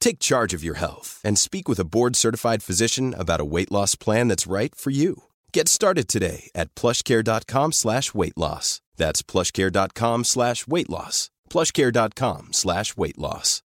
Take 0.00 0.18
charge 0.18 0.54
of 0.54 0.64
your 0.64 0.74
health 0.78 1.20
and 1.24 1.38
speak 1.38 1.68
with 1.68 1.78
a 1.78 1.84
board-certified 1.84 2.62
physician 2.62 3.14
about 3.16 3.40
a 3.40 3.44
weight 3.44 3.70
loss 3.70 3.94
plan 3.94 4.28
that's 4.28 4.46
right 4.46 4.74
for 4.74 4.90
you. 4.90 5.24
Get 5.52 5.68
started 5.68 6.08
today 6.08 6.50
at 6.54 6.74
plushcare.com 6.74 7.72
slash 7.72 8.14
weight 8.14 8.36
loss. 8.36 8.80
That's 8.96 9.22
plushcare.com 9.22 10.24
slash 10.24 10.66
weight 10.66 10.88
loss. 10.90 11.30
plushcare.com 11.50 12.48
slash 12.52 12.96
weight 12.96 13.18
loss. 13.18 13.62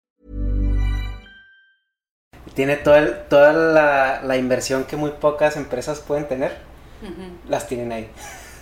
Tiene 2.54 2.76
toda, 2.82 2.98
el- 2.98 3.28
toda 3.28 3.52
la, 3.52 4.20
la 4.26 4.36
inversión 4.36 4.84
que 4.86 4.96
muy 4.96 5.10
pocas 5.12 5.56
empresas 5.56 6.00
pueden 6.00 6.28
tener, 6.28 6.58
las 7.48 7.66
tienen 7.68 7.92
ahí. 7.92 8.08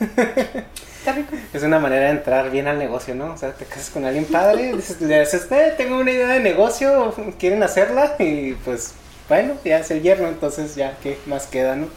Está 1.01 1.13
rico. 1.13 1.35
Es 1.53 1.63
una 1.63 1.79
manera 1.79 2.07
de 2.07 2.11
entrar 2.11 2.51
bien 2.51 2.69
al 2.69 2.79
negocio, 2.79 3.15
¿no? 3.15 3.33
O 3.33 3.37
sea, 3.39 3.53
te 3.55 3.65
casas 3.65 3.91
con 3.91 4.05
alguien 4.05 4.27
padre, 4.27 4.73
le 5.01 5.21
dices, 5.21 5.47
"Eh, 5.51 5.75
tengo 5.77 5.99
una 5.99 6.11
idea 6.11 6.29
de 6.29 6.41
negocio, 6.41 7.15
quieren 7.39 7.63
hacerla, 7.63 8.17
y 8.19 8.53
pues, 8.65 8.93
bueno, 9.29 9.55
ya 9.65 9.79
es 9.79 9.91
el 9.91 10.03
yerno, 10.03 10.29
entonces 10.29 10.75
ya, 10.75 10.97
¿qué 11.03 11.19
más 11.27 11.47
queda, 11.47 11.75
no? 11.77 11.89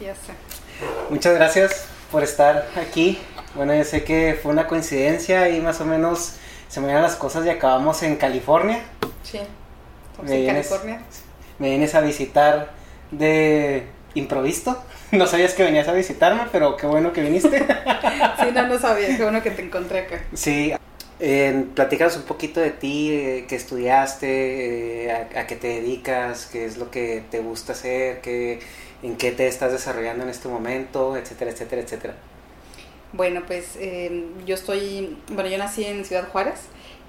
Ya 0.00 0.14
sé. 0.14 0.32
Muchas 1.10 1.34
gracias 1.34 1.84
por 2.12 2.22
estar 2.22 2.68
aquí. 2.76 3.18
Bueno, 3.56 3.74
yo 3.74 3.82
sé 3.84 4.04
que 4.04 4.38
fue 4.40 4.52
una 4.52 4.66
coincidencia 4.68 5.48
y 5.48 5.60
más 5.60 5.80
o 5.80 5.84
menos 5.84 6.34
se 6.68 6.80
me 6.80 6.86
dieron 6.86 7.02
las 7.02 7.16
cosas 7.16 7.44
y 7.46 7.50
acabamos 7.50 8.02
en 8.04 8.14
California. 8.16 8.80
Sí. 9.24 9.38
Estamos 10.12 10.30
Me 10.30 10.36
en 10.36 10.42
vienes- 10.42 10.68
California. 10.68 11.00
Me 11.58 11.68
vienes 11.70 11.94
a 11.96 12.00
visitar 12.00 12.70
de 13.10 13.86
improvisto. 14.14 14.80
No 15.12 15.26
sabías 15.26 15.54
que 15.54 15.64
venías 15.64 15.88
a 15.88 15.92
visitarme, 15.92 16.42
pero 16.52 16.76
qué 16.76 16.86
bueno 16.86 17.12
que 17.12 17.22
viniste. 17.22 17.66
Sí, 18.40 18.46
no, 18.54 18.66
no 18.66 18.78
sabía. 18.78 19.16
Qué 19.16 19.22
bueno 19.22 19.42
que 19.42 19.50
te 19.50 19.62
encontré 19.62 20.00
acá. 20.00 20.20
Sí, 20.34 20.72
eh, 21.18 21.64
platícanos 21.74 22.16
un 22.16 22.22
poquito 22.22 22.60
de 22.60 22.70
ti, 22.70 23.12
eh, 23.12 23.46
qué 23.48 23.56
estudiaste, 23.56 25.06
eh, 25.06 25.12
a, 25.12 25.40
a 25.40 25.46
qué 25.46 25.56
te 25.56 25.68
dedicas, 25.68 26.46
qué 26.46 26.64
es 26.64 26.78
lo 26.78 26.90
que 26.90 27.22
te 27.30 27.40
gusta 27.40 27.72
hacer, 27.72 28.20
qué, 28.20 28.60
en 29.02 29.16
qué 29.16 29.32
te 29.32 29.46
estás 29.46 29.72
desarrollando 29.72 30.24
en 30.24 30.30
este 30.30 30.48
momento, 30.48 31.16
etcétera, 31.16 31.50
etcétera, 31.50 31.82
etcétera. 31.82 32.14
Bueno, 33.12 33.42
pues 33.46 33.76
eh, 33.78 34.26
yo 34.46 34.54
estoy, 34.54 35.18
bueno, 35.28 35.50
yo 35.50 35.58
nací 35.58 35.84
en 35.84 36.04
Ciudad 36.04 36.28
Juárez, 36.30 36.60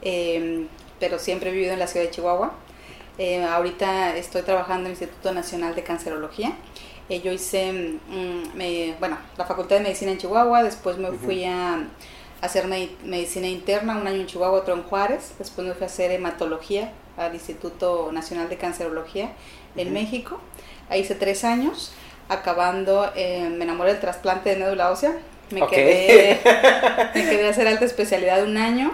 eh, 0.01 0.65
pero 0.99 1.19
siempre 1.19 1.49
he 1.49 1.53
vivido 1.53 1.73
en 1.73 1.79
la 1.79 1.87
ciudad 1.87 2.05
de 2.05 2.11
Chihuahua. 2.11 2.53
Eh, 3.17 3.43
ahorita 3.43 4.15
estoy 4.17 4.41
trabajando 4.41 4.89
en 4.89 4.95
el 4.95 5.01
Instituto 5.01 5.33
Nacional 5.33 5.75
de 5.75 5.83
Cancerología. 5.83 6.53
Eh, 7.11 7.21
yo 7.21 7.31
hice, 7.33 7.71
mm, 7.73 8.55
me- 8.55 8.95
bueno, 8.99 9.17
la 9.37 9.43
Facultad 9.45 9.75
de 9.75 9.81
Medicina 9.83 10.11
en 10.11 10.17
Chihuahua, 10.17 10.63
después 10.63 10.97
me 10.97 11.11
fui 11.11 11.43
a 11.43 11.83
hacer 12.41 12.67
me- 12.67 12.89
medicina 13.03 13.47
interna, 13.47 13.97
un 13.97 14.07
año 14.07 14.21
en 14.21 14.27
Chihuahua, 14.27 14.59
otro 14.59 14.73
en 14.75 14.83
Juárez, 14.83 15.33
después 15.37 15.67
me 15.67 15.73
fui 15.73 15.83
a 15.83 15.87
hacer 15.87 16.09
hematología 16.11 16.93
al 17.17 17.33
Instituto 17.33 18.11
Nacional 18.13 18.47
de 18.47 18.55
Cancerología 18.55 19.33
en. 19.75 19.91
México. 19.91 20.39
Ahí 20.89 21.01
hice 21.01 21.15
tres 21.15 21.43
años, 21.43 21.91
acabando, 22.29 23.11
eh, 23.15 23.49
me 23.57 23.65
enamoré 23.65 23.91
del 23.91 23.99
trasplante 23.99 24.51
de 24.51 24.55
médula 24.63 24.89
ósea, 24.89 25.13
me 25.49 25.59
quedé 25.67 26.39
me 27.13 27.21
quedé 27.29 27.45
a 27.47 27.49
hacer 27.49 27.67
alta 27.67 27.83
especialidad 27.83 28.41
un 28.45 28.55
año 28.57 28.93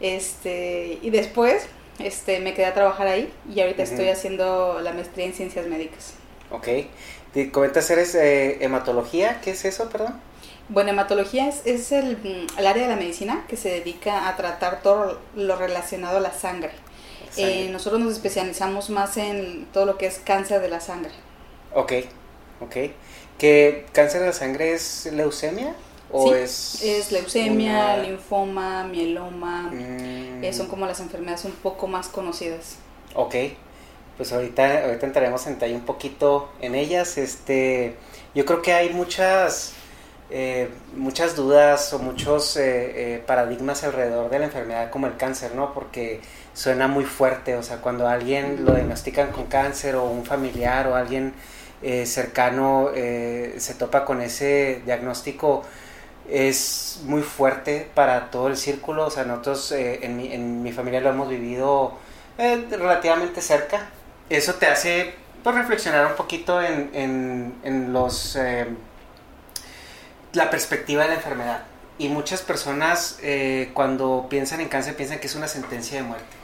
este 0.00 0.98
y 1.02 1.10
después 1.10 1.66
este 1.98 2.38
me 2.40 2.54
quedé 2.54 2.66
a 2.66 2.74
trabajar 2.74 3.08
ahí 3.08 3.32
y 3.52 3.60
ahorita 3.60 3.82
estoy 3.82 4.08
haciendo 4.08 4.78
la 4.82 4.92
maestría 4.92 5.26
en 5.26 5.32
ciencias 5.34 5.66
médicas 5.66 6.14
Ok. 6.52 6.68
Te 7.36 7.50
comentas, 7.50 7.90
eres 7.90 8.14
eh, 8.14 8.64
hematología, 8.64 9.42
¿qué 9.42 9.50
es 9.50 9.66
eso, 9.66 9.90
perdón? 9.90 10.18
bueno 10.70 10.88
hematología 10.90 11.46
es, 11.48 11.60
es 11.66 11.92
el, 11.92 12.16
mm, 12.16 12.58
el 12.58 12.66
área 12.66 12.84
de 12.84 12.88
la 12.88 12.96
medicina 12.96 13.44
que 13.46 13.58
se 13.58 13.68
dedica 13.68 14.26
a 14.26 14.36
tratar 14.36 14.80
todo 14.80 15.20
lo 15.36 15.56
relacionado 15.56 16.16
a 16.16 16.20
la 16.20 16.32
sangre, 16.32 16.70
Sangre. 17.30 17.66
Eh, 17.66 17.68
nosotros 17.70 18.00
nos 18.00 18.14
especializamos 18.14 18.88
más 18.88 19.18
en 19.18 19.66
todo 19.74 19.84
lo 19.84 19.98
que 19.98 20.06
es 20.06 20.18
cáncer 20.18 20.62
de 20.62 20.68
la 20.68 20.80
sangre 20.80 21.10
Ok, 21.74 21.92
ok. 22.62 22.76
¿Que 23.36 23.84
cáncer 23.92 24.22
de 24.22 24.28
la 24.28 24.32
sangre 24.32 24.72
es 24.72 25.04
leucemia? 25.12 25.74
¿O 26.10 26.28
Sí, 26.28 26.34
es, 26.38 26.82
es 26.82 27.12
leucemia 27.12 27.72
una- 27.72 27.96
linfoma 27.98 28.84
mieloma 28.84 29.70
Mm, 29.72 30.42
eh, 30.42 30.52
son 30.54 30.68
como 30.68 30.86
las 30.86 31.00
enfermedades 31.00 31.44
un 31.44 31.52
poco 31.52 31.86
más 31.86 32.08
conocidas 32.08 32.76
Ok, 33.14 33.34
pues 34.16 34.32
ahorita, 34.32 34.84
ahorita 34.84 35.06
entraremos 35.06 35.46
en 35.46 35.54
detalle 35.54 35.74
un 35.74 35.84
poquito 35.84 36.50
en 36.60 36.74
ellas. 36.74 37.18
Este, 37.18 37.96
yo 38.34 38.44
creo 38.44 38.62
que 38.62 38.72
hay 38.72 38.90
muchas, 38.90 39.74
eh, 40.30 40.70
muchas 40.94 41.36
dudas 41.36 41.92
o 41.92 41.98
muchos 41.98 42.56
eh, 42.56 43.14
eh, 43.14 43.24
paradigmas 43.26 43.84
alrededor 43.84 44.30
de 44.30 44.38
la 44.38 44.46
enfermedad 44.46 44.90
como 44.90 45.06
el 45.06 45.16
cáncer, 45.16 45.54
¿no? 45.54 45.72
Porque 45.74 46.20
suena 46.54 46.88
muy 46.88 47.04
fuerte, 47.04 47.56
o 47.56 47.62
sea, 47.62 47.78
cuando 47.78 48.08
alguien 48.08 48.64
lo 48.64 48.74
diagnostican 48.74 49.32
con 49.32 49.46
cáncer 49.46 49.94
o 49.96 50.04
un 50.04 50.24
familiar 50.24 50.86
o 50.88 50.94
alguien 50.94 51.34
eh, 51.82 52.06
cercano 52.06 52.90
se 52.94 53.74
topa 53.78 54.04
con 54.06 54.22
ese 54.22 54.80
diagnóstico, 54.86 55.64
es 56.28 57.00
muy 57.04 57.22
fuerte 57.22 57.88
para 57.94 58.30
todo 58.30 58.48
el 58.48 58.56
círculo. 58.56 59.06
O 59.06 59.10
sea, 59.10 59.24
nosotros 59.24 59.72
en, 59.72 60.16
mi, 60.16 60.32
en 60.32 60.62
mi 60.62 60.72
familia 60.72 61.00
lo 61.00 61.10
hemos 61.10 61.28
vivido 61.28 61.92
relativamente 62.38 63.40
cerca. 63.42 63.90
Eso 64.28 64.54
te 64.54 64.66
hace 64.66 65.14
pues, 65.42 65.54
reflexionar 65.54 66.06
un 66.06 66.16
poquito 66.16 66.60
en, 66.60 66.90
en, 66.92 67.54
en 67.62 67.92
los 67.92 68.36
eh, 68.36 68.66
la 70.32 70.50
perspectiva 70.50 71.04
de 71.04 71.10
la 71.10 71.14
enfermedad. 71.14 71.64
Y 71.98 72.08
muchas 72.08 72.42
personas 72.42 73.18
eh, 73.22 73.70
cuando 73.72 74.26
piensan 74.28 74.60
en 74.60 74.68
cáncer 74.68 74.96
piensan 74.96 75.18
que 75.18 75.26
es 75.28 75.34
una 75.34 75.48
sentencia 75.48 75.96
de 75.96 76.02
muerte. 76.02 76.36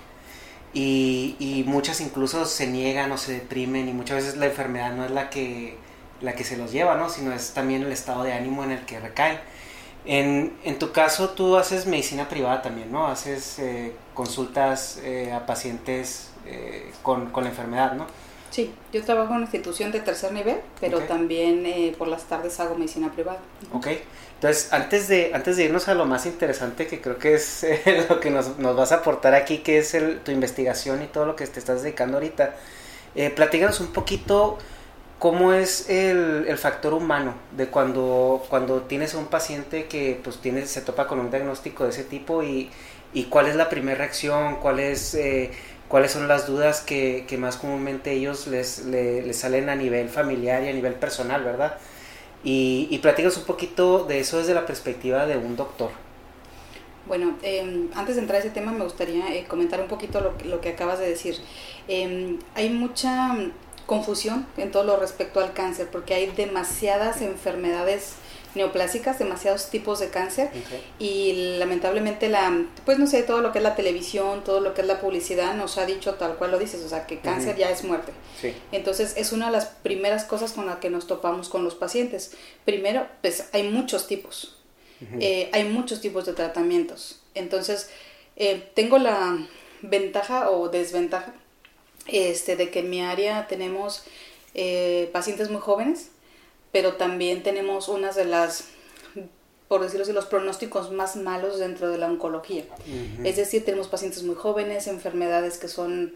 Y, 0.73 1.37
y 1.39 1.65
muchas 1.67 2.01
incluso 2.01 2.47
se 2.47 2.67
niegan 2.67 3.13
o 3.13 3.19
se 3.19 3.33
deprimen 3.33 3.89
y 3.89 3.93
muchas 3.93 4.19
veces 4.19 4.37
la 4.37 4.47
enfermedad 4.47 4.93
no 4.93 5.05
es 5.05 5.11
la 5.11 5.29
que, 5.29 5.77
la 6.23 6.33
que 6.35 6.45
se 6.45 6.57
los 6.57 6.73
lleva, 6.73 6.97
¿no? 6.97 7.11
sino 7.11 7.33
es 7.35 7.53
también 7.53 7.83
el 7.83 7.93
estado 7.93 8.23
de 8.23 8.33
ánimo 8.33 8.65
en 8.65 8.71
el 8.71 8.87
que 8.87 8.99
recaen. 8.99 9.39
En, 10.05 10.57
en 10.65 10.79
tu 10.79 10.93
caso 10.93 11.31
tú 11.31 11.57
haces 11.57 11.87
medicina 11.87 12.29
privada 12.29 12.63
también, 12.63 12.91
¿no? 12.91 13.07
Haces 13.07 13.59
eh, 13.61 13.93
consultas 14.15 14.99
eh, 15.05 15.33
a 15.33 15.47
pacientes 15.47 16.32
eh, 16.47 16.93
con, 17.03 17.31
con 17.31 17.45
la 17.45 17.51
enfermedad, 17.51 17.93
¿no? 17.95 18.07
Sí, 18.51 18.79
yo 18.93 19.05
trabajo 19.05 19.31
en 19.31 19.37
una 19.39 19.45
institución 19.47 19.91
de 19.93 20.01
tercer 20.01 20.31
nivel, 20.33 20.61
pero 20.79 20.99
Ok. 20.99 21.07
también 21.07 21.65
eh, 21.67 21.95
por 21.99 22.07
las 22.09 22.29
tardes 22.29 22.61
hago 22.61 22.77
medicina 22.77 23.11
privada. 23.13 23.41
Ok. 23.71 23.87
Entonces, 24.35 24.73
antes 24.73 25.09
de, 25.09 25.31
antes 25.35 25.57
de 25.57 25.65
irnos 25.65 25.89
a 25.89 25.95
lo 25.95 26.05
más 26.05 26.27
interesante, 26.27 26.87
que 26.87 27.01
creo 27.01 27.19
que 27.19 27.35
es 27.35 27.63
eh, 27.65 28.07
lo 28.09 28.21
que 28.21 28.31
nos, 28.31 28.59
nos 28.59 28.77
vas 28.77 28.93
a 28.93 28.97
aportar 28.97 29.35
aquí, 29.35 29.59
que 29.59 29.79
es 29.79 29.95
el- 29.95 30.21
tu 30.21 30.31
investigación 30.33 31.03
y 31.03 31.07
todo 31.07 31.27
lo 31.27 31.37
que 31.37 31.47
te 31.47 31.59
estás 31.59 31.83
dedicando 31.83 32.17
ahorita, 32.19 32.55
eh, 33.15 33.31
platícanos 33.31 33.81
un 33.81 33.89
poquito 33.93 34.59
cómo 35.19 35.53
es 35.55 35.89
el, 35.91 36.47
el 36.49 36.59
factor 36.59 36.95
humano 36.95 37.35
de 37.57 37.69
cuando, 37.69 38.45
cuando 38.51 38.83
tienes 38.83 39.15
a 39.15 39.19
un 39.19 39.27
paciente 39.27 39.87
que 39.87 40.21
pues 40.23 40.39
tiene, 40.41 40.67
se 40.67 40.83
topa 40.83 41.07
con 41.09 41.21
un 41.21 41.31
diagnóstico 41.31 41.85
de 41.85 41.91
ese 41.91 42.05
tipo 42.05 42.43
y, 42.43 42.71
y 43.15 43.25
cuál 43.25 43.47
es 43.49 43.57
la 43.57 43.69
primera 43.71 43.99
reacción, 43.99 44.57
cuál 44.57 44.81
es, 44.81 45.15
eh, 45.15 45.53
cuáles 45.93 46.13
son 46.13 46.27
las 46.27 46.47
dudas 46.47 46.81
que, 46.81 47.27
más 47.39 47.59
comúnmente 47.59 48.13
ellos 48.13 48.47
les, 48.47 48.83
salen 49.33 49.69
a 49.69 49.77
nivel 49.77 50.09
familiar 50.09 50.65
y 50.65 50.69
a 50.69 50.73
nivel 50.73 50.95
personal, 50.95 51.45
¿verdad? 51.45 51.77
Y, 52.43 52.89
y 52.91 52.99
platicas 53.01 53.37
un 53.37 53.45
poquito 53.45 54.05
de 54.05 54.19
eso 54.21 54.39
desde 54.39 54.55
la 54.55 54.65
perspectiva 54.65 55.27
de 55.27 55.37
un 55.37 55.55
doctor. 55.55 55.91
Bueno, 57.07 57.37
em, 57.43 57.91
antes 57.95 58.15
de 58.15 58.23
entrar 58.23 58.39
a 58.39 58.41
ese 58.41 58.49
tema 58.49 58.73
me 58.73 58.85
gustaría 58.85 59.35
eh, 59.35 59.45
comentar 59.47 59.83
un 59.83 59.89
poquito 59.89 60.23
lo, 60.23 60.33
lo, 60.47 60.63
que 60.63 60.71
acabas 60.71 60.99
de 60.99 61.11
decir. 61.11 61.37
Em, 61.89 62.39
hay 62.55 62.71
mucha 62.71 63.37
confusión 63.85 64.47
en 64.57 64.71
todo 64.71 64.85
lo 64.85 64.97
respecto 64.97 65.41
al 65.41 65.53
cáncer 65.53 65.89
porque 65.93 66.15
hay 66.15 66.29
demasiadas 66.29 67.21
enfermedades 67.21 68.15
neoplásicas, 68.55 69.19
demasiados 69.19 69.71
tipos 69.71 70.01
de 70.01 70.11
cáncer 70.11 70.51
y 70.99 71.57
lamentablemente 71.59 72.29
la, 72.29 72.65
pues 72.85 72.99
no 72.99 73.07
sé, 73.07 73.23
todo 73.23 73.41
lo 73.41 73.53
que 73.53 73.59
es 73.59 73.65
la 73.65 73.75
televisión, 73.75 74.45
todo 74.45 74.61
lo 74.61 74.75
que 74.75 74.83
es 74.83 74.87
la 74.87 75.01
publicidad 75.01 75.55
nos 75.55 75.79
ha 75.79 75.87
dicho 75.87 76.15
tal 76.15 76.37
cual 76.37 76.51
lo 76.51 76.59
dices, 76.59 76.83
o 76.85 76.89
sea, 76.89 77.07
que 77.07 77.19
cáncer 77.21 77.57
ya 77.57 77.71
es 77.71 77.85
muerte. 77.85 78.13
Entonces 78.73 79.15
es 79.17 79.33
una 79.33 79.47
de 79.47 79.53
las 79.53 79.67
primeras 79.67 80.25
cosas 80.25 80.53
con 80.53 80.67
las 80.67 80.77
que 80.77 80.91
nos 80.91 81.07
topamos 81.07 81.49
con 81.49 81.65
los 81.65 81.75
pacientes. 81.75 82.33
Primero, 82.65 83.07
pues 83.21 83.49
hay 83.53 83.65
muchos 83.65 84.07
tipos, 84.07 84.59
eh, 85.21 85.49
hay 85.53 85.65
muchos 85.65 86.01
tipos 86.01 86.27
de 86.27 86.33
tratamientos. 86.33 87.21
Entonces, 87.35 87.91
eh, 88.37 88.71
tengo 88.75 88.99
la 88.99 89.39
ventaja 89.83 90.51
o 90.51 90.69
desventaja 90.69 91.33
este, 92.07 92.57
de 92.57 92.71
que 92.71 92.81
en 92.81 92.91
mi 92.91 93.03
área 93.03 93.47
tenemos 93.47 94.05
eh, 94.55 95.09
pacientes 95.13 95.51
muy 95.51 95.61
jóvenes, 95.61 96.11
pero 96.73 96.95
también 96.95 97.43
tenemos 97.43 97.89
unas 97.89 98.17
de 98.17 98.25
las, 98.25 98.65
por 99.69 99.83
decirlo 99.83 100.05
así, 100.05 100.13
los 100.13 100.27
pronósticos 100.27 100.91
más 100.91 101.17
malos 101.17 101.59
dentro 101.59 101.91
de 101.91 101.99
la 101.99 102.07
oncología. 102.07 102.65
Es 103.23 103.37
decir, 103.37 103.65
tenemos 103.65 103.89
pacientes 103.89 104.23
muy 104.23 104.35
jóvenes, 104.35 104.87
enfermedades 104.87 105.59
que 105.59 105.69
son 105.69 106.15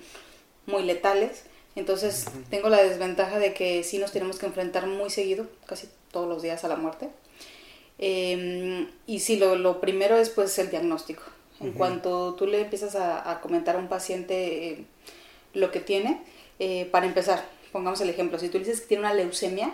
muy 0.65 0.83
letales. 0.83 1.45
Entonces, 1.77 2.25
tengo 2.49 2.71
la 2.71 2.83
desventaja 2.83 3.39
de 3.39 3.53
que 3.53 3.85
sí 3.85 3.99
nos 3.99 4.13
tenemos 4.13 4.39
que 4.39 4.47
enfrentar 4.47 4.87
muy 4.87 5.11
seguido, 5.11 5.47
casi 5.67 5.89
todos 6.11 6.27
los 6.27 6.43
días 6.43 6.65
a 6.65 6.69
la 6.69 6.77
muerte. 6.77 7.11
Em, 7.99 8.89
y 9.07 9.21
sí, 9.21 9.37
lo, 9.37 9.57
lo, 9.57 9.81
primero 9.81 10.17
es 10.17 10.31
pues 10.31 10.59
el 10.59 10.71
diagnóstico. 10.71 11.23
En 11.61 11.73
cuanto 11.73 12.35
tú 12.35 12.47
le 12.47 12.61
empiezas 12.61 12.97
a, 12.97 13.41
comentar 13.41 13.77
a 13.77 13.79
un 13.79 13.89
paciente 13.89 14.69
eh, 14.69 14.85
lo 15.55 15.71
que 15.71 15.81
tiene, 15.81 16.23
eh, 16.59 16.87
para 16.91 17.07
empezar, 17.07 17.47
pongamos 17.73 18.01
el 18.03 18.11
ejemplo, 18.11 18.39
si 18.39 18.51
tú 18.51 18.59
dices 18.59 18.83
que 18.83 18.89
tiene 18.89 19.03
una 19.05 19.15
leucemia, 19.15 19.73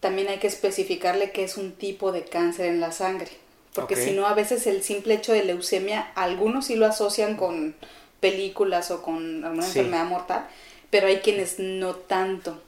también 0.00 0.28
hay 0.28 0.38
que 0.38 0.46
especificarle 0.46 1.30
que 1.30 1.44
es 1.44 1.56
un 1.56 1.72
tipo 1.72 2.10
de 2.12 2.24
cáncer 2.24 2.66
en 2.66 2.80
la 2.80 2.92
sangre. 2.92 3.28
Porque 3.74 3.94
si 3.94 4.10
no, 4.10 4.26
a 4.26 4.34
veces 4.34 4.66
el 4.66 4.82
simple 4.82 5.14
hecho 5.14 5.32
de 5.32 5.44
leucemia, 5.44 6.10
algunos 6.16 6.66
sí 6.66 6.74
lo 6.74 6.86
asocian 6.86 7.36
con 7.36 7.76
películas 8.18 8.90
o 8.90 9.00
con 9.02 9.44
alguna 9.44 9.64
enfermedad 9.64 10.06
mortal, 10.06 10.46
pero 10.90 11.06
hay 11.06 11.18
quienes 11.18 11.58
no 11.58 11.94
tanto. 11.94 12.60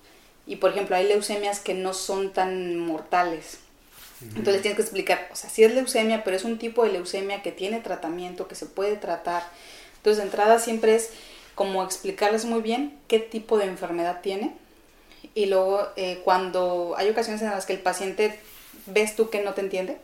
Y 0.46 0.56
por 0.56 0.70
ejemplo, 0.70 0.94
hay 0.94 1.08
leucemias 1.08 1.58
que 1.58 1.74
no 1.74 1.92
son 1.92 2.32
tan 2.32 2.78
mortales. 2.78 3.58
Entonces 4.36 4.62
tienes 4.62 4.76
que 4.76 4.82
explicar, 4.82 5.28
o 5.32 5.36
sea, 5.36 5.50
sí 5.50 5.64
es 5.64 5.74
leucemia, 5.74 6.22
pero 6.22 6.36
es 6.36 6.44
un 6.44 6.56
tipo 6.56 6.84
de 6.84 6.92
leucemia 6.92 7.42
que 7.42 7.50
tiene 7.50 7.80
tratamiento, 7.80 8.46
que 8.46 8.54
se 8.54 8.66
puede 8.66 8.94
tratar. 8.94 9.42
Entonces, 9.96 10.18
de 10.18 10.24
entrada 10.24 10.60
siempre 10.60 10.94
es 10.94 11.10
como 11.56 11.82
explicarles 11.82 12.44
muy 12.44 12.62
bien 12.62 12.96
qué 13.08 13.18
tipo 13.18 13.58
de 13.58 13.64
enfermedad 13.64 14.20
tiene 14.22 14.52
y 15.34 15.46
luego 15.46 15.88
eh, 15.96 16.20
cuando 16.24 16.94
hay 16.96 17.08
ocasiones 17.08 17.42
en 17.42 17.50
las 17.50 17.66
que 17.66 17.72
el 17.72 17.80
paciente 17.80 18.38
ves 18.86 19.16
tú 19.16 19.30
que 19.30 19.42
no 19.42 19.54
te 19.54 19.60
entiende, 19.60 19.98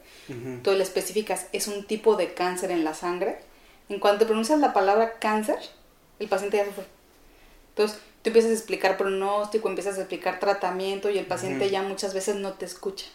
tú 0.62 0.72
le 0.72 0.82
especificas, 0.82 1.46
es 1.52 1.68
un 1.68 1.84
tipo 1.84 2.16
de 2.16 2.34
cáncer 2.34 2.70
en 2.70 2.84
la 2.84 2.94
sangre. 2.94 3.38
En 3.88 3.98
cuanto 3.98 4.26
pronuncias 4.26 4.58
la 4.58 4.74
palabra 4.74 5.18
cáncer, 5.18 5.58
el 6.18 6.28
paciente 6.28 6.58
ya 6.58 6.66
se 6.66 6.72
fue. 6.72 6.84
Entonces, 7.70 7.98
tú 8.22 8.28
empiezas 8.30 8.50
a 8.50 8.54
explicar 8.54 8.98
pronóstico, 8.98 9.68
empiezas 9.68 9.96
a 9.96 10.00
explicar 10.00 10.38
tratamiento 10.38 11.08
y 11.08 11.18
el 11.18 11.26
paciente 11.26 11.70
ya 11.70 11.82
muchas 11.82 12.12
veces 12.12 12.36
no 12.36 12.52
te 12.54 12.66
escucha. 12.66 13.06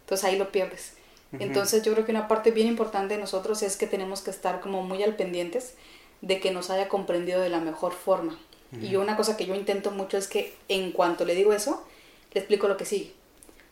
Entonces 0.00 0.24
ahí 0.24 0.36
lo 0.36 0.52
pierdes. 0.52 0.94
Entonces 1.32 1.82
yo 1.82 1.92
creo 1.92 2.04
que 2.04 2.12
una 2.12 2.28
parte 2.28 2.52
bien 2.52 2.68
importante 2.68 3.14
de 3.14 3.20
nosotros 3.20 3.62
es 3.62 3.76
que 3.76 3.86
tenemos 3.86 4.20
que 4.20 4.30
estar 4.30 4.60
como 4.60 4.82
muy 4.82 5.02
al 5.02 5.16
pendientes 5.16 5.74
de 6.20 6.38
que 6.38 6.52
nos 6.52 6.70
haya 6.70 6.88
comprendido 6.88 7.40
de 7.40 7.48
la 7.48 7.60
mejor 7.60 7.92
forma. 7.92 8.38
Y 8.80 8.96
una 8.96 9.16
cosa 9.16 9.36
que 9.36 9.46
yo 9.46 9.54
intento 9.54 9.90
mucho 9.90 10.16
es 10.16 10.26
que 10.26 10.54
en 10.68 10.92
cuanto 10.92 11.24
le 11.24 11.34
digo 11.34 11.52
eso, 11.52 11.84
le 12.32 12.40
explico 12.40 12.68
lo 12.68 12.76
que 12.76 12.84
sigue. 12.84 13.12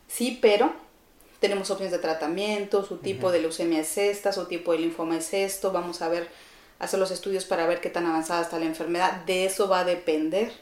Sí, 0.08 0.38
pero 0.40 0.72
tenemos 1.40 1.70
opciones 1.70 1.92
de 1.92 1.98
tratamiento, 1.98 2.84
su 2.84 2.98
tipo 2.98 3.32
de 3.32 3.40
leucemia 3.40 3.80
es 3.80 3.98
esta, 3.98 4.32
su 4.32 4.46
tipo 4.46 4.72
de 4.72 4.78
linfoma 4.78 5.18
es 5.18 5.34
esto, 5.34 5.72
vamos 5.72 6.00
a 6.00 6.08
ver, 6.08 6.28
hacer 6.78 7.00
los 7.00 7.10
estudios 7.10 7.44
para 7.44 7.66
ver 7.66 7.80
qué 7.80 7.90
tan 7.90 8.06
avanzada 8.06 8.42
está 8.42 8.58
la 8.60 8.66
enfermedad, 8.66 9.24
de 9.24 9.44
eso 9.44 9.68
va 9.68 9.80
a 9.80 9.84
depender. 9.84 10.52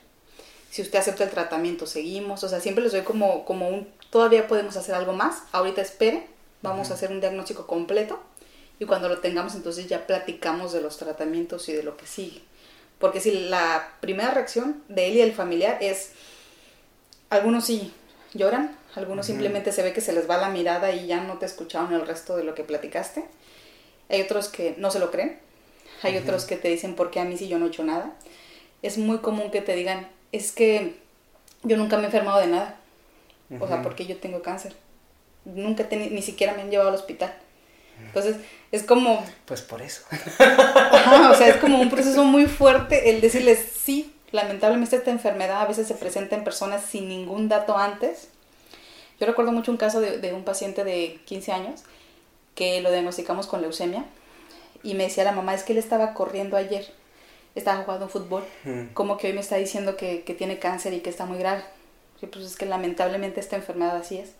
Si 0.70 0.80
usted 0.80 0.98
acepta 0.98 1.24
el 1.24 1.30
tratamiento, 1.30 1.86
seguimos, 1.86 2.44
o 2.44 2.48
sea, 2.48 2.60
siempre 2.60 2.82
les 2.82 2.92
doy 2.92 3.02
como, 3.02 3.44
como 3.44 3.68
un, 3.68 3.88
todavía 4.08 4.48
podemos 4.48 4.76
hacer 4.76 4.94
algo 4.94 5.12
más, 5.12 5.42
ahorita 5.52 5.82
espere, 5.82 6.26
vamos 6.62 6.90
a 6.90 6.94
hacer 6.94 7.10
un 7.10 7.20
diagnóstico 7.20 7.66
completo. 7.66 8.18
Y 8.78 8.86
cuando 8.86 9.10
lo 9.10 9.18
tengamos 9.18 9.54
entonces 9.54 9.86
ya 9.88 10.06
platicamos 10.06 10.72
de 10.72 10.80
los 10.80 10.96
tratamientos 10.96 11.68
y 11.68 11.74
de 11.74 11.82
lo 11.82 11.98
que 11.98 12.06
sigue. 12.06 12.40
Porque 13.00 13.20
si 13.20 13.48
la 13.48 13.94
primera 14.00 14.30
reacción 14.30 14.84
de 14.88 15.08
él 15.08 15.16
y 15.16 15.20
el 15.22 15.32
familiar 15.32 15.78
es, 15.80 16.12
algunos 17.30 17.64
sí 17.64 17.92
lloran, 18.34 18.76
algunos 18.94 19.26
simplemente 19.26 19.72
se 19.72 19.82
ve 19.82 19.92
que 19.92 20.02
se 20.02 20.12
les 20.12 20.28
va 20.28 20.36
la 20.36 20.50
mirada 20.50 20.92
y 20.92 21.06
ya 21.06 21.22
no 21.22 21.38
te 21.38 21.46
escucharon 21.46 21.92
el 21.94 22.06
resto 22.06 22.36
de 22.36 22.44
lo 22.44 22.54
que 22.54 22.62
platicaste. 22.62 23.24
Hay 24.10 24.20
otros 24.20 24.48
que 24.48 24.74
no 24.76 24.90
se 24.90 24.98
lo 24.98 25.10
creen, 25.10 25.38
hay 26.02 26.18
otros 26.18 26.44
que 26.44 26.56
te 26.56 26.68
dicen, 26.68 26.94
¿por 26.94 27.10
qué 27.10 27.20
a 27.20 27.24
mí 27.24 27.38
si 27.38 27.48
yo 27.48 27.58
no 27.58 27.66
he 27.66 27.68
hecho 27.68 27.84
nada? 27.84 28.12
Es 28.82 28.98
muy 28.98 29.18
común 29.18 29.50
que 29.50 29.62
te 29.62 29.74
digan, 29.74 30.08
es 30.32 30.52
que 30.52 30.96
yo 31.62 31.76
nunca 31.78 31.96
me 31.96 32.04
he 32.04 32.06
enfermado 32.06 32.38
de 32.40 32.48
nada. 32.48 32.76
O 33.58 33.66
sea, 33.66 33.82
porque 33.82 34.06
yo 34.06 34.18
tengo 34.18 34.42
cáncer. 34.42 34.76
Nunca 35.44 35.88
ni 35.90 36.22
siquiera 36.22 36.54
me 36.54 36.62
han 36.62 36.70
llevado 36.70 36.90
al 36.90 36.94
hospital. 36.94 37.34
Entonces, 38.06 38.36
es 38.72 38.82
como... 38.84 39.24
Pues 39.46 39.62
por 39.62 39.82
eso. 39.82 40.02
o 40.10 41.34
sea, 41.34 41.48
es 41.48 41.56
como 41.56 41.80
un 41.80 41.90
proceso 41.90 42.24
muy 42.24 42.46
fuerte 42.46 43.10
el 43.10 43.20
decirles, 43.20 43.58
sí, 43.82 44.12
lamentablemente 44.32 44.96
esta 44.96 45.10
enfermedad 45.10 45.62
a 45.62 45.66
veces 45.66 45.86
se 45.88 45.94
presenta 45.94 46.36
en 46.36 46.44
personas 46.44 46.84
sin 46.84 47.08
ningún 47.08 47.48
dato 47.48 47.76
antes. 47.76 48.28
Yo 49.18 49.26
recuerdo 49.26 49.52
mucho 49.52 49.70
un 49.70 49.76
caso 49.76 50.00
de, 50.00 50.32
un 50.32 50.44
paciente 50.44 50.84
de 50.84 51.20
15 51.26 51.52
años 51.52 51.82
que 52.54 52.80
lo 52.80 52.90
diagnosticamos 52.90 53.46
con 53.46 53.60
leucemia 53.60 54.04
y 54.82 54.94
me 54.94 55.04
decía 55.04 55.24
la 55.24 55.32
mamá, 55.32 55.54
es 55.54 55.62
que 55.62 55.72
él 55.72 55.78
estaba 55.78 56.14
corriendo 56.14 56.56
ayer, 56.56 56.90
estaba 57.54 57.82
jugando 57.82 58.08
fútbol, 58.08 58.44
mm. 58.64 58.92
como 58.94 59.18
que 59.18 59.26
hoy 59.26 59.34
me 59.34 59.40
está 59.40 59.56
diciendo 59.56 59.96
que, 59.96 60.22
tiene 60.38 60.58
cáncer 60.58 60.94
y 60.94 61.00
que 61.00 61.10
está 61.10 61.26
muy 61.26 61.38
grave. 61.38 61.62
Sí, 62.18 62.26
pues 62.26 62.44
es 62.44 62.56
que 62.56 62.66
lamentablemente 62.66 63.40
esta 63.40 63.56
enfermedad 63.56 63.96
así 63.96 64.18
es. 64.18 64.32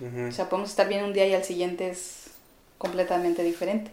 O 0.00 0.30
sea, 0.30 0.48
podemos 0.48 0.70
estar 0.70 0.86
bien 0.86 1.02
un 1.02 1.12
día 1.12 1.26
y 1.26 1.34
al 1.34 1.42
siguiente 1.42 1.90
es 1.90 2.27
completamente 2.78 3.42
diferente. 3.42 3.90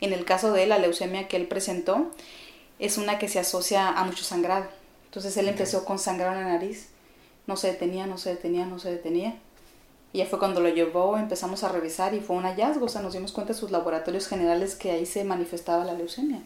En 0.00 0.12
el 0.12 0.24
caso 0.24 0.52
de 0.52 0.66
la 0.66 0.78
leucemia 0.78 1.28
que 1.28 1.36
él 1.36 1.46
presentó, 1.46 2.10
es 2.78 2.98
una 2.98 3.18
que 3.18 3.28
se 3.28 3.38
asocia 3.38 3.88
a 3.88 4.04
mucho 4.04 4.24
sangrado. 4.24 4.66
Entonces 5.06 5.36
él 5.36 5.48
empezó 5.48 5.84
con 5.84 5.98
sangrado 5.98 6.32
en 6.32 6.40
la 6.40 6.52
nariz, 6.52 6.88
no 7.46 7.56
se 7.56 7.68
detenía, 7.68 8.06
no 8.06 8.18
se 8.18 8.30
detenía, 8.30 8.66
no 8.66 8.78
se 8.78 8.90
detenía. 8.90 9.36
Y 10.12 10.18
ya 10.18 10.26
fue 10.26 10.38
cuando 10.38 10.60
lo 10.60 10.68
llevó, 10.68 11.16
empezamos 11.16 11.64
a 11.64 11.68
revisar 11.68 12.14
y 12.14 12.20
fue 12.20 12.36
un 12.36 12.44
hallazgo, 12.44 12.86
o 12.86 12.88
sea, 12.88 13.02
nos 13.02 13.14
dimos 13.14 13.32
cuenta 13.32 13.52
de 13.52 13.58
sus 13.58 13.70
laboratorios 13.70 14.28
generales 14.28 14.74
que 14.74 14.90
ahí 14.90 15.06
se 15.06 15.24
manifestaba 15.24 15.84
la 15.84 15.94
leucemia. 15.94 16.40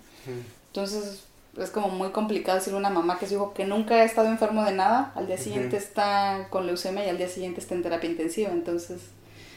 Entonces 0.68 1.24
es 1.56 1.70
como 1.70 1.88
muy 1.88 2.10
complicado 2.10 2.58
decirle 2.58 2.76
a 2.76 2.80
una 2.80 2.90
mamá 2.90 3.18
que 3.18 3.26
su 3.26 3.34
hijo 3.34 3.52
que 3.52 3.64
nunca 3.64 3.96
ha 3.96 4.04
estado 4.04 4.28
enfermo 4.28 4.64
de 4.64 4.72
nada, 4.72 5.12
al 5.14 5.26
día 5.26 5.38
siguiente 5.38 5.76
está 5.76 6.48
con 6.50 6.66
leucemia 6.66 7.04
y 7.04 7.08
al 7.08 7.18
día 7.18 7.28
siguiente 7.28 7.60
está 7.60 7.74
en 7.74 7.82
terapia 7.82 8.08
intensiva. 8.08 8.50
Entonces 8.50 9.00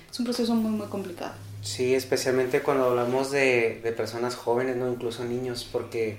es 0.09 0.19
un 0.19 0.25
proceso 0.25 0.55
muy, 0.55 0.71
muy 0.71 0.87
complicado. 0.87 1.33
Sí, 1.61 1.93
especialmente 1.93 2.61
cuando 2.61 2.85
hablamos 2.85 3.31
de, 3.31 3.79
de 3.83 3.91
personas 3.91 4.35
jóvenes, 4.35 4.75
no 4.77 4.89
incluso 4.89 5.23
niños, 5.23 5.67
porque 5.71 6.17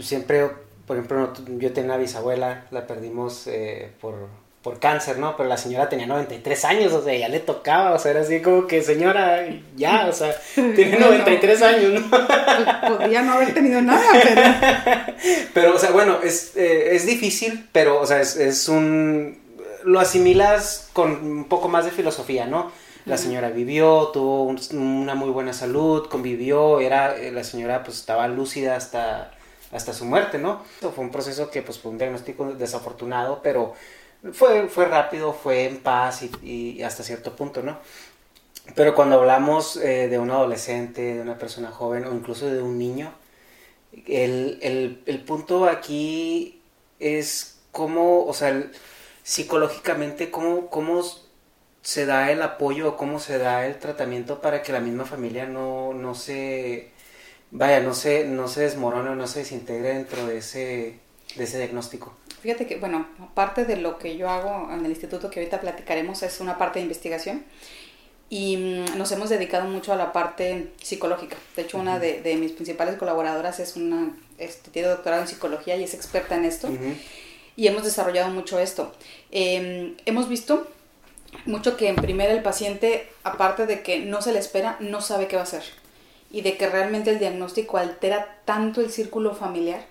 siempre, 0.00 0.48
por 0.86 0.96
ejemplo, 0.96 1.32
yo 1.58 1.72
tenía 1.72 1.92
una 1.92 1.98
bisabuela, 1.98 2.66
la 2.70 2.86
perdimos 2.86 3.46
eh, 3.46 3.90
por, 4.00 4.14
por 4.62 4.80
cáncer, 4.80 5.18
¿no? 5.18 5.36
Pero 5.36 5.48
la 5.48 5.56
señora 5.56 5.88
tenía 5.88 6.06
93 6.06 6.64
años, 6.64 6.92
o 6.92 7.02
sea, 7.04 7.14
ya 7.14 7.28
le 7.28 7.40
tocaba, 7.40 7.92
o 7.92 7.98
sea, 7.98 8.12
era 8.12 8.20
así 8.20 8.40
como 8.40 8.66
que 8.66 8.82
señora, 8.82 9.46
ya, 9.76 10.06
o 10.08 10.12
sea, 10.12 10.34
tiene 10.54 10.98
93 10.98 11.62
años, 11.62 12.00
¿no? 12.00 12.10
Pues, 12.10 12.22
podría 12.88 13.22
no 13.22 13.34
haber 13.34 13.54
tenido 13.54 13.82
nada, 13.82 14.06
pero... 14.12 14.42
Pero, 15.54 15.74
o 15.74 15.78
sea, 15.78 15.90
bueno, 15.90 16.18
es, 16.22 16.54
eh, 16.56 16.94
es 16.94 17.06
difícil, 17.06 17.66
pero, 17.72 18.00
o 18.00 18.06
sea, 18.06 18.20
es, 18.20 18.36
es 18.36 18.68
un... 18.68 19.38
Lo 19.84 19.98
asimilas 19.98 20.90
con 20.92 21.12
un 21.12 21.44
poco 21.44 21.68
más 21.68 21.86
de 21.86 21.90
filosofía, 21.90 22.46
¿no? 22.46 22.70
La 23.06 23.16
señora 23.16 23.50
vivió, 23.50 24.08
tuvo 24.12 24.42
una 24.72 25.14
muy 25.14 25.30
buena 25.30 25.52
salud, 25.52 26.08
convivió, 26.08 26.80
era, 26.80 27.16
eh, 27.16 27.30
la 27.30 27.44
señora 27.44 27.84
pues 27.84 27.98
estaba 27.98 28.26
lúcida 28.26 28.74
hasta, 28.74 29.30
hasta 29.70 29.92
su 29.92 30.04
muerte, 30.04 30.38
¿no? 30.38 30.64
Fue 30.80 31.04
un 31.04 31.12
proceso 31.12 31.48
que 31.48 31.62
pues 31.62 31.78
fue 31.78 31.92
un 31.92 31.98
diagnóstico 31.98 32.52
desafortunado, 32.54 33.42
pero 33.44 33.74
fue, 34.32 34.68
fue 34.68 34.86
rápido, 34.86 35.32
fue 35.32 35.66
en 35.66 35.78
paz 35.78 36.24
y, 36.42 36.82
hasta 36.82 37.04
cierto 37.04 37.36
punto, 37.36 37.62
¿no? 37.62 37.78
Pero 38.74 38.96
cuando 38.96 39.20
hablamos 39.20 39.76
eh, 39.76 40.08
de 40.08 40.18
un 40.18 40.32
adolescente, 40.32 41.14
de 41.14 41.20
una 41.20 41.38
persona 41.38 41.70
joven 41.70 42.06
o 42.06 42.12
incluso 42.12 42.50
de 42.50 42.60
un 42.60 42.76
niño, 42.76 43.12
el, 44.08 44.58
el, 44.62 45.02
el 45.06 45.22
punto 45.22 45.66
aquí 45.66 46.60
es 46.98 47.58
cómo, 47.70 48.24
o 48.24 48.34
sea, 48.34 48.68
psicológicamente, 49.22 50.32
cómo, 50.32 50.68
cómo 50.70 51.04
se 51.86 52.04
da 52.04 52.32
el 52.32 52.42
apoyo 52.42 52.88
o 52.88 52.96
cómo 52.96 53.20
se 53.20 53.38
da 53.38 53.64
el 53.64 53.78
tratamiento 53.78 54.40
para 54.40 54.60
que 54.60 54.72
la 54.72 54.80
misma 54.80 55.04
familia 55.04 55.46
no, 55.46 55.94
no 55.94 56.16
se, 56.16 56.90
vaya, 57.52 57.78
no 57.78 57.94
se, 57.94 58.26
no 58.26 58.48
se 58.48 58.62
desmorone 58.62 59.10
o 59.10 59.14
no 59.14 59.28
se 59.28 59.38
desintegre 59.38 59.94
dentro 59.94 60.26
de 60.26 60.38
ese, 60.38 60.98
de 61.36 61.44
ese 61.44 61.58
diagnóstico. 61.58 62.12
Fíjate 62.40 62.66
que, 62.66 62.78
bueno, 62.78 63.06
parte 63.34 63.64
de 63.64 63.76
lo 63.76 63.98
que 63.98 64.16
yo 64.16 64.28
hago 64.28 64.68
en 64.72 64.84
el 64.84 64.90
instituto 64.90 65.30
que 65.30 65.38
ahorita 65.38 65.60
platicaremos 65.60 66.24
es 66.24 66.40
una 66.40 66.58
parte 66.58 66.80
de 66.80 66.86
investigación 66.86 67.44
y 68.30 68.56
mm, 68.56 68.98
nos 68.98 69.12
hemos 69.12 69.30
dedicado 69.30 69.68
mucho 69.68 69.92
a 69.92 69.96
la 69.96 70.12
parte 70.12 70.72
psicológica. 70.82 71.36
De 71.54 71.62
hecho, 71.62 71.78
una 71.78 72.00
de, 72.00 72.20
de 72.20 72.34
mis 72.34 72.50
principales 72.50 72.96
colaboradoras 72.96 73.60
es 73.60 73.76
una, 73.76 74.10
este, 74.38 74.72
tiene 74.72 74.88
doctorado 74.88 75.22
en 75.22 75.28
psicología 75.28 75.76
y 75.76 75.84
es 75.84 75.94
experta 75.94 76.34
en 76.34 76.46
esto. 76.46 76.68
Y 77.54 77.68
hemos 77.68 77.84
desarrollado 77.84 78.28
mucho 78.30 78.58
esto. 78.58 78.92
Eh, 79.30 79.94
hemos 80.04 80.28
visto 80.28 80.66
mucho 81.44 81.76
que 81.76 81.88
en 81.88 81.96
primera 81.96 82.32
el 82.32 82.42
paciente, 82.42 83.08
aparte 83.24 83.66
de 83.66 83.82
que 83.82 84.00
no 84.00 84.22
se 84.22 84.32
le 84.32 84.38
espera, 84.38 84.76
no 84.80 85.00
sabe 85.00 85.28
qué 85.28 85.36
va 85.36 85.42
a 85.42 85.44
hacer. 85.44 85.64
Y 86.30 86.40
de 86.40 86.56
que 86.56 86.68
realmente 86.68 87.10
el 87.10 87.18
diagnóstico 87.18 87.78
altera 87.78 88.38
tanto 88.44 88.80
el 88.80 88.90
círculo 88.90 89.34
familiar 89.34 89.84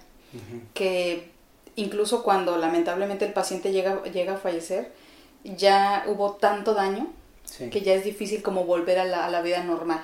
que 0.73 1.29
incluso 1.77 2.23
cuando 2.23 2.57
lamentablemente 2.57 3.25
el 3.25 3.31
paciente 3.31 3.71
llega, 3.71 4.03
llega 4.03 4.35
a 4.35 4.37
fallecer, 4.37 4.91
ya 5.43 6.03
hubo 6.07 6.33
tanto 6.33 6.73
daño 6.73 7.07
que 7.71 7.81
ya 7.81 7.93
es 7.93 8.03
difícil 8.03 8.41
como 8.41 8.65
volver 8.65 8.99
a 8.99 9.05
la, 9.05 9.25
a 9.25 9.29
la 9.29 9.41
vida 9.41 9.63
normal. 9.63 10.03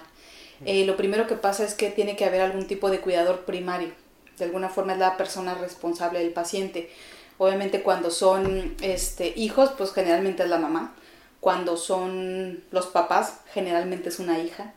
Eh, 0.65 0.85
lo 0.85 0.95
primero 0.95 1.27
que 1.27 1.35
pasa 1.35 1.63
es 1.63 1.73
que 1.73 1.89
tiene 1.89 2.15
que 2.15 2.25
haber 2.25 2.41
algún 2.41 2.67
tipo 2.67 2.89
de 2.89 2.99
cuidador 2.99 3.45
primario. 3.45 3.89
De 4.37 4.45
alguna 4.45 4.69
forma 4.69 4.93
es 4.93 4.99
la 4.99 5.17
persona 5.17 5.55
responsable 5.55 6.19
del 6.19 6.31
paciente. 6.31 6.89
Obviamente 7.37 7.81
cuando 7.81 8.11
son 8.11 8.75
este, 8.81 9.33
hijos, 9.35 9.71
pues 9.77 9.91
generalmente 9.91 10.43
es 10.43 10.49
la 10.49 10.59
mamá. 10.59 10.95
Cuando 11.41 11.75
son 11.75 12.63
los 12.71 12.85
papás, 12.87 13.41
generalmente 13.53 14.07
es 14.09 14.19
una 14.19 14.39
hija 14.39 14.73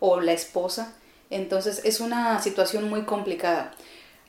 o 0.00 0.20
la 0.20 0.32
esposa. 0.32 0.94
Entonces 1.30 1.82
es 1.84 2.00
una 2.00 2.42
situación 2.42 2.88
muy 2.88 3.02
complicada. 3.02 3.72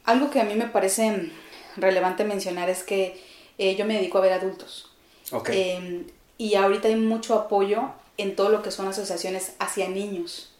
Algo 0.03 0.29
que 0.29 0.39
a 0.39 0.43
mí 0.43 0.53
me 0.53 0.67
parece 0.67 1.31
relevante 1.77 2.23
mencionar 2.23 2.69
es 2.69 2.83
que 2.83 3.19
eh, 3.57 3.75
yo 3.75 3.85
me 3.85 3.95
dedico 3.95 4.19
a 4.19 4.21
ver 4.21 4.33
adultos. 4.33 4.91
Okay. 5.31 5.59
Eh, 5.59 6.05
y 6.37 6.55
ahorita 6.55 6.87
hay 6.87 6.95
mucho 6.95 7.33
apoyo 7.33 7.89
en 8.17 8.35
todo 8.35 8.49
lo 8.49 8.61
que 8.61 8.71
son 8.71 8.87
asociaciones 8.87 9.53
hacia 9.59 9.89
niños. 9.89 10.53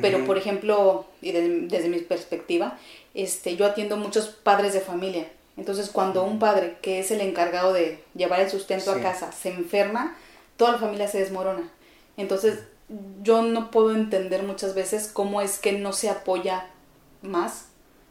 Pero, 0.00 0.24
por 0.24 0.38
ejemplo, 0.38 1.04
y 1.20 1.32
de, 1.32 1.62
desde 1.62 1.88
mi 1.88 1.98
perspectiva, 1.98 2.78
este, 3.12 3.56
yo 3.56 3.66
atiendo 3.66 3.96
muchos 3.96 4.28
padres 4.28 4.72
de 4.72 4.80
familia. 4.80 5.26
Entonces, 5.56 5.90
cuando 5.90 6.22
un 6.22 6.38
padre 6.38 6.76
que 6.80 7.00
es 7.00 7.10
el 7.10 7.20
encargado 7.20 7.72
de 7.72 8.00
llevar 8.14 8.38
el 8.38 8.48
sustento 8.48 8.94
Sí. 8.94 9.00
a 9.00 9.02
casa 9.02 9.32
se 9.32 9.48
enferma, 9.48 10.16
toda 10.60 10.72
la 10.72 10.78
familia 10.78 11.08
se 11.08 11.18
desmorona. 11.20 11.70
Entonces, 12.18 12.58
yo 13.22 13.40
no 13.40 13.70
puedo 13.70 13.92
entender 13.92 14.42
muchas 14.42 14.74
veces 14.74 15.08
cómo 15.10 15.40
es 15.40 15.58
que 15.58 15.72
no 15.72 15.94
se 15.94 16.10
apoya 16.10 16.66
más 17.22 17.68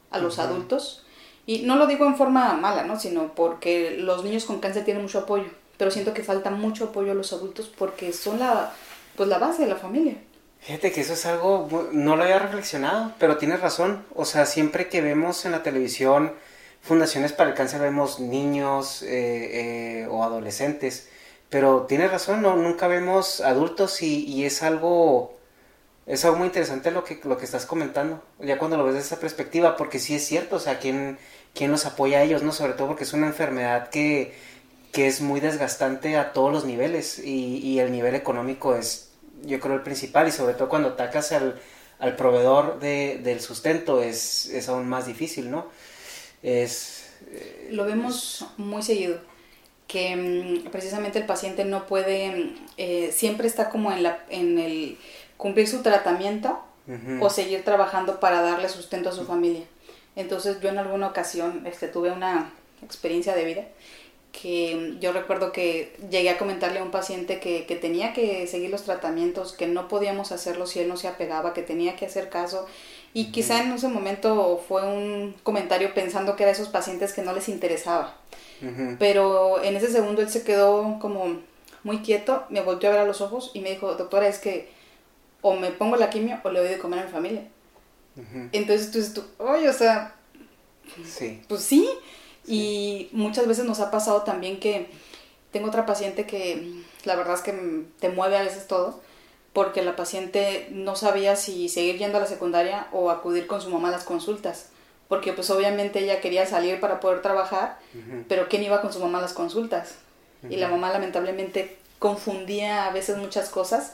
a 0.10 0.18
los 0.18 0.40
Ujú. 0.40 0.48
adultos. 0.48 1.06
Y 1.46 1.60
no 1.60 1.76
lo 1.76 1.86
digo 1.86 2.08
en 2.08 2.18
forma 2.18 2.54
mala, 2.56 2.86
¿no? 2.86 3.00
Sino 3.00 3.36
porque 3.36 3.92
los 4.00 4.24
niños 4.24 4.46
con 4.46 4.60
cáncer 4.60 4.84
tienen 4.84 5.04
mucho 5.04 5.20
apoyo. 5.20 5.46
Pero 5.78 5.92
siento 5.92 6.16
que 6.16 6.24
falta 6.24 6.50
mucho 6.50 6.86
apoyo 6.86 7.12
a 7.12 7.16
los 7.16 7.34
adultos 7.34 7.72
porque 7.78 8.14
son 8.14 8.40
la, 8.40 8.74
pues 9.16 9.30
la 9.30 9.38
base 9.38 9.62
de 9.62 9.70
la 9.70 9.76
familia. 9.76 10.16
Fíjate 10.62 10.92
que 10.92 11.02
eso 11.02 11.14
es 11.14 11.28
algo, 11.28 11.70
no 11.92 12.16
lo 12.16 12.24
había 12.24 12.40
reflexionado, 12.40 13.14
pero 13.20 13.38
tienes 13.38 13.62
razón. 13.62 14.04
O 14.16 14.26
sea, 14.26 14.48
siempre 14.48 14.90
que 14.90 15.02
vemos 15.02 15.46
en 15.46 15.52
la 15.52 15.62
televisión 15.62 16.34
fundaciones 16.82 17.32
para 17.32 17.52
el 17.52 17.56
cáncer, 17.56 17.80
vemos 17.80 18.20
niños 18.20 19.04
eh, 19.04 20.02
eh, 20.02 20.08
o 20.10 20.24
adolescentes. 20.24 21.10
Pero 21.50 21.86
tienes 21.88 22.12
razón, 22.12 22.42
no, 22.42 22.56
nunca 22.56 22.88
vemos 22.88 23.42
adultos 23.42 24.02
y, 24.04 24.46
es 24.46 24.62
algo, 24.64 25.40
es 26.08 26.26
algo 26.26 26.38
muy 26.38 26.48
interesante 26.48 26.92
lo 26.92 27.04
que, 27.04 27.20
lo 27.24 27.38
que 27.38 27.46
estás 27.46 27.66
comentando. 27.66 28.24
Ya 28.40 28.60
cuando 28.60 28.78
lo 28.78 28.86
ves 28.86 28.96
desde 28.96 29.08
esa 29.08 29.20
perspectiva, 29.22 29.78
porque 29.78 30.00
sí 30.00 30.16
es 30.16 30.26
cierto, 30.26 30.58
o 30.58 30.60
sea, 30.60 30.80
¿quién, 30.80 31.20
quién 31.56 31.72
los 31.72 31.86
apoya 31.86 32.20
a 32.20 32.24
ellos, 32.24 32.44
no? 32.44 32.52
Sobre 32.54 32.74
todo 32.74 32.88
porque 32.90 33.04
es 33.06 33.14
una 33.14 33.28
enfermedad 33.28 33.90
que, 33.90 34.34
que 34.92 35.08
es 35.08 35.22
muy 35.22 35.40
desgastante 35.40 36.18
a 36.18 36.34
todos 36.34 36.52
los 36.52 36.66
niveles 36.66 37.20
y, 37.20 37.58
y 37.60 37.80
el 37.80 37.92
nivel 37.92 38.16
económico 38.16 38.76
es 38.76 39.12
yo 39.44 39.60
creo 39.60 39.76
el 39.76 39.84
principal 39.84 40.28
y 40.28 40.32
sobre 40.32 40.54
todo 40.56 40.70
cuando 40.70 40.90
atacas 40.90 41.32
al, 41.32 41.60
al 42.00 42.16
proveedor 42.16 42.80
de, 42.80 43.20
del 43.24 43.40
sustento 43.42 44.02
es, 44.04 44.48
es 44.48 44.70
aún 44.70 44.88
más 44.90 45.06
difícil, 45.08 45.50
¿no? 45.52 45.68
Es... 46.44 47.06
eh, 47.32 47.70
Lo 47.72 47.86
vemos 47.86 48.46
muy 48.58 48.84
seguido, 48.84 49.22
que 49.90 50.16
mm, 50.16 50.70
precisamente 50.70 51.18
el 51.20 51.26
paciente 51.26 51.66
no 51.66 51.88
puede, 51.88 52.30
mm, 52.32 52.56
eh, 52.78 53.12
siempre 53.12 53.48
está 53.48 53.70
como 53.70 53.92
en, 53.92 54.04
la, 54.04 54.20
en 54.30 54.60
el 54.60 54.98
cumplir 55.36 55.68
su 55.68 55.82
tratamiento 55.82 56.60
o 57.22 57.30
seguir 57.30 57.64
trabajando 57.64 58.20
para 58.20 58.42
darle 58.42 58.68
sustento 58.68 59.10
a 59.10 59.12
su 59.12 59.24
familia. 59.24 59.62
Entonces 60.16 60.60
yo 60.60 60.70
en 60.70 60.80
alguna 60.80 61.06
ocasión 61.06 61.68
este, 61.68 61.88
tuve 61.88 62.12
una 62.12 62.52
experiencia 62.82 63.36
de 63.36 63.46
vida 63.46 63.64
que 64.32 64.96
yo 65.00 65.12
recuerdo 65.12 65.52
que 65.52 65.96
llegué 66.10 66.30
a 66.30 66.38
comentarle 66.38 66.80
a 66.80 66.84
un 66.84 66.92
paciente 66.92 67.40
que, 67.40 67.66
que 67.66 67.76
tenía 67.76 68.14
que 68.14 68.48
seguir 68.48 68.70
los 68.70 68.84
tratamientos, 68.84 69.54
que 69.54 69.68
no 69.68 69.88
podíamos 69.88 70.32
hacerlo 70.32 70.68
si 70.68 70.80
él 70.80 70.88
no 70.88 70.98
se 70.98 71.08
apegaba, 71.08 71.54
que 71.54 71.64
tenía 71.64 71.96
que 71.96 72.06
hacer 72.06 72.30
caso. 72.30 72.66
Y 73.14 73.32
quizá 73.32 73.64
en 73.64 73.72
ese 73.72 73.88
momento 73.88 74.62
fue 74.68 74.84
un 74.86 75.36
comentario 75.44 75.94
pensando 75.94 76.36
que 76.36 76.44
era 76.44 76.52
esos 76.52 76.70
pacientes 76.70 77.14
que 77.14 77.24
no 77.24 77.34
les 77.34 77.50
interesaba. 77.50 78.18
ujú, 78.62 78.98
Pero 79.00 79.64
en 79.64 79.76
ese 79.78 79.92
segundo 79.92 80.22
él 80.22 80.30
se 80.30 80.44
quedó 80.44 81.00
como 81.00 81.42
muy 81.84 82.00
quieto, 82.00 82.46
me 82.50 82.62
volteó 82.62 82.90
a 82.90 82.94
ver 82.94 83.02
a 83.02 83.06
los 83.06 83.22
ojos 83.22 83.52
y 83.54 83.62
me 83.62 83.72
dijo, 83.72 83.96
doctora, 83.96 84.28
es 84.28 84.40
que 84.40 84.70
o 85.42 85.56
me 85.56 85.72
pongo 85.72 85.98
la 85.98 86.10
quimio 86.10 86.40
o 86.44 86.52
le 86.52 86.60
doy 86.62 86.70
de 86.70 86.80
comer 86.80 87.00
a 87.00 87.06
mi 87.06 87.12
familia. 87.12 87.44
Entonces 88.52 88.92
tú 88.92 88.98
dices, 88.98 89.14
tú, 89.14 89.24
oye, 89.38 89.70
o 89.70 89.74
sea, 89.74 90.16
sí, 91.04 91.42
pues 91.48 91.62
sí. 91.64 91.88
Y 92.50 93.10
muchas 93.12 93.48
veces 93.48 93.66
nos 93.66 93.80
ha 93.80 93.92
pasado 93.92 94.24
también 94.24 94.60
que 94.60 94.90
tengo 95.52 95.68
otra 95.68 95.86
paciente 95.86 96.26
que 96.26 96.84
la 97.04 97.16
verdad 97.16 97.36
es 97.36 97.42
que 97.42 97.86
te 98.00 98.10
mueve 98.10 98.38
a 98.38 98.42
veces 98.42 98.66
todo, 98.66 99.00
porque 99.54 99.84
la 99.84 99.96
paciente 99.96 100.68
no 100.72 100.96
sabía 100.96 101.36
si 101.36 101.70
seguir 101.70 102.00
yendo 102.00 102.18
a 102.18 102.22
la 102.22 102.28
secundaria 102.28 102.88
o 102.92 103.12
acudir 103.12 103.46
con 103.46 103.62
su 103.62 103.70
mamá 103.70 103.90
a 103.90 103.92
las 103.92 104.04
consultas, 104.04 104.70
porque 105.08 105.32
pues 105.32 105.52
obviamente 105.52 106.00
ella 106.00 106.22
quería 106.22 106.48
salir 106.48 106.80
para 106.80 107.00
poder 107.00 107.22
trabajar, 107.22 107.78
pero 108.28 108.50
¿quién 108.50 108.64
iba 108.64 108.82
con 108.82 108.92
su 108.92 109.00
mamá 109.00 109.20
a 109.20 109.22
las 109.22 109.34
consultas? 109.34 109.96
Y 110.50 110.56
la 110.56 110.70
mamá 110.70 110.92
lamentablemente 110.92 111.78
confundía 112.00 112.88
a 112.88 112.92
veces 112.92 113.18
muchas 113.18 113.50
cosas 113.50 113.94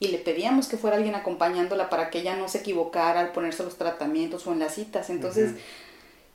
y 0.00 0.08
le 0.08 0.18
pedíamos 0.18 0.68
que 0.68 0.76
fuera 0.76 0.96
alguien 0.96 1.14
acompañándola 1.14 1.88
para 1.88 2.10
que 2.10 2.18
ella 2.18 2.36
no 2.36 2.48
se 2.48 2.58
equivocara 2.58 3.20
al 3.20 3.32
ponerse 3.32 3.62
los 3.62 3.76
tratamientos 3.76 4.46
o 4.46 4.52
en 4.52 4.58
las 4.58 4.74
citas. 4.74 5.08
Entonces. 5.08 5.52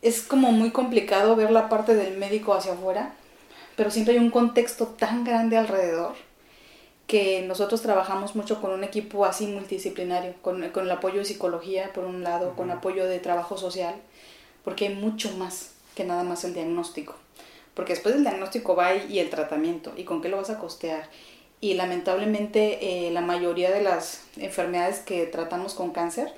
Es 0.02 0.22
como 0.22 0.52
muy 0.52 0.72
complicado 0.72 1.36
ver 1.36 1.52
la 1.52 1.70
parte 1.70 1.94
del 1.96 2.18
médico 2.18 2.54
hacia 2.54 2.74
afuera, 2.74 3.14
pero 3.76 3.92
siempre 3.92 4.14
hay 4.14 4.20
un 4.20 4.32
contexto 4.32 4.88
tan 4.88 5.24
grande 5.24 5.58
alrededor 5.58 6.16
que 7.08 7.42
nosotros 7.42 7.82
trabajamos 7.82 8.36
mucho 8.36 8.62
con 8.62 8.72
un 8.72 8.84
equipo 8.84 9.26
así 9.26 9.46
multidisciplinario, 9.46 10.34
con, 10.42 10.70
con 10.70 10.86
el 10.86 10.92
apoyo 10.92 11.20
de 11.20 11.26
psicología 11.26 11.92
por 11.94 12.06
un 12.06 12.24
lado, 12.24 12.56
con 12.56 12.72
apoyo 12.72 13.06
de 13.06 13.20
trabajo 13.20 13.58
social, 13.58 13.96
porque 14.64 14.88
hay 14.88 14.96
mucho 14.96 15.36
más 15.38 15.72
que 15.96 16.06
nada 16.06 16.24
más 16.24 16.44
el 16.46 16.54
diagnóstico. 16.54 17.16
Porque 17.74 17.94
después 17.94 18.16
del 18.16 18.24
diagnóstico 18.24 18.76
va 18.76 18.96
y 18.96 19.20
el 19.20 19.30
tratamiento, 19.30 19.94
y 19.98 20.04
con 20.04 20.22
qué 20.22 20.30
lo 20.30 20.38
vas 20.38 20.50
a 20.50 20.60
costear. 20.60 21.10
Y 21.60 21.76
lamentablemente 21.76 23.08
eh, 23.08 23.12
la 23.12 23.22
mayoría 23.22 23.72
de 23.72 23.82
las 23.82 24.24
enfermedades 24.38 25.00
que 25.00 25.26
tratamos 25.26 25.74
con 25.74 25.92
cáncer 25.92 26.34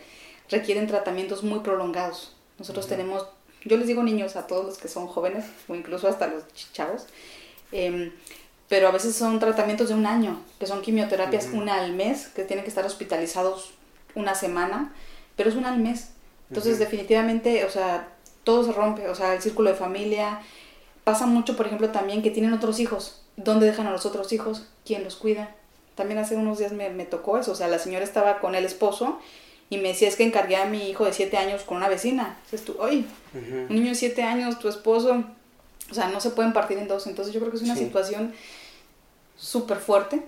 requieren 0.49 0.87
tratamientos 0.87 1.43
muy 1.43 1.59
prolongados. 1.59 2.35
Nosotros 2.59 2.87
tenemos, 2.87 3.27
yo 3.65 3.77
les 3.77 3.87
digo 3.87 4.03
niños 4.03 4.35
a 4.35 4.47
todos 4.47 4.65
los 4.65 4.77
que 4.77 4.87
son 4.87 5.07
jóvenes, 5.07 5.45
o 5.67 5.75
incluso 5.75 6.07
hasta 6.07 6.27
los 6.27 6.43
ch- 6.49 6.71
chavos, 6.73 7.05
em, 7.71 8.11
pero 8.69 8.87
a 8.87 8.91
veces 8.91 9.15
son 9.15 9.39
tratamientos 9.39 9.89
de 9.89 9.95
un 9.95 10.05
año, 10.05 10.41
que 10.59 10.65
son 10.65 10.81
quimioterapias 10.81 11.47
una 11.53 11.75
al 11.75 11.93
mes, 11.93 12.27
que 12.27 12.43
tienen 12.43 12.63
que 12.63 12.69
estar 12.69 12.85
hospitalizados 12.85 13.71
una 14.15 14.35
semana, 14.35 14.93
pero 15.35 15.49
es 15.49 15.55
una 15.55 15.69
al 15.73 15.79
mes. 15.79 16.09
Entonces, 16.49 16.73
Ujú. 16.73 16.83
definitivamente, 16.83 17.65
o 17.65 17.69
sea, 17.69 18.09
todo 18.43 18.63
se 18.63 18.71
rompe, 18.71 19.07
o 19.09 19.15
sea, 19.15 19.33
el 19.33 19.41
círculo 19.41 19.69
de 19.71 19.75
familia. 19.75 20.41
Pasa 21.03 21.25
mucho, 21.25 21.55
por 21.57 21.65
ejemplo, 21.65 21.89
también 21.89 22.21
que 22.21 22.29
tienen 22.31 22.53
otros 22.53 22.79
hijos. 22.79 23.21
¿Dónde 23.35 23.65
dejan 23.65 23.87
a 23.87 23.91
los 23.91 24.05
otros 24.05 24.31
hijos? 24.33 24.67
¿Quién 24.85 25.03
los 25.03 25.15
cuida? 25.15 25.55
También 25.95 26.19
hace 26.19 26.35
unos 26.35 26.57
días 26.59 26.71
me, 26.71 26.89
me 26.89 27.05
tocó 27.05 27.37
eso, 27.37 27.51
o 27.51 27.55
sea, 27.55 27.67
la 27.67 27.79
señora 27.79 28.03
estaba 28.03 28.39
con 28.39 28.55
el 28.55 28.65
esposo 28.65 29.19
y 29.73 29.77
me 29.77 29.89
decía, 29.89 30.07
es 30.07 30.15
que 30.15 30.23
encargué 30.23 30.55
a 30.57 30.65
mi 30.65 30.89
hijo 30.89 31.05
de 31.05 31.13
siete 31.13 31.37
años 31.37 31.63
con 31.63 31.77
una 31.77 31.89
vecina. 31.89 32.37
Dices 32.45 32.65
tú, 32.65 32.75
oye, 32.79 33.05
ujú. 33.33 33.55
un 33.69 33.75
niño 33.75 33.89
de 33.89 33.95
siete 33.95 34.23
años, 34.23 34.59
tu 34.59 34.67
esposo, 34.67 35.23
o 35.89 35.93
sea, 35.93 36.07
no 36.09 36.19
se 36.19 36.29
pueden 36.31 36.53
partir 36.53 36.77
en 36.77 36.87
dos. 36.87 37.07
Entonces 37.07 37.33
yo 37.33 37.39
creo 37.39 37.51
que 37.51 37.57
es 37.57 37.63
una 37.63 37.75
Sí. 37.75 37.85
situación 37.85 38.33
súper 39.37 39.77
fuerte 39.77 40.21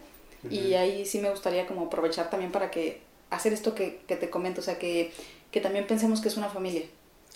Y 0.49 0.75
ahí 0.75 1.05
sí 1.07 1.17
me 1.19 1.29
gustaría 1.31 1.65
como 1.65 1.85
aprovechar 1.87 2.29
también 2.29 2.51
para 2.51 2.69
que 2.69 3.01
hacer 3.31 3.51
esto 3.51 3.73
que, 3.73 4.01
que 4.07 4.15
te 4.15 4.29
comento, 4.29 4.61
o 4.61 4.63
sea, 4.63 4.77
que, 4.77 5.11
que, 5.49 5.59
también 5.59 5.87
pensemos 5.87 6.21
que 6.21 6.27
es 6.27 6.37
una 6.37 6.49
familia, 6.49 6.83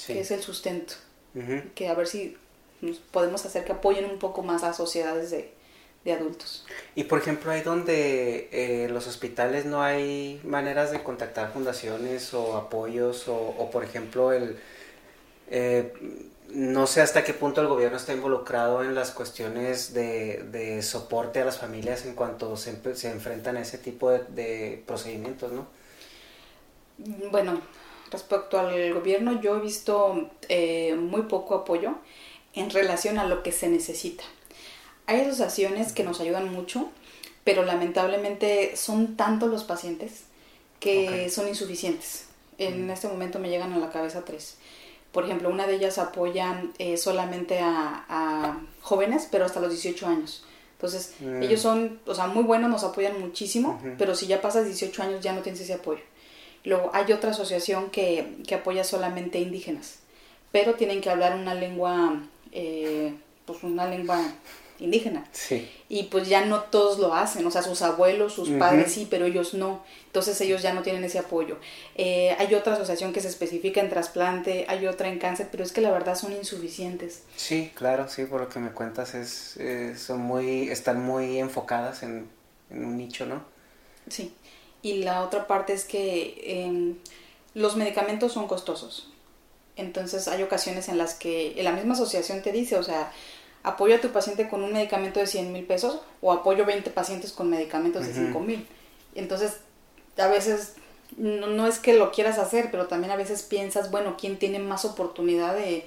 que 0.05 0.19
es 0.19 0.29
el 0.29 0.41
sustento, 0.43 0.93
que 1.73 1.87
a 1.87 1.95
ver 1.95 2.05
si 2.05 2.37
podemos 3.11 3.43
hacer 3.45 3.65
que 3.65 3.71
apoyen 3.71 4.05
un 4.05 4.19
poco 4.19 4.43
más 4.43 4.63
a 4.63 4.73
sociedades 4.73 5.31
de, 5.31 5.51
de 6.09 6.15
adultos. 6.15 6.65
Y 6.95 7.05
por 7.05 7.19
ejemplo, 7.19 7.51
hay 7.51 7.61
donde 7.61 8.49
eh, 8.51 8.89
los 8.89 9.07
hospitales 9.07 9.65
no 9.65 9.81
hay 9.81 10.41
maneras 10.43 10.91
de 10.91 11.03
contactar 11.03 11.53
fundaciones 11.53 12.33
o 12.33 12.57
apoyos 12.57 13.27
o, 13.27 13.35
o 13.35 13.71
por 13.71 13.83
ejemplo 13.83 14.31
el... 14.31 14.57
Eh, 15.51 15.93
no 16.51 16.87
sé 16.87 17.01
hasta 17.01 17.23
qué 17.23 17.33
punto 17.33 17.61
el 17.61 17.67
gobierno 17.67 17.97
está 17.97 18.13
involucrado 18.13 18.83
en 18.83 18.95
las 18.95 19.11
cuestiones 19.11 19.93
de, 19.93 20.43
de 20.51 20.81
soporte 20.81 21.41
a 21.41 21.45
las 21.45 21.59
familias 21.59 22.05
en 22.05 22.15
cuanto 22.15 22.57
se, 22.57 22.95
se 22.95 23.11
enfrentan 23.11 23.57
a 23.57 23.61
ese 23.61 23.77
tipo 23.77 24.09
de, 24.09 24.23
de, 24.29 24.83
procedimientos, 24.85 25.51
¿no? 25.51 25.67
Bueno, 27.31 27.61
respecto 28.11 28.59
al 28.59 28.93
gobierno, 28.93 29.39
yo 29.41 29.57
he 29.57 29.59
visto 29.59 30.31
eh, 30.49 30.95
muy 30.95 31.23
poco 31.23 31.55
apoyo 31.55 31.95
en 32.53 32.69
relación 32.71 33.19
a 33.19 33.25
lo 33.25 33.43
que 33.43 33.51
se 33.51 33.69
necesita. 33.69 34.23
Hay 35.09 35.21
asociaciones 35.21 35.91
que 35.91 36.03
nos 36.03 36.21
ayudan 36.21 36.53
mucho, 36.53 36.87
pero 37.43 37.65
lamentablemente 37.65 38.75
son 38.75 39.17
tantos 39.17 39.49
los 39.49 39.63
pacientes 39.63 40.25
que 40.79 41.07
okay. 41.07 41.29
son 41.31 41.47
insuficientes. 41.47 42.25
En 42.59 42.85
mm. 42.85 42.91
este 42.91 43.07
momento 43.07 43.39
me 43.39 43.49
llegan 43.49 43.73
a 43.73 43.79
la 43.79 43.89
cabeza 43.89 44.23
tres. 44.23 44.57
Por 45.11 45.25
ejemplo, 45.25 45.49
una 45.49 45.65
de 45.65 45.77
ellas 45.77 45.97
apoya 45.97 46.63
eh, 46.77 46.95
solamente 46.97 47.57
a, 47.59 48.05
a, 48.07 48.61
jóvenes, 48.81 49.27
pero 49.31 49.45
hasta 49.45 49.59
los 49.59 49.71
18 49.71 50.05
años. 50.05 50.45
Entonces, 50.73 51.15
mm. 51.21 51.41
ellos 51.41 51.59
son, 51.59 51.99
o 52.05 52.13
sea, 52.13 52.27
muy 52.27 52.43
buenos, 52.43 52.69
nos 52.69 52.83
apoyan 52.83 53.19
muchísimo, 53.19 53.79
uh 53.81 53.87
-huh. 53.87 53.95
pero 53.97 54.13
si 54.13 54.27
ya 54.27 54.43
pasas 54.43 54.67
18 54.67 55.01
años 55.01 55.23
ya 55.23 55.33
no 55.33 55.41
tienes 55.41 55.59
ese 55.59 55.73
apoyo. 55.73 56.03
Luego, 56.65 56.91
hay 56.93 57.11
otra 57.13 57.31
asociación 57.31 57.89
que, 57.89 58.35
que 58.47 58.53
apoya 58.53 58.83
solamente 58.83 59.39
indígenas, 59.39 60.01
pero 60.51 60.75
tienen 60.75 61.01
que 61.01 61.09
hablar 61.09 61.33
una 61.33 61.55
lengua, 61.55 62.21
eh, 62.51 63.15
pues 63.47 63.63
una 63.63 63.87
lengua 63.87 64.21
indígena. 64.79 65.25
Sí. 65.31 65.69
Y 65.89 66.03
pues 66.03 66.27
ya 66.27 66.45
no 66.45 66.62
todos 66.62 67.00
lo 67.00 67.13
hacen, 67.13 67.45
o 67.45 67.51
sea, 67.51 67.62
sus 67.62 67.81
abuelos, 67.81 68.33
sus 68.33 68.50
uh 68.50 68.53
-huh. 68.53 68.59
padres 68.59 68.91
sí, 68.91 69.07
pero 69.09 69.25
ellos 69.25 69.53
no. 69.53 69.83
Entonces 70.05 70.39
ellos 70.41 70.62
ya 70.62 70.74
no 70.74 70.81
tienen 70.81 71.03
ese 71.03 71.19
apoyo. 71.19 71.57
Eh, 71.95 72.36
hay 72.39 72.53
otra 72.55 72.74
asociación 72.74 73.13
que 73.13 73.21
se 73.21 73.27
especifica 73.27 73.81
en 73.81 73.89
trasplante, 73.89 74.65
hay 74.67 74.88
otra 74.88 75.09
en 75.09 75.19
cáncer, 75.19 75.50
pero 75.51 75.63
es 75.63 75.71
que 75.71 75.81
la 75.81 75.91
verdad 75.91 76.15
son 76.15 76.33
insuficientes. 76.33 77.24
Sí, 77.36 77.71
claro, 77.75 78.07
sí, 78.09 78.25
por 78.25 78.41
lo 78.41 78.50
que 78.50 78.59
me 78.59 78.71
cuentas, 78.71 79.15
es, 79.15 79.57
eh, 79.57 79.95
son 79.98 80.21
muy, 80.21 80.69
están 80.69 81.03
muy 81.03 81.39
enfocadas 81.39 82.03
en, 82.03 82.27
en, 82.69 82.86
un 82.86 82.98
nicho, 82.98 83.25
¿no? 83.25 83.43
Sí. 84.09 84.33
Y 84.81 85.03
la 85.03 85.24
otra 85.24 85.45
parte 85.45 85.74
es 85.74 85.83
que 85.83 86.41
eh, 86.43 86.93
los 87.53 87.75
medicamentos 87.75 88.31
son 88.33 88.48
costosos. 88.48 89.12
Entonces 89.75 90.27
hay 90.27 90.43
ocasiones 90.43 90.89
en 90.89 90.98
las 90.98 91.13
que 91.13 91.55
la 91.62 91.71
misma 91.71 91.93
asociación 91.93 92.41
te 92.41 92.51
dice, 92.51 92.77
o 92.77 92.83
sea, 92.83 93.12
apoyo 93.63 93.95
a 93.95 94.01
tu 94.01 94.09
paciente 94.09 94.47
con 94.47 94.63
un 94.63 94.73
medicamento 94.73 95.19
de 95.19 95.27
100 95.27 95.51
mil 95.51 95.65
pesos 95.65 96.01
o 96.21 96.31
apoyo 96.31 96.65
20 96.65 96.89
pacientes 96.91 97.31
con 97.31 97.49
medicamentos 97.49 98.05
de 98.05 98.13
5 98.13 98.39
mil. 98.39 98.67
Entonces, 99.15 99.57
a 100.17 100.27
veces 100.27 100.73
no, 101.17 101.47
no, 101.47 101.67
es 101.67 101.79
que 101.79 101.93
lo 101.93 102.11
quieras 102.11 102.37
hacer, 102.37 102.69
pero 102.71 102.87
también 102.87 103.11
a 103.11 103.15
veces 103.15 103.41
piensas, 103.41 103.91
bueno, 103.91 104.15
¿quién 104.19 104.37
tiene 104.37 104.59
más 104.59 104.85
oportunidad 104.85 105.55
de, 105.55 105.85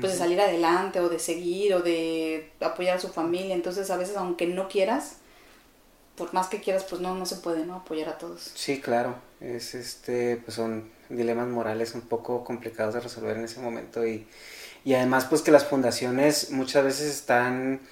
pues, 0.00 0.12
de 0.12 0.18
salir 0.18 0.40
adelante 0.40 1.00
o 1.00 1.08
de 1.08 1.18
seguir 1.18 1.74
o 1.74 1.80
de 1.80 2.50
apoyar 2.60 2.96
a 2.96 3.00
su 3.00 3.08
familia? 3.08 3.54
Entonces, 3.54 3.90
a 3.90 3.96
veces, 3.96 4.16
aunque 4.16 4.46
no 4.46 4.68
quieras, 4.68 5.16
por 6.16 6.34
más 6.34 6.48
que 6.48 6.60
quieras, 6.60 6.84
pues 6.84 7.00
no, 7.00 7.14
no 7.14 7.24
se 7.24 7.36
puede, 7.36 7.64
¿no? 7.64 7.76
Apoyar 7.76 8.08
a 8.08 8.18
todos. 8.18 8.50
Sí, 8.54 8.80
claro. 8.80 9.16
Es 9.40 9.74
este, 9.74 10.36
pues 10.36 10.56
son 10.56 10.90
dilemas 11.08 11.48
morales 11.48 11.94
un 11.94 12.02
poco 12.02 12.44
complicados 12.44 12.94
de 12.94 13.00
resolver 13.00 13.36
en 13.36 13.44
ese 13.44 13.60
momento 13.60 14.06
y 14.06 14.26
y 14.88 14.94
además 14.94 15.26
pues 15.26 15.42
que 15.42 15.50
las 15.50 15.66
fundaciones 15.66 16.50
muchas 16.50 16.82
veces 16.82 17.14
están 17.14 17.82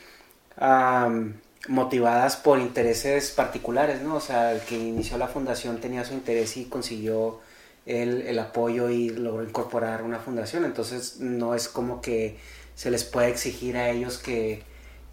um, 0.59 1.35
motivadas 1.68 2.37
por 2.37 2.59
intereses 2.59 3.33
particulares, 3.33 4.01
¿no? 4.01 4.14
O 4.14 4.20
sea, 4.20 4.53
el 4.53 4.62
que 4.62 4.79
inició 4.79 5.18
la 5.18 5.29
fundación 5.29 5.79
tenía 5.79 6.07
su 6.07 6.14
interés 6.14 6.57
y 6.57 6.64
consiguió 6.64 7.40
el, 7.85 8.23
el 8.23 8.38
apoyo 8.38 8.88
y 8.88 9.11
logró 9.11 9.44
incorporar 9.44 10.05
una 10.05 10.20
fundación, 10.20 10.64
entonces 10.64 11.18
no 11.20 11.55
es 11.55 11.68
como 11.68 12.01
que 12.01 12.38
se 12.75 12.90
les 12.90 13.05
puede 13.05 13.29
exigir 13.29 13.77
a 13.77 13.90
ellos 13.90 14.16
que, 14.16 14.62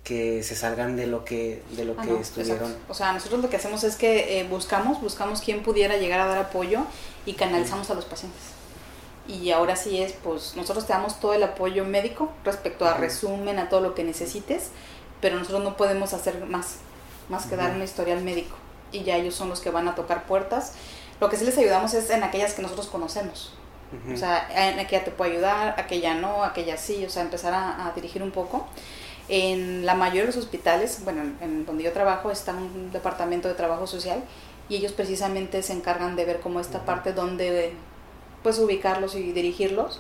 que 0.05 0.41
se 0.41 0.55
salgan 0.55 0.95
de 0.95 1.07
lo 1.07 1.25
que 1.25 1.63
de 1.75 1.84
lo 1.84 1.95
ah, 1.97 2.01
que 2.01 2.12
no, 2.12 2.19
estuvieron. 2.19 2.71
Exacto. 2.71 2.93
O 2.93 2.93
sea, 2.93 3.12
nosotros 3.12 3.41
lo 3.41 3.49
que 3.49 3.57
hacemos 3.57 3.84
es 3.84 3.97
que 3.97 4.39
eh, 4.39 4.45
buscamos, 4.45 5.01
buscamos 5.01 5.41
quién 5.41 5.63
pudiera 5.63 5.97
llegar 5.97 6.21
a 6.21 6.27
dar 6.27 6.38
apoyo 6.38 6.86
y 7.25 7.34
canalizamos 7.34 7.89
a 7.89 7.93
los 7.93 8.05
pacientes 8.05 8.52
y 9.27 9.51
ahora 9.51 9.75
sí 9.75 10.01
es, 10.01 10.13
pues 10.13 10.55
nosotros 10.55 10.86
te 10.86 10.93
damos 10.93 11.19
todo 11.19 11.33
el 11.33 11.43
apoyo 11.43 11.86
médico 11.86 12.31
respecto 12.43 12.86
a 12.86 12.93
resumen, 12.93 13.59
a 13.59 13.69
todo 13.69 13.81
lo 13.81 13.95
que 13.95 14.03
necesites, 14.03 14.69
pero 15.21 15.38
nosotros 15.38 15.63
no 15.63 15.77
podemos 15.77 16.13
hacer 16.13 16.45
más, 16.45 16.77
más 17.29 17.45
que 17.45 17.55
dar 17.55 17.71
un 17.71 17.81
historial 17.81 18.21
médico 18.23 18.55
y 18.91 19.03
ya 19.03 19.15
ellos 19.15 19.36
son 19.36 19.49
los 19.49 19.59
que 19.59 19.71
van 19.71 19.88
a 19.88 19.95
tocar 19.95 20.25
puertas. 20.25 20.73
Lo 21.19 21.29
que 21.29 21.38
sí 21.38 21.45
les 21.45 21.57
ayudamos 21.57 21.93
es 21.93 22.09
en 22.09 22.23
aquellas 22.23 22.53
que 22.53 22.62
nosotros 22.62 22.88
conocemos. 22.88 23.53
O 24.12 24.17
sea, 24.17 24.49
en 24.71 24.79
aquella 24.79 25.03
te 25.03 25.12
puede 25.12 25.33
ayudar, 25.33 25.75
aquella 25.77 26.15
no, 26.15 26.43
aquella 26.43 26.77
sí, 26.77 27.05
o 27.05 27.12
sea, 27.12 27.21
empezar 27.21 27.53
a, 27.53 27.86
a 27.86 27.91
dirigir 27.91 28.23
un 28.23 28.31
poco. 28.31 28.65
En 29.29 29.86
la 29.86 29.93
mayoría 29.93 30.21
de 30.21 30.27
los 30.27 30.38
hospitales, 30.38 31.01
bueno, 31.03 31.21
en, 31.41 31.65
donde 31.65 31.83
yo 31.83 31.93
trabajo, 31.93 32.31
está 32.31 32.53
un 32.53 32.91
departamento 32.91 33.47
de 33.47 33.53
trabajo 33.53 33.86
social 33.86 34.23
y 34.67 34.77
ellos 34.77 34.91
precisamente 34.93 35.62
se 35.62 35.73
encargan 35.73 36.15
de 36.15 36.25
ver 36.25 36.39
como 36.39 36.59
esta 36.59 36.86
parte 36.86 37.13
donde 37.13 37.73
pues 38.43 38.60
ubicarlos 38.60 39.15
y 39.15 39.32
dirigirlos. 39.32 39.99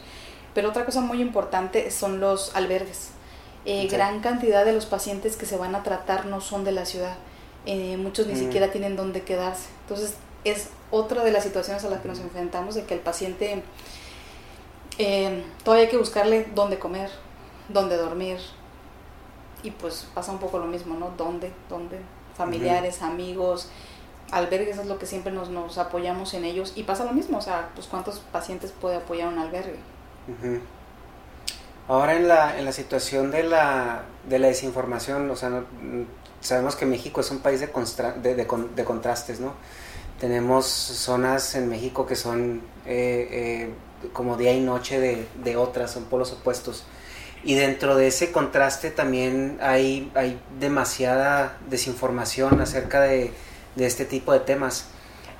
Pero 0.53 0.69
otra 0.69 0.85
cosa 0.85 1.01
muy 1.01 1.21
importante 1.21 1.89
son 1.89 2.19
los 2.19 2.55
albergues. 2.55 3.09
Eh, 3.65 3.85
okay. 3.85 3.87
Gran 3.87 4.19
cantidad 4.19 4.65
de 4.65 4.73
los 4.73 4.85
pacientes 4.85 5.35
que 5.35 5.45
se 5.45 5.57
van 5.57 5.73
a 5.73 5.83
tratar 5.83 6.25
no 6.25 6.41
son 6.41 6.63
de 6.63 6.73
la 6.73 6.85
ciudad. 6.85 7.15
Eh, 7.65 7.97
muchos 7.97 8.27
ni 8.27 8.33
mm. 8.33 8.37
siquiera 8.37 8.71
tienen 8.71 8.95
dónde 8.95 9.23
quedarse. 9.23 9.69
Entonces 9.81 10.15
es 10.43 10.69
otra 10.91 11.23
de 11.23 11.31
las 11.31 11.43
situaciones 11.43 11.83
a 11.85 11.89
las 11.89 12.01
que 12.01 12.07
nos 12.09 12.19
enfrentamos 12.19 12.75
de 12.75 12.83
que 12.83 12.93
el 12.93 12.99
paciente 12.99 13.63
eh, 14.97 15.43
todavía 15.63 15.85
hay 15.85 15.89
que 15.89 15.97
buscarle 15.97 16.45
dónde 16.53 16.77
comer, 16.77 17.09
dónde 17.69 17.97
dormir. 17.97 18.37
Y 19.63 19.71
pues 19.71 20.07
pasa 20.13 20.31
un 20.31 20.39
poco 20.39 20.59
lo 20.59 20.65
mismo, 20.65 20.95
¿no? 20.95 21.13
¿Dónde? 21.17 21.51
¿Dónde? 21.69 21.99
Familiares, 22.35 23.01
amigos 23.01 23.69
albergues 24.31 24.77
es 24.77 24.85
lo 24.85 24.97
que 24.97 25.05
siempre 25.05 25.31
nos, 25.31 25.49
nos 25.49 25.77
apoyamos 25.77 26.33
en 26.33 26.45
ellos 26.45 26.73
y 26.75 26.83
pasa 26.83 27.05
lo 27.05 27.13
mismo, 27.13 27.37
o 27.37 27.41
sea, 27.41 27.69
pues 27.75 27.87
cuántos 27.87 28.19
pacientes 28.19 28.71
puede 28.71 28.97
apoyar 28.97 29.27
un 29.27 29.39
albergue. 29.39 29.77
Ahora 31.87 32.15
en 32.15 32.27
la, 32.27 32.57
en 32.57 32.65
la 32.65 32.71
situación 32.71 33.31
de 33.31 33.43
la, 33.43 34.03
de 34.27 34.39
la 34.39 34.47
desinformación, 34.47 35.29
o 35.29 35.35
sea, 35.35 35.49
no, 35.49 35.65
sabemos 36.41 36.75
que 36.75 36.85
México 36.85 37.21
es 37.21 37.31
un 37.31 37.39
país 37.39 37.59
de, 37.59 37.67
de, 38.35 38.85
contrastes, 38.85 39.39
¿no? 39.39 39.53
Tenemos 40.19 40.65
zonas 40.65 41.55
en 41.55 41.69
México 41.69 42.05
que 42.05 42.15
son 42.15 42.61
eh, 42.85 43.27
eh, 43.31 43.73
como 44.13 44.37
día 44.37 44.53
y 44.53 44.61
noche 44.61 44.99
de, 44.99 45.27
de 45.43 45.57
otras, 45.57 45.91
son 45.91 46.05
polos 46.05 46.31
opuestos. 46.31 46.85
Y 47.43 47.55
dentro 47.55 47.97
de 47.97 48.07
ese 48.07 48.31
contraste 48.31 48.89
también 48.89 49.57
hay, 49.61 50.09
hay 50.15 50.39
demasiada 50.59 51.57
desinformación 51.69 52.61
acerca 52.61 53.01
de, 53.01 53.33
de 53.75 53.85
este 53.85 54.05
tipo 54.05 54.33
de 54.33 54.39
temas. 54.39 54.87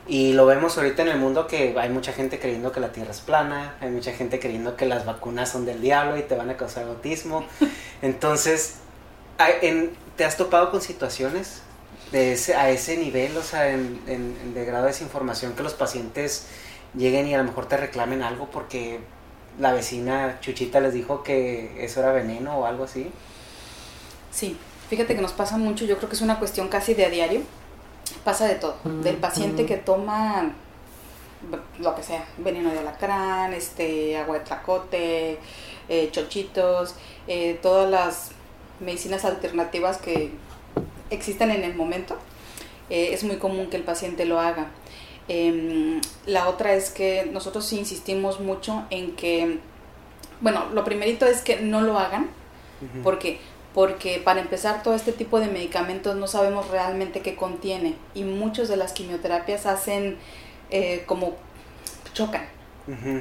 Y 0.05 0.33
lo 0.33 0.45
vemos 0.45 0.77
ahorita 0.77 1.01
en 1.03 1.07
el 1.07 1.17
mundo 1.17 1.47
que 1.47 1.75
hay 1.79 1.89
mucha 1.89 2.11
gente 2.11 2.39
creyendo 2.39 2.71
que 2.73 2.81
la 2.81 2.91
Tierra 2.91 3.11
es 3.11 3.21
plana, 3.21 3.77
hay 3.79 3.89
mucha 3.89 4.11
gente 4.11 4.39
creyendo 4.39 4.75
que 4.75 4.85
las 4.85 5.05
vacunas 5.05 5.49
son 5.49 5.65
del 5.65 5.81
diablo 5.81 6.17
y 6.17 6.23
te 6.23 6.35
van 6.35 6.49
a 6.49 6.57
causar 6.57 6.87
autismo. 6.87 7.45
Entonces, 8.01 8.75
en, 9.61 9.91
¿te 10.17 10.25
has 10.25 10.35
topado 10.35 10.71
con 10.71 10.81
situaciones 10.81 11.61
de 12.11 12.33
ese, 12.33 12.55
a 12.55 12.69
ese 12.69 12.97
nivel, 12.97 13.35
o 13.37 13.41
sea, 13.41 13.69
en, 13.69 14.01
en, 14.07 14.53
de 14.53 14.65
grado 14.65 14.83
de 14.83 14.91
desinformación, 14.91 15.53
que 15.53 15.63
los 15.63 15.73
pacientes 15.73 16.47
lleguen 16.95 17.27
y 17.27 17.33
a 17.33 17.37
lo 17.37 17.45
mejor 17.45 17.67
te 17.67 17.77
reclamen 17.77 18.21
algo 18.21 18.51
porque 18.51 18.99
la 19.59 19.71
vecina 19.71 20.37
Chuchita 20.41 20.79
les 20.79 20.93
dijo 20.93 21.23
que 21.23 21.83
eso 21.83 22.01
era 22.01 22.11
veneno 22.11 22.57
o 22.57 22.65
algo 22.65 22.83
así? 22.83 23.09
Sí, 24.31 24.57
fíjate 24.89 25.15
que 25.15 25.21
nos 25.21 25.31
pasa 25.31 25.57
mucho, 25.57 25.85
yo 25.85 25.97
creo 25.97 26.09
que 26.09 26.15
es 26.15 26.21
una 26.21 26.39
cuestión 26.39 26.67
casi 26.67 26.93
de 26.93 27.05
a 27.05 27.09
diario 27.09 27.41
pasa 28.23 28.47
de 28.47 28.55
todo, 28.55 28.75
del 28.83 29.17
paciente 29.17 29.65
que 29.65 29.77
toma 29.77 30.53
lo 31.79 31.95
que 31.95 32.03
sea, 32.03 32.25
veneno 32.37 32.71
de 32.71 32.79
alacrán, 32.79 33.53
este, 33.53 34.17
agua 34.17 34.39
de 34.39 34.45
tlacote, 34.45 35.39
eh, 35.89 36.09
chochitos, 36.11 36.95
eh, 37.27 37.59
todas 37.61 37.89
las 37.89 38.31
medicinas 38.79 39.25
alternativas 39.25 39.97
que 39.97 40.31
existen 41.09 41.51
en 41.51 41.63
el 41.63 41.75
momento, 41.75 42.17
eh, 42.89 43.09
es 43.13 43.23
muy 43.23 43.37
común 43.37 43.69
que 43.69 43.77
el 43.77 43.83
paciente 43.83 44.25
lo 44.25 44.39
haga. 44.39 44.67
Em, 45.27 46.01
la 46.25 46.49
otra 46.49 46.73
es 46.73 46.89
que 46.89 47.29
nosotros 47.31 47.71
insistimos 47.73 48.39
mucho 48.39 48.85
en 48.89 49.15
que, 49.15 49.59
bueno, 50.41 50.65
lo 50.73 50.83
primerito 50.83 51.25
es 51.25 51.41
que 51.41 51.61
no 51.61 51.81
lo 51.81 51.97
hagan, 51.97 52.29
porque 53.01 53.39
porque 53.73 54.21
para 54.23 54.39
empezar 54.39 54.83
todo 54.83 54.95
este 54.95 55.11
tipo 55.11 55.39
de 55.39 55.47
medicamentos 55.47 56.15
no 56.15 56.27
sabemos 56.27 56.69
realmente 56.69 57.21
qué 57.21 57.35
contiene 57.35 57.95
y 58.13 58.23
muchas 58.23 58.67
de 58.67 58.77
las 58.77 58.93
quimioterapias 58.93 59.65
hacen 59.65 60.17
eh, 60.69 61.03
como 61.07 61.35
chocan 62.13 62.47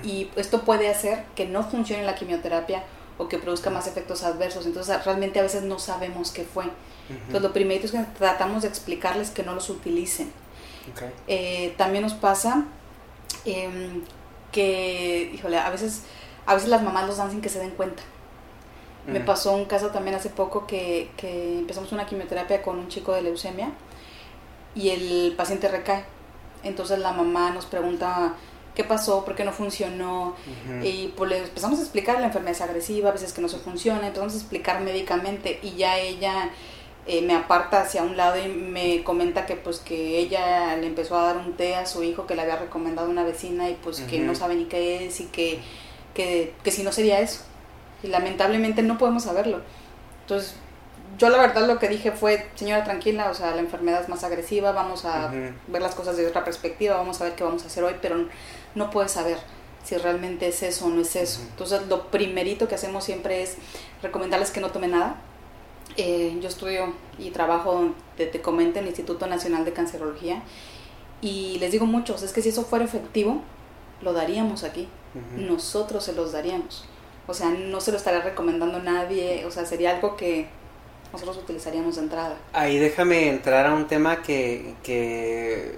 y 0.03 0.29
esto 0.37 0.63
puede 0.63 0.89
hacer 0.89 1.25
que 1.37 1.47
no 1.47 1.63
funcione 1.63 2.03
la 2.03 2.17
quimioterapia 2.17 2.83
o 3.19 3.29
que 3.29 3.39
produzca 3.39 3.71
más 3.71 3.87
efectos 3.87 4.25
adversos, 4.25 4.67
entonces 4.67 5.05
realmente 5.05 5.39
a 5.39 5.43
veces 5.43 5.63
no 5.63 5.79
sabemos 5.79 6.33
qué 6.33 6.45
fue. 6.45 6.65
Entonces 7.09 7.43
lo 7.43 7.53
primero 7.53 7.85
es 7.85 7.93
que 7.93 7.99
tratamos 8.19 8.63
de 8.63 8.69
explicarles 8.69 9.31
que 9.31 9.43
no 9.43 9.55
los 9.55 9.69
utilicen. 9.71 10.33
Eh, 11.29 11.75
también 11.77 12.03
nos 12.03 12.15
pasa 12.15 12.65
em, 13.45 14.03
que, 14.51 15.31
híjole, 15.33 15.59
a 15.59 15.71
veces, 15.71 16.03
a 16.47 16.55
veces 16.55 16.69
las 16.69 16.83
mamás 16.83 17.07
los 17.07 17.19
dan 17.19 17.31
sin 17.31 17.41
que 17.41 17.49
se 17.49 17.61
den 17.61 17.71
cuenta. 17.71 18.03
Me 19.07 19.21
pasó 19.21 19.53
un 19.53 19.65
caso 19.65 19.89
también 19.89 20.15
hace 20.15 20.31
poco 20.31 20.67
que, 20.67 21.11
que, 21.17 21.59
empezamos 21.59 21.91
una 21.91 22.07
quimioterapia 22.07 22.63
con 22.63 22.79
un 22.79 22.89
chico 22.89 23.13
de 23.13 23.23
leucemia 23.23 23.73
y 24.75 24.91
el 24.91 25.35
paciente 25.37 25.69
recae. 25.69 26.05
Entonces 26.63 27.01
la 27.01 27.13
mamá 27.13 27.51
nos 27.51 27.67
pregunta 27.67 28.37
qué 28.75 28.85
pasó, 28.85 29.25
por 29.25 29.35
qué 29.35 29.45
no 29.45 29.53
funcionó. 29.53 30.35
Y 30.83 31.09
pues 31.17 31.31
le 31.31 31.39
empezamos 31.39 31.79
a 31.81 31.83
explicar 31.83 32.21
la 32.21 32.27
enfermedad 32.27 32.53
es 32.53 32.61
agresiva, 32.61 33.09
a 33.09 33.13
veces 33.13 33.33
que 33.33 33.41
no 33.41 33.49
se 33.49 33.59
funciona, 33.59 34.07
empezamos 34.07 34.35
a 34.35 34.37
explicar 34.37 34.81
médicamente 34.81 35.59
y 35.63 35.73
ya 35.73 35.99
ella 35.99 36.51
eh, 37.07 37.23
me 37.23 37.35
aparta 37.35 37.83
hacia 37.83 38.03
un 38.03 38.17
lado 38.17 38.39
y 38.39 38.49
me 38.49 39.03
comenta 39.03 39.47
que 39.47 39.57
pues 39.57 39.81
que 39.81 40.19
ella 40.19 40.77
le 40.77 40.87
empezó 40.87 41.19
a 41.19 41.25
dar 41.25 41.37
un 41.39 41.55
té 41.55 41.75
a 41.75 41.87
su 41.87 42.05
hijo 42.05 42.27
que 42.27 42.37
le 42.37 42.43
había 42.43 42.57
recomendado 42.57 43.11
una 43.11 43.25
vecina 43.25 43.69
y 43.69 43.75
pues 43.75 44.01
que 44.03 44.21
no 44.21 44.37
sabe 44.37 44.55
ni 44.55 44.67
qué 44.67 45.07
es 45.07 45.21
y 45.21 45.25
que, 45.27 45.59
que, 46.15 46.55
que 46.63 46.71
si 46.71 46.85
no 46.85 46.93
sería 46.93 47.21
eso 47.21 47.43
y 48.03 48.09
lamentablemente 48.09 48.83
no 48.83 48.99
podemos 48.99 49.25
saberlo. 49.25 49.61
Entonces, 50.23 50.55
yo 51.19 51.29
la 51.29 51.39
verdad 51.39 51.67
lo 51.67 51.79
que 51.79 51.89
dije 51.89 52.13
fue, 52.13 52.49
señora, 52.55 52.85
tranquila, 52.85 53.31
o 53.31 53.35
sea, 53.35 53.55
la 53.55 53.61
enfermedad 53.61 54.03
es 54.03 54.09
más 54.09 54.25
agresiva, 54.25 54.73
vamos 54.73 55.05
a 55.05 55.29
ver 55.29 55.83
las 55.83 55.95
cosas 55.95 56.17
desde 56.17 56.31
otra 56.31 56.45
perspectiva, 56.45 56.97
vamos 56.97 57.21
a 57.21 57.25
ver 57.25 57.35
qué 57.35 57.45
vamos 57.45 57.65
a 57.65 57.67
hacer 57.67 57.85
hoy, 57.85 57.95
pero 58.01 58.17
no 58.75 58.91
puedes 58.91 59.13
saber 59.13 59.39
si 59.85 59.97
realmente 59.97 60.49
es 60.49 60.63
eso 60.63 60.87
o 60.87 60.89
no 60.89 61.03
es 61.03 61.15
eso. 61.17 61.43
Entonces, 61.43 61.87
lo 61.89 62.11
primerito 62.11 62.69
que 62.69 62.75
hacemos 62.75 63.05
siempre 63.05 63.43
es 63.43 63.57
recomendarles 64.03 64.51
que 64.51 64.61
no 64.61 64.71
tomen 64.71 64.93
nada. 64.93 65.17
Eh, 65.97 66.39
yo 66.41 66.49
estudio 66.49 66.95
y 67.19 67.31
trabajo, 67.31 67.91
te, 68.17 68.27
te 68.27 68.41
comento, 68.41 68.79
en 68.79 68.85
el 68.85 68.91
Instituto 68.91 69.27
Nacional 69.27 69.65
de 69.65 69.73
Cancerología, 69.73 70.43
y 71.21 71.59
les 71.61 71.71
digo 71.71 71.87
muchos, 71.87 72.23
es 72.23 72.33
que 72.33 72.43
si 72.43 72.49
eso 72.49 72.65
fuera 72.65 72.85
efectivo, 72.85 73.43
lo 74.01 74.13
daríamos 74.13 74.65
aquí, 74.65 74.89
nosotros 75.37 76.05
se 76.05 76.13
los 76.15 76.33
daríamos. 76.33 76.85
O 77.27 77.35
sea, 77.35 77.51
no 77.51 77.81
se 77.81 77.93
lo 77.93 77.99
estaría 77.99 78.21
recomendando 78.21 78.79
a 78.79 78.83
nadie, 78.83 79.45
o 79.47 79.51
sea, 79.51 79.65
sería 79.65 79.91
algo 79.91 80.17
que 80.17 80.49
nosotros 81.13 81.37
utilizaríamos 81.39 81.97
de 81.97 82.03
entrada. 82.03 82.37
Ahí 82.53 82.79
déjame 82.79 83.29
entrar 83.29 83.67
a 83.67 83.75
un 83.75 83.87
tema 83.87 84.23
que, 84.23 84.75
que 84.83 85.77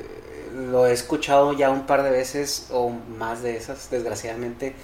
lo 0.55 0.87
he 0.87 0.93
escuchado 0.93 1.53
ya 1.53 1.71
un 1.71 1.87
par 1.87 2.03
de 2.03 2.11
veces 2.11 2.69
o 2.71 2.91
más 2.91 3.43
de 3.43 3.57
esas, 3.57 3.91
desgraciadamente, 3.91 4.75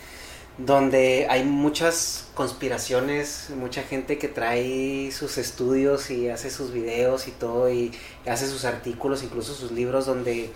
donde 0.59 1.27
hay 1.31 1.45
muchas 1.45 2.27
conspiraciones, 2.35 3.49
mucha 3.57 3.83
gente 3.83 4.19
que 4.19 4.29
trae 4.29 5.11
sus 5.13 5.39
estudios 5.39 6.11
y 6.11 6.29
hace 6.29 6.51
sus 6.51 6.73
videos 6.73 7.29
y 7.29 7.31
todo 7.31 7.71
y 7.71 7.93
hace 8.27 8.47
sus 8.47 8.65
artículos, 8.67 9.23
incluso 9.23 9.55
sus 9.55 9.71
libros 9.71 10.05
donde 10.05 10.51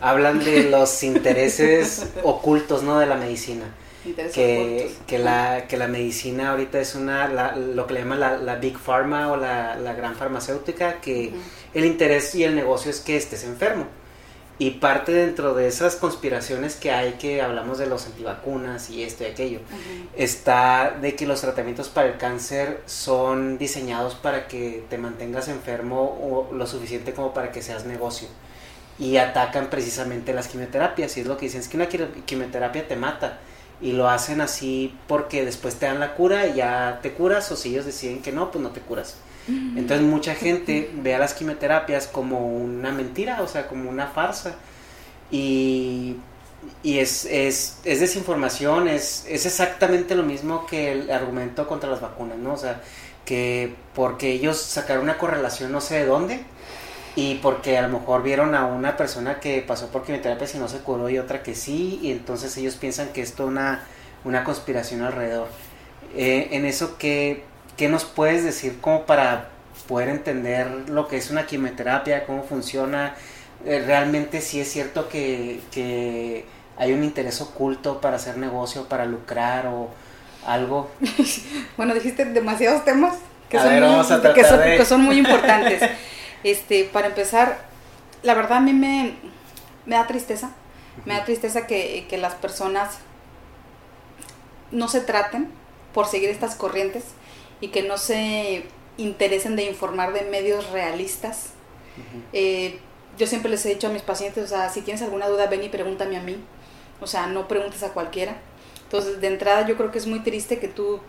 hablan 0.00 0.42
de 0.42 0.70
los 0.70 1.02
intereses 1.02 2.06
ocultos, 2.22 2.82
¿no? 2.82 2.98
de 2.98 3.06
la 3.06 3.16
medicina 3.16 3.74
que, 4.02 4.90
que, 5.06 5.18
la, 5.18 5.66
que 5.68 5.76
la 5.76 5.86
medicina 5.86 6.50
ahorita 6.50 6.80
es 6.80 6.94
una, 6.94 7.28
lo 7.54 7.86
que 7.86 7.94
le 7.94 8.00
llaman 8.00 8.44
la, 8.44 8.56
Big 8.56 8.78
Pharma 8.78 9.30
o 9.30 9.36
la, 9.36 9.76
gran 9.94 10.14
farmacéutica, 10.14 11.00
que 11.00 11.32
el 11.74 11.84
interés 11.84 12.34
y 12.34 12.44
el 12.44 12.54
negocio 12.54 12.90
es 12.90 13.00
que 13.00 13.16
estés 13.16 13.44
enfermo. 13.44 13.86
Y 14.58 14.72
parte 14.72 15.12
dentro 15.12 15.54
de 15.54 15.66
esas 15.66 15.96
conspiraciones 15.96 16.76
que 16.76 16.90
hay, 16.90 17.14
que 17.14 17.40
hablamos 17.40 17.78
de 17.78 17.86
los 17.86 18.04
antivacunas 18.04 18.90
y 18.90 19.02
esto 19.02 19.24
y 19.24 19.28
aquello, 19.28 19.60
está 20.14 20.98
de 21.00 21.16
que 21.16 21.26
los 21.26 21.40
tratamientos 21.40 21.88
para 21.88 22.08
el 22.08 22.18
cáncer 22.18 22.82
son 22.84 23.56
diseñados 23.56 24.16
para 24.16 24.48
que 24.48 24.84
te 24.90 24.98
mantengas 24.98 25.48
enfermo 25.48 26.02
o 26.22 26.54
lo 26.54 26.66
suficiente 26.66 27.14
como 27.14 27.32
para 27.32 27.52
que 27.52 27.62
seas 27.62 27.86
negocio. 27.86 28.28
Y 28.98 29.16
atacan 29.16 29.70
precisamente 29.70 30.34
las 30.34 30.46
quimioterapias. 30.46 31.16
Y 31.16 31.20
es 31.20 31.26
lo 31.26 31.38
que 31.38 31.46
dicen, 31.46 31.62
es 31.62 31.68
que 31.68 31.78
una 31.78 31.88
quimioterapia 31.88 32.86
te 32.86 32.96
mata 32.96 33.38
y 33.80 33.92
lo 33.92 34.08
hacen 34.08 34.40
así 34.40 34.94
porque 35.06 35.44
después 35.44 35.76
te 35.76 35.86
dan 35.86 36.00
la 36.00 36.14
cura 36.14 36.46
y 36.46 36.54
ya 36.54 37.00
te 37.02 37.12
curas 37.12 37.50
o 37.50 37.56
si 37.56 37.70
ellos 37.70 37.86
deciden 37.86 38.20
que 38.22 38.32
no, 38.32 38.50
pues 38.50 38.62
no 38.62 38.70
te 38.70 38.80
curas. 38.80 39.16
Entonces 39.48 40.06
mucha 40.06 40.34
gente 40.34 40.90
ve 41.02 41.14
a 41.14 41.18
las 41.18 41.34
quimioterapias 41.34 42.06
como 42.06 42.46
una 42.46 42.92
mentira, 42.92 43.42
o 43.42 43.48
sea, 43.48 43.66
como 43.66 43.90
una 43.90 44.06
farsa. 44.06 44.54
Y, 45.30 46.16
y 46.82 46.98
es, 46.98 47.24
es, 47.24 47.78
es, 47.84 48.00
desinformación, 48.00 48.86
es, 48.86 49.24
es 49.28 49.46
exactamente 49.46 50.14
lo 50.14 50.22
mismo 50.22 50.66
que 50.66 50.92
el 50.92 51.10
argumento 51.10 51.66
contra 51.66 51.90
las 51.90 52.00
vacunas, 52.00 52.38
¿no? 52.38 52.52
O 52.52 52.56
sea, 52.56 52.80
que 53.24 53.74
porque 53.94 54.32
ellos 54.32 54.60
sacaron 54.60 55.04
una 55.04 55.18
correlación 55.18 55.72
no 55.72 55.80
sé 55.80 55.96
de 55.96 56.06
dónde, 56.06 56.44
y 57.16 57.36
porque 57.36 57.76
a 57.76 57.82
lo 57.82 57.88
mejor 57.98 58.22
vieron 58.22 58.54
a 58.54 58.66
una 58.66 58.96
persona 58.96 59.40
que 59.40 59.62
pasó 59.62 59.88
por 59.88 60.04
quimioterapia 60.04 60.46
y 60.54 60.58
no 60.58 60.68
se 60.68 60.78
curó 60.78 61.08
y 61.08 61.18
otra 61.18 61.42
que 61.42 61.54
sí, 61.54 61.98
y 62.02 62.12
entonces 62.12 62.56
ellos 62.56 62.76
piensan 62.76 63.08
que 63.08 63.22
esto 63.22 63.44
es 63.44 63.48
una, 63.48 63.82
una 64.24 64.44
conspiración 64.44 65.02
alrededor. 65.02 65.48
Eh, 66.14 66.48
en 66.52 66.64
eso, 66.64 66.96
¿qué, 66.98 67.44
¿qué 67.76 67.88
nos 67.88 68.04
puedes 68.04 68.44
decir 68.44 68.80
como 68.80 69.06
para 69.06 69.48
poder 69.88 70.08
entender 70.08 70.88
lo 70.88 71.08
que 71.08 71.16
es 71.16 71.30
una 71.30 71.46
quimioterapia, 71.46 72.26
cómo 72.26 72.44
funciona? 72.44 73.14
Eh, 73.64 73.82
realmente 73.84 74.40
sí 74.40 74.60
es 74.60 74.70
cierto 74.70 75.08
que, 75.08 75.60
que 75.72 76.44
hay 76.76 76.92
un 76.92 77.04
interés 77.04 77.40
oculto 77.40 78.00
para 78.00 78.16
hacer 78.16 78.38
negocio, 78.38 78.84
para 78.88 79.04
lucrar 79.04 79.66
o 79.66 79.90
algo. 80.46 80.90
bueno, 81.76 81.92
dijiste 81.92 82.24
demasiados 82.24 82.84
temas 82.84 83.16
que, 83.48 83.58
son, 83.58 83.70
que, 84.34 84.44
son, 84.44 84.60
que 84.62 84.84
son 84.84 85.00
muy 85.02 85.18
importantes. 85.18 85.82
Este, 86.42 86.84
para 86.84 87.08
empezar, 87.08 87.60
la 88.22 88.34
verdad 88.34 88.58
a 88.58 88.60
mí 88.60 88.72
me, 88.72 89.14
da 89.86 90.06
tristeza. 90.06 90.52
Me 91.04 91.14
da 91.14 91.24
tristeza 91.24 91.66
que, 91.66 92.06
las 92.18 92.34
personas 92.34 92.98
no 94.70 94.88
se 94.88 95.00
traten 95.00 95.48
por 95.94 96.06
seguir 96.06 96.30
estas 96.30 96.54
corrientes 96.54 97.04
y 97.60 97.68
que 97.68 97.82
no 97.82 97.98
se 97.98 98.64
interesen 98.96 99.56
de 99.56 99.64
informar 99.64 100.12
de 100.12 100.22
medios 100.22 100.70
realistas. 100.70 101.50
Eh, 102.32 102.78
yo 103.18 103.26
siempre 103.26 103.50
les 103.50 103.64
he 103.66 103.70
dicho 103.70 103.88
a 103.88 103.90
mis 103.90 104.02
pacientes, 104.02 104.44
o 104.44 104.48
sea, 104.48 104.70
si 104.70 104.82
tienes 104.82 105.02
alguna 105.02 105.28
duda, 105.28 105.46
ven 105.46 105.62
y 105.62 105.68
pregúntame 105.68 106.16
a 106.16 106.22
mí. 106.22 106.38
O 107.00 107.06
sea, 107.06 107.26
no 107.26 107.48
preguntes 107.48 107.82
a 107.82 107.92
cualquiera. 107.92 108.36
Entonces, 108.84 109.20
de 109.20 109.26
entrada, 109.26 109.66
yo 109.66 109.76
creo 109.76 109.90
que 109.90 109.98
es 109.98 110.06
muy 110.06 110.20
triste 110.20 110.58
que 110.58 110.68
tú 110.68 111.00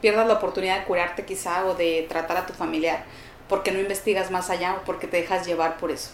pierdas 0.00 0.26
la 0.26 0.34
oportunidad 0.34 0.78
de 0.78 0.84
curarte 0.84 1.24
quizá 1.24 1.66
o 1.66 1.74
de 1.74 2.06
tratar 2.08 2.36
a 2.36 2.46
tu 2.46 2.52
familiar 2.52 3.04
porque 3.48 3.72
no 3.72 3.80
investigas 3.80 4.30
más 4.30 4.50
allá 4.50 4.74
o 4.74 4.84
porque 4.84 5.06
te 5.06 5.18
dejas 5.18 5.46
llevar 5.46 5.78
por 5.78 5.90
eso. 5.90 6.10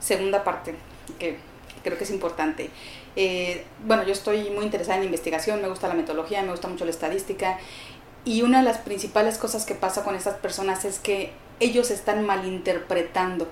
Segunda 0.00 0.44
parte, 0.44 0.74
que 1.18 1.38
creo 1.82 1.98
que 1.98 2.04
es 2.04 2.10
importante. 2.10 2.70
Eh, 3.16 3.64
bueno, 3.84 4.02
yo 4.04 4.12
estoy 4.12 4.50
muy 4.50 4.64
interesada 4.64 4.98
en 4.98 5.04
investigación, 5.04 5.62
me 5.62 5.68
gusta 5.68 5.88
la 5.88 5.94
metodología, 5.94 6.42
me 6.42 6.50
gusta 6.50 6.68
mucho 6.68 6.84
la 6.84 6.90
estadística 6.90 7.58
y 8.24 8.42
una 8.42 8.58
de 8.58 8.64
las 8.64 8.78
principales 8.78 9.38
cosas 9.38 9.66
que 9.66 9.74
pasa 9.74 10.02
con 10.02 10.14
estas 10.14 10.34
personas 10.34 10.84
es 10.84 10.98
que 10.98 11.32
ellos 11.60 11.90
están 11.90 12.24
malinterpretando. 12.24 13.48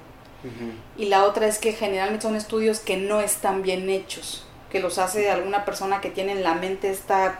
Y 0.98 1.04
la 1.04 1.22
otra 1.24 1.46
es 1.46 1.58
que 1.58 1.72
generalmente 1.72 2.22
son 2.22 2.34
estudios 2.34 2.80
que 2.80 2.96
no 2.96 3.20
están 3.20 3.62
bien 3.62 3.88
hechos, 3.88 4.44
que 4.72 4.80
los 4.80 4.98
hace 4.98 5.30
alguna 5.30 5.64
persona 5.64 6.00
que 6.00 6.10
tiene 6.10 6.32
en 6.32 6.42
la 6.42 6.54
mente 6.54 6.90
esta 6.90 7.38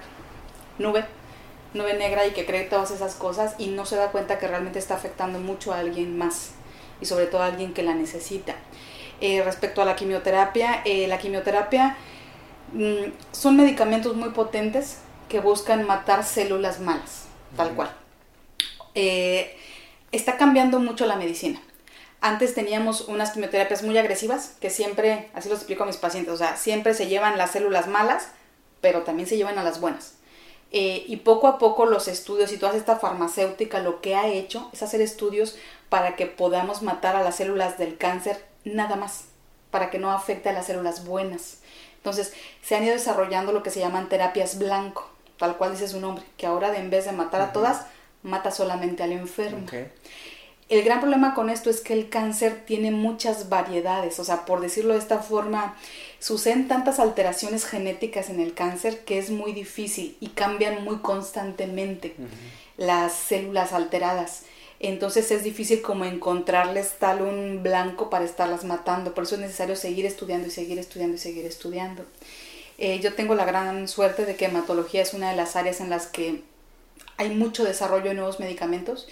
nube 0.79 1.05
nube 1.75 1.95
negra 1.95 2.27
y 2.27 2.33
que 2.33 2.45
cree 2.45 2.65
todas 2.65 2.91
esas 2.91 3.15
cosas 3.15 3.55
y 3.59 3.69
no 3.69 3.87
se 3.87 3.97
da 3.97 4.11
cuenta 4.11 4.39
que 4.39 4.47
realmente 4.47 4.79
está 4.79 4.95
afectando 4.95 5.39
mucho 5.39 5.73
a 5.73 5.79
alguien 5.79 6.19
más 6.19 6.51
y 7.01 7.07
sobre 7.07 7.27
todo 7.27 7.43
a 7.43 7.47
alguien 7.47 7.73
que 7.75 7.83
la 7.83 7.95
necesita. 7.95 8.55
Eh, 9.21 9.43
respecto 9.43 9.83
a 9.83 9.85
la 9.85 9.97
quimioterapia, 9.97 10.83
eh, 10.85 11.07
la 11.07 11.19
quimioterapia 11.19 11.97
mm, 12.73 13.13
son 13.33 13.57
medicamentos 13.57 14.17
muy 14.17 14.31
potentes 14.31 14.99
que 15.29 15.41
buscan 15.41 15.87
matar 15.87 16.25
células 16.25 16.81
malas, 16.81 17.27
tal 17.57 17.75
cual. 17.75 17.95
Eh, 18.95 19.57
está 20.11 20.37
cambiando 20.37 20.79
mucho 20.79 21.07
la 21.07 21.17
medicina. 21.17 21.61
Antes 22.21 22.55
teníamos 22.55 23.03
unas 23.09 23.33
quimioterapias 23.33 23.83
muy 23.83 23.97
agresivas 23.99 24.57
que 24.61 24.71
siempre, 24.71 25.31
así 25.35 25.49
lo 25.49 25.55
explico 25.55 25.83
a 25.83 25.87
mis 25.87 25.97
pacientes, 25.97 26.35
o 26.35 26.37
sea, 26.37 26.57
siempre 26.57 26.95
se 26.95 27.07
llevan 27.07 27.39
las 27.39 27.53
células 27.53 27.89
malas, 27.89 28.29
pero 28.81 29.03
también 29.03 29.29
se 29.29 29.37
llevan 29.37 29.59
a 29.59 29.65
las 29.65 29.81
buenas. 29.81 30.15
Eh, 30.75 31.05
y 31.07 31.17
poco 31.17 31.49
a 31.49 31.59
poco 31.59 31.85
los 31.85 32.09
estudios 32.09 32.51
y 32.51 32.57
toda 32.57 32.75
esta 32.75 32.97
farmacéutica 32.97 33.81
lo 33.81 34.01
que 34.01 34.17
ha 34.17 34.29
hecho 34.29 34.71
es 34.73 34.83
hacer 34.83 35.03
estudios 35.03 35.57
para 35.91 36.17
que 36.17 36.25
podamos 36.25 36.81
matar 36.81 37.15
a 37.15 37.23
las 37.23 37.37
células 37.37 37.77
del 37.77 37.99
cáncer 37.99 38.43
nada 38.65 38.97
más, 38.97 39.25
para 39.71 39.91
que 39.91 39.99
no 39.99 40.11
afecte 40.11 40.49
a 40.49 40.55
las 40.55 40.67
células 40.67 41.05
buenas. 41.05 41.59
Entonces 41.97 42.33
se 42.63 42.75
han 42.75 42.85
ido 42.85 42.95
desarrollando 42.95 43.53
lo 43.53 43.63
que 43.63 43.71
se 43.71 43.81
llaman 43.81 44.09
terapias 44.09 44.59
blanco, 44.59 45.11
tal 45.37 45.59
cual 45.59 45.73
dice 45.73 45.89
su 45.89 46.01
nombre, 46.01 46.25
que 46.39 46.47
ahora 46.47 46.75
en 46.75 46.89
vez 46.89 47.05
de 47.05 47.13
matar 47.13 47.43
a 47.43 47.53
todas, 47.53 47.85
mata 48.23 48.51
solamente 48.51 49.03
al 49.03 49.13
enfermo. 49.13 49.67
El 50.69 50.85
gran 50.85 51.01
problema 51.01 51.35
con 51.35 51.51
esto 51.51 51.69
es 51.69 51.83
que 51.83 51.93
el 51.93 52.09
cáncer 52.09 52.63
tiene 52.65 52.93
muchas 52.93 53.51
variedades, 53.51 54.19
o 54.19 54.25
sea, 54.25 54.47
por 54.47 54.61
decirlo 54.61 54.95
de 54.95 55.01
esta 55.01 55.19
forma, 55.19 55.77
suceden 56.23 56.69
tantas 56.69 57.01
alteraciones 57.01 57.65
genéticas 57.65 58.31
en 58.31 58.39
el 58.39 58.55
cáncer 58.55 59.01
que 59.01 59.19
es 59.19 59.31
muy 59.31 59.53
difícil 59.53 60.17
y 60.21 60.29
cambian 60.29 60.85
muy 60.85 60.99
constantemente 60.99 62.15
las 62.77 63.13
células 63.13 63.73
alteradas. 63.73 64.43
Entonces 64.79 65.33
es 65.33 65.43
difícil 65.43 65.83
como 65.83 66.05
encontrarles 66.05 66.93
tal 67.01 67.23
un 67.23 67.65
blanco 67.65 68.09
para 68.09 68.25
estarlas 68.25 68.65
matando. 68.65 69.15
Por 69.15 69.25
eso 69.25 69.35
es 69.35 69.41
necesario 69.41 69.75
seguir 69.75 70.07
estudiando 70.07 70.47
y 70.47 70.53
seguir 70.53 70.79
estudiando 70.79 71.17
y 71.17 71.19
seguir 71.19 71.45
estudiando. 71.45 72.05
Eh, 72.79 73.01
yo 73.01 73.15
tengo 73.15 73.35
la 73.35 73.45
gran 73.45 73.89
suerte 73.89 74.25
de 74.25 74.37
que 74.37 74.45
hematología 74.45 75.03
es 75.03 75.15
una 75.15 75.31
de 75.31 75.37
las 75.37 75.57
áreas 75.57 75.81
en 75.81 75.91
las 75.91 76.07
que 76.07 76.43
hay 77.17 77.31
mucho 77.31 77.65
desarrollo 77.65 78.11
de 78.11 78.15
nuevos 78.15 78.39
medicamentos 78.39 79.09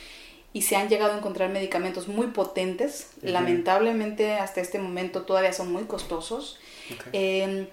y 0.52 0.62
se 0.62 0.76
han 0.76 0.88
llegado 0.88 1.14
a 1.14 1.18
encontrar 1.18 1.50
medicamentos 1.50 2.06
muy 2.06 2.28
potentes. 2.28 3.08
Lamentablemente 3.20 4.34
hasta 4.34 4.60
este 4.60 4.78
momento 4.78 5.22
todavía 5.22 5.52
son 5.52 5.72
muy 5.72 5.84
costosos. 5.84 6.60
Em, 7.12 7.66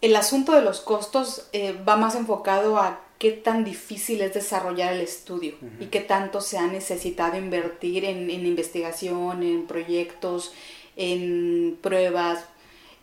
el 0.00 0.16
asunto 0.16 0.52
de 0.52 0.62
los 0.62 0.80
costos 0.80 1.48
eh, 1.52 1.74
va 1.86 1.96
más 1.96 2.14
enfocado 2.14 2.78
a 2.78 3.00
qué 3.18 3.32
tan 3.32 3.64
difícil 3.64 4.20
es 4.20 4.34
desarrollar 4.34 4.92
el 4.92 5.00
estudio 5.00 5.54
y 5.80 5.86
qué 5.86 6.00
tanto 6.00 6.40
se 6.40 6.58
ha 6.58 6.66
necesitado 6.66 7.38
invertir 7.38 8.04
en, 8.04 8.28
investigación, 8.30 9.42
en 9.42 9.66
proyectos, 9.66 10.52
en 10.96 11.78
pruebas. 11.80 12.44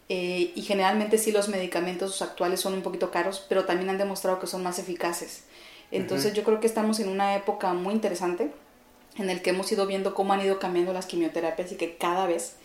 Eh, 0.10 0.52
y 0.54 0.62
generalmente 0.64 1.18
sí 1.18 1.32
los 1.32 1.48
medicamentos 1.48 2.22
actuales 2.22 2.60
son 2.60 2.74
un 2.74 2.82
poquito 2.82 3.10
caros, 3.10 3.46
pero 3.48 3.66
también 3.66 3.90
han 3.90 3.98
demostrado 3.98 4.40
que 4.40 4.48
son 4.48 4.62
más 4.62 4.78
eficaces. 4.78 5.46
Entonces 5.90 6.34
yo 6.34 6.44
creo 6.44 6.60
que 6.60 6.68
estamos 6.68 7.00
en 7.00 7.10
una 7.10 7.36
época 7.36 7.74
muy 7.74 7.94
interesante 7.94 8.52
en 9.18 9.30
el 9.30 9.42
que 9.42 9.50
hemos 9.50 9.72
ido 9.72 9.86
viendo 9.88 10.14
cómo 10.14 10.34
han 10.34 10.42
ido 10.42 10.60
cambiando 10.60 10.94
las 10.94 11.06
quimioterapias 11.06 11.72
y 11.72 11.76
que 11.76 11.96
cada 11.98 12.28
vez 12.28 12.56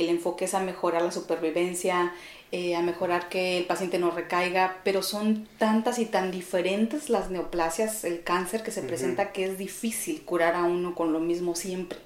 el 0.00 0.08
enfoque 0.08 0.46
es 0.46 0.54
a 0.54 0.60
mejorar 0.60 1.02
la 1.02 1.12
supervivencia, 1.12 2.12
eh, 2.52 2.74
a 2.74 2.82
mejorar 2.82 3.28
que 3.28 3.58
el 3.58 3.64
paciente 3.64 3.98
no 3.98 4.10
recaiga, 4.10 4.78
pero 4.84 5.02
son 5.02 5.48
tantas 5.58 5.98
y 5.98 6.06
tan 6.06 6.30
diferentes 6.30 7.10
las 7.10 7.30
neoplasias, 7.30 8.04
el 8.04 8.22
cáncer 8.22 8.62
que 8.62 8.70
se 8.70 8.82
presenta, 8.82 9.32
que 9.32 9.44
es 9.44 9.58
difícil 9.58 10.22
curar 10.22 10.54
a 10.54 10.64
uno 10.64 10.94
con 10.94 11.12
lo 11.12 11.20
mismo 11.20 11.54
siempre. 11.54 11.98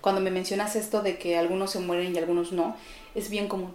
Cuando 0.00 0.20
me 0.20 0.30
mencionas 0.30 0.76
esto 0.76 1.02
de 1.02 1.18
que 1.18 1.36
algunos 1.36 1.70
se 1.72 1.80
mueren 1.80 2.14
y 2.14 2.18
algunos 2.18 2.52
no, 2.52 2.76
es 3.14 3.28
bien 3.28 3.48
común. 3.48 3.74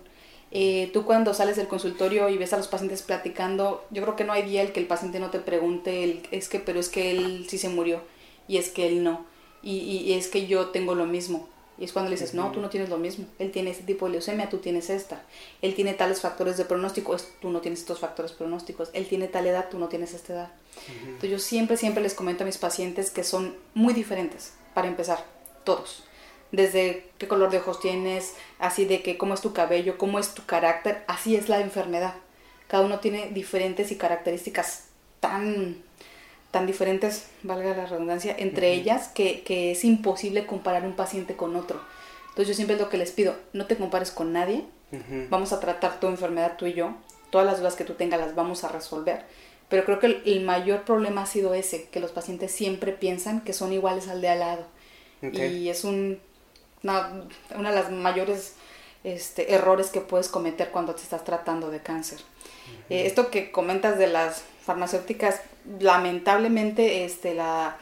Eh, 0.52 0.90
tú 0.94 1.06
cuando 1.06 1.34
sales 1.34 1.56
del 1.56 1.68
consultorio 1.68 2.28
y 2.30 2.38
ves 2.38 2.54
a 2.54 2.58
los 2.58 2.68
pacientes 2.68 3.02
platicando, 3.04 3.86
yo 3.92 4.02
creo 4.04 4.16
que 4.16 4.24
no 4.24 4.34
hay 4.34 4.44
día 4.44 4.62
el 4.62 4.74
que 4.74 4.80
el 4.80 4.88
paciente 4.88 5.20
no 5.20 5.30
te 5.30 5.40
pregunte, 5.40 6.24
es 6.32 6.50
que, 6.50 6.60
pero 6.60 6.80
es 6.80 6.90
que 6.90 7.12
él 7.12 7.46
sí 7.50 7.58
se 7.58 7.70
murió 7.70 8.02
y 8.48 8.58
es 8.58 8.70
que 8.70 8.88
él 8.88 9.04
no 9.04 9.32
y, 9.64 10.14
es 10.14 10.28
que 10.28 10.48
yo 10.48 10.68
tengo 10.68 10.96
lo 10.96 11.06
mismo. 11.06 11.48
Y 11.82 11.86
es 11.86 11.94
cuando 11.94 12.12
le 12.12 12.16
dices, 12.16 12.36
no, 12.36 12.52
tú 12.52 12.62
no 12.62 12.70
tienes 12.70 12.90
lo 12.90 13.00
mismo. 13.00 13.26
Él 13.40 13.50
tiene 13.50 13.72
este 13.72 13.84
tipo 13.86 14.06
de 14.06 14.12
leucemia, 14.12 14.52
tú 14.52 14.60
tienes 14.60 14.92
esta. 14.92 15.24
Él 15.64 15.74
tiene 15.74 15.96
tales 15.96 16.22
factores 16.22 16.56
de 16.56 16.64
pronóstico, 16.64 17.18
tú 17.42 17.50
no 17.50 17.60
tienes 17.60 17.80
estos 17.80 17.98
factores 17.98 18.34
pronósticos. 18.34 18.92
Él 18.94 19.08
tiene 19.08 19.28
tal 19.28 19.48
edad, 19.48 19.68
tú 19.68 19.80
no 19.80 19.88
tienes 19.88 20.14
esta 20.14 20.34
edad. 20.34 20.52
Entonces 21.04 21.32
yo 21.32 21.40
siempre, 21.40 21.78
siempre 21.78 22.04
les 22.04 22.14
comento 22.14 22.44
a 22.44 22.46
mis 22.46 22.60
pacientes 22.60 23.10
que 23.10 23.24
son 23.24 23.56
muy 23.74 23.96
diferentes, 23.96 24.54
para 24.76 24.90
empezar, 24.90 25.26
todos. 25.64 26.04
Desde 26.52 27.10
qué 27.18 27.28
color 27.28 27.50
de 27.50 27.58
ojos 27.58 27.80
tienes, 27.80 28.36
así 28.60 28.86
de 28.86 29.02
que 29.02 29.18
cómo 29.18 29.34
es 29.34 29.42
tu 29.42 29.52
cabello, 29.52 29.98
cómo 29.98 30.20
es 30.20 30.36
tu 30.36 30.46
carácter, 30.46 31.04
así 31.08 31.36
es 31.36 31.50
la 31.50 31.62
enfermedad. 31.62 32.14
Cada 32.68 32.86
uno 32.86 33.00
tiene 33.00 33.32
diferentes 33.32 33.92
y 33.92 33.96
características 33.96 34.84
tan 35.20 35.82
tan 36.52 36.68
diferentes, 36.68 37.28
valga 37.44 37.76
la 37.76 37.86
redundancia, 37.86 38.36
entre 38.38 38.74
ellas 38.74 39.08
que, 39.08 39.42
que, 39.42 39.72
es 39.72 39.84
imposible 39.84 40.46
comparar 40.46 40.84
un 40.84 40.94
paciente 40.94 41.36
con 41.36 41.56
otro. 41.56 41.82
Entonces 42.30 42.50
yo 42.50 42.54
siempre 42.54 42.76
es 42.76 42.82
lo 42.82 42.90
que 42.90 42.98
les 42.98 43.12
pido, 43.12 43.36
no 43.54 43.66
te 43.66 43.78
compares 43.78 44.12
con 44.12 44.34
nadie, 44.34 44.66
vamos 45.30 45.54
a 45.54 45.60
tratar 45.62 46.00
tu 46.00 46.08
enfermedad 46.08 46.58
tú 46.58 46.66
y 46.66 46.74
yo, 46.74 46.94
todas 47.30 47.48
las 47.48 47.60
dudas 47.60 47.76
que 47.76 47.86
tú 47.86 47.94
tengas 47.94 48.20
las 48.20 48.36
vamos 48.36 48.64
a 48.64 48.70
resolver. 48.70 49.24
Pero 49.70 49.86
creo 49.86 50.00
que 50.00 50.22
el, 50.26 50.42
mayor 50.42 50.84
problema 50.84 51.24
ha 51.24 51.26
sido 51.26 51.54
ese, 51.54 51.88
que 51.88 52.02
los 52.02 52.12
pacientes 52.12 52.52
siempre 52.52 52.92
piensan 52.92 53.40
que 53.42 53.54
son 53.54 53.72
iguales 53.72 54.10
al 54.10 54.20
de 54.20 54.28
al 54.28 54.40
lado. 54.40 54.66
Y 55.22 55.70
es 55.70 55.86
un, 55.86 56.20
una, 56.84 57.24
una, 57.56 57.70
de 57.70 57.76
las 57.76 57.92
mayores 57.92 58.56
este, 59.06 59.54
errores 59.54 59.90
que 59.90 60.02
puedes 60.02 60.28
cometer 60.28 60.72
cuando 60.72 60.94
te 60.94 61.04
estás 61.04 61.24
tratando 61.24 61.72
de 61.72 61.80
cáncer. 61.80 62.20
Eh, 62.90 63.06
esto 63.06 63.32
que 63.32 63.52
comentas 63.52 63.98
de 63.98 64.08
las 64.08 64.44
farmacéuticas, 64.64 65.42
lamentablemente 65.80 67.06
este, 67.06 67.34
la, 67.34 67.78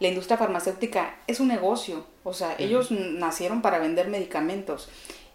industria 0.00 0.36
farmacéutica 0.36 1.16
es 1.26 1.40
un 1.40 1.48
negocio, 1.48 2.04
o 2.24 2.34
sea, 2.34 2.54
ellos 2.58 2.90
nacieron 2.90 3.62
para 3.62 3.78
vender 3.78 4.08
medicamentos 4.08 4.90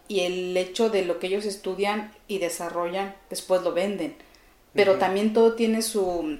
y 0.07 0.19
el 0.21 0.55
hecho 0.55 0.89
de 0.89 1.05
lo 1.05 1.17
que 1.17 1.27
ellos 1.27 1.45
estudian 1.45 2.11
y 2.27 2.37
desarrollan, 2.37 3.15
después 3.29 3.63
lo 3.63 3.73
venden. 3.73 4.15
Pero 4.73 4.97
también 4.97 5.33
todo 5.33 5.53
tiene 5.53 5.81
su 5.81 6.37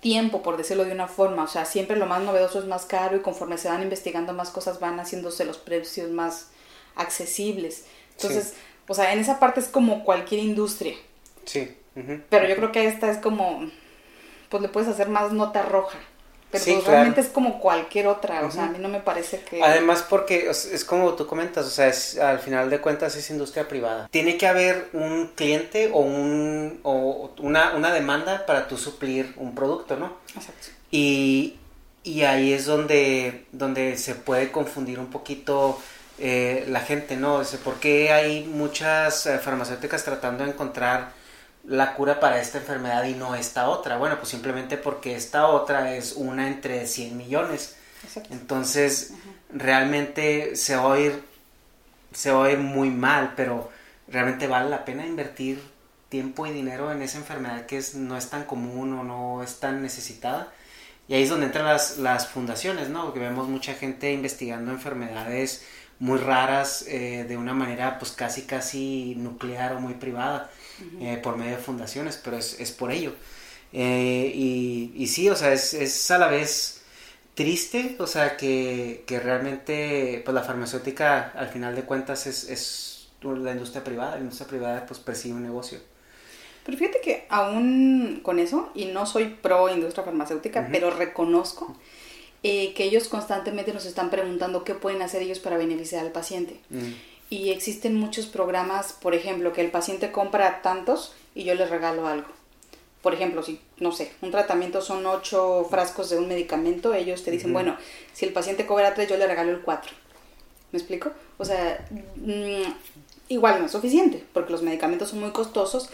tiempo, 0.00 0.42
por 0.42 0.58
decirlo 0.58 0.84
de 0.84 0.92
una 0.92 1.08
forma, 1.08 1.44
o 1.44 1.48
sea, 1.48 1.64
siempre 1.64 1.96
lo 1.96 2.06
más 2.06 2.22
novedoso 2.22 2.58
es 2.58 2.66
más 2.66 2.84
caro 2.84 3.16
y 3.16 3.20
conforme 3.20 3.56
se 3.56 3.68
van 3.68 3.82
investigando 3.82 4.34
más 4.34 4.50
cosas 4.50 4.78
van 4.78 5.00
haciéndose 5.00 5.44
los 5.46 5.56
precios 5.56 6.10
más 6.10 6.48
accesibles. 6.94 7.84
Entonces, 8.12 8.54
o 8.88 8.94
sea, 8.94 9.12
en 9.12 9.18
esa 9.18 9.38
parte 9.40 9.60
es 9.60 9.68
como 9.68 10.04
cualquier 10.04 10.42
industria. 10.42 10.94
Sí. 11.44 11.74
Pero 12.28 12.46
yo 12.46 12.56
creo 12.56 12.72
que 12.72 12.86
esta 12.86 13.10
es 13.10 13.18
como 13.18 13.68
pues 14.48 14.62
le 14.62 14.68
puedes 14.68 14.88
hacer 14.88 15.08
más 15.08 15.32
nota 15.32 15.62
roja. 15.62 15.98
Pero 16.50 16.64
pues, 16.64 16.86
realmente 16.86 17.20
es 17.20 17.26
como 17.26 17.58
cualquier 17.60 18.06
otra, 18.06 18.46
o 18.46 18.50
sea, 18.52 18.66
a 18.66 18.68
mí 18.68 18.78
no 18.78 18.88
me 18.88 19.00
parece 19.00 19.40
que... 19.40 19.60
Además 19.62 20.06
porque 20.08 20.48
es, 20.48 20.84
como 20.84 21.14
tú 21.14 21.26
comentas, 21.26 21.66
o 21.66 21.70
sea, 21.70 21.88
es, 21.88 22.18
al 22.18 22.38
final 22.38 22.70
de 22.70 22.80
cuentas 22.80 23.16
es 23.16 23.28
industria 23.30 23.66
privada. 23.66 24.08
Tiene 24.12 24.36
que 24.36 24.46
haber 24.46 24.88
un 24.92 25.32
cliente 25.34 25.90
o, 25.92 25.98
un, 25.98 26.78
o 26.84 27.32
una, 27.40 27.74
una 27.74 27.92
demanda 27.92 28.46
para 28.46 28.68
tú 28.68 28.78
suplir 28.78 29.34
un 29.36 29.56
producto, 29.56 29.96
¿no? 29.96 30.18
Exacto. 30.36 30.68
Y, 30.92 31.56
y 32.04 32.22
ahí 32.22 32.52
es 32.52 32.64
donde, 32.64 33.46
donde 33.50 33.98
se 33.98 34.14
puede 34.14 34.52
confundir 34.52 35.00
un 35.00 35.08
poquito 35.08 35.80
eh, 36.20 36.64
la 36.68 36.80
gente, 36.80 37.16
¿no? 37.16 37.40
O 37.40 37.44
¿Por 37.64 37.80
qué 37.80 38.12
hay 38.12 38.44
muchas 38.44 39.26
eh, 39.26 39.38
farmacéuticas 39.38 40.04
tratando 40.04 40.44
de 40.44 40.50
encontrar 40.50 41.10
la 41.66 41.94
cura 41.94 42.20
para 42.20 42.40
esta 42.40 42.58
enfermedad 42.58 43.04
y 43.04 43.14
no 43.14 43.34
esta 43.34 43.68
otra. 43.68 43.98
Bueno, 43.98 44.16
pues 44.16 44.28
simplemente 44.28 44.76
porque 44.76 45.16
esta 45.16 45.48
otra 45.48 45.94
es 45.94 46.12
una 46.14 46.48
entre 46.48 46.86
100 46.86 47.16
millones. 47.16 47.76
Entonces, 48.30 49.14
realmente 49.50 50.54
se 50.56 50.76
va 50.76 50.82
a 50.82 50.86
oír, 50.86 51.24
se 52.12 52.32
muy 52.56 52.90
mal, 52.90 53.34
pero 53.36 53.70
realmente 54.08 54.46
vale 54.46 54.70
la 54.70 54.84
pena 54.84 55.06
invertir 55.06 55.60
tiempo 56.08 56.46
y 56.46 56.52
dinero 56.52 56.92
en 56.92 57.02
esa 57.02 57.18
enfermedad 57.18 57.66
que 57.66 57.78
es, 57.78 57.94
no 57.94 58.16
es 58.16 58.30
tan 58.30 58.44
común 58.44 58.92
o 58.92 59.02
no 59.02 59.42
es 59.42 59.58
tan 59.58 59.82
necesitada. 59.82 60.52
Y 61.08 61.14
ahí 61.14 61.22
es 61.22 61.30
donde 61.30 61.46
entran 61.46 61.66
las, 61.66 61.98
las 61.98 62.28
fundaciones, 62.28 62.88
¿no? 62.88 63.04
Porque 63.04 63.20
vemos 63.20 63.48
mucha 63.48 63.74
gente 63.74 64.12
investigando 64.12 64.72
enfermedades 64.72 65.64
muy 65.98 66.18
raras 66.18 66.84
eh, 66.88 67.24
de 67.28 67.36
una 67.36 67.54
manera 67.54 67.98
pues 67.98 68.12
casi 68.12 68.42
casi 68.42 69.14
nuclear 69.16 69.74
o 69.74 69.80
muy 69.80 69.94
privada. 69.94 70.50
Eh, 71.00 71.18
por 71.22 71.36
medio 71.36 71.56
de 71.56 71.62
fundaciones, 71.62 72.20
pero 72.22 72.36
es, 72.36 72.60
es 72.60 72.72
por 72.72 72.92
ello. 72.92 73.14
Eh, 73.72 74.30
y, 74.34 74.92
y, 74.94 75.06
sí, 75.06 75.28
o 75.28 75.36
sea, 75.36 75.52
es, 75.52 75.74
es, 75.74 76.10
a 76.10 76.18
la 76.18 76.28
vez 76.28 76.82
triste, 77.34 77.96
o 77.98 78.06
sea, 78.06 78.36
que, 78.36 79.04
que, 79.06 79.18
realmente 79.20 80.22
pues 80.24 80.34
la 80.34 80.42
farmacéutica 80.42 81.32
al 81.32 81.48
final 81.48 81.74
de 81.74 81.82
cuentas 81.82 82.26
es, 82.26 82.48
es 82.48 83.08
la 83.22 83.52
industria 83.52 83.82
privada, 83.82 84.12
la 84.16 84.20
industria 84.20 84.46
privada 84.46 84.86
pues 84.86 85.00
persigue 85.00 85.34
un 85.34 85.42
negocio. 85.42 85.78
Pero 86.64 86.78
fíjate 86.78 87.00
que 87.00 87.26
aún 87.28 88.20
con 88.22 88.38
eso, 88.38 88.70
y 88.74 88.86
no 88.86 89.06
soy 89.06 89.26
pro 89.26 89.68
industria 89.68 90.04
farmacéutica, 90.04 90.68
pero 90.70 90.90
reconozco 90.90 91.76
eh, 92.42 92.74
que 92.74 92.84
ellos 92.84 93.08
constantemente 93.08 93.72
nos 93.72 93.86
están 93.86 94.10
preguntando 94.10 94.64
qué 94.64 94.74
pueden 94.74 95.02
hacer 95.02 95.22
ellos 95.22 95.38
para 95.38 95.56
beneficiar 95.56 96.04
al 96.04 96.12
paciente 96.12 96.60
y 97.28 97.50
existen 97.50 97.96
muchos 97.96 98.26
programas, 98.26 98.92
por 98.92 99.14
ejemplo, 99.14 99.52
que 99.52 99.60
el 99.60 99.70
paciente 99.70 100.12
compra 100.12 100.62
tantos 100.62 101.14
y 101.34 101.44
yo 101.44 101.54
le 101.54 101.66
regalo 101.66 102.06
algo. 102.06 102.28
Por 103.02 103.14
ejemplo, 103.14 103.42
si, 103.42 103.60
no 103.78 103.92
sé, 103.92 104.12
un 104.20 104.30
tratamiento 104.30 104.80
son 104.80 105.06
ocho 105.06 105.66
frascos 105.70 106.10
de 106.10 106.18
un 106.18 106.28
medicamento, 106.28 106.94
ellos 106.94 107.22
te 107.22 107.30
dicen, 107.30 107.52
bueno, 107.52 107.76
si 108.12 108.26
el 108.26 108.32
paciente 108.32 108.66
cobra 108.66 108.94
tres, 108.94 109.08
yo 109.08 109.16
le 109.16 109.26
regalo 109.26 109.52
el 109.52 109.60
cuatro. 109.60 109.92
¿Me 110.72 110.78
explico? 110.78 111.12
O 111.38 111.44
sea, 111.44 111.86
mm, 112.16 112.72
igual 113.28 113.60
no 113.60 113.66
es 113.66 113.72
suficiente, 113.72 114.24
porque 114.32 114.52
los 114.52 114.62
medicamentos 114.62 115.10
son 115.10 115.20
muy 115.20 115.30
costosos, 115.30 115.88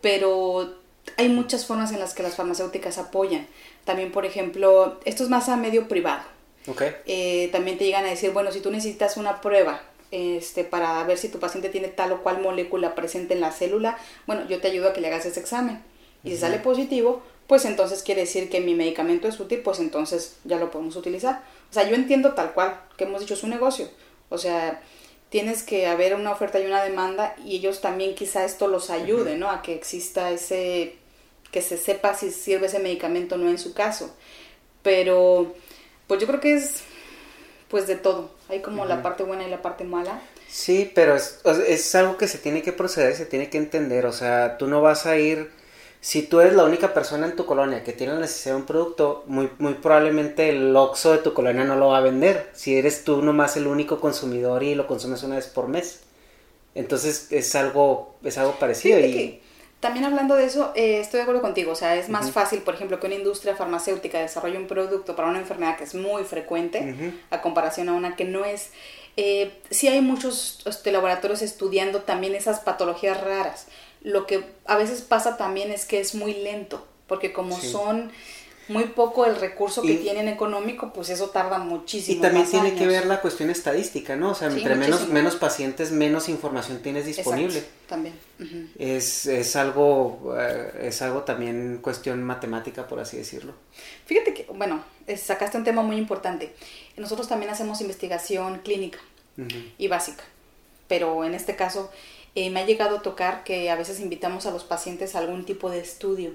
pero 0.00 0.74
hay 1.16 1.28
muchas 1.28 1.66
formas 1.66 1.92
en 1.92 2.00
las 2.00 2.14
que 2.14 2.22
las 2.22 2.36
farmacéuticas 2.36 2.98
apoyan. 2.98 3.46
También, 3.84 4.12
por 4.12 4.24
ejemplo, 4.24 5.00
esto 5.04 5.22
es 5.22 5.28
más 5.28 5.48
a 5.48 5.56
medio 5.56 5.88
privado. 5.88 6.22
Okay. 6.66 6.92
Eh, 7.04 7.50
también 7.52 7.76
te 7.76 7.84
llegan 7.84 8.06
a 8.06 8.10
decir, 8.10 8.30
bueno, 8.30 8.50
si 8.50 8.60
tú 8.60 8.70
necesitas 8.70 9.18
una 9.18 9.42
prueba 9.42 9.82
este, 10.14 10.62
para 10.62 11.02
ver 11.04 11.18
si 11.18 11.28
tu 11.28 11.40
paciente 11.40 11.68
tiene 11.68 11.88
tal 11.88 12.12
o 12.12 12.22
cual 12.22 12.40
molécula 12.40 12.94
presente 12.94 13.34
en 13.34 13.40
la 13.40 13.50
célula, 13.50 13.98
bueno, 14.26 14.46
yo 14.48 14.60
te 14.60 14.68
ayudo 14.68 14.88
a 14.88 14.92
que 14.92 15.00
le 15.00 15.08
hagas 15.08 15.26
ese 15.26 15.40
examen. 15.40 15.82
Y 16.22 16.30
si 16.30 16.36
sale 16.36 16.58
positivo, 16.58 17.22
pues 17.46 17.64
entonces 17.64 18.02
quiere 18.02 18.22
decir 18.22 18.48
que 18.48 18.60
mi 18.60 18.74
medicamento 18.74 19.28
es 19.28 19.38
útil, 19.40 19.60
pues 19.60 19.78
entonces 19.80 20.36
ya 20.44 20.58
lo 20.58 20.70
podemos 20.70 20.96
utilizar. 20.96 21.42
O 21.70 21.74
sea, 21.74 21.88
yo 21.88 21.96
entiendo 21.96 22.34
tal 22.34 22.52
cual, 22.52 22.80
que 22.96 23.04
hemos 23.04 23.20
dicho, 23.20 23.34
es 23.34 23.42
un 23.42 23.50
negocio. 23.50 23.88
O 24.28 24.38
sea, 24.38 24.80
tienes 25.30 25.62
que 25.62 25.86
haber 25.88 26.14
una 26.14 26.30
oferta 26.30 26.60
y 26.60 26.66
una 26.66 26.84
demanda 26.84 27.34
y 27.44 27.56
ellos 27.56 27.80
también 27.80 28.14
quizá 28.14 28.44
esto 28.44 28.68
los 28.68 28.90
ayude, 28.90 29.36
¿no? 29.36 29.50
A 29.50 29.62
que 29.62 29.74
exista 29.74 30.30
ese, 30.30 30.96
que 31.50 31.60
se 31.60 31.76
sepa 31.76 32.14
si 32.14 32.30
sirve 32.30 32.66
ese 32.66 32.78
medicamento 32.78 33.34
o 33.34 33.38
no 33.38 33.50
en 33.50 33.58
su 33.58 33.74
caso. 33.74 34.14
Pero, 34.82 35.54
pues 36.06 36.20
yo 36.20 36.26
creo 36.26 36.40
que 36.40 36.54
es, 36.54 36.82
pues 37.68 37.86
de 37.86 37.96
todo. 37.96 38.30
Hay 38.48 38.60
como 38.60 38.84
la 38.84 39.02
parte 39.02 39.22
buena 39.22 39.46
y 39.46 39.50
la 39.50 39.62
parte 39.62 39.84
mala. 39.84 40.20
Sí, 40.48 40.90
pero 40.94 41.16
es, 41.16 41.40
es 41.44 41.94
algo 41.94 42.16
que 42.16 42.28
se 42.28 42.38
tiene 42.38 42.62
que 42.62 42.72
proceder, 42.72 43.14
se 43.16 43.26
tiene 43.26 43.50
que 43.50 43.58
entender. 43.58 44.06
O 44.06 44.12
sea, 44.12 44.58
tú 44.58 44.66
no 44.66 44.82
vas 44.82 45.06
a 45.06 45.16
ir 45.16 45.50
si 46.04 46.20
tú 46.20 46.40
eres 46.40 46.52
la 46.52 46.64
única 46.64 46.92
persona 46.92 47.26
en 47.26 47.34
tu 47.34 47.46
colonia 47.46 47.82
que 47.82 47.94
tiene 47.94 48.12
la 48.12 48.20
necesidad 48.20 48.56
de 48.56 48.60
un 48.60 48.66
producto, 48.66 49.24
muy, 49.26 49.48
muy 49.58 49.72
probablemente 49.72 50.50
el 50.50 50.76
Oxxo 50.76 51.12
de 51.12 51.18
tu 51.18 51.32
colonia 51.32 51.64
no 51.64 51.76
lo 51.76 51.88
va 51.88 51.96
a 51.96 52.02
vender. 52.02 52.50
Si 52.52 52.76
eres 52.76 53.04
tú 53.04 53.22
nomás 53.22 53.56
el 53.56 53.66
único 53.66 54.00
consumidor 54.00 54.62
y 54.62 54.74
lo 54.74 54.86
consumes 54.86 55.22
una 55.22 55.36
vez 55.36 55.46
por 55.46 55.66
mes. 55.68 56.02
Entonces 56.74 57.28
es 57.30 57.54
algo, 57.54 58.16
es 58.22 58.36
algo 58.36 58.58
parecido. 58.58 59.00
y... 59.00 59.40
también 59.84 60.06
hablando 60.06 60.34
de 60.34 60.46
eso, 60.46 60.72
eh, 60.74 60.98
estoy 61.00 61.18
de 61.18 61.22
acuerdo 61.22 61.42
contigo. 61.42 61.72
O 61.72 61.74
sea, 61.74 61.94
es 61.94 62.08
más 62.08 62.30
fácil, 62.30 62.60
por 62.62 62.74
ejemplo, 62.74 62.98
que 62.98 63.06
una 63.06 63.16
industria 63.16 63.54
farmacéutica 63.54 64.18
desarrolle 64.18 64.56
un 64.56 64.66
producto 64.66 65.14
para 65.14 65.28
una 65.28 65.38
enfermedad 65.38 65.76
que 65.76 65.84
es 65.84 65.94
muy 65.94 66.24
frecuente 66.24 67.14
a 67.30 67.42
comparación 67.42 67.90
a 67.90 67.92
una 67.92 68.16
que 68.16 68.24
no 68.24 68.46
es. 68.46 68.70
Eh, 69.18 69.52
sí 69.68 69.86
hay 69.86 70.00
muchos 70.00 70.62
este, 70.64 70.90
laboratorios 70.90 71.42
estudiando 71.42 72.00
también 72.00 72.34
esas 72.34 72.60
patologías 72.60 73.22
raras 73.22 73.66
lo 74.04 74.26
que 74.26 74.44
a 74.66 74.76
veces 74.76 75.00
pasa 75.00 75.36
también 75.36 75.72
es 75.72 75.86
que 75.86 75.98
es 75.98 76.14
muy 76.14 76.34
lento, 76.34 76.86
porque 77.08 77.32
como 77.32 77.58
son 77.58 78.12
muy 78.68 78.84
poco 78.84 79.26
el 79.26 79.36
recurso 79.36 79.82
que 79.82 79.94
tienen 79.94 80.28
económico, 80.28 80.92
pues 80.92 81.10
eso 81.10 81.30
tarda 81.30 81.58
muchísimo. 81.58 82.18
Y 82.18 82.20
también 82.20 82.46
tiene 82.46 82.74
que 82.74 82.86
ver 82.86 83.06
la 83.06 83.20
cuestión 83.20 83.50
estadística, 83.50 84.16
¿no? 84.16 84.30
O 84.30 84.34
sea, 84.34 84.48
entre 84.48 84.74
menos, 84.74 85.08
menos 85.08 85.36
pacientes, 85.36 85.90
menos 85.90 86.28
información 86.28 86.78
tienes 86.80 87.06
disponible. 87.06 87.62
también. 87.88 88.14
es, 88.78 89.26
es, 89.26 89.56
algo, 89.56 90.34
eh, 90.38 90.88
es 90.88 91.02
algo 91.02 91.22
también 91.22 91.78
cuestión 91.82 92.22
matemática, 92.22 92.86
por 92.86 93.00
así 93.00 93.16
decirlo. 93.16 93.52
Fíjate 94.06 94.32
que, 94.34 94.46
bueno, 94.54 94.82
sacaste 95.16 95.58
un 95.58 95.64
tema 95.64 95.82
muy 95.82 95.96
importante. 95.96 96.54
Nosotros 96.96 97.28
también 97.28 97.50
hacemos 97.50 97.80
investigación 97.80 98.60
clínica 98.60 98.98
y 99.78 99.88
básica, 99.88 100.22
pero 100.86 101.24
en 101.24 101.34
este 101.34 101.56
caso 101.56 101.90
eh, 102.34 102.50
me 102.50 102.60
ha 102.60 102.66
llegado 102.66 102.98
a 102.98 103.02
tocar 103.02 103.44
que 103.44 103.70
a 103.70 103.76
veces 103.76 104.00
invitamos 104.00 104.46
a 104.46 104.50
los 104.50 104.64
pacientes 104.64 105.14
a 105.14 105.18
algún 105.18 105.44
tipo 105.44 105.70
de 105.70 105.80
estudio 105.80 106.32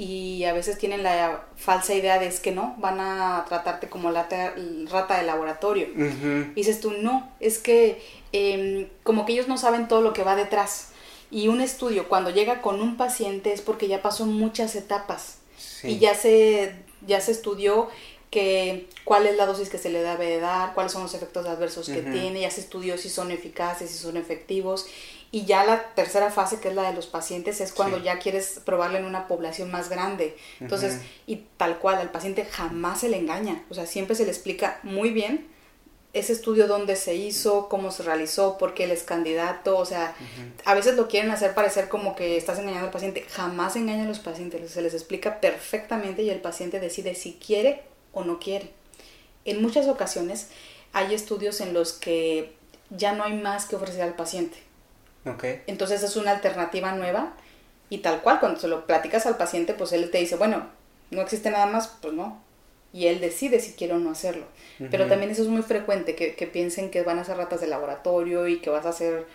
y 0.00 0.44
a 0.44 0.54
veces 0.54 0.78
tienen 0.78 1.02
la 1.02 1.44
falsa 1.56 1.92
idea 1.92 2.18
de 2.18 2.26
es 2.26 2.40
que 2.40 2.52
no, 2.52 2.74
van 2.78 3.00
a 3.00 3.44
tratarte 3.46 3.90
como 3.90 4.10
la 4.10 4.28
rata 4.90 5.18
de 5.18 5.26
laboratorio. 5.26 5.88
Y 5.94 6.54
dices 6.54 6.80
tú, 6.80 6.92
no, 6.92 7.30
es 7.38 7.58
que 7.58 8.00
em, 8.32 8.88
como 9.02 9.26
que 9.26 9.34
ellos 9.34 9.46
no 9.46 9.58
saben 9.58 9.88
todo 9.88 10.00
lo 10.00 10.14
que 10.14 10.24
va 10.24 10.36
detrás. 10.36 10.92
Y 11.30 11.48
un 11.48 11.60
estudio 11.60 12.08
cuando 12.08 12.30
llega 12.30 12.62
con 12.62 12.80
un 12.80 12.96
paciente 12.96 13.52
es 13.52 13.60
porque 13.60 13.88
ya 13.88 14.00
pasó 14.00 14.24
muchas 14.24 14.74
etapas. 14.74 15.36
Y 15.82 15.98
ya 15.98 16.14
se, 16.14 16.74
ya 17.06 17.20
se 17.20 17.32
estudió 17.32 17.90
que 18.30 18.88
cuál 19.04 19.26
es 19.26 19.36
la 19.36 19.44
dosis 19.44 19.68
que 19.68 19.76
se 19.76 19.90
le 19.90 20.02
debe 20.02 20.40
dar, 20.40 20.72
cuáles 20.72 20.92
son 20.92 21.02
los 21.02 21.12
efectos 21.12 21.44
adversos 21.46 21.90
que 21.90 22.00
tiene, 22.00 22.40
ya 22.40 22.50
se 22.50 22.62
estudió 22.62 22.96
si 22.96 23.10
son 23.10 23.32
eficaces, 23.32 23.90
si 23.90 23.98
son 23.98 24.16
efectivos 24.16 24.86
y 25.32 25.44
ya 25.44 25.64
la 25.64 25.94
tercera 25.94 26.30
fase, 26.30 26.58
que 26.58 26.68
es 26.68 26.74
la 26.74 26.90
de 26.90 26.94
los 26.94 27.06
pacientes, 27.06 27.60
es 27.60 27.72
cuando 27.72 27.98
ya 27.98 28.18
quieres 28.18 28.60
probarlo 28.64 28.98
en 28.98 29.04
una 29.04 29.28
población 29.28 29.70
más 29.70 29.88
grande. 29.88 30.36
Entonces, 30.58 31.00
y 31.26 31.44
tal 31.56 31.78
cual, 31.78 31.98
al 31.98 32.10
paciente 32.10 32.44
jamás 32.44 33.00
se 33.00 33.08
le 33.08 33.18
engaña. 33.18 33.64
O 33.70 33.74
sea, 33.74 33.86
siempre 33.86 34.16
se 34.16 34.24
le 34.24 34.30
explica 34.30 34.80
muy 34.82 35.10
bien 35.10 35.46
ese 36.12 36.32
estudio 36.32 36.66
dónde 36.66 36.96
se 36.96 37.14
hizo, 37.14 37.68
cómo 37.68 37.92
se 37.92 38.02
realizó, 38.02 38.58
por 38.58 38.74
qué 38.74 38.84
él 38.84 38.90
es 38.90 39.04
candidato. 39.04 39.78
O 39.78 39.86
sea, 39.86 40.16
a 40.64 40.74
veces 40.74 40.96
lo 40.96 41.06
quieren 41.06 41.30
hacer 41.30 41.54
parecer 41.54 41.88
como 41.88 42.16
que 42.16 42.36
estás 42.36 42.58
engañando 42.58 42.86
al 42.86 42.92
paciente. 42.92 43.24
Jamás 43.30 43.76
engañan 43.76 44.06
a 44.06 44.08
los 44.08 44.18
pacientes. 44.18 44.68
Se 44.68 44.82
les 44.82 44.94
explica 44.94 45.40
perfectamente 45.40 46.24
y 46.24 46.30
el 46.30 46.40
paciente 46.40 46.80
decide 46.80 47.14
si 47.14 47.34
quiere 47.34 47.84
o 48.12 48.24
no 48.24 48.40
quiere. 48.40 48.72
En 49.44 49.62
muchas 49.62 49.86
ocasiones 49.86 50.48
hay 50.92 51.14
estudios 51.14 51.60
en 51.60 51.72
los 51.72 51.92
que 51.92 52.52
ya 52.90 53.12
no 53.12 53.22
hay 53.22 53.34
más 53.34 53.66
que 53.66 53.76
ofrecer 53.76 54.02
al 54.02 54.16
paciente 54.16 54.69
entonces 55.66 56.02
es 56.02 56.16
una 56.16 56.32
alternativa 56.32 56.92
nueva 56.92 57.34
y 57.90 57.98
tal 57.98 58.22
cual, 58.22 58.40
cuando 58.40 58.58
se 58.58 58.68
lo 58.68 58.86
platicas 58.86 59.26
al 59.26 59.36
paciente, 59.36 59.74
pues 59.74 59.92
él 59.92 60.10
te 60.10 60.18
dice, 60.18 60.36
bueno, 60.36 60.66
no 61.10 61.20
existe 61.20 61.50
nada 61.50 61.66
más, 61.66 61.88
pues 62.00 62.14
no. 62.14 62.40
Y 62.92 63.06
él 63.06 63.20
decide 63.20 63.60
si 63.60 63.72
quiere 63.72 63.94
o 63.94 63.98
no 63.98 64.10
hacerlo. 64.10 64.44
Pero 64.90 65.06
también 65.06 65.30
eso 65.30 65.42
es 65.42 65.48
muy 65.48 65.62
frecuente, 65.62 66.14
que, 66.14 66.46
piensen 66.46 66.90
que 66.90 67.02
van 67.02 67.18
a 67.18 67.24
ser 67.24 67.36
ratas 67.36 67.60
de 67.60 67.66
laboratorio 67.66 68.48
y 68.48 68.60
que 68.60 68.70
vas 68.70 68.86
a 68.86 68.90
hacer 68.90 69.26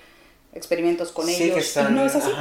experimentos 0.54 1.12
con 1.12 1.30
ellos. 1.30 1.78
y 1.78 1.94
no 1.94 2.06
es 2.06 2.16
así. 2.16 2.32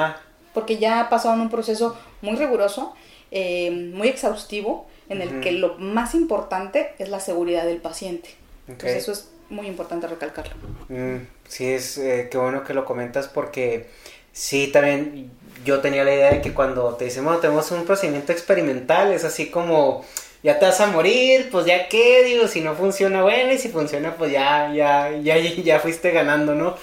Porque 0.53 0.79
ya 0.79 1.01
ha 1.01 1.09
pasado 1.11 1.35
en 1.35 1.41
un 1.41 1.51
proceso 1.51 1.97
muy 2.23 2.37
riguroso, 2.37 2.95
eh, 3.31 3.71
muy 3.71 4.09
exhaustivo, 4.09 4.87
en 5.09 5.21
el 5.21 5.41
que 5.41 5.53
lo 5.53 5.77
más 5.79 6.15
importante 6.15 6.95
es 6.99 7.09
la 7.09 7.21
seguridad 7.21 7.65
del 7.65 7.79
paciente. 7.79 8.31
Entonces 8.67 9.03
eso 9.03 9.13
es 9.13 9.29
muy 9.51 9.67
importante 9.67 10.07
recalcarlo. 10.07 10.55
Mm, 10.89 11.27
sí, 11.49 11.67
es 11.67 11.99
eh, 11.99 12.29
qué 12.31 12.39
bueno 12.39 12.65
que 12.65 12.75
lo 12.75 12.85
comentas 12.85 13.29
porque 13.29 13.89
sí, 14.33 14.69
también 14.69 15.31
yo 15.65 15.81
tenía 15.81 16.05
la 16.05 16.15
idea 16.15 16.31
de 16.31 16.41
que 16.41 16.53
cuando 16.53 16.95
te 16.95 17.07
dicen, 17.07 17.25
bueno, 17.25 17.39
tenemos 17.39 17.71
un 17.71 17.85
procedimiento 17.85 18.33
experimental, 18.33 19.13
es 19.13 19.25
así 19.25 19.51
como, 19.51 20.05
ya 20.43 20.59
te 20.59 20.67
vas 20.67 20.81
a 20.81 20.87
morir, 20.89 21.49
pues 21.51 21.67
ya 21.67 21.89
qué, 21.89 22.23
digo, 22.25 22.49
si 22.49 22.61
no 22.61 22.75
funciona, 22.75 23.23
bueno, 23.23 23.53
y 23.53 23.59
si 23.59 23.69
funciona, 23.69 24.15
pues 24.17 24.33
ya, 24.33 24.73
ya, 24.75 25.11
ya, 25.11 25.39
ya 25.39 25.81
fuiste 25.81 26.11
ganando, 26.11 26.55
¿no? 26.55 26.77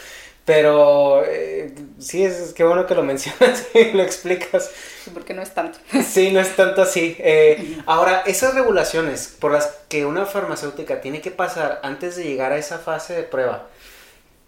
Pero 0.45 1.23
eh, 1.25 1.73
sí, 1.99 2.23
es, 2.23 2.54
qué 2.54 2.63
bueno 2.63 2.88
que 2.88 2.95
lo 2.95 3.04
mencionas 3.04 3.67
y 3.73 3.91
lo 3.91 4.04
explicas. 4.04 4.71
Porque 5.13 5.34
no 5.34 5.41
es 5.41 5.54
tanto. 5.54 5.80
Sí, 6.04 6.32
no 6.32 6.39
es 6.39 6.56
tanto 6.56 6.82
así. 6.82 7.15
Eh, 7.19 7.82
ahora, 7.86 8.23
esas 8.25 8.56
regulaciones 8.56 9.36
por 9.39 9.51
las 9.51 9.67
que 9.88 10.06
una 10.06 10.25
farmacéutica 10.25 11.01
tiene 11.01 11.21
que 11.21 11.32
pasar 11.32 11.80
antes 11.84 12.15
de 12.15 12.23
llegar 12.23 12.51
a 12.51 12.58
esa 12.58 12.80
fase 12.80 13.13
de 13.13 13.23
prueba, 13.23 13.67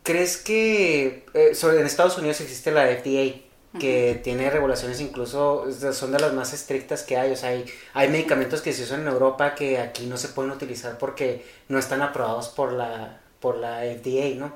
¿crees 0.02 0.38
que 0.38 1.26
eh, 1.34 1.54
sobre, 1.54 1.80
en 1.80 1.86
Estados 1.86 2.18
Unidos 2.18 2.42
existe 2.42 2.72
la 2.72 2.88
FDA? 2.88 3.42
que 3.80 4.22
tiene 4.24 4.52
regulaciones 4.52 5.02
incluso, 5.02 5.66
son 5.94 6.12
de 6.12 6.20
las 6.20 6.32
más 6.34 6.54
estrictas 6.54 7.02
que 7.02 7.18
hay, 7.18 7.32
o 7.32 7.36
sea, 7.36 7.50
hay, 7.50 7.66
hay 7.94 8.08
medicamentos 8.08 8.62
que 8.62 8.72
se 8.72 8.84
usan 8.84 9.02
en 9.02 9.08
Europa 9.08 9.56
que 9.56 9.80
aquí 9.80 10.06
no 10.06 10.18
se 10.18 10.28
pueden 10.28 10.52
utilizar 10.52 10.98
porque 11.00 11.44
no 11.70 11.80
están 11.80 12.04
aprobados 12.04 12.50
por 12.50 12.72
la, 12.72 13.20
por 13.40 13.58
la 13.58 13.80
FDA, 13.80 14.36
¿no? 14.36 14.54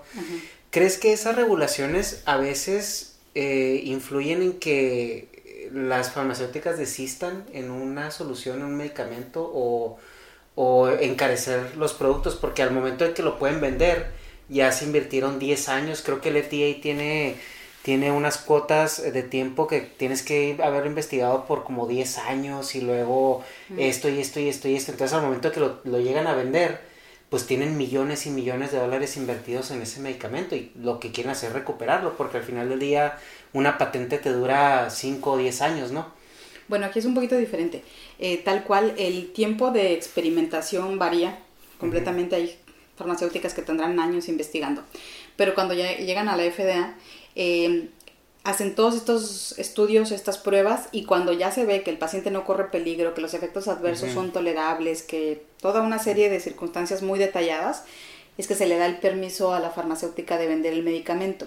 ¿Crees 0.70 0.98
que 0.98 1.14
esas 1.14 1.36
regulaciones 1.36 2.22
a 2.26 2.38
veces 2.38 3.16
eh, 3.36 3.82
influyen 3.86 4.42
en 4.42 4.60
que 4.60 5.70
las 5.74 6.12
farmacéuticas 6.12 6.78
desistan 6.78 7.46
en 7.54 7.72
una 7.72 8.12
solución, 8.12 8.60
en 8.60 8.66
un 8.66 8.76
medicamento 8.76 9.50
o, 9.54 9.98
encarecer 11.00 11.78
los 11.78 11.94
productos? 11.94 12.36
Porque 12.36 12.64
al 12.64 12.72
momento 12.72 13.06
en 13.06 13.14
que 13.14 13.24
lo 13.24 13.40
pueden 13.40 13.62
vender, 13.62 14.12
ya 14.50 14.72
se 14.72 14.86
invirtieron 14.86 15.40
10 15.40 15.70
años. 15.70 16.02
Creo 16.04 16.20
que 16.20 16.30
el 16.30 16.44
FDA 16.44 16.82
tiene, 16.82 17.36
tiene 17.84 18.12
unas 18.12 18.38
cuotas 18.38 19.02
de 19.02 19.24
tiempo 19.24 19.68
que 19.68 19.82
tienes 19.82 20.22
que 20.24 20.58
haber 20.62 20.86
investigado 20.86 21.46
por 21.46 21.64
como 21.64 21.88
10 21.88 22.18
años 22.18 22.76
y 22.76 22.82
luego 22.82 23.44
esto 23.78 24.10
y 24.10 24.20
esto 24.20 24.40
y 24.40 24.50
esto 24.50 24.68
y 24.68 24.76
esto. 24.76 24.92
Entonces 24.92 25.16
al 25.16 25.24
momento 25.24 25.52
que 25.52 25.60
lo, 25.60 25.80
lo 25.86 26.00
llegan 26.00 26.28
a 26.28 26.34
vender, 26.34 26.82
pues 27.30 27.46
tienen 27.46 27.78
millones 27.78 28.26
y 28.26 28.30
millones 28.30 28.72
de 28.72 28.80
dólares 28.80 29.18
invertidos 29.18 29.72
en 29.72 29.82
ese 29.82 30.00
medicamento 30.00 30.56
y 30.56 30.72
lo 30.82 31.00
que 31.00 31.12
quieren 31.12 31.32
hacer 31.32 31.50
es 31.50 31.56
recuperarlo, 31.56 32.16
porque 32.16 32.38
al 32.38 32.44
final 32.44 32.70
del 32.70 32.80
día 32.80 33.18
una 33.54 33.78
patente 33.78 34.18
te 34.18 34.32
dura 34.32 34.90
5 34.90 35.32
o 35.32 35.38
10 35.38 35.62
años, 35.62 35.92
¿no? 35.92 36.08
Bueno, 36.68 36.86
aquí 36.86 37.00
es 37.00 37.06
un 37.06 37.14
poquito 37.14 37.38
diferente. 37.38 37.84
Eh, 38.20 38.38
tal 38.38 38.64
cual, 38.64 38.94
el 38.98 39.32
tiempo 39.32 39.72
de 39.72 39.94
experimentación 39.94 41.00
varía 41.00 41.40
completamente. 41.80 42.36
Hay 42.36 42.58
farmacéuticas 42.98 43.54
que 43.54 43.62
tendrán 43.62 44.00
años 44.00 44.28
investigando. 44.28 44.84
Pero 45.36 45.54
cuando 45.56 45.74
ya 45.74 45.96
llegan 45.98 46.28
a 46.28 46.36
la 46.36 46.44
FDA, 46.44 46.96
eh, 47.36 47.90
hacen 48.48 48.76
todos 48.76 48.96
estos 48.96 49.60
estudios, 49.60 50.14
estas 50.14 50.38
pruebas, 50.38 50.88
y 50.94 51.04
cuando 51.04 51.34
ya 51.34 51.52
se 51.52 51.66
ve 51.66 51.84
que 51.84 51.90
el 51.90 51.98
paciente 51.98 52.32
no 52.32 52.46
corre 52.46 52.72
peligro, 52.72 53.14
que 53.14 53.20
los 53.20 53.34
efectos 53.34 53.68
adversos 53.68 54.14
son 54.14 54.32
tolerables, 54.32 55.04
que 55.04 55.44
toda 55.60 55.82
una 55.82 56.00
serie 56.00 56.30
de 56.30 56.40
circunstancias 56.40 57.02
muy 57.02 57.20
detalladas, 57.20 57.84
es 58.38 58.48
que 58.48 58.56
se 58.56 58.66
le 58.66 58.78
da 58.78 58.86
el 58.86 59.00
permiso 59.00 59.54
a 59.54 59.60
la 59.60 59.70
farmacéutica 59.70 60.38
de 60.38 60.48
vender 60.48 60.72
el 60.72 60.82
medicamento. 60.82 61.46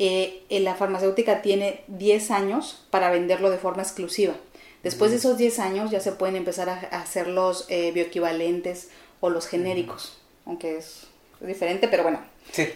Eh, 0.00 0.42
la 0.50 0.74
farmacéutica 0.74 1.40
tiene 1.40 1.82
10 1.86 2.32
años 2.32 2.84
para 2.90 3.12
venderlo 3.12 3.48
de 3.48 3.58
forma 3.58 3.84
exclusiva. 3.84 4.34
Después 4.82 5.12
de 5.12 5.18
esos 5.18 5.38
10 5.38 5.60
años 5.60 5.92
ya 5.92 6.00
se 6.00 6.10
pueden 6.10 6.34
empezar 6.34 6.68
a, 6.68 6.80
hacer 7.00 7.28
los 7.28 7.64
eh, 7.68 7.92
bioequivalentes 7.92 8.88
o 9.20 9.30
los 9.30 9.46
genéricos, 9.46 10.18
aunque 10.46 10.78
es 10.78 11.06
diferente, 11.40 11.86
pero 11.86 12.02
bueno, 12.02 12.18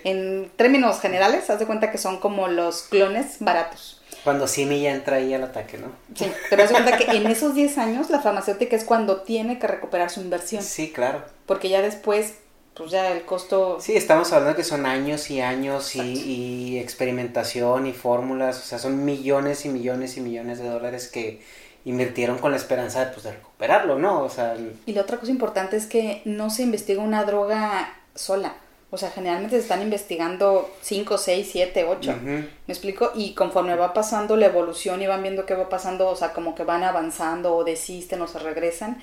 en 0.04 0.50
términos 0.56 1.00
generales, 1.00 1.48
haz 1.50 1.58
de 1.58 1.66
cuenta 1.66 1.90
que 1.90 1.98
son 1.98 2.18
como 2.18 2.48
los 2.48 2.82
clones 2.82 3.36
baratos. 3.40 4.02
Cuando 4.24 4.48
Simi 4.48 4.82
ya 4.82 4.92
entra 4.92 5.16
ahí 5.16 5.32
al 5.32 5.44
ataque, 5.44 5.78
¿no? 5.78 5.92
Sí, 6.14 6.30
pero 6.50 6.62
es 6.62 6.70
cuenta 6.70 6.96
que 6.96 7.04
en 7.04 7.26
esos 7.26 7.54
10 7.54 7.78
años 7.78 8.10
la 8.10 8.20
farmacéutica 8.20 8.76
es 8.76 8.84
cuando 8.84 9.22
tiene 9.22 9.58
que 9.58 9.66
recuperar 9.66 10.10
su 10.10 10.20
inversión. 10.20 10.62
Sí, 10.62 10.90
claro. 10.90 11.22
Porque 11.46 11.68
ya 11.68 11.82
después, 11.82 12.34
pues 12.74 12.90
ya 12.90 13.12
el 13.12 13.24
costo... 13.24 13.78
Sí, 13.80 13.96
estamos 13.96 14.32
hablando 14.32 14.56
que 14.56 14.64
son 14.64 14.86
años 14.86 15.30
y 15.30 15.40
años 15.40 15.94
y, 15.94 16.00
y, 16.00 16.78
experimentación 16.78 17.86
y 17.86 17.92
fórmulas, 17.92 18.58
o 18.58 18.62
sea, 18.62 18.78
son 18.78 19.04
millones 19.04 19.64
y 19.64 19.68
millones 19.68 20.16
y 20.16 20.20
millones 20.20 20.58
de 20.58 20.68
dólares 20.68 21.08
que 21.08 21.40
invirtieron 21.84 22.38
con 22.38 22.50
la 22.50 22.56
esperanza 22.56 23.04
de, 23.04 23.12
pues, 23.12 23.22
de 23.22 23.32
recuperarlo, 23.32 23.98
¿no? 23.98 24.22
O 24.22 24.28
sea... 24.28 24.56
Y 24.84 24.92
la 24.92 25.02
otra 25.02 25.18
cosa 25.18 25.30
importante 25.30 25.76
es 25.76 25.86
que 25.86 26.22
no 26.24 26.50
se 26.50 26.62
investiga 26.62 27.02
una 27.02 27.24
droga 27.24 27.94
sola. 28.14 28.56
O 28.90 28.96
sea, 28.96 29.10
generalmente 29.10 29.56
se 29.56 29.62
están 29.62 29.82
investigando 29.82 30.74
5, 30.80 31.18
6, 31.18 31.48
7, 31.52 31.84
8. 31.84 32.16
¿Me 32.22 32.48
explico? 32.66 33.12
Y 33.14 33.34
conforme 33.34 33.76
va 33.76 33.92
pasando 33.92 34.36
la 34.36 34.46
evolución 34.46 35.02
y 35.02 35.06
van 35.06 35.22
viendo 35.22 35.44
qué 35.44 35.54
va 35.54 35.68
pasando, 35.68 36.08
o 36.08 36.16
sea, 36.16 36.32
como 36.32 36.54
que 36.54 36.64
van 36.64 36.82
avanzando 36.82 37.54
o 37.54 37.64
desisten 37.64 38.22
o 38.22 38.26
se 38.26 38.38
regresan, 38.38 39.02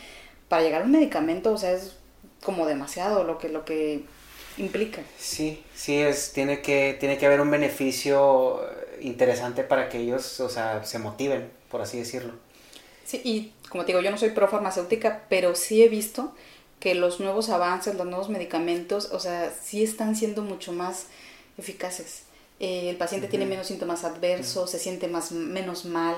para 0.49 0.63
llegar 0.63 0.81
a 0.81 0.85
un 0.85 0.91
medicamento, 0.91 1.51
o 1.51 1.57
sea, 1.57 1.71
es 1.71 1.95
como 2.43 2.65
demasiado 2.65 3.23
lo 3.23 3.37
que, 3.37 3.49
lo 3.49 3.63
que 3.63 4.03
implica. 4.57 5.01
Sí, 5.19 5.63
sí, 5.75 6.01
es, 6.01 6.33
tiene, 6.33 6.61
que, 6.61 6.97
tiene 6.99 7.17
que 7.19 7.27
haber 7.27 7.41
un 7.41 7.51
beneficio 7.51 8.61
interesante 9.01 9.63
para 9.63 9.89
que 9.89 9.99
ellos, 9.99 10.39
o 10.39 10.49
sea, 10.49 10.83
se 10.83 10.97
motiven, 10.97 11.51
por 11.69 11.81
así 11.81 11.99
decirlo. 11.99 12.33
Sí, 13.03 13.21
y 13.23 13.53
como 13.69 13.83
te 13.85 13.91
digo, 13.91 14.01
yo 14.01 14.09
no 14.09 14.17
soy 14.17 14.31
pro 14.31 14.47
farmacéutica, 14.47 15.23
pero 15.29 15.53
sí 15.53 15.83
he 15.83 15.89
visto 15.89 16.33
que 16.79 16.95
los 16.95 17.19
nuevos 17.19 17.49
avances, 17.49 17.95
los 17.95 18.05
nuevos 18.05 18.29
medicamentos, 18.29 19.09
o 19.11 19.19
sea, 19.19 19.51
sí 19.63 19.83
están 19.83 20.15
siendo 20.15 20.41
mucho 20.41 20.71
más 20.71 21.05
eficaces. 21.57 22.23
Eh, 22.59 22.89
el 22.89 22.97
paciente 22.97 23.27
tiene 23.27 23.45
menos 23.45 23.67
síntomas 23.67 24.03
adversos, 24.03 24.71
se 24.71 24.79
siente 24.79 25.07
más, 25.07 25.31
menos 25.31 25.85
mal. 25.85 26.15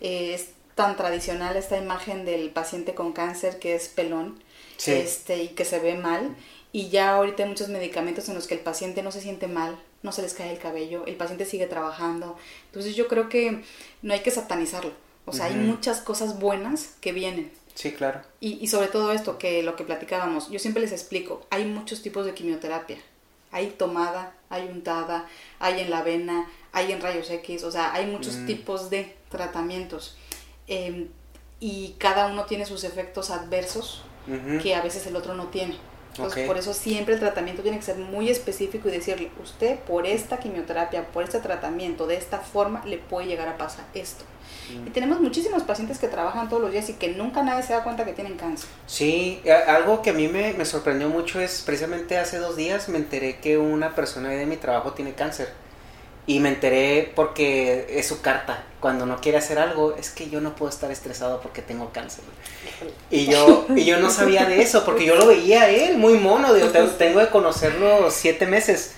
Eh, 0.00 0.34
es 0.34 0.48
tan 0.74 0.96
tradicional 0.96 1.56
esta 1.56 1.78
imagen 1.78 2.24
del 2.24 2.50
paciente 2.50 2.94
con 2.94 3.12
cáncer 3.12 3.58
que 3.58 3.74
es 3.74 3.88
pelón 3.88 4.42
este, 4.86 5.42
y 5.42 5.48
que 5.48 5.64
se 5.64 5.78
ve 5.78 5.94
mal. 5.94 6.36
Y 6.72 6.88
ya 6.88 7.16
ahorita 7.16 7.42
hay 7.42 7.48
muchos 7.48 7.68
medicamentos 7.68 8.28
en 8.28 8.34
los 8.34 8.46
que 8.46 8.54
el 8.54 8.60
paciente 8.60 9.02
no 9.02 9.10
se 9.10 9.20
siente 9.20 9.48
mal, 9.48 9.78
no 10.02 10.12
se 10.12 10.22
les 10.22 10.34
cae 10.34 10.52
el 10.52 10.58
cabello, 10.58 11.04
el 11.06 11.16
paciente 11.16 11.44
sigue 11.44 11.66
trabajando. 11.66 12.36
Entonces 12.66 12.94
yo 12.94 13.08
creo 13.08 13.28
que 13.28 13.62
no 14.02 14.14
hay 14.14 14.20
que 14.20 14.30
satanizarlo. 14.30 14.92
O 15.26 15.32
sea, 15.32 15.46
hay 15.46 15.54
muchas 15.54 16.00
cosas 16.00 16.38
buenas 16.40 16.94
que 17.00 17.12
vienen. 17.12 17.52
Sí, 17.80 17.92
claro. 17.92 18.20
Y, 18.40 18.58
y, 18.60 18.66
sobre 18.66 18.88
todo 18.88 19.10
esto, 19.10 19.38
que 19.38 19.62
lo 19.62 19.74
que 19.74 19.84
platicábamos, 19.84 20.50
yo 20.50 20.58
siempre 20.58 20.82
les 20.82 20.92
explico, 20.92 21.46
hay 21.48 21.64
muchos 21.64 22.02
tipos 22.02 22.26
de 22.26 22.34
quimioterapia. 22.34 22.98
Hay 23.52 23.68
tomada, 23.68 24.34
hay 24.50 24.68
untada, 24.68 25.26
hay 25.58 25.80
en 25.80 25.88
la 25.88 26.02
vena, 26.02 26.46
hay 26.72 26.92
en 26.92 27.00
rayos 27.00 27.30
X, 27.30 27.64
o 27.64 27.70
sea, 27.70 27.94
hay 27.94 28.04
muchos 28.04 28.44
tipos 28.44 28.90
de 28.90 29.16
tratamientos. 29.30 30.18
Eh, 30.68 31.08
y 31.58 31.94
cada 31.96 32.26
uno 32.26 32.44
tiene 32.44 32.66
sus 32.66 32.84
efectos 32.84 33.30
adversos 33.30 34.02
que 34.62 34.74
a 34.74 34.82
veces 34.82 35.06
el 35.06 35.16
otro 35.16 35.34
no 35.34 35.46
tiene. 35.46 35.78
Entonces, 36.10 36.46
por 36.46 36.58
eso 36.58 36.74
siempre 36.74 37.14
el 37.14 37.20
tratamiento 37.20 37.62
tiene 37.62 37.78
que 37.78 37.84
ser 37.84 37.96
muy 37.96 38.28
específico 38.28 38.88
y 38.88 38.92
decirle, 38.92 39.30
usted 39.42 39.78
por 39.80 40.06
esta 40.06 40.38
quimioterapia, 40.38 41.06
por 41.06 41.24
este 41.24 41.38
tratamiento, 41.38 42.06
de 42.06 42.16
esta 42.16 42.40
forma, 42.40 42.84
le 42.84 42.98
puede 42.98 43.26
llegar 43.26 43.48
a 43.48 43.56
pasar 43.56 43.86
esto. 43.94 44.26
Y 44.86 44.90
tenemos 44.90 45.20
muchísimos 45.20 45.62
pacientes 45.62 45.98
que 45.98 46.08
trabajan 46.08 46.48
todos 46.48 46.62
los 46.62 46.72
días 46.72 46.88
y 46.90 46.94
que 46.94 47.08
nunca 47.08 47.42
nadie 47.42 47.62
se 47.62 47.72
da 47.72 47.82
cuenta 47.82 48.04
que 48.04 48.12
tienen 48.12 48.36
cáncer. 48.36 48.68
Sí, 48.86 49.40
algo 49.66 50.02
que 50.02 50.10
a 50.10 50.12
mí 50.12 50.28
me, 50.28 50.52
me 50.54 50.64
sorprendió 50.64 51.08
mucho 51.08 51.40
es 51.40 51.62
precisamente 51.64 52.18
hace 52.18 52.38
dos 52.38 52.56
días 52.56 52.88
me 52.88 52.98
enteré 52.98 53.38
que 53.38 53.58
una 53.58 53.94
persona 53.94 54.30
de 54.30 54.46
mi 54.46 54.56
trabajo 54.56 54.92
tiene 54.92 55.12
cáncer. 55.14 55.48
Y 56.26 56.38
me 56.38 56.50
enteré 56.50 57.12
porque 57.16 57.86
es 57.90 58.06
su 58.06 58.20
carta. 58.20 58.64
Cuando 58.78 59.04
no 59.04 59.20
quiere 59.20 59.38
hacer 59.38 59.58
algo, 59.58 59.96
es 59.96 60.10
que 60.10 60.30
yo 60.30 60.40
no 60.40 60.54
puedo 60.54 60.70
estar 60.70 60.90
estresado 60.90 61.40
porque 61.40 61.60
tengo 61.60 61.90
cáncer. 61.92 62.22
Y 63.10 63.26
yo, 63.26 63.66
y 63.74 63.84
yo 63.84 63.98
no 63.98 64.10
sabía 64.10 64.44
de 64.44 64.62
eso, 64.62 64.84
porque 64.84 65.04
yo 65.04 65.16
lo 65.16 65.26
veía 65.26 65.68
él, 65.68 65.98
muy 65.98 66.18
mono. 66.18 66.54
Digo, 66.54 66.68
tengo 66.68 67.20
de 67.20 67.30
conocerlo 67.30 68.10
siete 68.10 68.46
meses. 68.46 68.92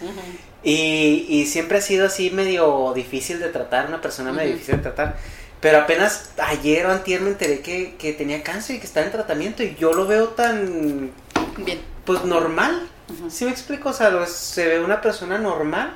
Y, 0.62 1.26
y, 1.28 1.46
siempre 1.46 1.78
ha 1.78 1.80
sido 1.80 2.06
así 2.06 2.30
medio 2.30 2.92
difícil 2.94 3.40
de 3.40 3.48
tratar, 3.48 3.88
una 3.88 4.00
persona 4.00 4.32
medio 4.32 4.52
difícil 4.52 4.76
de 4.76 4.82
tratar. 4.82 5.16
Pero 5.62 5.78
apenas 5.78 6.30
ayer 6.38 6.84
o 6.86 6.90
antier 6.90 7.20
me 7.20 7.30
enteré 7.30 7.60
que, 7.60 7.94
que, 7.96 8.12
tenía 8.12 8.42
cáncer 8.42 8.76
y 8.76 8.78
que 8.80 8.86
estaba 8.86 9.06
en 9.06 9.12
tratamiento 9.12 9.62
y 9.62 9.76
yo 9.76 9.92
lo 9.92 10.06
veo 10.06 10.28
tan... 10.28 11.12
Bien. 11.56 11.80
Pues 12.04 12.24
normal. 12.24 12.88
¿Sí 13.30 13.44
me 13.44 13.52
explico? 13.52 13.90
O 13.90 13.92
sea, 13.92 14.26
se 14.26 14.66
ve 14.66 14.80
una 14.80 15.00
persona 15.00 15.38
normal. 15.38 15.94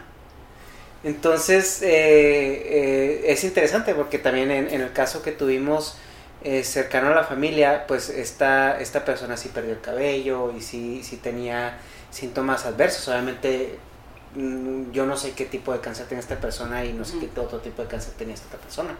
Entonces, 1.03 1.83
eh, 1.83 1.89
eh, 1.89 3.25
es 3.27 3.43
interesante 3.43 3.93
porque 3.93 4.19
también 4.19 4.53
en, 4.53 4.81
el 4.81 4.93
caso 4.93 5.21
que 5.23 5.33
tuvimos 5.33 5.99
eh, 6.45 6.63
cercano 6.63 7.09
a 7.09 7.15
la 7.17 7.25
familia, 7.25 7.87
pues 7.89 8.09
esta, 8.09 8.79
esta 8.81 9.05
persona 9.05 9.37
sí 9.37 9.51
perdió 9.53 9.73
el 9.73 9.81
cabello 9.81 10.55
y 10.57 10.61
sí, 10.61 11.03
sí 11.03 11.17
tenía 11.17 11.79
síntomas 12.13 12.67
adversos. 12.67 13.09
Obviamente 13.09 13.81
Mm, 14.37 14.93
yo 14.93 15.07
no 15.07 15.17
sé 15.17 15.33
qué 15.33 15.47
tipo 15.47 15.73
de 15.73 15.81
cáncer 15.81 16.07
tiene 16.07 16.21
esta 16.21 16.37
persona 16.37 16.85
y 16.85 16.93
no 16.93 17.07
sé 17.07 17.19
qué 17.19 17.41
otro 17.41 17.59
tipo 17.61 17.81
de 17.81 17.89
cáncer 17.89 18.13
tenía 18.19 18.35
esta 18.35 18.59
persona. 18.59 18.91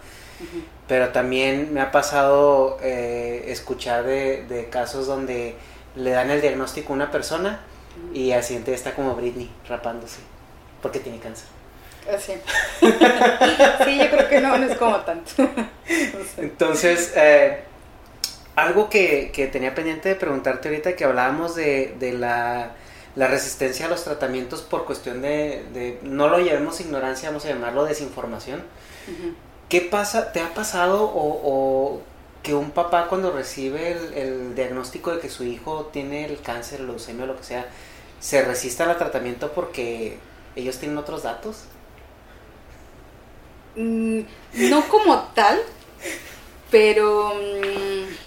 Pero 0.89 1.09
también 1.09 1.73
me 1.73 1.81
ha 1.81 1.91
pasado 1.91 2.79
eh, 2.83 3.45
escuchar 3.49 4.05
de, 4.05 4.69
casos 4.71 5.07
donde 5.07 5.57
le 5.95 6.11
dan 6.11 6.31
el 6.31 6.41
diagnóstico 6.41 6.93
a 6.93 6.97
una 6.97 7.11
persona 7.11 7.61
y 8.13 8.33
al 8.33 8.43
siguiente 8.43 8.75
está 8.75 8.95
como 8.95 9.15
Britney 9.15 9.51
rapándose 9.69 10.19
porque 10.83 11.01
tiene 11.01 11.19
cáncer. 11.19 11.49
Ah, 12.09 12.19
sí. 12.19 12.35
yo 12.83 14.11
creo 14.11 14.29
que 14.29 14.41
no, 14.41 14.57
no 14.57 14.67
es 14.67 14.77
como 14.79 14.97
tanto. 15.01 15.31
Entonces, 16.37 17.13
eh, 17.17 17.65
algo 18.55 18.89
que, 18.89 19.33
que, 19.33 19.49
tenía 19.49 19.75
pendiente 19.75 20.11
de 20.11 20.15
preguntarte 20.15 20.69
ahorita 20.69 20.95
que 20.95 21.05
hablábamos 21.05 21.57
de, 21.57 21.97
de 21.99 22.13
la 22.13 22.75
la 23.17 23.27
resistencia 23.27 23.87
a 23.87 23.89
los 23.89 24.05
tratamientos 24.05 24.61
por 24.61 24.85
cuestión 24.85 25.23
de, 25.23 25.99
no 26.03 26.29
lo 26.29 26.39
llevemos 26.39 26.81
ignorancia, 26.81 27.31
vamos 27.31 27.47
a 27.47 27.49
llamarlo 27.49 27.85
desinformación. 27.85 28.63
¿Qué 29.69 29.81
pasa? 29.81 30.33
¿Te 30.33 30.41
ha 30.41 30.55
pasado 30.55 31.11
o, 31.15 32.01
que 32.43 32.55
un 32.55 32.71
papá 32.71 33.09
cuando 33.09 33.33
recibe 33.33 33.93
el, 34.15 34.55
diagnóstico 34.55 35.13
de 35.13 35.21
que 35.21 35.29
su 35.29 35.45
hijo 35.45 35.91
tiene 35.93 36.25
el 36.27 36.41
cáncer, 36.41 36.81
leucemia 36.81 37.25
o 37.25 37.27
lo 37.27 37.37
que 37.37 37.45
sea, 37.45 37.67
se 38.21 38.43
resista 38.43 38.89
al 38.89 38.97
tratamiento 38.97 39.53
porque 39.53 40.19
ellos 40.55 40.79
tienen 40.79 40.97
otros 40.97 41.25
datos? 41.25 41.65
Mm, 43.75 44.21
no 44.71 44.89
como 44.89 45.19
tal, 45.35 45.61
pero... 46.71 47.35
Mm, 47.35 48.27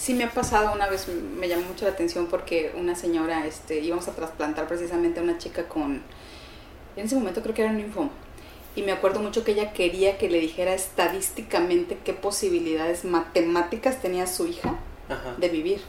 Sí 0.00 0.14
me 0.14 0.24
ha 0.24 0.30
pasado 0.30 0.72
una 0.72 0.88
vez, 0.88 1.08
me 1.08 1.46
llamó 1.46 1.66
mucho 1.66 1.84
la 1.84 1.90
atención 1.90 2.26
porque 2.26 2.72
una 2.74 2.94
señora, 2.94 3.44
este, 3.46 3.80
íbamos 3.80 4.08
a 4.08 4.12
trasplantar 4.12 4.66
precisamente 4.66 5.20
a 5.20 5.22
una 5.22 5.36
chica 5.36 5.68
con, 5.68 6.00
en 6.96 7.04
ese 7.04 7.16
momento 7.16 7.42
creo 7.42 7.54
que 7.54 7.60
era 7.60 7.70
un 7.70 7.76
linfoma. 7.76 8.08
Y 8.76 8.82
me 8.82 8.92
acuerdo 8.92 9.20
mucho 9.20 9.44
que 9.44 9.52
ella 9.52 9.72
quería 9.72 10.16
que 10.16 10.28
le 10.28 10.38
dijera 10.38 10.74
estadísticamente 10.74 11.98
qué 12.04 12.12
posibilidades 12.12 13.04
matemáticas 13.04 14.00
tenía 14.00 14.26
su 14.26 14.46
hija 14.46 14.76
de 15.38 15.48
vivir. 15.48 15.80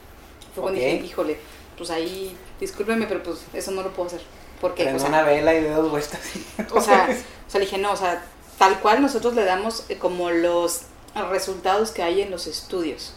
Fue 0.56 0.64
cuando 0.64 0.80
dije, 0.80 0.96
híjole, 1.06 1.38
pues 1.78 1.92
ahí, 1.92 2.36
discúlpeme, 2.60 3.06
pero 3.06 3.24
pues 3.24 3.46
eso 3.54 3.72
no 3.72 3.84
lo 3.84 3.92
puedo 3.94 4.08
hacer. 4.08 4.22
Porque, 4.60 4.92
o 4.94 5.00
sea, 5.00 5.10
una 5.10 5.24
vela 5.24 5.54
y 5.54 5.62
de 5.62 5.70
dos 5.70 5.90
vueltas. 5.90 6.20
o 6.72 6.82
sea, 6.82 7.10
o 7.48 7.50
sea, 7.50 7.60
le 7.60 7.66
dije, 7.66 7.78
no, 7.78 7.92
o 7.92 7.98
sea, 7.98 8.24
tal 8.58 8.80
cual 8.80 9.02
nosotros 9.02 9.36
le 9.36 9.46
damos 9.46 9.86
eh, 9.90 9.98
como 9.98 10.32
los 10.32 10.84
resultados 11.30 11.92
que 11.92 12.04
hay 12.04 12.22
en 12.22 12.32
los 12.32 12.48
estudios 12.48 13.16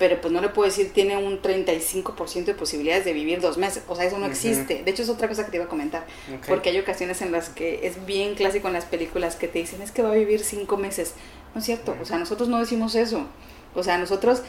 pero 0.00 0.18
pues 0.18 0.32
no 0.32 0.40
le 0.40 0.48
puedo 0.48 0.66
decir 0.66 0.94
tiene 0.94 1.18
un 1.18 1.42
35% 1.42 2.46
de 2.46 2.54
posibilidades 2.54 3.04
de 3.04 3.12
vivir 3.12 3.42
dos 3.42 3.58
meses. 3.58 3.82
O 3.86 3.94
sea, 3.94 4.06
eso 4.06 4.16
no 4.16 4.24
existe. 4.24 4.82
De 4.82 4.90
hecho, 4.90 5.02
es 5.02 5.10
otra 5.10 5.28
cosa 5.28 5.44
que 5.44 5.50
te 5.50 5.58
iba 5.58 5.66
a 5.66 5.68
comentar. 5.68 6.06
Porque 6.48 6.70
hay 6.70 6.78
ocasiones 6.78 7.20
en 7.20 7.32
las 7.32 7.50
que 7.50 7.86
es 7.86 8.06
bien 8.06 8.34
clásico 8.34 8.68
en 8.68 8.72
las 8.72 8.86
películas 8.86 9.36
que 9.36 9.46
te 9.46 9.58
dicen 9.58 9.82
es 9.82 9.92
que 9.92 10.00
va 10.00 10.12
a 10.12 10.14
vivir 10.14 10.40
cinco 10.40 10.78
meses. 10.78 11.12
No 11.54 11.58
es 11.58 11.66
cierto. 11.66 11.94
O 12.00 12.06
sea, 12.06 12.16
nosotros 12.16 12.48
no 12.48 12.58
decimos 12.58 12.94
eso. 12.94 13.26
O 13.74 13.82
sea, 13.82 13.98
nosotros 13.98 14.40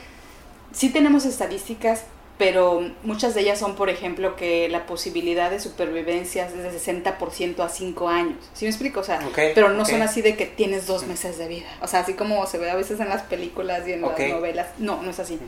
sí 0.72 0.90
tenemos 0.90 1.26
estadísticas 1.26 2.06
pero 2.38 2.82
muchas 3.04 3.36
de 3.36 3.42
ellas 3.42 3.60
son, 3.60 3.76
por 3.76 3.90
ejemplo, 3.90 4.36
que 4.36 4.68
la 4.70 4.86
posibilidad 4.86 5.52
de 5.52 5.60
supervivencia 5.60 6.48
es 6.48 6.54
de 6.54 6.72
60% 6.72 7.60
a 7.60 7.70
5 7.70 8.10
años. 8.10 8.38
¿Sí 8.54 8.66
me 8.66 8.70
explico? 8.70 9.02
O 9.02 9.04
sea, 9.04 9.20
pero 9.36 9.70
no 9.70 9.86
son 9.86 10.02
así 10.02 10.22
de 10.22 10.36
que 10.36 10.48
tienes 10.48 10.88
dos 10.88 11.06
meses 11.06 11.38
de 11.38 11.48
vida. 11.48 11.68
O 11.82 11.88
sea, 11.88 12.00
así 12.00 12.14
como 12.16 12.46
se 12.48 12.58
ve 12.58 12.72
a 12.72 12.76
veces 12.76 13.00
en 13.00 13.10
las 13.10 13.22
películas 13.24 13.88
y 13.88 13.94
en 13.94 14.02
las 14.02 14.18
novelas. 14.18 14.68
No, 14.80 15.02
no 15.02 15.12
es 15.12 15.20
así. 15.20 15.40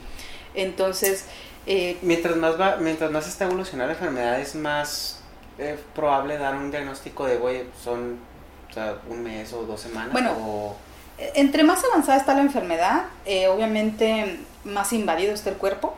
Entonces... 0.53 1.25
Eh, 1.65 1.97
mientras, 2.01 2.35
más 2.35 2.59
va, 2.59 2.75
mientras 2.75 3.09
más 3.09 3.25
está 3.25 3.45
evolucionando 3.45 3.93
la 3.93 3.97
enfermedad, 3.97 4.39
es 4.41 4.53
más 4.53 5.21
eh, 5.57 5.79
probable 5.95 6.37
dar 6.37 6.55
un 6.55 6.69
diagnóstico 6.71 7.25
de, 7.25 7.37
güey, 7.37 7.63
son 7.81 8.19
o 8.69 8.73
sea, 8.73 8.97
un 9.09 9.23
mes 9.23 9.53
o 9.53 9.63
dos 9.63 9.79
semanas. 9.79 10.11
Bueno, 10.11 10.75
entre 11.35 11.63
más 11.63 11.83
avanzada 11.85 12.17
está 12.17 12.33
la 12.33 12.41
enfermedad, 12.41 13.05
eh, 13.25 13.47
obviamente 13.47 14.39
más 14.65 14.93
invadido 14.93 15.33
está 15.33 15.51
el 15.51 15.57
cuerpo 15.57 15.95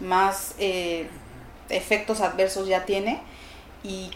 más 0.00 0.54
eh, 0.58 1.06
efectos 1.68 2.20
adversos 2.20 2.68
ya 2.68 2.84
tiene 2.84 3.20
y 3.82 4.10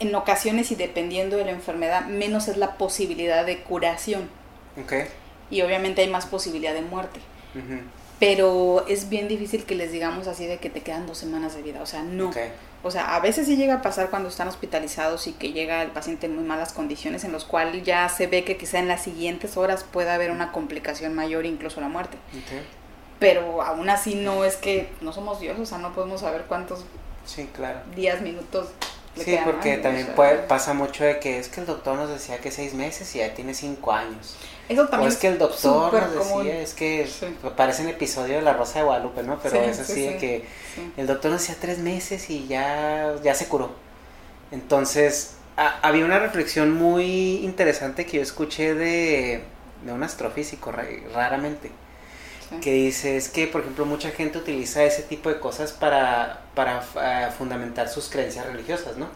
en 0.00 0.14
ocasiones 0.14 0.70
y 0.70 0.74
dependiendo 0.74 1.36
de 1.36 1.44
la 1.44 1.50
enfermedad, 1.50 2.06
menos 2.06 2.48
es 2.48 2.56
la 2.56 2.76
posibilidad 2.76 3.44
de 3.44 3.62
curación. 3.62 4.28
Y 5.50 5.62
obviamente 5.62 6.02
hay 6.02 6.08
más 6.08 6.26
posibilidad 6.26 6.74
de 6.74 6.82
muerte. 6.82 7.20
Pero 8.20 8.84
es 8.88 9.08
bien 9.08 9.28
difícil 9.28 9.64
que 9.64 9.74
les 9.74 9.92
digamos 9.92 10.26
así 10.26 10.46
de 10.46 10.58
que 10.58 10.70
te 10.70 10.82
quedan 10.82 11.06
dos 11.06 11.18
semanas 11.18 11.54
de 11.54 11.62
vida. 11.62 11.82
O 11.82 11.86
sea, 11.86 12.02
no. 12.02 12.30
O 12.82 12.92
sea, 12.92 13.16
a 13.16 13.20
veces 13.20 13.46
sí 13.46 13.56
llega 13.56 13.74
a 13.74 13.82
pasar 13.82 14.08
cuando 14.08 14.28
están 14.28 14.46
hospitalizados 14.46 15.26
y 15.26 15.32
que 15.32 15.52
llega 15.52 15.82
el 15.82 15.90
paciente 15.90 16.26
en 16.26 16.36
muy 16.36 16.44
malas 16.44 16.72
condiciones, 16.72 17.24
en 17.24 17.32
los 17.32 17.44
cuales 17.44 17.82
ya 17.82 18.08
se 18.08 18.28
ve 18.28 18.44
que 18.44 18.56
quizá 18.56 18.78
en 18.78 18.86
las 18.86 19.02
siguientes 19.02 19.56
horas 19.56 19.84
pueda 19.84 20.14
haber 20.14 20.30
una 20.30 20.52
complicación 20.52 21.14
mayor, 21.14 21.44
incluso 21.44 21.80
la 21.80 21.88
muerte. 21.88 22.18
Pero 23.18 23.62
aún 23.62 23.90
así 23.90 24.14
no 24.14 24.44
es 24.44 24.56
que 24.56 24.90
no 25.00 25.12
somos 25.12 25.40
dioses, 25.40 25.62
o 25.62 25.66
sea, 25.66 25.78
no 25.78 25.92
podemos 25.92 26.20
saber 26.20 26.44
cuántos 26.46 26.84
sí, 27.24 27.48
claro. 27.52 27.80
días, 27.96 28.20
minutos. 28.20 28.68
sí, 29.16 29.36
porque 29.44 29.78
también 29.78 30.06
puede, 30.14 30.36
pasa 30.38 30.72
mucho 30.74 31.04
de 31.04 31.18
que 31.18 31.38
es 31.38 31.48
que 31.48 31.60
el 31.60 31.66
doctor 31.66 31.96
nos 31.96 32.08
decía 32.08 32.38
que 32.38 32.50
seis 32.50 32.74
meses 32.74 33.14
y 33.16 33.18
ya 33.18 33.34
tiene 33.34 33.54
cinco 33.54 33.92
años. 33.92 34.36
Eso 34.68 34.86
también 34.86 35.10
o 35.10 35.12
es 35.12 35.18
que 35.18 35.28
el 35.28 35.38
doctor 35.38 35.92
nos 35.94 36.14
decía, 36.14 36.60
es 36.60 36.74
que 36.74 37.08
parece 37.56 37.82
un 37.82 37.88
episodio 37.88 38.36
de 38.36 38.42
La 38.42 38.52
Rosa 38.52 38.80
de 38.80 38.84
Guadalupe, 38.84 39.22
¿no? 39.22 39.38
Pero 39.42 39.56
es 39.62 39.78
así 39.80 40.06
de 40.06 40.16
que 40.18 40.44
el 40.96 41.06
doctor 41.06 41.30
nos 41.30 41.40
decía 41.40 41.56
tres 41.58 41.78
meses 41.78 42.28
y 42.28 42.46
ya, 42.46 43.14
ya 43.22 43.34
se 43.34 43.48
curó. 43.48 43.70
Entonces, 44.52 45.36
había 45.56 46.04
una 46.04 46.18
reflexión 46.18 46.72
muy 46.72 47.36
interesante 47.44 48.06
que 48.06 48.18
yo 48.18 48.22
escuché 48.22 48.74
de, 48.74 49.42
de 49.84 49.92
un 49.92 50.02
astrofísico 50.02 50.72
raramente, 51.14 51.70
que 52.62 52.72
dice, 52.72 53.16
es 53.16 53.28
que, 53.28 53.46
por 53.46 53.60
ejemplo, 53.60 53.84
mucha 53.84 54.10
gente 54.10 54.38
utiliza 54.38 54.84
ese 54.84 55.02
tipo 55.02 55.28
de 55.28 55.38
cosas 55.38 55.72
para, 55.72 56.42
para 56.54 56.82
eh, 57.02 57.28
fundamentar 57.36 57.88
sus 57.88 58.08
creencias 58.08 58.46
religiosas, 58.46 58.96
¿no? 58.96 59.06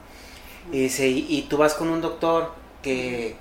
Y 0.70 0.80
dice, 0.80 1.08
y 1.08 1.42
tú 1.48 1.56
vas 1.56 1.74
con 1.74 1.88
un 1.88 2.00
doctor 2.00 2.52
que 2.82 3.36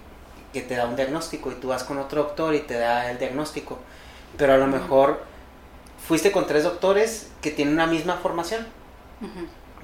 que 0.53 0.61
te 0.61 0.75
da 0.75 0.85
un 0.85 0.95
diagnóstico 0.95 1.51
y 1.51 1.55
tú 1.55 1.69
vas 1.69 1.83
con 1.83 1.97
otro 1.97 2.23
doctor 2.23 2.53
y 2.55 2.59
te 2.59 2.75
da 2.75 3.09
el 3.11 3.17
diagnóstico. 3.17 3.79
Pero 4.37 4.53
a 4.53 4.57
lo 4.57 4.67
mejor 4.67 5.23
fuiste 6.05 6.31
con 6.31 6.47
tres 6.47 6.63
doctores 6.63 7.29
que 7.41 7.51
tienen 7.51 7.75
una 7.75 7.87
misma 7.87 8.15
formación, 8.15 8.65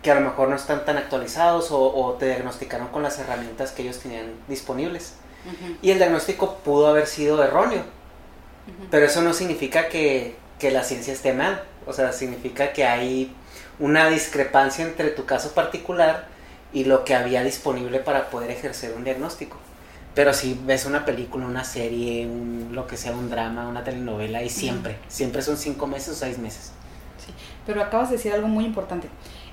que 0.01 0.11
a 0.11 0.15
lo 0.15 0.21
mejor 0.21 0.49
no 0.49 0.55
están 0.55 0.85
tan 0.85 0.97
actualizados 0.97 1.69
o, 1.71 2.15
te 2.19 2.27
diagnosticaron 2.27 2.87
con 2.87 3.03
las 3.03 3.19
herramientas 3.19 3.71
que 3.71 3.83
ellos 3.83 3.99
tenían 3.99 4.33
disponibles. 4.47 5.13
Y 5.81 5.91
el 5.91 5.97
diagnóstico 5.97 6.55
pudo 6.57 6.87
haber 6.87 7.07
sido 7.07 7.41
erróneo, 7.41 7.83
pero 8.89 9.05
eso 9.05 9.21
no 9.21 9.33
significa 9.33 9.89
que, 9.89 10.35
que 10.59 10.71
la 10.71 10.83
ciencia 10.83 11.13
esté 11.13 11.33
mal, 11.33 11.63
o 11.85 11.93
sea, 11.93 12.11
significa 12.11 12.73
que 12.73 12.85
hay 12.85 13.33
una 13.79 14.09
discrepancia 14.09 14.85
entre 14.85 15.09
tu 15.09 15.25
caso 15.25 15.51
particular 15.51 16.27
y 16.73 16.83
lo 16.85 17.05
que 17.05 17.15
había 17.15 17.43
disponible 17.43 17.99
para 17.99 18.29
poder 18.29 18.51
ejercer 18.51 18.93
un 18.95 19.03
diagnóstico. 19.03 19.57
Pero 20.13 20.33
si 20.33 20.59
ves 20.65 20.85
una 20.85 21.05
película, 21.05 21.45
una 21.45 21.63
serie, 21.63 22.25
un, 22.25 22.69
lo 22.71 22.87
que 22.87 22.97
sea, 22.97 23.11
un 23.11 23.29
drama, 23.29 23.67
una 23.67 23.83
telenovela, 23.83 24.41
y 24.41 24.49
siempre, 24.49 24.97
siempre 25.07 25.43
son 25.43 25.57
cinco 25.57 25.85
meses 25.85 26.09
o 26.09 26.15
seis 26.15 26.39
meses. 26.39 26.71
Sí, 27.23 27.31
pero 27.67 27.83
acabas 27.83 28.09
de 28.09 28.17
decir 28.17 28.33
algo 28.33 28.47
muy 28.47 28.65
importante. 28.65 29.09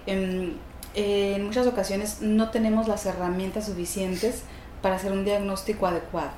En, 0.07 0.57
en 0.95 1.45
muchas 1.45 1.67
ocasiones 1.67 2.23
no 2.23 2.51
tenemos 2.51 2.89
las 2.89 3.05
herramientas 3.05 3.67
suficientes 3.67 4.43
para 4.81 4.97
hacer 4.97 5.13
un 5.13 5.25
diagnóstico 5.25 5.87
adecuado. 5.87 6.31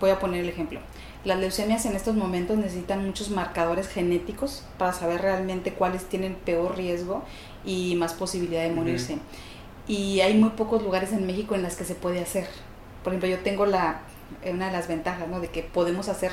Voy 0.00 0.10
a 0.10 0.18
poner 0.18 0.40
el 0.40 0.48
ejemplo. 0.48 0.80
Las 1.24 1.38
leucemias 1.38 1.84
en 1.84 1.96
estos 1.96 2.14
momentos 2.14 2.56
necesitan 2.56 3.04
muchos 3.04 3.30
marcadores 3.30 3.88
genéticos 3.88 4.64
para 4.78 4.92
saber 4.92 5.20
realmente 5.20 5.72
cuáles 5.74 6.04
tienen 6.04 6.34
peor 6.34 6.76
riesgo 6.76 7.24
y 7.64 7.96
más 7.96 8.14
posibilidad 8.14 8.62
de 8.62 8.70
morirse. 8.70 9.18
Y 9.86 10.20
hay 10.20 10.34
muy 10.34 10.50
pocos 10.50 10.82
lugares 10.82 11.12
en 11.12 11.26
México 11.26 11.54
en 11.54 11.62
las 11.62 11.76
que 11.76 11.84
se 11.84 11.94
puede 11.94 12.20
hacer 12.20 12.46
por 13.02 13.12
ejemplo, 13.12 13.28
yo 13.28 13.42
tengo 13.42 13.66
la, 13.66 14.00
una 14.44 14.66
de 14.66 14.72
las 14.72 14.88
ventajas, 14.88 15.28
¿no? 15.28 15.40
De 15.40 15.48
que 15.48 15.62
podemos 15.62 16.08
hacer 16.08 16.32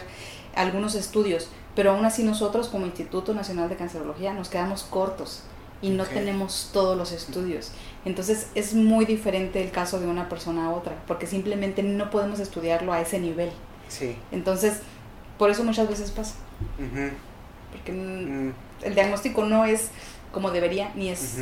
algunos 0.56 0.96
estudios, 0.96 1.50
pero 1.76 1.92
aún 1.92 2.06
así 2.06 2.24
nosotros 2.24 2.68
como 2.68 2.86
Instituto 2.86 3.34
Nacional 3.34 3.70
de 3.70 3.76
Cancerología 3.76 4.34
nos 4.34 4.50
quedamos 4.50 4.84
cortos 4.84 5.44
y 5.82 5.90
no 5.90 6.06
tenemos 6.06 6.72
todos 6.74 6.98
los 6.98 7.12
estudios. 7.12 7.72
Entonces 8.06 8.50
es 8.56 8.74
muy 8.74 9.06
diferente 9.06 9.62
el 9.64 9.72
caso 9.72 10.00
de 10.00 10.08
una 10.08 10.30
persona 10.30 10.66
a 10.66 10.72
otra, 10.72 10.96
porque 11.08 11.28
simplemente 11.28 11.84
no 11.84 12.10
podemos 12.10 12.40
estudiarlo 12.40 12.94
a 12.94 13.02
ese 13.02 13.20
nivel. 13.20 13.52
Sí. 13.88 14.16
Entonces, 14.32 14.80
por 15.38 15.50
eso 15.50 15.64
muchas 15.64 15.88
veces 15.90 16.12
pasa. 16.12 16.36
Porque 17.72 17.92
mm. 17.92 18.54
el 18.84 18.96
diagnóstico 18.96 19.46
no 19.46 19.66
es 19.66 19.90
como 20.32 20.52
debería, 20.52 20.92
ni 20.96 21.10
es 21.10 21.38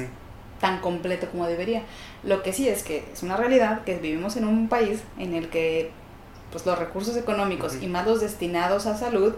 tan 0.62 0.80
completo 0.80 1.28
como 1.30 1.48
debería. 1.48 1.84
Lo 2.24 2.44
que 2.44 2.54
sí 2.54 2.68
es 2.68 2.84
que 2.84 3.04
es 3.12 3.24
una 3.24 3.38
realidad 3.38 3.84
que 3.84 3.98
vivimos 3.98 4.38
en 4.38 4.46
un 4.46 4.70
país 4.70 5.02
en 5.18 5.34
el 5.34 5.50
que 5.50 5.92
pues 6.52 6.66
los 6.66 6.78
recursos 6.78 7.18
económicos 7.18 7.78
y 7.82 7.88
más 7.88 8.06
los 8.06 8.22
destinados 8.22 8.86
a 8.86 8.96
salud 8.96 9.34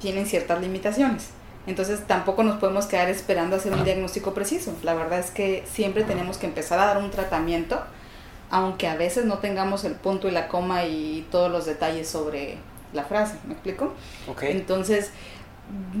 tienen 0.00 0.26
ciertas 0.26 0.60
limitaciones. 0.60 1.28
Entonces 1.66 2.06
tampoco 2.06 2.42
nos 2.42 2.56
podemos 2.58 2.86
quedar 2.86 3.08
esperando 3.08 3.56
hacer 3.56 3.72
un 3.72 3.84
diagnóstico 3.84 4.34
preciso. 4.34 4.72
La 4.82 4.94
verdad 4.94 5.20
es 5.20 5.30
que 5.30 5.64
siempre 5.72 6.04
tenemos 6.04 6.36
que 6.36 6.46
empezar 6.46 6.78
a 6.78 6.86
dar 6.86 6.98
un 6.98 7.10
tratamiento, 7.10 7.80
aunque 8.50 8.88
a 8.88 8.96
veces 8.96 9.24
no 9.24 9.38
tengamos 9.38 9.84
el 9.84 9.94
punto 9.94 10.28
y 10.28 10.30
la 10.30 10.48
coma 10.48 10.84
y 10.84 11.26
todos 11.30 11.50
los 11.50 11.66
detalles 11.66 12.08
sobre 12.08 12.58
la 12.92 13.04
frase. 13.04 13.36
¿Me 13.46 13.54
explico? 13.54 13.92
Entonces, 14.42 15.10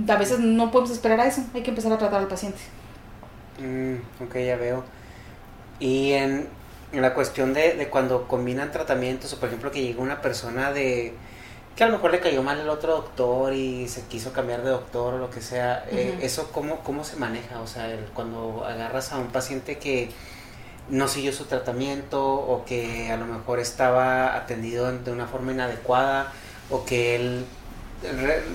a 0.08 0.16
veces 0.16 0.38
no 0.38 0.70
podemos 0.70 0.90
esperar 0.90 1.20
a 1.20 1.26
eso. 1.26 1.42
Hay 1.54 1.62
que 1.62 1.70
empezar 1.70 1.92
a 1.92 1.98
tratar 1.98 2.20
al 2.20 2.28
paciente. 2.28 2.58
Mm, 3.60 4.24
ok, 4.24 4.36
ya 4.36 4.56
veo. 4.56 4.84
Y 5.80 6.12
en, 6.12 6.48
la 6.92 7.14
cuestión 7.14 7.52
de, 7.52 7.74
de, 7.74 7.88
cuando 7.88 8.28
combinan 8.28 8.72
tratamientos, 8.72 9.32
o 9.32 9.40
por 9.40 9.48
ejemplo 9.48 9.70
que 9.70 9.82
llega 9.82 10.00
una 10.00 10.22
persona 10.22 10.72
de 10.72 11.14
que 11.76 11.84
a 11.84 11.88
lo 11.88 11.92
mejor 11.92 12.10
le 12.10 12.20
cayó 12.20 12.42
mal 12.42 12.58
el 12.58 12.70
otro 12.70 12.92
doctor 12.94 13.52
y 13.52 13.86
se 13.86 14.02
quiso 14.06 14.32
cambiar 14.32 14.62
de 14.62 14.70
doctor 14.70 15.14
o 15.14 15.18
lo 15.18 15.28
que 15.28 15.42
sea, 15.42 15.84
eh, 15.90 16.18
¿eso 16.22 16.50
cómo, 16.50 16.78
cómo 16.78 17.04
se 17.04 17.16
maneja? 17.16 17.60
O 17.60 17.66
sea, 17.66 17.94
cuando 18.14 18.64
agarras 18.64 19.12
a 19.12 19.18
un 19.18 19.26
paciente 19.26 19.76
que 19.76 20.08
no 20.88 21.08
siguió 21.08 21.32
su 21.32 21.44
tratamiento 21.44 22.22
o 22.22 22.64
que 22.64 23.10
a 23.10 23.16
lo 23.16 23.26
mejor 23.26 23.58
estaba 23.58 24.36
atendido 24.36 24.90
de 24.92 25.10
una 25.10 25.26
forma 25.26 25.52
inadecuada 25.52 26.32
o 26.70 26.84
que 26.84 27.16
él 27.16 27.44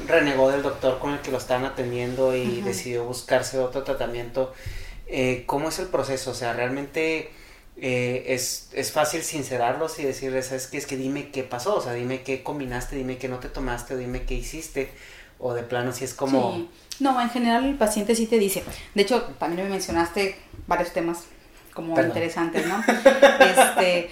renegó 0.07 0.51
del 0.51 0.61
doctor 0.61 0.99
con 0.99 1.13
el 1.13 1.19
que 1.19 1.31
lo 1.31 1.37
estaban 1.37 1.65
atendiendo 1.65 2.35
y 2.35 2.61
decidió 2.61 3.03
buscarse 3.03 3.59
otro 3.59 3.83
tratamiento. 3.83 4.53
Eh, 5.07 5.43
¿cómo 5.45 5.69
es 5.69 5.79
el 5.79 5.87
proceso? 5.87 6.31
O 6.31 6.33
sea, 6.33 6.53
realmente 6.53 7.31
eh, 7.77 8.25
es, 8.27 8.69
es, 8.71 8.91
fácil 8.91 9.23
sincerarlos 9.23 9.99
y 9.99 10.03
decirles, 10.03 10.47
¿sabes 10.47 10.67
qué? 10.67 10.77
Es 10.77 10.85
que 10.85 10.95
dime 10.95 11.31
qué 11.31 11.43
pasó, 11.43 11.75
o 11.75 11.81
sea, 11.81 11.93
dime 11.93 12.21
qué 12.21 12.43
combinaste, 12.43 12.95
dime 12.95 13.17
qué 13.17 13.27
no 13.27 13.39
te 13.39 13.49
tomaste, 13.49 13.95
o 13.95 13.97
dime 13.97 14.23
qué 14.23 14.35
hiciste, 14.35 14.89
o 15.39 15.53
de 15.53 15.63
plano 15.63 15.91
si 15.91 16.05
es 16.05 16.13
como... 16.13 16.67
No, 16.99 17.19
en 17.19 17.29
general 17.29 17.65
el 17.65 17.75
paciente 17.75 18.15
sí 18.15 18.27
te 18.27 18.37
dice. 18.37 18.63
De 18.93 19.01
hecho, 19.01 19.23
también 19.39 19.65
me 19.65 19.71
mencionaste 19.71 20.37
varios 20.67 20.93
temas 20.93 21.23
como 21.73 21.99
interesantes, 21.99 22.65
¿no? 22.67 22.83
este, 22.87 24.09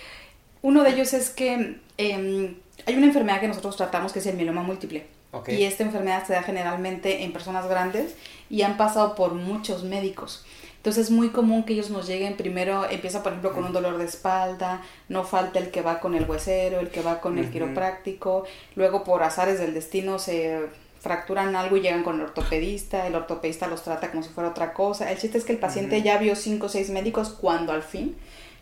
uno 0.62 0.84
de 0.84 0.92
ellos 0.92 1.14
es 1.14 1.30
que 1.30 1.80
em, 1.98 2.56
hay 2.86 2.96
una 2.96 3.06
enfermedad 3.06 3.40
que 3.40 3.48
nosotros 3.48 3.76
tratamos 3.78 4.14
que 4.14 4.20
es 4.20 4.26
el 4.26 4.36
mieloma 4.36 4.64
múltiple. 4.64 5.06
Y 5.48 5.64
esta 5.64 5.84
enfermedad 5.84 6.26
se 6.26 6.34
da 6.34 6.42
generalmente 6.42 7.24
en 7.24 7.32
personas 7.32 7.70
grandes 7.70 8.16
y 8.50 8.64
han 8.64 8.78
pasado 8.78 9.14
por 9.14 9.36
muchos 9.36 9.84
médicos. 9.84 10.44
Entonces 10.78 11.06
es 11.06 11.12
muy 11.12 11.30
común 11.30 11.66
que 11.66 11.74
ellos 11.74 11.90
nos 11.90 12.08
lleguen 12.08 12.36
primero, 12.36 12.90
empieza 12.90 13.22
por 13.22 13.34
ejemplo 13.34 13.52
con 13.52 13.66
un 13.66 13.74
dolor 13.74 13.98
de 13.98 14.06
espalda, 14.06 14.82
no 15.08 15.26
falta 15.26 15.60
el 15.60 15.72
que 15.72 15.82
va 15.82 16.00
con 16.00 16.16
el 16.16 16.28
huesero, 16.28 16.80
el 16.80 16.90
que 16.90 17.02
va 17.02 17.20
con 17.20 17.38
el 17.38 17.52
quiropráctico, 17.52 18.46
luego 18.76 19.04
por 19.04 19.22
azares 19.22 19.60
del 19.60 19.74
destino 19.74 20.20
se 20.20 20.68
fracturan 21.00 21.56
algo 21.56 21.78
y 21.78 21.82
llegan 21.82 22.04
con 22.04 22.16
el 22.16 22.22
ortopedista, 22.22 23.08
el 23.08 23.16
ortopedista 23.16 23.68
los 23.68 23.84
trata 23.84 24.12
como 24.12 24.24
si 24.24 24.30
fuera 24.30 24.50
otra 24.50 24.74
cosa. 24.74 25.12
El 25.12 25.18
chiste 25.18 25.38
es 25.38 25.46
que 25.46 25.54
el 25.54 25.60
paciente 25.60 26.02
ya 26.02 26.18
vio 26.18 26.36
cinco 26.36 26.66
o 26.68 26.70
seis 26.70 26.90
médicos 26.90 27.30
cuando 27.30 27.72
al 27.72 27.84
fin 27.84 28.16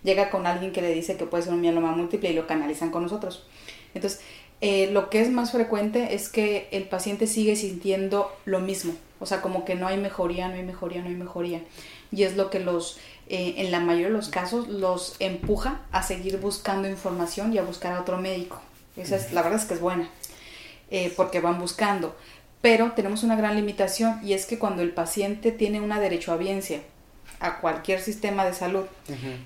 llega 0.04 0.30
con 0.30 0.46
alguien 0.46 0.72
que 0.72 0.82
le 0.82 0.94
dice 0.94 1.18
que 1.18 1.26
puede 1.26 1.44
ser 1.44 1.54
un 1.54 1.62
mieloma 1.62 1.92
múltiple 1.92 2.30
y 2.30 2.34
lo 2.34 2.48
canalizan 2.48 2.92
con 2.92 3.04
nosotros. 3.04 3.46
Entonces, 3.94 4.22
eh, 4.62 4.90
lo 4.92 5.10
que 5.10 5.22
es 5.22 5.30
más 5.30 5.52
frecuente 5.52 6.16
es 6.16 6.30
que 6.30 6.68
el 6.72 6.84
paciente 6.84 7.28
sigue 7.28 7.56
sintiendo 7.56 8.32
lo 8.46 8.60
mismo, 8.60 8.94
o 9.20 9.26
sea, 9.26 9.42
como 9.42 9.66
que 9.66 9.76
no 9.76 9.88
hay 9.88 9.98
mejoría, 9.98 10.48
no 10.48 10.56
hay 10.56 10.64
mejoría, 10.64 11.02
no 11.02 11.10
hay 11.10 11.16
mejoría 11.16 11.62
y 12.12 12.24
es 12.24 12.36
lo 12.36 12.50
que 12.50 12.60
los, 12.60 12.98
eh, 13.28 13.56
en 13.58 13.72
la 13.72 13.80
mayoría 13.80 14.08
de 14.08 14.14
los 14.14 14.30
casos, 14.30 14.68
los 14.68 15.16
empuja 15.20 15.82
a 15.92 16.04
seguir 16.04 16.38
buscando 16.38 16.88
información 16.88 17.54
y 17.54 17.58
a 17.58 17.64
buscar 17.64 17.94
a 17.94 18.02
otro 18.02 18.18
médico. 18.18 18.62
Esa 18.96 19.16
es, 19.18 19.32
la 19.32 19.44
verdad 19.44 19.60
es 19.60 19.66
que 19.66 19.76
es 19.76 19.82
buena, 19.82 20.10
eh, 20.90 21.14
porque 21.16 21.40
van 21.40 21.60
buscando. 21.60 22.16
Pero 22.62 22.94
tenemos 22.94 23.24
una 23.24 23.36
gran 23.36 23.56
limitación 23.56 24.20
y 24.24 24.34
es 24.34 24.46
que 24.46 24.58
cuando 24.58 24.82
el 24.82 24.92
paciente 24.92 25.52
tiene 25.52 25.80
una 25.80 26.00
derechohabiencia 26.00 26.82
a 27.40 27.60
cualquier 27.60 28.02
sistema 28.02 28.46
de 28.46 28.54
salud, 28.54 28.86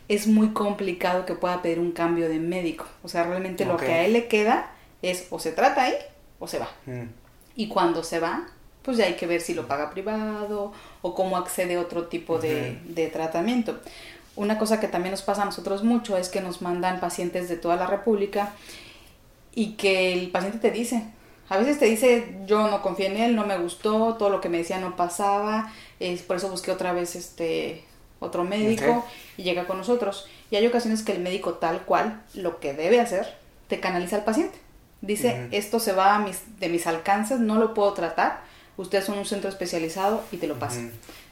es 0.07 0.27
muy 0.27 0.53
complicado 0.53 1.25
que 1.25 1.35
pueda 1.35 1.61
pedir 1.61 1.79
un 1.79 1.91
cambio 1.91 2.29
de 2.29 2.39
médico. 2.39 2.85
O 3.03 3.09
sea, 3.09 3.23
realmente 3.23 3.65
lo 3.65 3.77
que 3.77 3.91
a 3.91 4.05
él 4.05 4.13
le 4.13 4.27
queda 4.27 4.71
es 5.01 5.27
o 5.29 5.39
se 5.39 5.51
trata 5.51 5.83
ahí 5.83 5.95
o 6.39 6.47
se 6.47 6.59
va. 6.59 6.69
Mm. 6.85 7.07
Y 7.55 7.67
cuando 7.67 8.03
se 8.03 8.19
va, 8.19 8.47
pues 8.81 8.97
ya 8.97 9.05
hay 9.05 9.15
que 9.15 9.27
ver 9.27 9.41
si 9.41 9.53
lo 9.53 9.67
paga 9.67 9.91
privado 9.91 10.71
o 11.01 11.13
cómo 11.13 11.37
accede 11.37 11.75
a 11.75 11.81
otro 11.81 12.07
tipo 12.07 12.39
de, 12.39 12.79
de, 12.85 13.07
tratamiento. 13.07 13.79
Una 14.35 14.57
cosa 14.57 14.79
que 14.79 14.87
también 14.87 15.11
nos 15.11 15.21
pasa 15.21 15.41
a 15.41 15.45
nosotros 15.45 15.83
mucho 15.83 16.17
es 16.17 16.29
que 16.29 16.39
nos 16.39 16.61
mandan 16.61 17.01
pacientes 17.01 17.49
de 17.49 17.57
toda 17.57 17.75
la 17.75 17.87
República 17.87 18.53
y 19.53 19.73
que 19.73 20.13
el 20.13 20.31
paciente 20.31 20.59
te 20.59 20.71
dice, 20.71 21.03
a 21.51 21.57
veces 21.57 21.79
te 21.79 21.85
dice, 21.85 22.33
yo 22.45 22.69
no 22.69 22.81
confío 22.81 23.07
en 23.07 23.17
él, 23.17 23.35
no 23.35 23.45
me 23.45 23.57
gustó, 23.57 24.15
todo 24.15 24.29
lo 24.29 24.39
que 24.39 24.47
me 24.47 24.59
decía 24.59 24.79
no 24.79 24.95
pasaba, 24.95 25.73
es 25.99 26.21
por 26.21 26.37
eso 26.37 26.49
busqué 26.49 26.71
otra 26.71 26.93
vez 26.93 27.17
este 27.17 27.83
otro 28.19 28.45
médico 28.45 29.05
y 29.35 29.43
llega 29.43 29.67
con 29.67 29.77
nosotros. 29.77 30.29
Y 30.49 30.55
hay 30.55 30.65
ocasiones 30.65 31.03
que 31.03 31.11
el 31.11 31.19
médico 31.19 31.55
tal 31.55 31.81
cual 31.81 32.23
lo 32.35 32.61
que 32.61 32.73
debe 32.73 33.01
hacer 33.01 33.35
te 33.67 33.81
canaliza 33.81 34.15
al 34.15 34.23
paciente. 34.23 34.57
Dice, 35.01 35.49
esto 35.51 35.81
se 35.81 35.91
va 35.91 36.15
a 36.15 36.19
mis, 36.19 36.39
de 36.61 36.69
mis 36.69 36.87
alcances, 36.87 37.41
no 37.41 37.57
lo 37.57 37.73
puedo 37.73 37.91
tratar, 37.91 38.43
usted 38.77 38.99
es 38.99 39.09
un 39.09 39.25
centro 39.25 39.49
especializado 39.49 40.23
y 40.31 40.37
te 40.37 40.47
lo 40.47 40.57
pasa. 40.57 40.79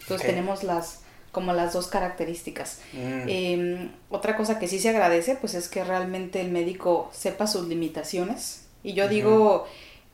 Entonces 0.01 0.28
tenemos 0.28 0.65
las 0.65 0.99
como 1.32 1.53
las 1.53 1.72
dos 1.72 1.88
características. 1.88 2.82
Mm. 2.91 3.24
Em, 3.28 3.91
otra 4.09 4.36
cosa 4.36 4.59
que 4.59 4.67
sí 4.67 4.80
se 4.80 4.89
agradece, 4.89 5.38
pues 5.38 5.53
es 5.53 5.70
que 5.70 5.86
realmente 5.86 6.41
el 6.41 6.51
médico 6.51 7.09
sepa 7.13 7.47
sus 7.47 7.70
limitaciones. 7.70 8.65
Y 8.84 8.93
yo 8.93 9.07
digo, 9.07 9.65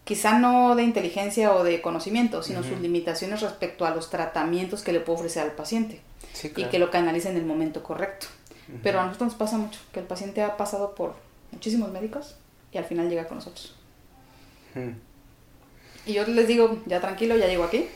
quizá 0.06 0.40
no 0.40 0.76
de 0.76 0.84
inteligencia 0.84 1.54
o 1.54 1.64
de 1.64 1.82
conocimiento, 1.82 2.42
sino 2.42 2.64
sus 2.64 2.80
limitaciones 2.80 3.42
respecto 3.42 3.86
a 3.86 3.92
los 3.94 4.10
tratamientos 4.10 4.82
que 4.82 4.94
le 4.94 5.02
puede 5.02 5.20
ofrecer 5.20 5.44
al 5.44 5.52
paciente. 5.52 6.02
Y 6.56 6.66
que 6.66 6.80
lo 6.80 6.92
canalice 6.92 7.30
en 7.30 7.38
el 7.38 7.46
momento 7.46 7.84
correcto. 7.84 8.28
Pero 8.82 9.00
a 9.00 9.06
nosotros 9.06 9.34
nos 9.34 9.38
pasa 9.38 9.58
mucho, 9.58 9.80
que 9.92 10.00
el 10.00 10.06
paciente 10.06 10.42
ha 10.42 10.58
pasado 10.58 10.96
por 10.96 11.16
muchísimos 11.52 11.92
médicos 11.92 12.36
y 12.72 12.78
al 12.78 12.86
final 12.86 13.10
llega 13.10 13.28
con 13.28 13.38
nosotros. 13.38 13.76
Y 16.06 16.14
yo 16.14 16.26
les 16.26 16.48
digo, 16.48 16.82
ya 16.86 17.00
tranquilo, 17.00 17.38
ya 17.38 17.48
llego 17.48 17.64
aquí, 17.64 17.88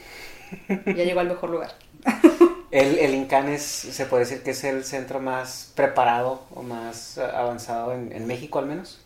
ya 0.70 1.04
llego 1.04 1.20
al 1.20 1.28
mejor 1.28 1.50
lugar. 1.50 1.76
el, 2.72 2.98
el 3.00 3.14
INCAN 3.14 3.50
es, 3.50 3.64
se 3.64 4.06
puede 4.06 4.24
decir 4.24 4.44
que 4.44 4.52
es 4.52 4.64
el 4.64 4.84
centro 4.84 5.20
más 5.20 5.72
preparado 5.76 6.44
o 6.54 6.64
más 6.64 7.18
eh, 7.18 7.24
avanzado 7.24 7.94
en, 7.94 8.28
México 8.28 8.60
al 8.60 8.68
menos. 8.68 9.00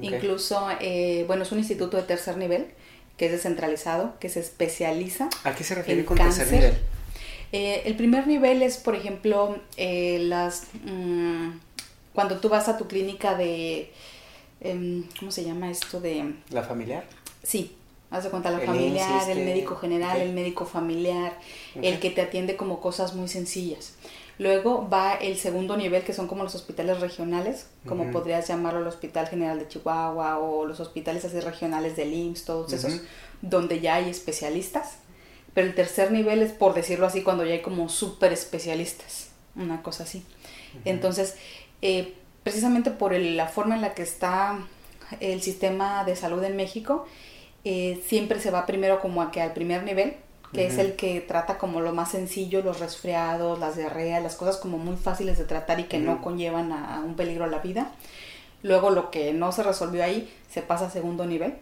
Incluso, 0.00 0.68
eh, 0.80 1.24
bueno, 1.26 1.42
es 1.42 1.52
un 1.52 1.58
instituto 1.58 1.96
de 1.96 2.04
tercer 2.04 2.36
nivel 2.36 2.66
que 3.16 3.26
es 3.26 3.32
descentralizado, 3.32 4.14
que 4.18 4.28
se 4.28 4.40
especializa. 4.40 5.28
¿A 5.44 5.54
qué 5.54 5.62
se 5.62 5.74
refiere 5.74 6.04
con 6.04 6.16
tercer 6.16 6.50
nivel? 6.50 6.78
Eh, 7.52 7.82
el 7.84 7.96
primer 7.96 8.26
nivel 8.26 8.62
es, 8.62 8.78
por 8.78 8.94
ejemplo, 8.94 9.58
las 9.76 10.64
mm, 10.84 11.50
cuando 12.14 12.38
tú 12.38 12.48
vas 12.48 12.68
a 12.68 12.76
tu 12.76 12.86
clínica 12.86 13.34
de, 13.34 13.90
em, 14.60 15.04
¿cómo 15.18 15.30
se 15.30 15.44
llama 15.44 15.70
esto? 15.70 16.00
de 16.00 16.34
¿La 16.50 16.62
familiar? 16.62 17.04
Sí, 17.42 17.76
haz 18.10 18.24
de 18.24 18.30
cuenta 18.30 18.50
la 18.50 18.60
familiar, 18.60 19.30
el 19.30 19.44
médico 19.44 19.76
general, 19.76 20.20
el 20.20 20.32
médico 20.32 20.66
familiar, 20.66 21.38
el 21.80 22.00
que 22.00 22.10
te 22.10 22.20
atiende 22.20 22.56
como 22.56 22.80
cosas 22.80 23.14
muy 23.14 23.28
sencillas. 23.28 23.94
Luego 24.40 24.88
va 24.88 25.16
el 25.16 25.36
segundo 25.36 25.76
nivel, 25.76 26.02
que 26.02 26.14
son 26.14 26.26
como 26.26 26.44
los 26.44 26.54
hospitales 26.54 26.98
regionales, 27.00 27.66
como 27.86 28.10
podrías 28.10 28.48
llamarlo 28.48 28.80
el 28.80 28.86
Hospital 28.86 29.28
General 29.28 29.58
de 29.58 29.68
Chihuahua 29.68 30.38
o 30.38 30.64
los 30.64 30.80
hospitales 30.80 31.26
así 31.26 31.40
regionales 31.40 31.94
del 31.94 32.14
IMSS, 32.14 32.46
todos 32.46 32.72
esos, 32.72 33.02
donde 33.42 33.80
ya 33.80 33.96
hay 33.96 34.08
especialistas. 34.08 34.96
Pero 35.52 35.66
el 35.66 35.74
tercer 35.74 36.10
nivel 36.10 36.40
es, 36.40 36.52
por 36.52 36.72
decirlo 36.72 37.06
así, 37.06 37.22
cuando 37.22 37.44
ya 37.44 37.52
hay 37.52 37.60
como 37.60 37.90
súper 37.90 38.32
especialistas, 38.32 39.28
una 39.56 39.82
cosa 39.82 40.04
así. 40.04 40.24
Entonces, 40.86 41.34
eh, 41.82 42.14
precisamente 42.42 42.90
por 42.90 43.12
la 43.12 43.46
forma 43.46 43.74
en 43.74 43.82
la 43.82 43.92
que 43.92 44.00
está 44.00 44.58
el 45.20 45.42
sistema 45.42 46.02
de 46.04 46.16
salud 46.16 46.42
en 46.44 46.56
México, 46.56 47.04
eh, 47.64 48.02
siempre 48.06 48.40
se 48.40 48.50
va 48.50 48.64
primero 48.64 49.00
como 49.00 49.20
a 49.20 49.30
que 49.32 49.42
al 49.42 49.52
primer 49.52 49.82
nivel, 49.82 50.16
que 50.52 50.66
es 50.66 50.78
el 50.78 50.96
que 50.96 51.20
trata 51.20 51.58
como 51.58 51.80
lo 51.80 51.92
más 51.92 52.10
sencillo, 52.10 52.62
los 52.62 52.80
resfriados, 52.80 53.58
las 53.58 53.76
diarreas, 53.76 54.22
las 54.22 54.34
cosas 54.34 54.56
como 54.56 54.78
muy 54.78 54.96
fáciles 54.96 55.38
de 55.38 55.44
tratar 55.44 55.78
y 55.78 55.84
que 55.84 55.98
no 55.98 56.20
conllevan 56.20 56.72
a, 56.72 57.00
un 57.04 57.14
peligro 57.14 57.44
a 57.44 57.48
la 57.48 57.58
vida. 57.58 57.92
Luego 58.62 58.90
lo 58.90 59.10
que 59.10 59.32
no 59.32 59.52
se 59.52 59.62
resolvió 59.62 60.02
ahí 60.02 60.32
se 60.48 60.62
pasa 60.62 60.86
a 60.86 60.90
segundo 60.90 61.24
nivel 61.24 61.54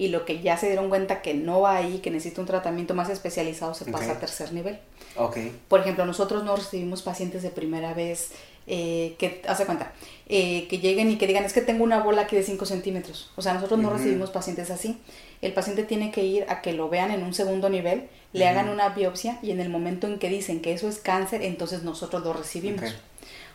y 0.00 0.08
lo 0.08 0.24
que 0.24 0.40
ya 0.40 0.56
se 0.56 0.68
dieron 0.68 0.88
cuenta 0.88 1.20
que 1.20 1.34
no 1.34 1.60
va 1.60 1.76
ahí, 1.76 1.98
que 1.98 2.10
necesita 2.10 2.40
un 2.40 2.46
tratamiento 2.46 2.94
más 2.94 3.10
especializado, 3.10 3.74
se 3.74 3.84
pasa 3.84 4.12
a 4.12 4.18
tercer 4.18 4.50
nivel. 4.54 4.78
Okay. 5.14 5.54
Por 5.68 5.80
ejemplo, 5.80 6.06
nosotros 6.06 6.42
no 6.42 6.56
recibimos 6.56 7.02
pacientes 7.02 7.42
de 7.42 7.50
primera 7.50 7.92
vez 7.92 8.30
eh, 8.66 9.14
que, 9.18 9.42
hace 9.46 9.66
cuenta, 9.66 9.92
eh, 10.26 10.66
que 10.68 10.78
lleguen 10.78 11.10
y 11.10 11.18
que 11.18 11.26
digan, 11.26 11.44
es 11.44 11.52
que 11.52 11.60
tengo 11.60 11.84
una 11.84 12.02
bola 12.02 12.22
aquí 12.22 12.34
de 12.34 12.42
5 12.42 12.64
centímetros. 12.64 13.30
O 13.36 13.42
sea, 13.42 13.52
nosotros 13.52 13.78
no 13.78 13.90
recibimos 13.90 14.30
pacientes 14.30 14.70
así. 14.70 14.98
El 15.42 15.52
paciente 15.52 15.82
tiene 15.82 16.10
que 16.10 16.24
ir 16.24 16.46
a 16.48 16.62
que 16.62 16.72
lo 16.72 16.88
vean 16.88 17.10
en 17.10 17.22
un 17.22 17.34
segundo 17.34 17.68
nivel, 17.68 18.08
le 18.32 18.48
hagan 18.48 18.70
una 18.70 18.88
biopsia 18.88 19.38
y 19.42 19.50
en 19.50 19.60
el 19.60 19.68
momento 19.68 20.06
en 20.06 20.18
que 20.18 20.30
dicen 20.30 20.62
que 20.62 20.72
eso 20.72 20.88
es 20.88 20.96
cáncer, 20.96 21.42
entonces 21.42 21.82
nosotros 21.82 22.24
lo 22.24 22.32
recibimos. 22.32 22.94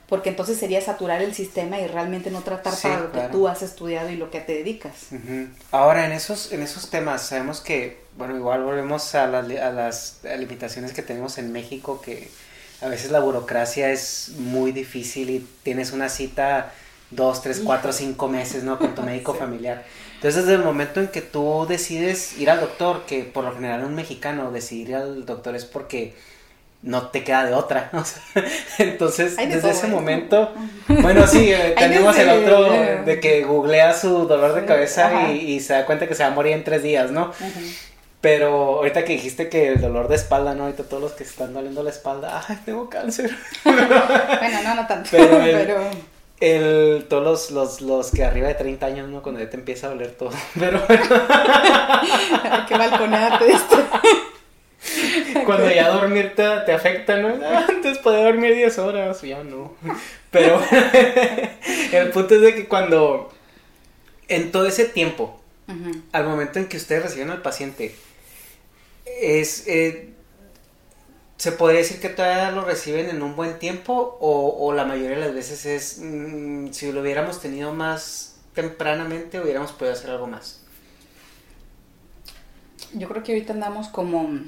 Porque 0.08 0.30
entonces 0.30 0.60
sería 0.60 0.82
saturar 0.82 1.22
el 1.22 1.34
sistema 1.34 1.80
y 1.80 1.88
realmente 1.88 2.30
no 2.30 2.42
tratar 2.42 2.76
para 2.80 3.00
lo 3.00 3.12
que 3.12 3.22
tú 3.32 3.48
has 3.48 3.64
estudiado 3.64 4.10
y 4.10 4.16
lo 4.16 4.30
que 4.30 4.40
te 4.40 4.54
dedicas. 4.54 5.08
Ahora, 5.72 6.06
en 6.06 6.12
esos, 6.12 6.52
en 6.52 6.62
esos 6.62 6.92
temas, 6.92 7.24
sabemos 7.24 7.60
que, 7.60 8.02
bueno, 8.16 8.36
igual 8.36 8.64
volvemos 8.64 9.16
a, 9.16 9.26
las, 9.26 9.50
a 9.60 9.72
las 9.72 10.20
limitaciones 10.38 10.94
que 10.94 11.02
tenemos 11.02 11.40
en 11.40 11.52
México, 11.52 12.02
que 12.02 12.30
a 12.82 12.88
veces 12.88 13.10
la 13.10 13.20
burocracia 13.20 13.90
es 13.90 14.34
muy 14.38 14.72
difícil 14.72 15.30
y 15.32 15.48
tienes 15.64 15.92
una 15.92 16.10
cita 16.10 16.72
dos, 17.12 17.42
tres, 17.42 17.62
cuatro, 17.64 17.94
cinco 17.94 18.28
meses, 18.28 18.64
¿no? 18.64 18.78
Con 18.78 18.96
tu 18.96 19.02
médico 19.02 19.34
familiar. 19.40 19.86
Entonces, 20.16 20.46
desde 20.46 20.56
el 20.56 20.64
momento 20.64 21.00
en 21.00 21.08
que 21.08 21.22
tú 21.22 21.66
decides 21.68 22.38
ir 22.38 22.50
al 22.50 22.60
doctor, 22.60 23.06
que 23.06 23.24
por 23.24 23.44
lo 23.44 23.54
general 23.54 23.84
un 23.84 23.96
mexicano 23.96 24.52
decidir 24.52 24.90
ir 24.90 24.96
al 24.96 25.26
doctor 25.26 25.56
es 25.56 25.66
porque 25.66 26.16
no 26.86 27.08
te 27.08 27.24
queda 27.24 27.46
de 27.46 27.54
otra. 27.54 27.92
entonces, 28.78 29.36
desde 29.36 29.72
ese 29.72 29.88
momento, 29.88 30.54
bueno, 30.88 31.28
sí, 31.28 31.52
eh, 31.52 31.76
tenemos 31.78 32.18
el 32.18 32.30
otro 32.30 32.72
de 33.04 33.20
que 33.20 33.44
googlea 33.44 33.94
su 33.94 34.28
dolor 34.28 34.54
de 34.54 34.66
cabeza 34.66 35.32
y, 35.32 35.60
se 35.60 35.74
da 35.74 35.86
cuenta 35.86 36.08
que 36.08 36.16
se 36.16 36.24
va 36.24 36.30
a 36.30 36.34
morir 36.34 36.54
en 36.54 36.64
tres 36.64 36.84
días, 36.84 37.12
¿no? 37.12 37.34
Pero 38.22 38.78
ahorita 38.78 39.04
que 39.04 39.14
dijiste 39.14 39.50
que 39.50 39.70
el 39.70 39.82
dolor 39.82 40.08
de 40.08 40.16
espalda, 40.16 40.56
¿no? 40.56 40.64
Ahorita 40.64 40.84
todos 40.84 41.02
los 41.02 41.12
que 41.14 41.24
están 41.24 41.54
doliendo 41.54 41.84
la 41.84 41.90
espalda, 41.90 42.44
ay, 42.48 42.60
tengo 42.66 42.90
cáncer. 42.90 43.36
bueno, 43.64 44.64
no, 44.64 44.76
no 44.76 44.88
tanto. 44.88 45.10
Pero, 45.12 45.90
el, 46.40 47.06
todos 47.10 47.24
los, 47.24 47.52
los, 47.52 47.82
los, 47.82 48.12
que 48.12 48.24
arriba 48.24 48.48
de 48.48 48.56
30 48.56 48.86
años, 48.86 49.10
¿no? 49.10 49.24
Cuando 49.24 49.42
ya 49.42 49.50
te 49.50 49.58
empieza 49.58 49.88
a 49.88 49.92
doler 49.92 50.12
todo. 50.12 50.32
Pero 50.60 50.82
bueno. 50.88 51.04
Qué 52.68 52.78
balconeate 52.78 53.52
esto. 53.52 53.78
Cuando 55.46 55.72
ya 55.72 55.90
dormir 55.90 56.34
te, 56.36 56.44
afecta, 56.44 57.18
¿no? 57.18 57.46
Antes 57.46 57.98
podía 58.00 58.26
dormir 58.26 58.56
10 58.56 58.78
horas, 58.80 59.22
ya 59.22 59.44
no. 59.44 59.74
Pero 60.32 60.62
el 61.92 62.10
punto 62.10 62.36
es 62.36 62.42
de 62.42 62.56
que 62.56 62.68
cuando 62.68 63.34
en 64.28 64.52
todo 64.52 64.66
ese 64.68 64.86
tiempo, 64.86 65.40
al 66.12 66.26
momento 66.26 66.60
en 66.60 66.68
que 66.68 66.78
ustedes 66.78 67.04
reciben 67.04 67.30
al 67.30 67.42
paciente, 67.42 67.96
es... 69.06 69.68
Eh, 69.68 70.12
¿Se 71.38 71.52
podría 71.52 71.80
decir 71.80 72.00
que 72.00 72.08
todavía 72.08 72.50
lo 72.52 72.64
reciben 72.64 73.10
en 73.10 73.22
un 73.22 73.36
buen 73.36 73.60
tiempo 73.60 74.18
o, 74.22 74.72
la 74.72 74.86
mayoría 74.86 75.18
de 75.18 75.26
las 75.26 75.34
veces 75.34 75.66
es, 75.66 76.00
mm, 76.02 76.72
si 76.72 76.90
lo 76.94 77.02
hubiéramos 77.02 77.42
tenido 77.42 77.74
más 77.74 78.38
tempranamente, 78.54 79.42
hubiéramos 79.42 79.74
podido 79.74 79.94
hacer 79.94 80.12
algo 80.12 80.28
más? 80.28 80.62
Yo 82.94 83.10
creo 83.10 83.22
que 83.22 83.34
ahorita 83.34 83.52
andamos 83.52 83.90
como 83.90 84.40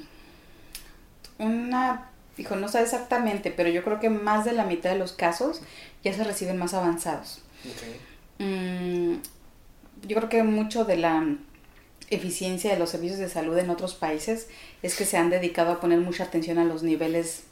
una, 1.38 2.10
dijo, 2.36 2.56
no 2.56 2.68
sé 2.68 2.82
exactamente, 2.82 3.50
pero 3.50 3.68
yo 3.68 3.84
creo 3.84 4.00
que 4.00 4.10
más 4.10 4.44
de 4.44 4.52
la 4.52 4.64
mitad 4.64 4.90
de 4.90 4.98
los 4.98 5.12
casos 5.12 5.62
ya 6.04 6.12
se 6.12 6.24
reciben 6.24 6.58
más 6.58 6.74
avanzados. 6.74 7.42
Mm, 8.38 9.14
yo 10.06 10.16
creo 10.16 10.28
que 10.28 10.42
mucho 10.42 10.84
de 10.84 10.96
la 10.96 11.24
eficiencia 12.10 12.72
de 12.72 12.78
los 12.78 12.90
servicios 12.90 13.18
de 13.18 13.28
salud 13.28 13.58
en 13.58 13.70
otros 13.70 13.94
países 13.94 14.48
es 14.82 14.96
que 14.96 15.04
se 15.04 15.16
han 15.16 15.30
dedicado 15.30 15.72
a 15.72 15.80
poner 15.80 15.98
mucha 16.00 16.24
atención 16.24 16.58
a 16.58 16.64
los 16.64 16.82
niveles 16.82 17.44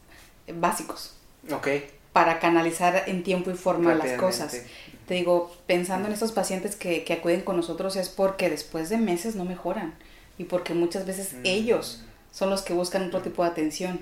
básicos. 0.54 1.14
Ok. 1.52 1.68
Para 2.12 2.38
canalizar 2.38 3.04
en 3.06 3.22
tiempo 3.22 3.50
y 3.50 3.54
forma 3.54 3.94
las 3.94 4.18
cosas. 4.18 4.62
Te 5.06 5.14
digo, 5.14 5.54
pensando 5.66 6.08
en 6.08 6.14
estos 6.14 6.32
pacientes 6.32 6.74
que, 6.74 7.04
que, 7.04 7.12
acuden 7.12 7.42
con 7.42 7.56
nosotros 7.56 7.94
es 7.96 8.08
porque 8.08 8.50
después 8.50 8.88
de 8.88 8.96
meses 8.96 9.36
no 9.36 9.44
mejoran 9.44 9.94
y 10.38 10.44
porque 10.44 10.74
muchas 10.74 11.06
veces 11.06 11.34
mm. 11.34 11.40
ellos 11.44 12.05
son 12.36 12.50
los 12.50 12.60
que 12.60 12.74
buscan 12.74 13.06
otro 13.06 13.22
tipo 13.22 13.42
de 13.42 13.48
atención. 13.48 14.00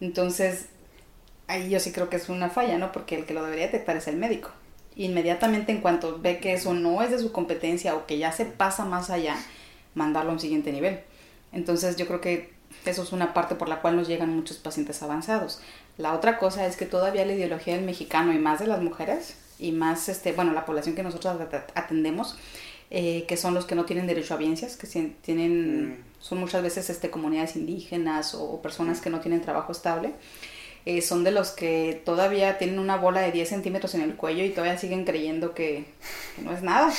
Entonces, 0.00 0.66
ahí 1.46 1.70
yo 1.70 1.78
sí 1.78 1.92
creo 1.92 2.10
que 2.10 2.16
es 2.16 2.28
una 2.28 2.50
falla, 2.50 2.78
¿no? 2.78 2.90
Porque 2.90 3.14
el 3.14 3.26
que 3.26 3.32
lo 3.32 3.44
debería 3.44 3.66
detectar 3.66 3.96
es 3.96 4.08
el 4.08 4.16
médico. 4.16 4.50
Inmediatamente 4.96 5.70
en 5.70 5.80
cuanto 5.80 6.18
ve 6.18 6.40
que 6.40 6.52
eso 6.52 6.74
no 6.74 7.00
es 7.00 7.12
de 7.12 7.20
su 7.20 7.30
competencia 7.30 7.94
o 7.94 8.06
que 8.06 8.18
ya 8.18 8.32
se 8.32 8.44
pasa 8.44 8.84
más 8.84 9.08
allá, 9.08 9.36
mandarlo 9.94 10.30
a 10.30 10.34
un 10.34 10.40
siguiente 10.40 10.72
nivel. 10.72 10.98
Entonces 11.52 11.94
yo 11.94 12.08
creo 12.08 12.20
que 12.20 12.52
eso 12.86 13.04
es 13.04 13.12
una 13.12 13.32
parte 13.34 13.54
por 13.54 13.68
la 13.68 13.80
cual 13.80 13.94
nos 13.94 14.08
llegan 14.08 14.34
muchos 14.34 14.56
pacientes 14.56 15.00
avanzados. 15.04 15.60
La 15.96 16.14
otra 16.14 16.38
cosa 16.38 16.66
es 16.66 16.74
que 16.76 16.86
todavía 16.86 17.24
la 17.24 17.34
ideología 17.34 17.76
del 17.76 17.84
mexicano 17.84 18.32
y 18.32 18.38
más 18.38 18.58
de 18.58 18.66
las 18.66 18.82
mujeres 18.82 19.36
y 19.60 19.70
más, 19.70 20.08
este, 20.08 20.32
bueno, 20.32 20.52
la 20.52 20.66
población 20.66 20.96
que 20.96 21.04
nosotros 21.04 21.36
atendemos, 21.76 22.36
eh, 22.90 23.26
que 23.28 23.36
son 23.36 23.54
los 23.54 23.64
que 23.64 23.76
no 23.76 23.84
tienen 23.84 24.08
derecho 24.08 24.34
a 24.34 24.38
biencias, 24.38 24.76
que 24.76 24.88
tienen, 25.22 25.90
mm. 25.90 25.96
Son 26.20 26.38
muchas 26.38 26.62
veces 26.62 26.88
este, 26.90 27.10
comunidades 27.10 27.56
indígenas 27.56 28.34
o, 28.34 28.62
personas 28.62 29.00
que 29.00 29.10
no 29.10 29.20
tienen 29.20 29.40
trabajo 29.40 29.72
estable, 29.72 30.12
eh, 30.86 31.02
son 31.02 31.24
de 31.24 31.30
los 31.30 31.50
que 31.50 32.00
todavía 32.04 32.58
tienen 32.58 32.78
una 32.78 32.96
bola 32.96 33.20
de 33.20 33.32
10 33.32 33.48
centímetros 33.48 33.94
en 33.94 34.02
el 34.02 34.14
cuello 34.14 34.44
y 34.44 34.50
todavía 34.50 34.78
siguen 34.78 35.04
creyendo 35.04 35.54
que, 35.54 35.84
que 36.36 36.42
no 36.42 36.52
es 36.52 36.62
nada 36.62 36.92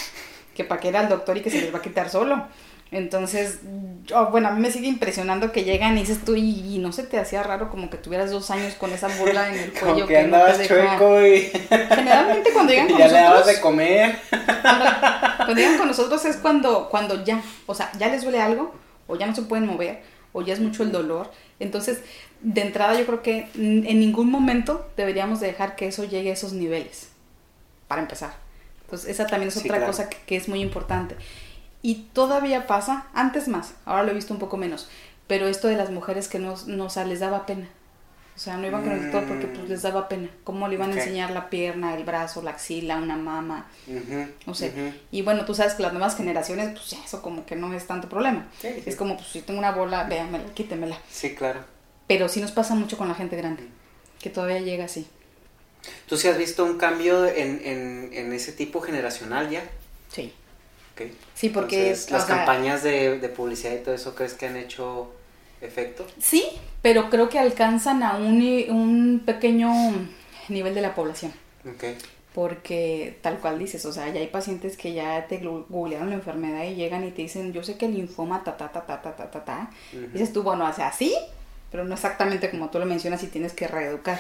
que 0.56 0.64
para 0.64 0.82
qué 0.82 0.90
era 0.90 1.02
el 1.02 1.10
doctor 1.10 1.38
y 1.38 1.42
que 1.42 1.50
se 1.50 1.62
les 1.62 1.74
va 1.74 1.80
a 1.80 1.82
quitar 1.82 2.10
solo. 2.10 2.46
Entonces, 2.92 3.60
yo, 4.04 4.28
bueno, 4.32 4.50
a 4.50 4.52
mí 4.52 4.60
me 4.60 4.70
sigue 4.70 4.88
impresionando 4.88 5.54
que 5.54 5.64
llegan 5.64 5.98
y 5.98 6.02
dices 6.02 6.26
tú, 6.26 6.36
y, 6.36 6.78
no 6.80 6.92
se 6.92 7.04
te 7.04 7.18
hacía 7.18 7.42
raro 7.42 7.70
como 7.70 7.90
que 7.90 7.96
tuvieras 7.96 8.32
dos 8.32 8.52
años 8.52 8.74
con 8.74 8.92
esa 8.92 9.08
burla 9.08 9.48
en 9.48 9.60
el 9.60 9.72
cuello. 9.80 9.94
Como 9.94 10.08
que, 10.08 10.18
andabas 10.18 10.60
no 10.60 10.66
chueco 10.66 11.26
y... 11.26 11.42
Generalmente 11.70 12.52
cuando 12.52 12.74
llegan 12.74 12.90
con 12.90 12.98
ya 12.98 13.06
nosotros... 13.06 13.12
le 13.12 13.30
dabas 13.30 13.48
de 13.48 13.62
comer. 13.62 14.20
Cuando 15.38 15.56
llegan 15.56 15.78
con 15.78 15.88
nosotros 15.88 16.24
es 16.26 16.38
cuando, 16.38 16.88
cuando 16.90 17.26
ya, 17.26 17.42
o 17.66 17.74
sea, 17.74 17.92
ya 17.98 18.10
les 18.10 18.22
duele 18.22 18.40
algo, 18.40 18.74
o 19.12 19.18
ya 19.18 19.28
no 19.28 19.36
se 19.36 19.44
pueden 19.44 19.68
mover, 19.68 20.02
o 20.34 20.42
ya 20.42 20.54
es 20.54 20.60
mucho 20.60 20.84
el 20.84 20.92
dolor. 20.92 21.32
Entonces, 21.60 22.02
de 22.42 22.62
entrada 22.62 22.98
yo 23.00 23.06
creo 23.06 23.22
que 23.22 23.50
en 23.56 24.00
ningún 24.00 24.32
momento 24.32 24.90
deberíamos 24.98 25.40
dejar 25.40 25.76
que 25.76 25.88
eso 25.88 26.04
llegue 26.06 26.30
a 26.32 26.34
esos 26.34 26.54
niveles, 26.54 27.10
para 27.88 28.02
empezar. 28.02 28.34
Entonces, 28.86 29.10
esa 29.10 29.28
también 29.28 29.50
es 29.50 29.56
Sí, 29.56 29.60
otra 29.60 29.78
claro. 29.78 29.88
cosa 29.88 30.10
que, 30.10 30.18
que 30.26 30.36
es 30.38 30.48
muy 30.50 30.62
importante. 30.62 31.16
Y 31.82 31.96
todavía 32.14 32.68
pasa, 32.68 33.08
antes 33.14 33.48
más, 33.48 33.74
ahora 33.86 34.04
lo 34.04 34.12
he 34.12 34.16
visto 34.16 34.34
un 34.34 34.40
poco 34.40 34.58
menos, 34.58 34.90
pero 35.28 35.48
esto 35.48 35.68
de 35.68 35.78
las 35.78 35.90
mujeres 35.92 36.28
que 36.28 36.40
no, 36.40 36.56
no 36.68 36.86
o 36.86 36.90
sea, 36.90 37.06
les 37.06 37.20
daba 37.20 37.46
pena. 37.46 37.68
O 38.36 38.40
sea, 38.40 38.58
no 38.58 38.66
iban 38.66 38.82
con 38.82 38.94
el 38.94 39.02
doctor 39.04 39.26
porque 39.28 39.48
pues, 39.48 39.70
les 39.70 39.82
daba 39.84 40.08
pena. 40.10 40.30
¿Cómo 40.44 40.68
le 40.68 40.74
iban 40.76 40.92
a 40.92 40.96
enseñar 40.96 41.32
la 41.32 41.50
pierna, 41.50 41.96
el 41.96 42.04
brazo, 42.04 42.42
la 42.42 42.52
axila, 42.52 42.98
una 42.98 43.16
mama? 43.18 43.68
Ujú, 43.88 44.26
O 44.48 44.56
sea, 44.56 44.70
ujú. 44.70 44.94
y 45.12 45.22
bueno, 45.22 45.46
tú 45.46 45.54
sabes 45.54 45.74
que 45.76 45.84
las 45.84 45.94
nuevas 45.94 46.16
generaciones, 46.16 46.70
pues 46.72 46.90
ya 46.90 46.98
eso 47.04 47.22
como 47.22 47.46
que 47.46 47.56
no 47.56 47.72
es 47.74 47.86
tanto 47.86 48.10
problema. 48.10 48.48
Sí, 48.60 48.70
sí. 48.74 48.84
Es 48.86 48.96
como, 48.96 49.16
pues 49.16 49.28
si 49.28 49.42
tengo 49.42 49.60
una 49.60 49.72
bola, 49.74 50.06
véanmela, 50.06 50.46
quítemela. 50.56 50.98
Sí, 51.12 51.36
claro. 51.36 51.60
Pero 52.08 52.30
sí 52.30 52.42
nos 52.42 52.52
pasa 52.52 52.74
mucho 52.74 52.98
con 52.98 53.08
la 53.08 53.16
gente 53.16 53.36
grande, 53.36 53.64
que 54.20 54.30
todavía 54.30 54.60
llega 54.60 54.86
así. 54.86 55.08
¿Tú 56.08 56.18
sí 56.18 56.28
has 56.28 56.38
visto 56.38 56.64
un 56.64 56.78
cambio 56.78 57.26
en, 57.28 57.62
en, 57.64 58.10
en 58.14 58.34
ese 58.34 58.52
tipo 58.54 58.82
generacional 58.82 59.50
ya? 59.50 59.64
Sí. 60.10 60.34
Ok. 60.94 61.12
Sí, 61.34 61.50
porque 61.50 61.88
Entonces, 61.88 62.12
las 62.12 62.26
sea, 62.26 62.38
campañas 62.38 62.84
de, 62.84 63.20
de 63.20 63.30
publicidad 63.30 63.74
y 63.74 63.80
todo 63.84 63.96
eso, 63.96 64.14
¿crees 64.16 64.34
que 64.34 64.46
han 64.48 64.58
hecho 64.58 65.12
efecto? 65.62 66.06
Sí, 66.20 66.46
pero 66.82 67.10
creo 67.10 67.30
que 67.30 67.40
alcanzan 67.40 68.04
a 68.04 68.18
un, 68.18 69.22
pequeño 69.26 69.72
nivel 70.50 70.76
de 70.76 70.82
la 70.82 70.96
población. 70.96 71.32
Ok. 71.66 71.84
Porque 72.34 73.18
tal 73.22 73.40
cual 73.40 73.60
dices, 73.60 73.86
o 73.86 73.92
sea, 73.92 74.10
ya 74.10 74.22
hay 74.22 74.28
pacientes 74.28 74.78
que 74.78 74.94
ya 74.94 75.28
te 75.28 75.40
googlearon 75.40 76.10
la 76.10 76.16
enfermedad 76.16 76.64
y 76.64 76.76
llegan 76.76 77.06
y 77.06 77.12
te 77.12 77.24
dicen, 77.24 77.52
yo 77.52 77.64
sé 77.64 77.78
que 77.78 77.86
el 77.86 77.94
linfoma 77.94 78.44
ta 78.44 78.56
ta 78.56 78.72
ta 78.72 78.86
ta 78.86 79.02
ta 79.02 79.16
ta 79.16 79.32
ta 79.32 79.44
ta. 79.44 79.70
Dices 80.14 80.32
tú, 80.32 80.42
bueno, 80.42 80.66
o 80.66 80.74
sea, 80.74 80.92
sí, 80.94 81.14
pero 81.72 81.84
no 81.84 81.94
exactamente 81.94 82.50
como 82.50 82.70
tú 82.70 82.80
lo 82.80 82.86
mencionas 82.86 83.22
y 83.24 83.28
tienes 83.28 83.54
que 83.54 83.68
reeducar. 83.68 84.20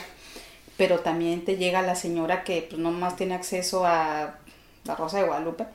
Pero 0.77 0.99
también 0.99 1.45
te 1.45 1.57
llega 1.57 1.81
la 1.81 1.95
señora 1.95 2.43
que 2.43 2.67
pues 2.69 2.79
nomás 2.79 3.15
tiene 3.15 3.35
acceso 3.35 3.85
a 3.85 4.35
la 4.83 4.95
Rosa 4.95 5.19
de 5.19 5.27
Guadalupe 5.27 5.65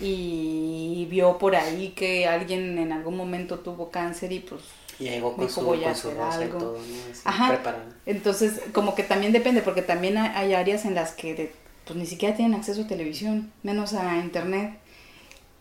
y 0.00 1.06
vio 1.10 1.38
por 1.38 1.56
ahí 1.56 1.90
que 1.90 2.26
alguien 2.26 2.78
en 2.78 2.92
algún 2.92 3.16
momento 3.16 3.58
tuvo 3.60 3.90
cáncer 3.90 4.32
y 4.32 4.40
pues 4.40 4.62
llegó 5.04 5.34
con 5.36 5.46
Dijo, 5.46 5.60
su, 5.60 5.66
voy 5.66 5.80
a 5.84 5.88
con 5.88 5.96
su 5.96 6.08
hacer 6.10 6.20
algo. 6.44 6.58
todo, 6.58 6.72
¿no? 6.78 7.10
Así, 7.12 7.20
Ajá. 7.24 7.48
preparada. 7.48 7.84
Entonces, 8.06 8.60
como 8.72 8.94
que 8.94 9.02
también 9.02 9.32
depende, 9.32 9.62
porque 9.62 9.82
también 9.82 10.18
hay, 10.18 10.30
hay 10.34 10.54
áreas 10.54 10.84
en 10.84 10.94
las 10.94 11.12
que 11.12 11.34
de- 11.34 11.52
pues 11.84 11.98
ni 11.98 12.06
siquiera 12.06 12.36
tienen 12.36 12.54
acceso 12.58 12.82
a 12.82 12.86
televisión, 12.86 13.52
menos 13.62 13.94
a 13.94 14.16
internet. 14.18 14.74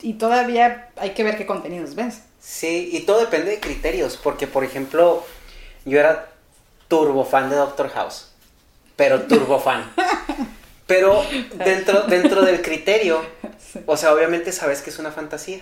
Y 0.02 0.14
todavía 0.14 0.90
hay 0.98 1.12
que 1.12 1.24
ver 1.24 1.38
qué 1.38 1.46
contenidos 1.46 1.96
ves. 1.96 2.22
Sí, 2.40 2.90
y 2.94 3.02
todo 3.02 3.20
depende 3.20 3.52
de 3.52 3.60
criterios, 3.60 4.16
porque 4.18 4.48
por 4.48 4.64
ejemplo, 4.64 5.26
yo 5.86 6.00
era 6.00 6.30
turbo 6.88 7.26
fan 7.26 7.50
de 7.50 7.56
Doctor 7.58 7.90
House, 7.90 8.28
pero 8.96 9.22
turbo 9.28 9.60
fan. 9.60 9.92
Pero 10.88 11.22
dentro, 11.64 12.04
dentro 12.04 12.42
del 12.44 12.62
criterio, 12.62 13.22
o 13.86 13.98
sea, 13.98 14.14
obviamente 14.14 14.52
sabes 14.52 14.82
que 14.82 14.90
es 14.90 15.00
una 15.00 15.12
fantasía, 15.12 15.60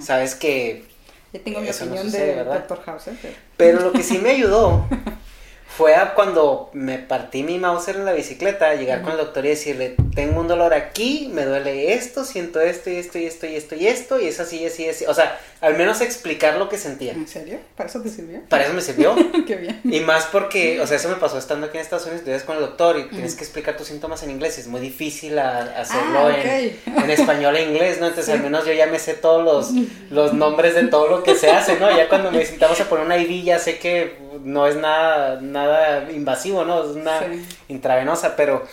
sabes 0.00 0.34
que... 0.34 0.84
Yo 1.32 1.40
tengo 1.40 1.60
mi 1.60 1.68
Eso 1.68 1.84
opinión 1.84 2.10
de. 2.10 2.44
Doctor 2.44 2.82
House. 2.84 3.08
¿eh? 3.08 3.36
Pero 3.56 3.80
lo 3.80 3.92
que 3.92 4.02
sí 4.02 4.18
me 4.18 4.30
ayudó 4.30 4.86
fue 5.76 5.94
a 5.96 6.14
cuando 6.14 6.68
me 6.74 6.98
partí 6.98 7.42
mi 7.42 7.58
Mauser 7.58 7.96
en 7.96 8.04
la 8.04 8.12
bicicleta, 8.12 8.74
llegar 8.74 9.00
con 9.02 9.12
el 9.12 9.18
doctor 9.18 9.46
y 9.46 9.48
decirle, 9.50 9.96
tengo 10.14 10.40
un 10.40 10.48
dolor 10.48 10.74
aquí, 10.74 11.30
me 11.32 11.44
duele 11.46 11.94
esto, 11.94 12.24
siento 12.24 12.60
esto 12.60 12.90
y 12.90 12.96
esto 12.96 13.18
y 13.18 13.24
esto 13.26 13.46
y 13.46 13.56
esto 13.56 13.74
y 13.76 13.86
esto, 13.86 14.20
y 14.20 14.26
es 14.26 14.38
así, 14.40 14.66
así, 14.66 14.86
así. 14.88 15.06
O 15.06 15.14
sea, 15.14 15.40
al 15.62 15.76
menos 15.78 16.00
explicar 16.02 16.56
lo 16.58 16.68
que 16.68 16.76
sentía. 16.76 17.12
¿En 17.12 17.26
serio? 17.26 17.58
¿Para 17.76 17.88
eso 17.88 18.02
te 18.02 18.10
sirvió? 18.10 18.40
Para 18.50 18.64
eso 18.64 18.74
me 18.74 18.82
sirvió. 18.82 19.14
Qué 19.46 19.56
bien. 19.56 19.80
Y 19.84 20.00
más 20.00 20.24
porque, 20.26 20.80
o 20.80 20.86
sea, 20.86 20.98
eso 20.98 21.08
me 21.08 21.16
pasó 21.16 21.38
estando 21.38 21.66
aquí 21.68 21.78
en 21.78 21.82
Estados 21.82 22.04
Unidos, 22.06 22.24
llegas 22.26 22.42
con 22.42 22.56
el 22.56 22.62
doctor 22.62 22.98
y 22.98 23.08
tienes 23.08 23.34
que 23.34 23.42
explicar 23.44 23.76
tus 23.76 23.86
síntomas 23.88 24.22
en 24.22 24.30
inglés. 24.30 24.58
Es 24.58 24.66
muy 24.66 24.80
difícil 24.80 25.38
a- 25.38 25.80
hacerlo 25.80 26.26
Ah, 26.26 26.36
en, 26.44 27.10
español 27.10 27.56
e 27.56 27.62
inglés, 27.62 27.98
¿no? 27.98 28.08
Entonces, 28.08 28.32
al 28.32 28.40
menos 28.42 28.66
yo 28.66 28.72
ya 28.72 28.86
me 28.86 28.98
sé 28.98 29.14
todos 29.14 29.42
los, 29.42 29.70
los 30.10 30.34
nombres 30.34 30.74
de 30.74 30.88
todo 30.88 31.08
lo 31.08 31.22
que 31.22 31.34
se 31.34 31.50
hace, 31.50 31.78
¿no? 31.78 31.90
Ya 31.96 32.08
cuando 32.08 32.30
necesitamos 32.30 32.78
a 32.80 32.88
poner 32.88 33.06
una 33.06 33.16
IV, 33.16 33.42
ya 33.44 33.58
sé 33.58 33.78
que 33.78 34.21
no 34.44 34.66
es 34.66 34.76
nada, 34.76 35.40
nada 35.40 36.10
invasivo, 36.12 36.64
¿no? 36.64 36.82
Es 36.82 36.96
una 36.96 37.20
Sí. 37.20 37.46
intravenosa, 37.68 38.36
pero, 38.36 38.66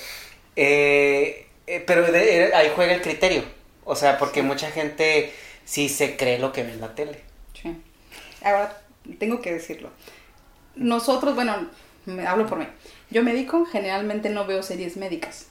eh, 0.55 1.47
eh, 1.67 1.83
pero 1.85 2.11
de- 2.11 2.45
eh, 2.47 2.51
ahí 2.53 2.71
juega 2.75 2.93
el 2.93 3.01
criterio. 3.01 3.43
O 3.85 3.95
sea, 3.95 4.17
porque 4.17 4.41
mucha 4.43 4.69
gente 4.71 5.33
sí 5.65 5.89
se 5.89 6.15
cree 6.17 6.39
lo 6.39 6.51
que 6.51 6.63
ve 6.63 6.71
en 6.73 6.81
la 6.81 6.93
tele. 6.95 7.19
Sí. 7.59 7.75
Ahora, 8.43 8.77
tengo 9.17 9.41
que 9.41 9.53
decirlo. 9.53 9.89
Nosotros, 10.75 11.35
bueno, 11.35 11.67
me 12.05 12.25
hablo 12.27 12.45
por 12.47 12.57
mí. 12.59 12.67
Yo 13.09 13.23
médico 13.23 13.65
generalmente 13.65 14.29
no 14.29 14.45
veo 14.45 14.61
series 14.63 14.97
médicas. 14.97 15.47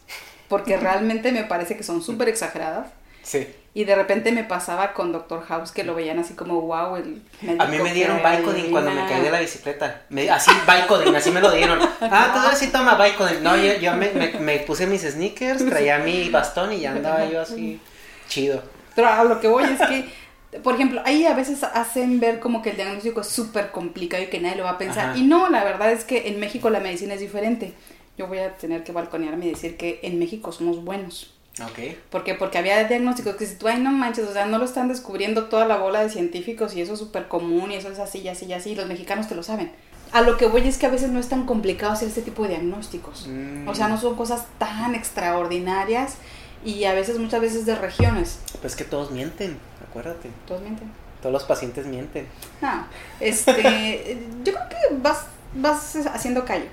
Porque 0.49 0.77
realmente 0.79 1.33
me 1.33 1.45
parece 1.45 1.77
que 1.77 1.83
son 1.83 2.03
súper 2.03 2.29
exageradas. 2.29 2.89
Sí. 3.23 3.47
Y 3.79 3.85
de 3.85 3.95
repente 3.95 4.33
me 4.33 4.43
pasaba 4.43 4.93
con 4.93 5.13
Doctor 5.13 5.45
House 5.47 5.71
que 5.71 5.85
lo 5.85 5.95
veían 5.95 6.19
así 6.19 6.35
como, 6.35 6.61
wow, 6.63 6.97
el 6.97 7.23
A 7.61 7.67
mí 7.67 7.79
me 7.79 7.95
dieron 7.95 8.17
Vicodin 8.17 8.73
cuando 8.73 8.91
me 8.91 9.03
adivina". 9.03 9.09
caí 9.17 9.23
de 9.25 9.31
la 9.31 9.39
bicicleta. 9.39 10.03
Me- 10.09 10.29
así, 10.29 10.51
Vicodin, 10.67 11.15
así 11.15 11.31
me 11.31 11.41
lo 11.41 11.53
dieron. 11.53 11.79
Ah, 12.01 12.49
tú 12.51 12.57
sí 12.57 12.73
toma 12.73 12.97
Vicodin. 12.97 13.41
No, 13.41 13.57
yo, 13.57 13.75
yo 13.75 13.95
me, 13.95 14.11
me- 14.11 14.33
me 14.41 14.59
puse 14.59 14.89
mis 14.89 15.03
sneakers, 15.03 15.65
traía 15.65 15.99
mi 15.99 16.29
bastón 16.29 16.73
y 16.73 16.81
ya 16.81 16.91
andaba 16.91 17.25
yo 17.31 17.41
así 17.43 17.81
chido. 18.29 18.61
Pero 18.97 19.11
a 19.11 19.23
lo 19.23 19.39
que 19.41 19.47
voy 19.47 19.63
es 19.63 19.79
que, 19.87 20.59
por 20.59 20.75
ejemplo, 20.75 21.01
ahí 21.05 21.25
a 21.25 21.35
veces 21.35 21.63
hacen 21.63 22.19
ver 22.19 22.41
como 22.41 22.63
que 22.63 22.71
el 22.71 22.77
diagnóstico 22.77 23.21
es 23.21 23.29
súper 23.29 23.71
complicado 23.71 24.25
y 24.25 24.27
que 24.27 24.41
nadie 24.41 24.57
lo 24.57 24.65
va 24.65 24.71
a 24.71 24.79
pensar. 24.79 25.11
Ajá. 25.11 25.19
Y 25.19 25.23
no, 25.23 25.51
la 25.51 25.63
verdad 25.63 25.93
es 25.93 26.03
que 26.03 26.27
en 26.27 26.41
México 26.41 26.69
la 26.69 26.81
medicina 26.81 27.15
es 27.15 27.21
diferente. 27.21 27.75
Yo 28.17 28.27
voy 28.27 28.39
a 28.41 28.57
tener 28.57 28.83
que 28.83 28.91
balconearme 28.91 29.47
y 29.47 29.51
decir 29.51 29.77
que 29.77 30.01
en 30.03 30.19
México 30.19 30.51
somos 30.51 30.83
buenos. 30.85 31.33
Ok. 31.63 31.97
¿Por 32.11 32.25
qué? 32.25 32.35
Porque 32.35 32.59
había 32.59 32.85
diagnósticos 32.85 33.37
que 33.37 33.47
si 33.47 33.57
tú, 33.57 33.69
ay, 33.69 33.81
no 33.81 33.91
manches, 33.91 34.29
o 34.29 34.33
sea, 34.33 34.47
no 34.47 34.59
lo 34.59 34.65
están 34.65 34.89
descubriendo 34.89 35.45
toda 35.45 35.67
la 35.67 35.77
bola 35.77 36.03
de 36.03 36.11
científicos 36.11 36.75
y 36.75 36.81
eso 36.81 36.95
es 36.95 36.99
súper 36.99 37.29
común 37.29 37.73
y 37.73 37.77
eso 37.77 37.91
es 37.91 37.99
así 37.99 38.21
y 38.21 38.29
así 38.29 38.47
y 38.47 38.53
así, 38.53 38.71
y 38.71 38.75
los 38.75 38.87
mexicanos 38.87 39.29
te 39.29 39.35
lo 39.35 39.43
saben. 39.43 39.73
A 40.13 40.23
lo 40.23 40.37
que 40.37 40.47
voy 40.47 40.67
es 40.67 40.79
que 40.79 40.87
a 40.87 40.91
veces 40.91 41.11
no 41.11 41.21
es 41.21 41.29
tan 41.29 41.45
complicado 41.45 41.93
hacer 41.93 42.09
este 42.09 42.23
tipo 42.23 42.43
de 42.45 42.51
diagnósticos. 42.51 43.27
Mm. 43.29 43.69
O 43.69 43.75
sea, 43.75 43.89
no 43.89 44.01
son 44.01 44.17
cosas 44.17 44.47
tan 44.59 44.95
extraordinarias 44.95 46.17
y 46.65 46.85
a 46.85 46.95
veces, 46.95 47.19
muchas 47.19 47.41
veces 47.41 47.67
de 47.67 47.75
regiones. 47.75 48.39
Pues 48.61 48.75
que 48.75 48.85
todos 48.85 49.11
mienten, 49.11 49.59
acuérdate. 49.89 50.31
Todos 50.47 50.63
mienten. 50.63 50.91
Todos 51.21 51.33
los 51.33 51.45
pacientes 51.45 51.87
mienten. 51.87 52.27
No, 52.61 52.87
este, 53.21 54.19
yo 54.45 54.53
creo 54.55 54.69
que 54.69 54.97
vas, 55.03 55.25
vas 55.55 55.97
haciendo 56.07 56.45
callo. 56.45 56.67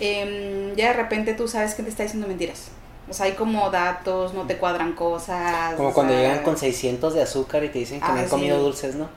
Em, 0.00 0.74
ya 0.76 0.88
de 0.88 0.94
repente 0.94 1.34
tú 1.34 1.46
sabes 1.46 1.74
que 1.74 1.82
te 1.82 1.90
está 1.90 2.02
diciendo 2.02 2.26
mentiras. 2.26 2.70
O 3.10 3.12
sea, 3.12 3.26
hay 3.26 3.32
como 3.32 3.68
datos, 3.70 4.32
no 4.34 4.46
te 4.46 4.56
cuadran 4.56 4.92
cosas. 4.92 5.74
Como 5.74 5.92
cuando 5.92 6.12
sea, 6.14 6.22
llegan 6.22 6.42
con 6.44 6.56
600 6.56 7.12
de 7.14 7.22
azúcar 7.22 7.64
y 7.64 7.68
te 7.68 7.80
dicen 7.80 7.98
que 8.00 8.06
Ah, 8.06 8.12
no 8.12 8.18
han 8.20 8.24
sí. 8.26 8.30
comido 8.30 8.58
dulces, 8.58 8.94
¿no? 8.94 9.08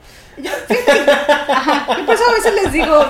Ajá, 1.48 1.86
yo 1.98 2.06
por 2.06 2.14
eso 2.14 2.24
a 2.28 2.32
veces 2.32 2.54
les 2.54 2.72
digo, 2.72 3.04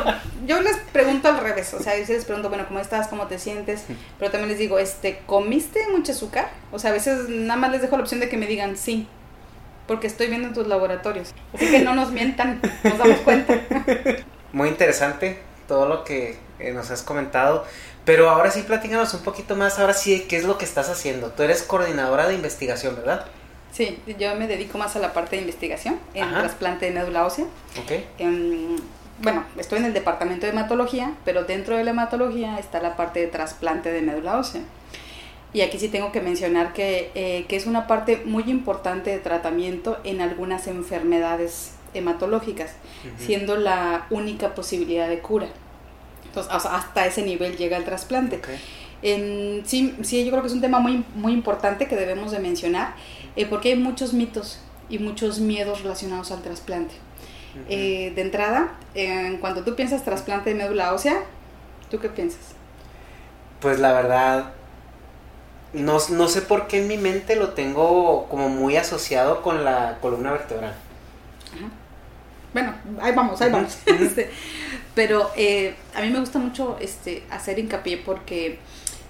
yo 0.46 0.60
les 0.60 0.76
pregunto 0.92 1.28
al 1.28 1.38
revés, 1.38 1.72
o 1.74 1.80
sea, 1.82 1.92
a 1.92 1.96
veces 1.96 2.16
les 2.16 2.24
pregunto, 2.24 2.48
bueno, 2.48 2.66
¿cómo 2.66 2.80
estás? 2.80 3.08
¿Cómo 3.08 3.26
te 3.26 3.38
sientes? 3.38 3.84
Pero 4.18 4.30
también 4.30 4.50
les 4.50 4.58
digo, 4.58 4.78
este, 4.78 5.22
¿comiste 5.26 5.80
mucho 5.88 6.12
azúcar? 6.12 6.50
O 6.72 6.78
sea, 6.78 6.90
a 6.90 6.92
veces 6.92 7.28
nada 7.28 7.58
más 7.58 7.70
les 7.72 7.82
dejo 7.82 7.96
la 7.96 8.02
opción 8.02 8.20
de 8.20 8.28
que 8.28 8.36
me 8.36 8.46
digan 8.46 8.76
sí, 8.76 9.08
porque 9.86 10.06
estoy 10.06 10.28
viendo 10.28 10.48
en 10.48 10.54
tus 10.54 10.66
laboratorios. 10.66 11.34
Así 11.54 11.70
que 11.70 11.80
no 11.80 11.94
nos 11.94 12.10
mientan, 12.10 12.60
nos 12.82 12.98
damos 12.98 13.18
cuenta. 13.20 13.58
Muy 14.52 14.68
interesante 14.68 15.40
todo 15.66 15.88
lo 15.88 16.04
que 16.04 16.36
eh, 16.58 16.72
nos 16.72 16.90
has 16.90 17.02
comentado. 17.02 17.64
Pero 18.04 18.28
ahora 18.28 18.50
sí, 18.50 18.62
platícanos 18.62 19.14
un 19.14 19.22
poquito 19.22 19.56
más. 19.56 19.78
Ahora 19.78 19.94
sí, 19.94 20.26
¿qué 20.28 20.36
es 20.36 20.44
lo 20.44 20.58
que 20.58 20.64
estás 20.64 20.90
haciendo? 20.90 21.28
Tú 21.30 21.42
eres 21.42 21.62
coordinadora 21.62 22.28
de 22.28 22.34
investigación, 22.34 22.96
¿verdad? 22.96 23.26
Sí, 23.72 23.98
yo 24.18 24.34
me 24.36 24.46
dedico 24.46 24.78
más 24.78 24.94
a 24.94 24.98
la 25.00 25.12
parte 25.12 25.36
de 25.36 25.42
investigación 25.42 25.98
en 26.12 26.24
Ajá. 26.24 26.40
trasplante 26.40 26.86
de 26.86 26.92
médula 26.92 27.26
ósea. 27.26 27.46
Ok. 27.82 27.92
Em, 28.18 28.76
bueno, 29.18 29.44
estoy 29.58 29.78
en 29.78 29.86
el 29.86 29.94
departamento 29.94 30.46
de 30.46 30.52
hematología, 30.52 31.14
pero 31.24 31.44
dentro 31.44 31.76
de 31.76 31.84
la 31.84 31.90
hematología 31.90 32.58
está 32.58 32.80
la 32.80 32.94
parte 32.94 33.20
de 33.20 33.26
trasplante 33.26 33.90
de 33.90 34.02
médula 34.02 34.38
ósea. 34.38 34.62
Y 35.52 35.62
aquí 35.62 35.78
sí 35.78 35.88
tengo 35.88 36.12
que 36.12 36.20
mencionar 36.20 36.72
que, 36.72 37.10
eh, 37.14 37.46
que 37.48 37.56
es 37.56 37.66
una 37.66 37.86
parte 37.86 38.22
muy 38.24 38.44
importante 38.44 39.10
de 39.10 39.18
tratamiento 39.18 39.98
en 40.04 40.20
algunas 40.20 40.66
enfermedades 40.66 41.72
hematológicas, 41.94 42.72
siendo 43.18 43.56
la 43.56 44.06
única 44.10 44.54
posibilidad 44.54 45.08
de 45.08 45.20
cura. 45.20 45.46
Entonces, 46.34 46.52
hasta 46.70 47.06
ese 47.06 47.22
nivel 47.22 47.56
llega 47.56 47.76
el 47.76 47.84
trasplante. 47.84 48.40
Sí, 49.02 49.94
sí, 50.02 50.24
yo 50.24 50.30
creo 50.30 50.42
que 50.42 50.48
es 50.48 50.54
un 50.54 50.60
tema 50.60 50.80
muy, 50.80 51.04
muy 51.14 51.32
importante 51.32 51.86
que 51.86 51.94
debemos 51.94 52.32
de 52.32 52.40
mencionar, 52.40 52.94
eh, 53.36 53.46
porque 53.46 53.70
hay 53.70 53.76
muchos 53.78 54.12
mitos 54.12 54.58
y 54.88 54.98
muchos 54.98 55.38
miedos 55.38 55.82
relacionados 55.82 56.32
al 56.32 56.42
trasplante. 56.42 56.94
Eh, 57.68 58.12
de 58.16 58.22
entrada, 58.22 58.72
cuando 59.40 59.62
tú 59.62 59.76
piensas 59.76 60.04
trasplante 60.04 60.50
de 60.50 60.56
médula 60.56 60.92
ósea, 60.92 61.22
¿tú 61.88 62.00
qué 62.00 62.08
piensas? 62.08 62.40
Pues 63.60 63.78
la 63.78 63.92
verdad, 63.92 64.52
no, 65.72 65.98
no, 66.10 66.28
sé 66.28 66.42
por 66.42 66.66
qué 66.66 66.82
en 66.82 66.88
mi 66.88 66.96
mente 66.96 67.36
lo 67.36 67.50
tengo 67.50 68.26
como 68.28 68.48
muy 68.48 68.76
asociado 68.76 69.40
con 69.42 69.64
la 69.64 69.98
columna 70.00 70.32
vertebral. 70.32 70.74
Bueno, 72.52 72.72
ahí 73.00 73.12
vamos, 73.12 73.40
ahí 73.40 73.50
vamos. 73.50 73.78
Este, 73.86 74.30
pero 74.94 75.30
eh, 75.36 75.74
a 75.94 76.02
mí 76.02 76.10
me 76.10 76.20
gusta 76.20 76.38
mucho 76.38 76.76
este, 76.80 77.22
hacer 77.30 77.58
hincapié 77.58 77.98
porque 77.98 78.58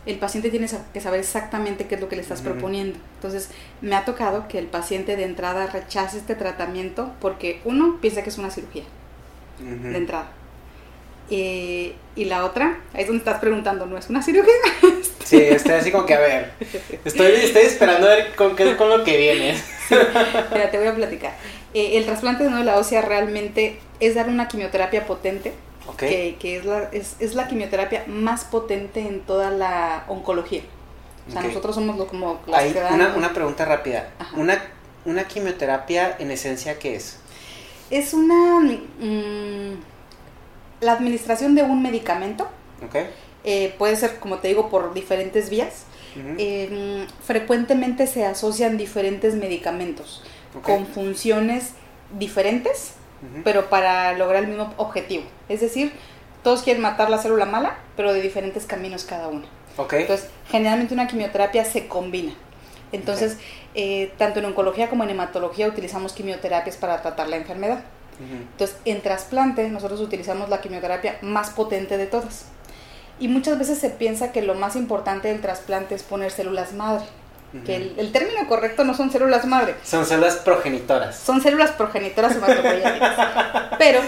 el 0.06 0.18
paciente 0.18 0.50
tiene 0.50 0.68
que 0.92 1.00
saber 1.00 1.20
exactamente 1.20 1.86
qué 1.86 1.94
es 1.94 2.00
lo 2.00 2.08
que 2.08 2.16
le 2.16 2.22
estás 2.22 2.42
proponiendo. 2.42 2.98
Entonces, 3.16 3.48
me 3.80 3.96
ha 3.96 4.04
tocado 4.04 4.48
que 4.48 4.58
el 4.58 4.66
paciente 4.66 5.16
de 5.16 5.24
entrada 5.24 5.66
rechace 5.66 6.18
este 6.18 6.34
tratamiento 6.34 7.12
porque 7.20 7.60
uno 7.64 7.98
piensa 8.00 8.22
que 8.22 8.30
es 8.30 8.38
una 8.38 8.50
cirugía 8.50 8.84
de 9.58 9.96
entrada. 9.96 10.30
y 11.30 12.24
la 12.24 12.44
otra, 12.44 12.80
ahí 12.92 13.02
es 13.02 13.06
donde 13.06 13.20
estás 13.20 13.40
preguntando, 13.40 13.86
¿no 13.86 13.96
es 13.96 14.08
una 14.08 14.22
cirugía? 14.22 14.52
Sí, 15.24 15.40
estoy 15.40 15.72
así 15.72 15.90
como 15.90 16.04
que, 16.04 16.12
a 16.12 16.20
ver, 16.20 16.52
estoy, 17.02 17.32
estoy 17.32 17.62
esperando 17.62 18.06
a 18.06 18.10
ver 18.10 18.34
con, 18.36 18.54
qué, 18.54 18.76
con 18.76 18.90
lo 18.90 19.02
que 19.04 19.16
viene. 19.16 19.58
mira, 20.52 20.70
te 20.70 20.76
voy 20.76 20.86
a 20.86 20.94
platicar. 20.94 21.32
Eh, 21.72 21.96
el 21.96 22.04
trasplante 22.04 22.44
de 22.44 22.50
médula 22.50 22.76
ósea 22.76 23.00
realmente 23.00 23.78
es 24.00 24.14
dar 24.14 24.28
una 24.28 24.48
quimioterapia 24.48 25.06
potente 25.06 25.54
que, 25.96 26.36
es, 26.40 26.64
la, 26.64 26.90
es, 26.92 27.34
la 27.34 27.48
quimioterapia 27.48 28.04
más 28.06 28.44
potente 28.44 29.00
en 29.00 29.20
toda 29.20 29.50
la 29.50 30.04
oncología. 30.08 30.62
O 31.28 31.32
sea, 31.32 31.42
nosotros 31.42 31.74
somos 31.74 31.96
lo, 31.96 32.06
como 32.06 32.40
Hay 32.52 32.74
una, 32.92 33.14
una, 33.16 33.32
pregunta 33.32 33.64
rápida. 33.64 34.10
Una, 34.36 34.62
¿Una 35.04 35.24
quimioterapia 35.24 36.16
en 36.18 36.30
esencia 36.30 36.78
qué 36.78 36.96
es? 36.96 37.18
Es 37.90 38.14
una... 38.14 38.60
Mm, 38.60 39.74
la 40.80 40.92
administración 40.92 41.54
de 41.54 41.62
un 41.62 41.82
medicamento. 41.82 42.48
Eh, 43.44 43.74
puede 43.78 43.96
ser, 43.96 44.18
como 44.18 44.38
te 44.38 44.48
digo, 44.48 44.68
por 44.68 44.94
diferentes 44.94 45.50
vías. 45.50 45.84
Em, 46.38 47.06
frecuentemente 47.24 48.06
se 48.06 48.24
asocian 48.24 48.76
diferentes 48.76 49.34
medicamentos 49.34 50.22
con 50.62 50.86
funciones 50.86 51.70
diferentes 52.16 52.92
pero 53.42 53.70
para 53.70 54.12
lograr 54.14 54.42
el 54.42 54.48
mismo 54.48 54.72
objetivo. 54.76 55.24
Es 55.48 55.60
decir, 55.60 55.92
todos 56.42 56.62
quieren 56.62 56.82
matar 56.82 57.10
la 57.10 57.18
célula 57.18 57.46
mala, 57.46 57.78
pero 57.96 58.12
de 58.12 58.20
diferentes 58.20 58.66
caminos 58.66 59.04
cada 59.04 59.28
uno. 59.28 59.46
Entonces, 59.78 60.28
generalmente 60.48 60.94
una 60.94 61.06
quimioterapia 61.06 61.64
se 61.64 61.88
combina. 61.88 62.34
Entonces, 62.92 63.38
eh, 63.74 64.12
tanto 64.18 64.38
en 64.38 64.44
oncología 64.44 64.88
como 64.88 65.04
en 65.04 65.10
hematología 65.10 65.66
utilizamos 65.66 66.12
quimioterapias 66.12 66.76
para 66.76 67.02
tratar 67.02 67.28
la 67.28 67.36
enfermedad. 67.36 67.84
Entonces, 68.20 68.76
en 68.84 69.00
trasplante 69.02 69.68
nosotros 69.68 70.00
utilizamos 70.00 70.48
la 70.48 70.60
quimioterapia 70.60 71.18
más 71.20 71.50
potente 71.50 71.96
de 71.96 72.06
todas. 72.06 72.46
Y 73.18 73.28
muchas 73.28 73.58
veces 73.58 73.78
se 73.78 73.90
piensa 73.90 74.30
que 74.30 74.42
lo 74.42 74.54
más 74.54 74.76
importante 74.76 75.28
del 75.28 75.40
trasplante 75.40 75.94
es 75.96 76.04
poner 76.04 76.30
células 76.30 76.72
madre 76.72 77.04
que 77.62 77.76
el, 77.96 78.10
término 78.12 78.48
correcto 78.48 78.84
no 78.84 78.94
son 78.94 79.12
células 79.12 79.46
madre. 79.46 79.76
Son 79.84 80.04
células 80.04 80.36
progenitoras. 80.36 81.16
Son 81.16 81.40
células 81.40 81.70
progenitoras 81.70 82.36
Pero 83.78 84.00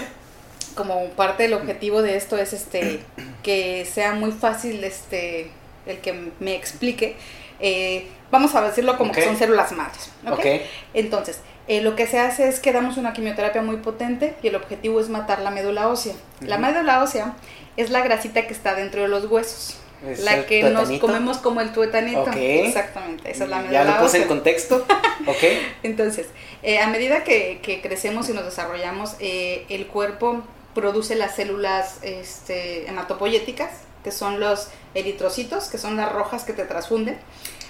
como 0.75 1.07
parte 1.11 1.43
del 1.43 1.53
objetivo 1.53 2.01
de 2.01 2.17
esto 2.17 2.37
es 2.37 2.53
este 2.53 2.99
que 3.43 3.85
sea 3.85 4.13
muy 4.13 4.31
fácil 4.31 4.83
este 4.83 5.51
el 5.85 5.99
que 5.99 6.31
me 6.39 6.55
explique. 6.55 7.15
Eh, 7.59 8.07
vamos 8.29 8.53
a 8.53 8.61
decirlo 8.61 8.97
como 8.97 9.13
que 9.13 9.23
son 9.23 9.37
células 9.37 9.71
madres. 9.71 10.11
¿okay? 10.29 10.63
Entonces, 10.93 11.39
eh, 11.69 11.81
lo 11.81 11.95
que 11.95 12.05
se 12.05 12.19
hace 12.19 12.49
es 12.49 12.59
que 12.59 12.73
damos 12.73 12.97
una 12.97 13.13
quimioterapia 13.13 13.61
muy 13.61 13.77
potente 13.77 14.35
y 14.43 14.47
el 14.47 14.55
objetivo 14.55 14.99
es 14.99 15.07
matar 15.07 15.39
la 15.39 15.51
médula 15.51 15.87
ósea. 15.87 16.15
La 16.41 16.57
médula 16.57 17.01
ósea 17.01 17.35
es 17.77 17.89
la 17.91 18.01
grasita 18.01 18.45
que 18.45 18.53
está 18.53 18.75
dentro 18.75 19.01
de 19.01 19.07
los 19.07 19.25
huesos 19.25 19.79
la 20.01 20.45
que 20.45 20.63
nos 20.63 20.89
comemos 20.99 21.37
como 21.37 21.61
el 21.61 21.71
tuetanito. 21.71 22.29
Exactamente, 22.35 23.31
esa 23.31 23.43
es 23.45 23.49
la 23.49 23.61
medida. 23.61 23.83
Ya 23.83 23.95
lo 23.95 24.03
puse 24.03 24.21
en 24.21 24.27
contexto. 24.27 24.85
ok. 25.27 25.43
Entonces, 25.83 26.27
eh, 26.63 26.79
a 26.79 26.87
medida 26.87 27.23
que, 27.23 27.79
crecemos 27.81 28.29
y 28.29 28.33
nos 28.33 28.45
desarrollamos, 28.45 29.15
eh, 29.19 29.65
el 29.69 29.87
cuerpo 29.87 30.43
produce 30.73 31.15
las 31.15 31.35
células 31.35 31.97
este, 32.03 32.87
hematopoyéticas, 32.87 33.71
que 34.03 34.11
son 34.11 34.39
los 34.39 34.69
eritrocitos, 34.93 35.69
que 35.69 35.77
son 35.77 35.97
las 35.97 36.11
rojas 36.11 36.43
que 36.43 36.53
te 36.53 36.65
transfunden. 36.65 37.17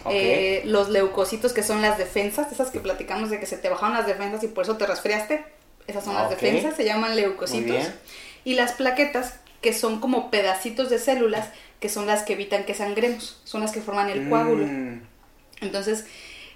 Eh, 0.10 0.62
los 0.66 0.90
leucocitos, 0.90 1.54
que 1.54 1.64
son 1.64 1.82
las 1.82 1.98
defensas, 1.98 2.52
esas 2.52 2.70
que 2.70 2.80
platicamos 2.80 3.30
de 3.30 3.40
que 3.40 3.46
se 3.46 3.58
te 3.58 3.70
bajaron 3.70 3.96
las 3.96 4.08
defensas 4.08 4.44
y 4.44 4.48
por 4.48 4.64
eso 4.64 4.78
te 4.78 4.86
resfriaste. 4.86 5.46
Esas 5.88 6.04
son 6.04 6.16
las 6.16 6.30
defensas, 6.30 6.76
se 6.76 6.84
llaman 6.84 7.16
leucocitos. 7.16 7.88
Y 8.44 8.56
las 8.56 8.74
plaquetas, 8.74 9.36
que 9.62 9.74
son 9.74 10.00
como 10.00 10.30
pedacitos 10.30 10.90
de 10.90 11.00
células 11.00 11.50
que 11.80 11.90
son 11.90 12.08
las 12.08 12.24
que 12.24 12.34
evitan 12.34 12.66
que 12.66 12.74
sangremos, 12.74 13.40
son 13.44 13.62
las 13.62 13.72
que 13.72 13.82
forman 13.82 14.10
el 14.10 14.30
coágulo. 14.30 14.66
Mm. 14.66 15.02
Entonces, 15.62 16.06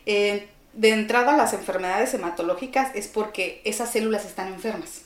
eh, 0.06 0.48
de 0.74 0.90
entrada 0.90 1.36
las 1.36 1.54
enfermedades 1.54 2.14
hematológicas 2.14 2.96
es 2.96 3.08
porque 3.08 3.62
esas 3.66 3.92
células 3.92 4.26
están 4.26 4.48
enfermas. 4.48 5.04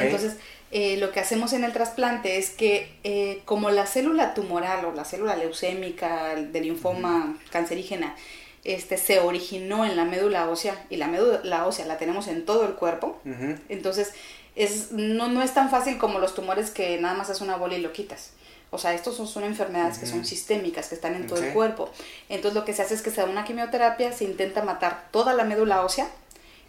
Entonces, 0.00 0.36
eh, 0.70 0.96
lo 0.96 1.12
que 1.12 1.20
hacemos 1.20 1.52
en 1.52 1.62
el 1.62 1.74
trasplante 1.74 2.38
es 2.38 2.48
que 2.48 2.90
eh, 3.04 3.42
como 3.44 3.70
la 3.70 3.86
célula 3.86 4.32
tumoral 4.32 4.86
o 4.86 4.92
la 4.92 5.04
célula 5.04 5.36
leucémica 5.36 6.34
de 6.36 6.60
linfoma 6.60 7.36
cancerígena 7.50 8.16
este, 8.64 8.96
se 8.96 9.20
originó 9.20 9.84
en 9.84 9.94
la 9.94 10.06
médula 10.06 10.48
ósea 10.48 10.82
y 10.88 10.96
la 10.96 11.06
médula 11.06 11.66
ósea 11.66 11.84
la 11.84 11.98
tenemos 11.98 12.28
en 12.28 12.46
todo 12.46 12.66
el 12.66 12.74
cuerpo, 12.76 13.20
entonces 13.68 14.14
es, 14.56 14.90
no, 14.90 15.28
no 15.28 15.42
es 15.42 15.52
tan 15.52 15.70
fácil 15.70 15.98
como 15.98 16.18
los 16.18 16.34
tumores 16.34 16.70
que 16.70 16.98
nada 16.98 17.14
más 17.14 17.28
es 17.28 17.42
una 17.42 17.56
bola 17.56 17.76
y 17.76 17.82
lo 17.82 17.92
quitas. 17.92 18.30
O 18.74 18.78
sea, 18.78 18.92
estos 18.92 19.16
son, 19.16 19.44
enfermedades 19.44 19.98
que 19.98 20.06
son 20.06 20.24
sistémicas, 20.24 20.88
que 20.88 20.96
están 20.96 21.14
en 21.14 21.26
todo 21.26 21.42
el 21.42 21.52
cuerpo. 21.52 21.90
Entonces 22.28 22.54
lo 22.54 22.64
que 22.64 22.72
se 22.72 22.82
hace 22.82 22.94
es 22.94 23.02
que 23.02 23.10
se 23.10 23.20
da 23.20 23.26
una 23.26 23.44
quimioterapia, 23.44 24.12
se 24.12 24.24
intenta 24.24 24.64
matar 24.64 25.08
toda 25.12 25.32
la 25.32 25.44
médula 25.44 25.84
ósea 25.84 26.08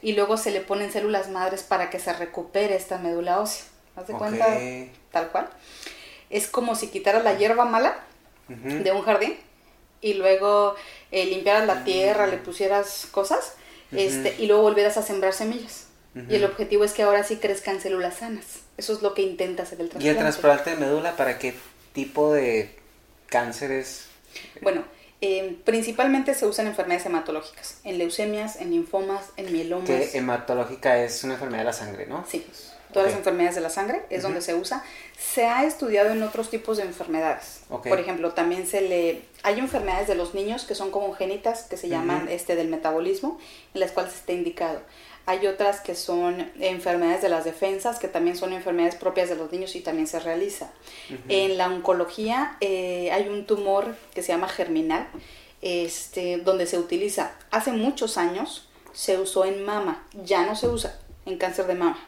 y 0.01 0.13
luego 0.13 0.37
se 0.37 0.51
le 0.51 0.61
ponen 0.61 0.91
células 0.91 1.29
madres 1.29 1.63
para 1.63 1.89
que 1.89 1.99
se 1.99 2.13
recupere 2.13 2.75
esta 2.75 2.99
médula 2.99 3.39
ósea. 3.39 3.65
¿Haz 3.95 4.07
de 4.07 4.13
cuenta? 4.13 4.45
Tal 5.11 5.29
cual. 5.31 5.49
Es 6.29 6.47
como 6.47 6.75
si 6.75 6.89
quitaras 6.89 7.23
la 7.23 7.33
hierba 7.33 7.65
mala 7.65 7.97
de 8.47 8.91
un 8.91 9.01
jardín 9.01 9.35
y 10.01 10.13
luego 10.13 10.75
eh, 11.11 11.25
limpiaras 11.25 11.65
la 11.65 11.83
tierra, 11.83 12.27
le 12.27 12.37
pusieras 12.37 13.07
cosas 13.09 13.53
este, 13.91 14.35
y 14.37 14.45
luego 14.45 14.61
volvieras 14.61 14.97
a 14.97 15.01
sembrar 15.01 15.33
semillas. 15.33 15.87
Y 16.29 16.35
el 16.35 16.45
objetivo 16.45 16.85
es 16.85 16.93
que 16.93 17.03
ahora 17.03 17.23
sí 17.23 17.37
crezcan 17.37 17.81
células 17.81 18.17
sanas. 18.17 18.59
Eso 18.77 18.93
es 18.93 19.01
lo 19.01 19.13
que 19.13 19.21
intenta 19.21 19.63
hacer 19.63 19.81
el 19.81 19.89
trasplante. 19.89 20.05
¿Y 20.05 20.09
el 20.09 20.17
trasplante 20.17 20.69
de 20.69 20.75
médula 20.77 21.17
para 21.17 21.39
qué 21.39 21.55
tipo 21.95 22.31
de 22.31 22.69
cánceres? 23.25 24.05
Bueno, 24.61 24.83
eh, 25.21 25.57
principalmente 25.63 26.35
se 26.35 26.45
usan 26.45 26.67
enfermedades 26.67 27.07
hematológicas, 27.07 27.79
en 27.83 27.97
leucemias, 27.97 28.57
en 28.57 28.69
linfomas, 28.69 29.31
en 29.37 29.51
mielomas. 29.51 29.87
Que 29.87 30.17
hematológica 30.17 31.01
es 31.03 31.23
una 31.23 31.33
enfermedad 31.33 31.61
de 31.61 31.65
la 31.65 31.73
sangre, 31.73 32.05
¿no? 32.05 32.23
Sí, 32.29 32.45
todas 32.93 33.09
las 33.09 33.17
enfermedades 33.17 33.55
de 33.55 33.61
la 33.61 33.69
sangre 33.69 34.03
es 34.09 34.23
donde 34.23 34.41
se 34.41 34.53
usa. 34.53 34.83
Se 35.17 35.47
ha 35.47 35.65
estudiado 35.65 36.11
en 36.11 36.21
otros 36.21 36.49
tipos 36.49 36.77
de 36.77 36.83
enfermedades. 36.83 37.61
Por 37.67 37.99
ejemplo, 37.99 38.33
también 38.33 38.67
se 38.67 38.81
le... 38.81 39.23
Hay 39.43 39.59
enfermedades 39.59 40.07
de 40.07 40.15
los 40.15 40.33
niños 40.33 40.65
que 40.65 40.75
son 40.75 40.91
congénitas, 40.91 41.63
que 41.63 41.77
se 41.77 41.89
llaman 41.89 42.27
este 42.29 42.55
del 42.55 42.67
metabolismo, 42.67 43.39
en 43.73 43.79
las 43.79 43.91
cuales 43.91 44.13
está 44.13 44.33
indicado. 44.33 44.81
Hay 45.27 45.47
otras 45.47 45.81
que 45.81 45.95
son 45.95 46.51
enfermedades 46.59 47.21
de 47.21 47.29
las 47.29 47.45
defensas, 47.45 47.97
que 47.97 48.07
también 48.07 48.37
son 48.37 48.53
enfermedades 48.53 48.95
propias 48.95 49.27
de 49.27 49.35
los 49.35 49.51
niños 49.51 49.75
y 49.75 49.81
también 49.81 50.07
se 50.07 50.19
realiza. 50.19 50.71
En 51.29 51.57
la 51.57 51.67
oncología 51.67 52.57
eh, 52.61 53.09
hay 53.11 53.27
un 53.27 53.45
tumor 53.45 53.95
que 54.13 54.21
se 54.21 54.29
llama 54.33 54.47
germinal, 54.47 55.07
este, 55.61 56.37
donde 56.37 56.67
se 56.67 56.77
utiliza. 56.77 57.35
Hace 57.49 57.71
muchos 57.71 58.17
años 58.17 58.69
se 58.93 59.17
usó 59.17 59.45
en 59.45 59.63
mama, 59.65 60.07
ya 60.23 60.45
no 60.45 60.55
se 60.55 60.67
usa 60.67 60.99
en 61.25 61.37
cáncer 61.37 61.65
de 61.65 61.75
mama. 61.75 62.07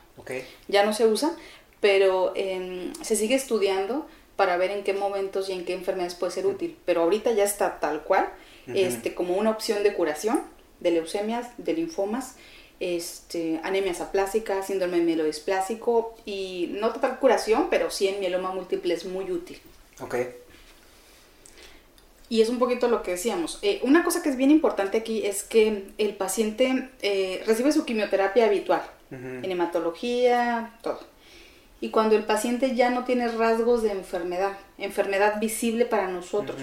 Ya 0.68 0.86
no 0.86 0.93
se 0.93 1.07
usa, 1.07 1.36
pero 1.80 2.34
em, 2.36 2.93
se 3.01 3.15
sigue 3.15 3.36
estudiando 3.36 4.07
para 4.36 4.57
ver 4.57 4.72
en 4.72 4.84
qué 4.84 4.93
momentos 4.93 5.49
y 5.49 5.53
en 5.53 5.65
qué 5.65 5.74
enfermedades 5.74 6.15
puede 6.15 6.34
ser 6.34 6.45
útil. 6.45 6.78
Pero 6.86 7.01
ahorita 7.01 7.32
ya 7.32 7.43
está 7.43 7.80
tal 7.80 8.03
cual, 8.03 8.30
este, 8.68 9.15
como 9.15 9.36
una 9.36 9.49
opción 9.49 9.82
de 9.84 9.93
curación 9.93 10.41
de 10.80 10.91
leucemias, 10.91 11.47
de 11.57 11.74
linfomas 11.74 12.36
este, 12.80 13.59
anemias 13.63 14.01
aplásicas, 14.01 14.67
síndrome 14.67 14.97
mielodisplásico 15.01 16.15
y 16.25 16.69
no 16.80 16.93
total 16.93 17.19
curación, 17.19 17.67
pero 17.69 17.89
sí 17.89 18.07
en 18.07 18.19
mieloma 18.19 18.51
múltiple 18.51 18.93
es 18.93 19.05
muy 19.05 19.32
útil. 19.32 19.59
Ok. 19.99 20.15
Y 22.30 22.41
es 22.41 22.49
un 22.49 22.59
poquito 22.59 22.88
lo 22.89 23.03
que 23.03 23.11
decíamos. 23.11 23.57
Eh, 23.61 23.80
una 23.84 24.03
cosa 24.03 24.21
que 24.21 24.30
es 24.30 24.36
bien 24.36 24.51
importante 24.51 24.97
aquí 24.97 25.25
es 25.25 25.43
que 25.43 25.88
el 25.97 26.15
paciente 26.15 26.89
eh, 27.01 27.41
recibe 27.47 27.71
su 27.71 27.86
quimioterapia 27.86 28.45
habitual, 28.45 28.84
en 29.09 29.49
hematología, 29.49 30.78
todo. 30.82 30.99
y 31.80 31.91
cuando 31.91 32.17
el 32.17 32.25
paciente 32.25 32.75
ya 32.75 32.89
no 32.89 33.05
tiene 33.05 33.30
rasgos 33.30 33.82
de 33.82 33.91
enfermedad, 33.91 34.57
enfermedad 34.78 35.39
visible 35.39 35.86
para 35.86 36.09
nosotros, 36.09 36.57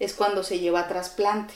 es 0.00 0.14
cuando 0.14 0.42
se 0.42 0.58
lleva 0.58 0.80
a 0.80 0.88
trasplante. 0.88 1.52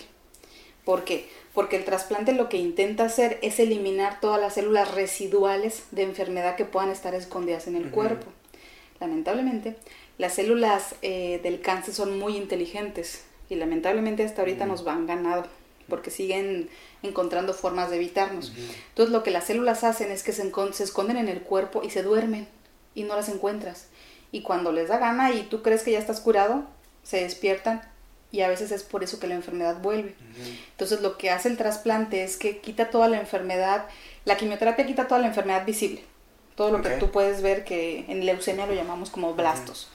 ¿Por 0.85 1.05
qué? 1.05 1.29
Porque 1.55 1.77
el 1.77 1.85
trasplante 1.85 2.33
lo 2.33 2.49
que 2.49 2.57
intenta 2.57 3.05
hacer 3.05 3.39
es 3.43 3.61
eliminar 3.61 4.21
todas 4.21 4.41
las 4.41 4.55
células 4.55 4.93
residuales 4.95 5.85
de 5.91 6.03
enfermedad 6.03 6.57
que 6.57 6.65
puedan 6.65 6.91
estar 6.91 7.15
escondidas 7.15 7.67
en 7.67 7.77
el 7.77 7.91
cuerpo. 7.91 8.27
Lamentablemente, 9.01 9.77
las 10.19 10.35
células 10.35 10.95
eh, 11.03 11.41
del 11.43 11.61
cáncer 11.61 11.95
son 11.95 12.19
muy 12.19 12.37
inteligentes 12.37 13.25
y 13.49 13.55
lamentablemente 13.57 14.25
hasta 14.25 14.43
ahorita 14.43 14.67
nos 14.67 14.85
van 14.85 15.07
ganado 15.07 15.47
porque 15.89 16.11
siguen 16.11 16.71
encontrando 17.03 17.53
formas 17.53 17.91
de 17.91 17.97
evitarnos. 17.97 18.53
Entonces 18.89 19.13
lo 19.13 19.23
que 19.23 19.31
las 19.31 19.45
células 19.45 19.85
hacen 19.85 20.11
es 20.11 20.23
que 20.23 20.33
se, 20.33 20.51
se 20.73 20.85
esconden 20.85 21.17
en 21.17 21.29
el 21.29 21.43
cuerpo 21.43 21.83
y 21.85 21.91
se 21.91 22.03
duermen 22.03 22.49
y 22.95 23.03
no 23.03 23.15
las 23.15 23.29
encuentras. 23.29 23.89
Y 24.31 24.43
cuando 24.43 24.73
les 24.73 24.89
da 24.89 24.99
gana 24.99 25.33
y 25.33 25.43
tú 25.43 25.63
crees 25.63 25.83
que 25.83 25.93
ya 25.93 25.99
estás 25.99 26.21
curado, 26.21 26.65
se 27.03 27.23
despiertan 27.23 27.83
y 28.33 28.41
a 28.41 28.49
veces 28.49 28.73
es 28.73 28.83
por 28.83 29.05
eso 29.05 29.21
que 29.21 29.27
la 29.27 29.35
enfermedad 29.35 29.77
vuelve. 29.81 30.15
Entonces 30.71 31.03
lo 31.03 31.19
que 31.19 31.31
hace 31.31 31.49
el 31.49 31.59
trasplante 31.59 32.25
es 32.25 32.39
que 32.39 32.59
quita 32.59 32.91
toda 32.91 33.07
la 33.07 33.21
enfermedad, 33.21 33.85
la 34.25 34.39
quimioterapia 34.39 34.87
quita 34.87 35.07
toda 35.07 35.21
la 35.21 35.29
enfermedad 35.29 35.67
visible, 35.67 36.03
todo 36.57 36.71
lo 36.71 36.83
que 36.83 36.91
tú 36.91 37.11
puedes 37.11 37.43
ver 37.43 37.65
que 37.65 38.07
en 38.09 38.25
leucemia 38.25 38.67
lo 38.67 38.75
llamamos 38.75 39.11
como 39.11 39.35
blastos. 39.35 39.91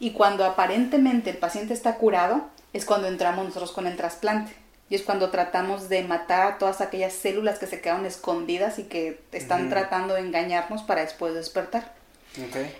Y 0.00 0.10
cuando 0.10 0.44
aparentemente 0.44 1.30
el 1.30 1.38
paciente 1.38 1.72
está 1.72 1.94
curado, 1.94 2.50
es 2.72 2.84
cuando 2.84 3.06
entramos 3.06 3.46
nosotros 3.46 3.72
con 3.72 3.86
el 3.86 3.96
trasplante. 3.96 4.52
Y 4.88 4.94
es 4.94 5.02
cuando 5.02 5.30
tratamos 5.30 5.88
de 5.88 6.04
matar 6.04 6.58
todas 6.58 6.80
aquellas 6.80 7.12
células 7.12 7.58
que 7.58 7.66
se 7.66 7.80
quedaron 7.80 8.06
escondidas 8.06 8.78
y 8.78 8.84
que 8.84 9.20
están 9.32 9.68
tratando 9.68 10.14
de 10.14 10.20
engañarnos 10.20 10.82
para 10.82 11.00
después 11.00 11.34
despertar. 11.34 11.94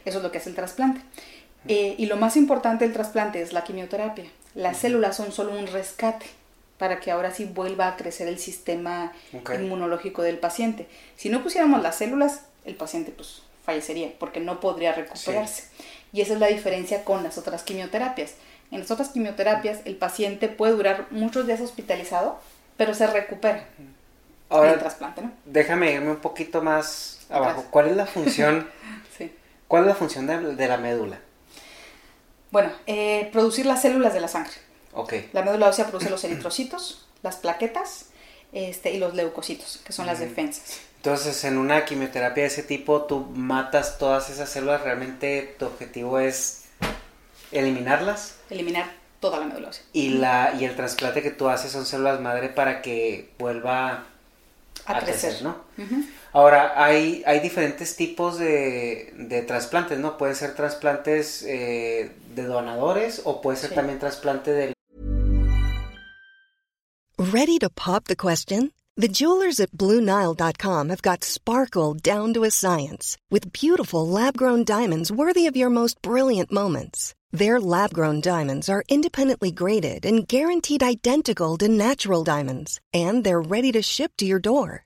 Eso 0.05 0.19
es 0.19 0.23
lo 0.23 0.31
que 0.31 0.39
hace 0.39 0.51
el 0.51 0.55
trasplante. 0.55 1.01
Eh, 1.67 1.97
y 1.99 2.07
lo 2.07 2.17
más 2.17 2.37
importante 2.37 2.85
del 2.85 2.93
trasplante 2.93 3.41
es 3.43 3.53
la 3.53 3.65
quimioterapia. 3.65 4.27
Las 4.57 4.79
células 4.79 5.17
son 5.17 5.31
solo 5.31 5.57
un 5.57 5.69
rescate 5.69 6.27
para 6.79 6.99
que 6.99 7.11
ahora 7.11 7.31
sí 7.31 7.45
vuelva 7.45 7.89
a 7.89 7.97
crecer 7.97 8.27
el 8.27 8.39
sistema 8.39 9.13
inmunológico 9.33 10.23
del 10.23 10.39
paciente. 10.39 10.89
Si 11.15 11.29
no 11.29 11.43
pusiéramos 11.43 11.83
las 11.83 11.97
células, 11.97 12.41
el 12.65 12.75
paciente 12.75 13.13
pues 13.13 13.43
fallecería 13.65 14.13
porque 14.19 14.41
no 14.41 14.59
podría 14.59 14.93
recuperarse. 14.93 15.65
Y 16.13 16.23
esa 16.23 16.35
es 16.35 16.41
la 16.41 16.49
diferencia 16.49 17.05
con 17.05 17.23
las 17.23 17.39
otras 17.39 17.63
quimioterapias. 17.63 18.35
En 18.71 18.81
las 18.81 18.91
otras 18.91 19.11
quimioterapias 19.11 19.81
el 19.85 19.97
paciente 19.97 20.49
puede 20.49 20.73
durar 20.73 21.07
muchos 21.11 21.47
días 21.47 21.61
hospitalizado, 21.61 22.41
pero 22.77 22.95
se 22.95 23.07
recupera. 23.07 23.69
Ahora, 24.49 24.73
el 24.73 24.79
trasplante, 24.79 25.23
¿no? 25.23 25.33
Déjame 25.45 25.93
irme 25.93 26.11
un 26.11 26.17
poquito 26.17 26.63
más 26.63 27.27
abajo. 27.29 27.67
¿Cuál 27.71 27.89
es 27.89 27.97
la 27.97 28.07
función? 28.07 28.69
¿Cuál 29.69 29.83
es 29.83 29.89
la 29.89 29.95
función 29.95 30.27
de, 30.27 30.69
la 30.69 30.77
médula? 30.77 31.19
Bueno, 32.57 32.73
eh, 32.87 33.29
producir 33.35 33.67
las 33.67 33.83
células 33.83 34.15
de 34.15 34.21
la 34.23 34.29
sangre. 34.29 34.55
Okay. 34.95 35.29
La 35.35 35.43
médula 35.43 35.69
ósea 35.69 35.89
produce 35.89 36.09
los 36.09 36.25
eritrocitos, 36.25 37.07
las 37.23 37.37
plaquetas 37.37 38.07
este, 38.51 38.95
y 38.95 38.99
los 38.99 39.13
leucocitos, 39.13 39.83
que 39.85 39.93
son 39.93 40.07
las 40.07 40.21
defensas. 40.21 40.81
Entonces, 40.97 41.45
en 41.45 41.59
una 41.59 41.85
quimioterapia 41.85 42.45
de 42.45 42.49
ese 42.49 42.63
tipo, 42.63 43.03
tú 43.03 43.27
matas 43.35 43.99
todas 43.99 44.31
esas 44.31 44.49
células, 44.49 44.81
realmente 44.81 45.55
tu 45.59 45.67
objetivo 45.67 46.19
es 46.19 46.63
eliminarlas. 47.53 48.37
Eliminar 48.49 48.91
toda 49.21 49.39
la 49.39 49.45
médula 49.45 49.69
ósea. 49.69 49.85
Y, 49.93 50.09
la, 50.15 50.55
y 50.59 50.65
el 50.65 50.75
trasplante 50.77 51.21
que 51.21 51.33
tú 51.33 51.51
haces 51.51 51.73
son 51.73 51.85
células 51.85 52.23
madre 52.23 52.49
para 52.49 52.81
que 52.81 53.35
vuelva 53.39 54.07
a, 54.87 55.01
crecer. 55.01 55.43
¿no? 55.43 55.59
Ahora, 56.37 56.75
hay, 56.77 57.23
hay 57.25 57.41
diferentes 57.41 57.97
tipos 57.97 58.39
de, 58.39 59.11
de 59.17 59.41
trasplantes, 59.41 59.99
¿no? 59.99 60.19
Pueden 60.19 60.37
ser 60.37 60.55
trasplantes 60.55 61.43
eh, 61.43 62.13
de 62.35 62.43
donadores 62.45 63.23
o 63.25 63.41
puede 63.41 63.57
ser 63.57 63.71
sí. 63.71 63.75
también 63.75 63.99
trasplante 63.99 64.53
del... 64.53 64.75
¿Ready 67.17 67.59
to 67.59 67.71
pop 67.71 68.05
the 68.05 68.17
question? 68.17 68.73
The 68.99 69.09
jewelers 69.09 69.61
at 69.61 69.71
BlueNile.com 69.79 70.91
have 70.91 71.01
got 71.01 71.25
sparkle 71.25 71.95
down 71.95 72.35
to 72.35 72.45
a 72.45 72.51
science 72.51 73.17
with 73.31 73.55
beautiful 73.55 74.07
lab-grown 74.07 74.65
diamonds 74.65 75.11
worthy 75.11 75.47
of 75.47 75.57
your 75.57 75.71
most 75.71 76.03
brilliant 76.03 76.53
moments. 76.53 77.15
Their 77.33 77.59
lab 77.59 77.95
grown 77.95 78.21
diamonds 78.21 78.69
are 78.69 78.85
independently 78.91 79.53
graded 79.53 80.05
and 80.05 80.29
guaranteed 80.29 80.83
identical 80.83 81.57
to 81.59 81.67
natural 81.67 82.25
diamonds, 82.25 82.79
and 82.93 83.25
they're 83.25 83.41
ready 83.41 83.73
to 83.73 83.81
ship 83.81 84.13
to 84.19 84.27
your 84.27 84.39
door. 84.39 84.86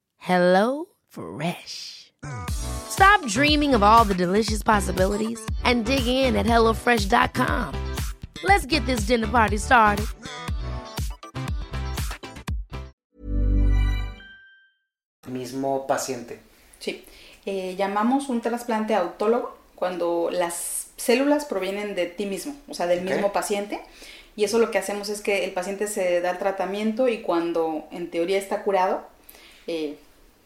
Hello 0.23 0.85
Fresh. 1.09 2.13
Stop 2.51 3.25
dreaming 3.25 3.73
of 3.73 3.81
all 3.81 4.05
the 4.05 4.13
delicious 4.13 4.61
possibilities 4.61 5.43
and 5.63 5.83
dig 5.83 6.05
in 6.05 6.35
at 6.35 6.45
HelloFresh.com. 6.45 7.73
Let's 8.43 8.67
get 8.67 8.85
this 8.85 9.07
dinner 9.07 9.27
party 9.27 9.57
started. 9.57 10.05
Mismo 15.27 15.87
paciente. 15.87 16.39
Sí. 16.79 17.03
Eh, 17.47 17.75
llamamos 17.75 18.29
un 18.29 18.41
trasplante 18.41 18.93
autólogo 18.93 19.57
cuando 19.73 20.29
las 20.31 20.89
células 20.97 21.45
provienen 21.45 21.95
de 21.95 22.05
ti 22.05 22.27
mismo, 22.27 22.53
o 22.69 22.75
sea, 22.75 22.85
del 22.85 23.01
mismo 23.01 23.33
paciente. 23.33 23.81
Y 24.35 24.43
eso 24.43 24.59
lo 24.59 24.69
que 24.69 24.77
hacemos 24.77 25.09
es 25.09 25.21
que 25.21 25.45
el 25.45 25.51
paciente 25.53 25.87
se 25.87 26.21
da 26.21 26.29
el 26.29 26.37
tratamiento 26.37 27.07
y 27.07 27.21
cuando 27.23 27.87
en 27.89 28.11
teoría 28.11 28.37
está 28.37 28.61
curado, 28.61 29.09
eh, 29.65 29.97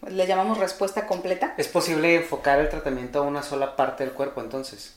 le 0.07 0.27
llamamos 0.27 0.57
respuesta 0.57 1.07
completa. 1.07 1.53
¿Es 1.57 1.67
posible 1.67 2.15
enfocar 2.15 2.59
el 2.59 2.69
tratamiento 2.69 3.19
a 3.19 3.21
una 3.23 3.43
sola 3.43 3.75
parte 3.75 4.03
del 4.03 4.13
cuerpo 4.13 4.41
entonces? 4.41 4.95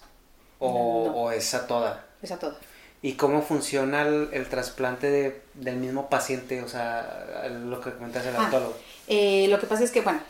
¿O, 0.59 1.31
es 1.31 1.55
a 1.55 1.67
toda? 1.67 2.05
Es 2.23 2.33
a 2.33 2.39
toda. 2.39 2.57
¿Y 3.01 3.13
cómo 3.13 3.43
funciona 3.43 4.03
el, 4.03 4.49
trasplante 4.49 5.43
del 5.55 5.77
mismo 5.77 6.09
paciente? 6.09 6.63
O 6.63 6.69
sea, 6.69 7.47
lo 7.49 7.81
que 7.81 7.93
comentas 7.93 8.27
el 8.27 8.35
ah, 8.37 8.51
eh, 9.07 9.47
lo 9.49 9.61
que 9.61 9.67
pasa 9.67 9.85
es 9.85 9.93
que, 9.93 10.01
bueno, 10.01 10.21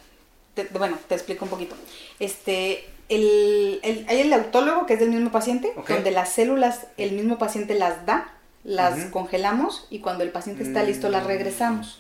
bueno, 0.73 0.99
te 1.09 1.15
explico 1.15 1.47
un 1.47 1.51
poquito. 1.51 1.75
Este, 2.19 2.85
el, 3.09 3.81
hay 4.09 4.21
el 4.21 4.33
autólogo 4.33 4.87
que 4.87 4.95
es 4.95 5.01
del 5.01 5.11
mismo 5.11 5.33
paciente, 5.33 5.73
donde 5.89 6.11
las 6.11 6.33
células 6.33 6.87
el 6.99 7.13
mismo 7.13 7.39
paciente 7.39 7.75
las 7.75 8.05
da, 8.05 8.35
las 8.69 9.07
congelamos 9.07 9.87
y 9.89 10.01
cuando 10.01 10.25
el 10.25 10.31
paciente 10.31 10.63
está 10.63 10.83
listo 10.83 11.09
las 11.09 11.25
mm, 11.25 11.27
regresamos. 11.27 11.99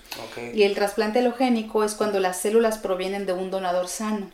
Y 0.52 0.64
el 0.64 0.74
trasplante 0.74 1.20
halogénico 1.20 1.82
es 1.82 1.94
cuando 1.94 2.20
las 2.20 2.38
células 2.38 2.76
provienen 2.76 3.24
de 3.24 3.32
un 3.32 3.50
donador 3.50 3.88
sano, 3.88 4.30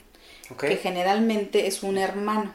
que 0.59 0.77
generalmente 0.77 1.69
es 1.69 1.85
un 1.85 1.97
hermano, 1.97 2.53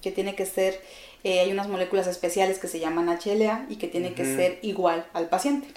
que 0.00 0.12
tiene 0.12 0.36
que 0.36 0.46
ser, 0.46 0.80
eh, 1.24 1.40
hay 1.40 1.50
unas 1.50 1.66
moléculas 1.66 2.06
especiales 2.06 2.60
que 2.60 2.68
se 2.68 2.78
llaman 2.78 3.08
HLA 3.08 3.66
y 3.68 3.76
que 3.76 3.88
tiene 3.88 4.14
que 4.14 4.24
ser 4.24 4.60
igual 4.62 5.06
al 5.12 5.28
paciente. 5.28 5.68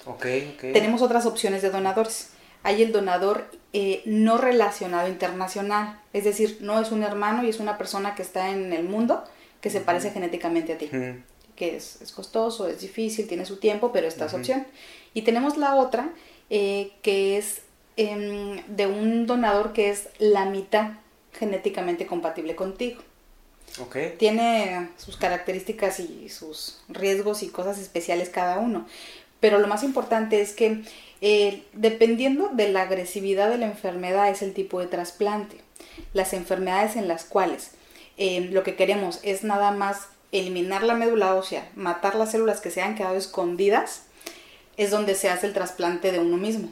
Tenemos 0.72 1.02
otras 1.02 1.26
opciones 1.26 1.60
de 1.60 1.70
donadores. 1.70 2.30
Hay 2.62 2.84
el 2.84 2.92
donador 2.92 3.50
eh, 3.72 4.02
no 4.04 4.38
relacionado 4.38 5.08
internacional, 5.08 6.00
es 6.12 6.22
decir, 6.22 6.58
no 6.60 6.80
es 6.80 6.92
un 6.92 7.02
hermano 7.02 7.42
y 7.42 7.48
es 7.48 7.58
una 7.58 7.78
persona 7.78 8.14
que 8.14 8.22
está 8.22 8.50
en 8.50 8.72
el 8.72 8.84
mundo 8.84 9.24
que 9.60 9.70
se 9.70 9.80
parece 9.80 10.10
genéticamente 10.12 10.74
a 10.74 10.78
ti, 10.78 10.88
que 11.60 11.76
es, 11.76 11.98
costoso, 12.16 12.66
es 12.66 12.80
difícil, 12.80 13.28
tiene 13.28 13.44
su 13.44 13.58
tiempo, 13.58 13.92
pero 13.92 14.08
esta 14.08 14.24
es 14.24 14.32
opción. 14.32 14.66
Y 15.12 15.22
tenemos 15.22 15.58
la 15.58 15.74
otra, 15.74 16.08
eh, 16.48 16.92
que 17.02 17.36
es 17.36 17.60
em, 17.98 18.62
de 18.66 18.86
un 18.86 19.26
donador 19.26 19.74
que 19.74 19.90
es 19.90 20.08
la 20.18 20.46
mitad 20.46 20.92
genéticamente 21.34 22.06
compatible 22.06 22.56
contigo. 22.56 23.02
Okay. 23.78 24.14
Tiene 24.18 24.88
sus 24.96 25.18
características 25.18 26.00
y 26.00 26.30
sus 26.30 26.80
riesgos 26.88 27.42
y 27.42 27.48
cosas 27.48 27.78
especiales 27.78 28.30
cada 28.30 28.58
uno. 28.58 28.86
Pero 29.38 29.58
lo 29.58 29.68
más 29.68 29.82
importante 29.82 30.40
es 30.40 30.54
que 30.54 30.82
eh, 31.20 31.62
dependiendo 31.74 32.48
de 32.54 32.72
la 32.72 32.82
agresividad 32.82 33.50
de 33.50 33.58
la 33.58 33.66
enfermedad 33.66 34.30
es 34.30 34.40
el 34.40 34.54
tipo 34.54 34.80
de 34.80 34.86
trasplante. 34.86 35.58
Las 36.14 36.32
enfermedades 36.32 36.96
en 36.96 37.06
las 37.06 37.24
cuales 37.24 37.72
eh, 38.16 38.48
lo 38.50 38.62
que 38.62 38.76
queremos 38.76 39.20
es 39.22 39.44
nada 39.44 39.72
más 39.72 40.08
eliminar 40.32 40.82
la 40.82 40.94
médula 40.94 41.34
ósea, 41.34 41.68
matar 41.74 42.14
las 42.14 42.32
células 42.32 42.60
que 42.60 42.70
se 42.70 42.82
han 42.82 42.94
quedado 42.94 43.16
escondidas, 43.16 44.04
es 44.76 44.90
donde 44.90 45.14
se 45.14 45.28
hace 45.28 45.46
el 45.46 45.52
trasplante 45.52 46.12
de 46.12 46.20
uno 46.20 46.36
mismo. 46.36 46.70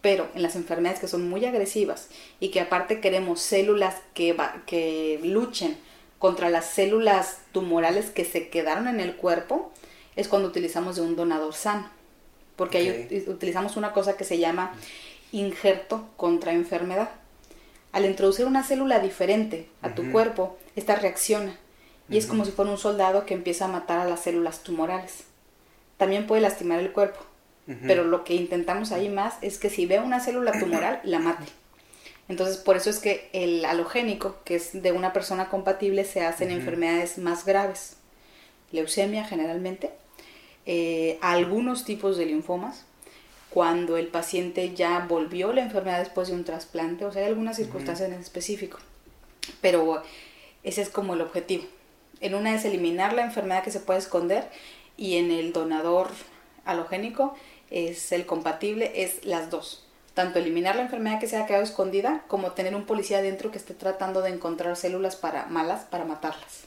Pero 0.00 0.28
en 0.34 0.42
las 0.42 0.54
enfermedades 0.56 1.00
que 1.00 1.08
son 1.08 1.28
muy 1.28 1.44
agresivas 1.44 2.08
y 2.38 2.50
que 2.50 2.60
aparte 2.60 3.00
queremos 3.00 3.40
células 3.40 3.96
que, 4.12 4.36
que 4.66 5.20
luchen 5.22 5.76
contra 6.18 6.50
las 6.50 6.66
células 6.66 7.38
tumorales 7.52 8.10
que 8.10 8.24
se 8.24 8.48
quedaron 8.48 8.86
en 8.86 9.00
el 9.00 9.16
cuerpo 9.16 9.72
es 10.16 10.28
cuando 10.28 10.48
utilizamos 10.48 10.96
de 10.96 11.02
un 11.02 11.16
donador 11.16 11.54
sano. 11.54 11.88
Porque 12.56 12.78
ahí 12.78 13.24
utilizamos 13.26 13.76
una 13.76 13.92
cosa 13.92 14.16
que 14.16 14.24
se 14.24 14.38
llama 14.38 14.74
injerto 15.32 16.06
contra 16.16 16.52
enfermedad. 16.52 17.10
Al 17.92 18.04
introducir 18.04 18.46
una 18.46 18.62
célula 18.62 19.00
diferente 19.00 19.68
a 19.82 19.94
tu 19.94 20.10
cuerpo, 20.12 20.56
esta 20.76 20.96
reacciona 20.96 21.58
y 22.08 22.18
es 22.18 22.26
como 22.26 22.44
si 22.44 22.50
fuera 22.50 22.70
un 22.70 22.78
soldado 22.78 23.26
que 23.26 23.34
empieza 23.34 23.64
a 23.64 23.68
matar 23.68 23.98
a 23.98 24.04
las 24.04 24.20
células 24.20 24.62
tumorales. 24.62 25.24
También 25.96 26.26
puede 26.26 26.42
lastimar 26.42 26.80
el 26.80 26.92
cuerpo, 26.92 27.20
pero 27.86 28.04
lo 28.04 28.24
que 28.24 28.34
intentamos 28.34 28.92
ahí 28.92 29.08
más 29.08 29.36
es 29.40 29.58
que 29.58 29.70
si 29.70 29.86
ve 29.86 29.98
una 29.98 30.20
célula 30.20 30.52
tumoral, 30.58 31.00
la 31.04 31.18
mate. 31.18 31.46
Entonces, 32.28 32.56
por 32.56 32.76
eso 32.76 32.90
es 32.90 32.98
que 32.98 33.28
el 33.32 33.64
halogénico, 33.64 34.36
que 34.44 34.56
es 34.56 34.82
de 34.82 34.92
una 34.92 35.12
persona 35.12 35.48
compatible, 35.48 36.04
se 36.04 36.22
hace 36.24 36.44
en 36.44 36.50
enfermedades 36.50 37.18
más 37.18 37.44
graves. 37.44 37.96
Leucemia 38.72 39.24
generalmente, 39.24 39.90
eh, 40.66 41.18
algunos 41.20 41.84
tipos 41.84 42.16
de 42.16 42.26
linfomas, 42.26 42.84
cuando 43.50 43.96
el 43.96 44.08
paciente 44.08 44.74
ya 44.74 45.06
volvió 45.08 45.52
la 45.52 45.62
enfermedad 45.62 46.00
después 46.00 46.28
de 46.28 46.34
un 46.34 46.44
trasplante, 46.44 47.04
o 47.04 47.12
sea, 47.12 47.22
hay 47.22 47.28
algunas 47.28 47.56
circunstancias 47.56 48.10
en 48.10 48.18
específico. 48.18 48.78
Pero 49.60 50.02
ese 50.64 50.82
es 50.82 50.88
como 50.88 51.14
el 51.14 51.20
objetivo. 51.20 51.64
En 52.20 52.34
una 52.34 52.54
es 52.54 52.64
eliminar 52.64 53.12
la 53.12 53.22
enfermedad 53.22 53.62
que 53.62 53.70
se 53.70 53.80
puede 53.80 53.98
esconder 53.98 54.48
y 54.96 55.16
en 55.16 55.30
el 55.30 55.52
donador 55.52 56.08
halogénico 56.64 57.34
es 57.70 58.12
el 58.12 58.26
compatible, 58.26 58.92
es 59.02 59.24
las 59.24 59.50
dos. 59.50 59.84
Tanto 60.14 60.38
eliminar 60.38 60.76
la 60.76 60.82
enfermedad 60.82 61.18
que 61.18 61.26
se 61.26 61.36
ha 61.36 61.46
quedado 61.46 61.64
escondida 61.64 62.22
como 62.28 62.52
tener 62.52 62.76
un 62.76 62.86
policía 62.86 63.18
adentro 63.18 63.50
que 63.50 63.58
esté 63.58 63.74
tratando 63.74 64.22
de 64.22 64.30
encontrar 64.30 64.76
células 64.76 65.16
para 65.16 65.46
malas 65.46 65.84
para 65.86 66.04
matarlas. 66.04 66.66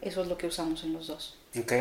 Eso 0.00 0.22
es 0.22 0.28
lo 0.28 0.38
que 0.38 0.46
usamos 0.46 0.84
en 0.84 0.92
los 0.92 1.08
dos. 1.08 1.36
Ok. 1.58 1.72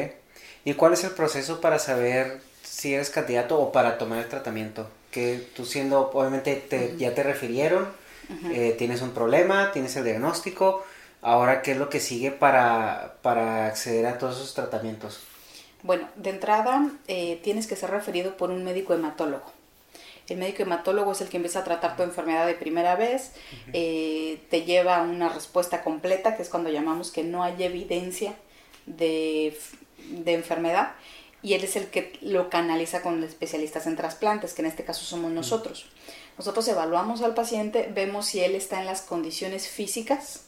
¿Y 0.65 0.73
cuál 0.73 0.93
es 0.93 1.03
el 1.03 1.11
proceso 1.11 1.61
para 1.61 1.77
saber 1.77 2.41
si 2.63 2.95
eres 2.95 3.11
candidato 3.11 3.59
o 3.59 3.71
para 3.71 3.99
tomar 3.99 4.19
el 4.19 4.27
tratamiento? 4.27 4.89
Que 5.11 5.37
tú 5.55 5.65
siendo, 5.65 6.09
obviamente 6.11 6.95
ya 6.97 7.13
te 7.13 7.21
refirieron, 7.21 7.87
eh, 8.51 8.73
tienes 8.75 9.03
un 9.03 9.11
problema, 9.11 9.71
tienes 9.71 9.95
el 9.95 10.05
diagnóstico, 10.05 10.83
ahora 11.23 11.61
qué 11.61 11.71
es 11.71 11.77
lo 11.77 11.89
que 11.89 11.99
sigue 11.99 12.31
para, 12.31 13.15
para 13.21 13.67
acceder 13.67 14.05
a 14.05 14.17
todos 14.17 14.37
esos 14.37 14.53
tratamientos? 14.53 15.19
Bueno, 15.81 16.07
de 16.15 16.29
entrada 16.29 16.91
eh, 17.07 17.39
tienes 17.43 17.67
que 17.67 17.75
ser 17.75 17.89
referido 17.89 18.37
por 18.37 18.51
un 18.51 18.63
médico 18.63 18.93
hematólogo. 18.93 19.51
El 20.29 20.37
médico 20.37 20.63
hematólogo 20.63 21.11
es 21.11 21.21
el 21.21 21.27
que 21.27 21.37
empieza 21.37 21.59
a 21.59 21.63
tratar 21.65 21.97
tu 21.97 22.03
enfermedad 22.03 22.47
de 22.47 22.53
primera 22.53 22.95
vez, 22.95 23.33
eh, 23.73 24.41
te 24.49 24.63
lleva 24.63 24.97
a 24.97 25.01
una 25.01 25.27
respuesta 25.27 25.83
completa, 25.83 26.37
que 26.37 26.43
es 26.43 26.49
cuando 26.49 26.69
llamamos 26.69 27.11
que 27.11 27.23
no 27.23 27.43
hay 27.43 27.61
evidencia 27.61 28.33
de, 28.85 29.57
de 29.97 30.33
enfermedad, 30.33 30.93
y 31.41 31.55
él 31.55 31.63
es 31.65 31.75
el 31.75 31.87
que 31.87 32.17
lo 32.21 32.49
canaliza 32.49 33.01
con 33.01 33.21
especialistas 33.21 33.85
en 33.85 33.97
trasplantes, 33.97 34.53
que 34.53 34.61
en 34.61 34.67
este 34.67 34.85
caso 34.85 35.03
somos 35.03 35.29
nosotros. 35.29 35.89
Nosotros 36.37 36.65
evaluamos 36.69 37.21
al 37.21 37.33
paciente, 37.33 37.91
vemos 37.93 38.27
si 38.27 38.39
él 38.39 38.55
está 38.55 38.79
en 38.79 38.85
las 38.85 39.01
condiciones 39.01 39.67
físicas 39.67 40.45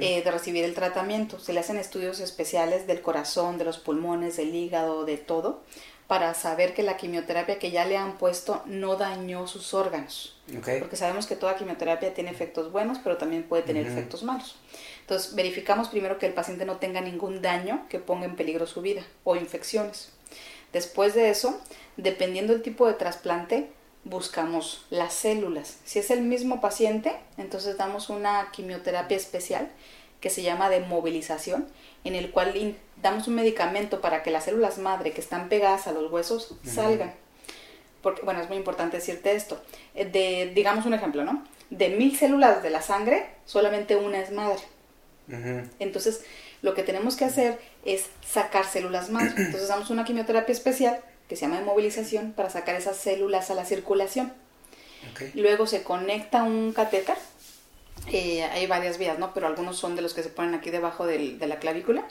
eh, 0.00 0.22
de 0.22 0.30
recibir 0.30 0.64
el 0.64 0.74
tratamiento. 0.74 1.38
Se 1.38 1.52
le 1.52 1.60
hacen 1.60 1.76
estudios 1.76 2.20
especiales 2.20 2.86
del 2.86 3.00
corazón, 3.00 3.58
de 3.58 3.64
los 3.64 3.78
pulmones, 3.78 4.36
del 4.36 4.54
hígado, 4.54 5.04
de 5.04 5.16
todo, 5.16 5.62
para 6.06 6.34
saber 6.34 6.74
que 6.74 6.82
la 6.82 6.96
quimioterapia 6.96 7.58
que 7.58 7.70
ya 7.70 7.86
le 7.86 7.96
han 7.96 8.18
puesto 8.18 8.62
no 8.66 8.96
dañó 8.96 9.46
sus 9.46 9.72
órganos. 9.72 10.38
Porque 10.78 10.96
sabemos 10.96 11.26
que 11.26 11.36
toda 11.36 11.56
quimioterapia 11.56 12.12
tiene 12.12 12.30
efectos 12.30 12.70
buenos, 12.70 12.98
pero 13.02 13.16
también 13.16 13.44
puede 13.44 13.62
tener 13.62 13.86
efectos 13.86 14.22
malos. 14.22 14.56
Entonces, 15.00 15.34
verificamos 15.34 15.88
primero 15.88 16.18
que 16.18 16.26
el 16.26 16.34
paciente 16.34 16.64
no 16.64 16.76
tenga 16.76 17.00
ningún 17.00 17.40
daño 17.42 17.86
que 17.88 17.98
ponga 17.98 18.26
en 18.26 18.36
peligro 18.36 18.66
su 18.66 18.82
vida 18.82 19.02
o 19.24 19.36
infecciones. 19.36 20.10
Después 20.72 21.14
de 21.14 21.30
eso, 21.30 21.60
dependiendo 21.96 22.52
del 22.52 22.62
tipo 22.62 22.86
de 22.86 22.94
trasplante, 22.94 23.70
buscamos 24.04 24.84
las 24.90 25.14
células. 25.14 25.78
Si 25.84 25.98
es 25.98 26.10
el 26.10 26.22
mismo 26.22 26.60
paciente, 26.60 27.14
entonces 27.36 27.76
damos 27.76 28.10
una 28.10 28.50
quimioterapia 28.52 29.16
especial 29.16 29.70
que 30.20 30.30
se 30.30 30.42
llama 30.42 30.70
de 30.70 30.80
movilización, 30.80 31.66
en 32.04 32.14
el 32.14 32.30
cual 32.30 32.76
damos 33.02 33.28
un 33.28 33.34
medicamento 33.34 34.00
para 34.00 34.22
que 34.22 34.30
las 34.30 34.44
células 34.44 34.78
madre 34.78 35.12
que 35.12 35.20
están 35.20 35.48
pegadas 35.48 35.86
a 35.86 35.92
los 35.92 36.10
huesos 36.10 36.54
salgan. 36.64 37.12
Porque, 38.02 38.22
bueno, 38.22 38.40
es 38.40 38.48
muy 38.48 38.56
importante 38.56 38.96
decirte 38.96 39.34
esto. 39.34 39.62
Eh, 39.94 40.04
de, 40.04 40.52
digamos 40.54 40.86
un 40.86 40.94
ejemplo, 40.94 41.24
¿no? 41.24 41.44
De 41.70 41.88
mil 41.90 42.16
células 42.16 42.62
de 42.62 42.70
la 42.70 42.82
sangre, 42.82 43.26
solamente 43.46 43.96
una 43.96 44.20
es 44.20 44.32
madre. 44.32 44.62
Entonces, 45.78 46.24
lo 46.62 46.74
que 46.74 46.82
tenemos 46.82 47.16
que 47.16 47.24
hacer 47.24 47.58
es 47.84 48.06
sacar 48.26 48.64
células 48.64 49.10
madre. 49.10 49.32
Entonces, 49.36 49.68
damos 49.68 49.90
una 49.90 50.04
quimioterapia 50.04 50.52
especial 50.52 51.00
que 51.32 51.36
se 51.36 51.46
llama 51.46 51.62
movilización 51.62 52.32
para 52.32 52.50
sacar 52.50 52.76
esas 52.76 52.98
células 52.98 53.50
a 53.50 53.54
la 53.54 53.64
circulación. 53.64 54.34
Luego 55.32 55.66
se 55.66 55.82
conecta 55.82 56.42
un 56.42 56.74
catéter. 56.74 57.16
Eh, 58.08 58.44
hay 58.44 58.66
varias 58.66 58.98
vías, 58.98 59.18
¿no? 59.18 59.32
Pero 59.32 59.46
algunos 59.46 59.78
son 59.78 59.96
de 59.96 60.02
los 60.02 60.12
que 60.12 60.22
se 60.22 60.28
ponen 60.28 60.54
aquí 60.54 60.68
debajo 60.68 61.06
de 61.06 61.38
la 61.40 61.58
clavícula. 61.58 62.04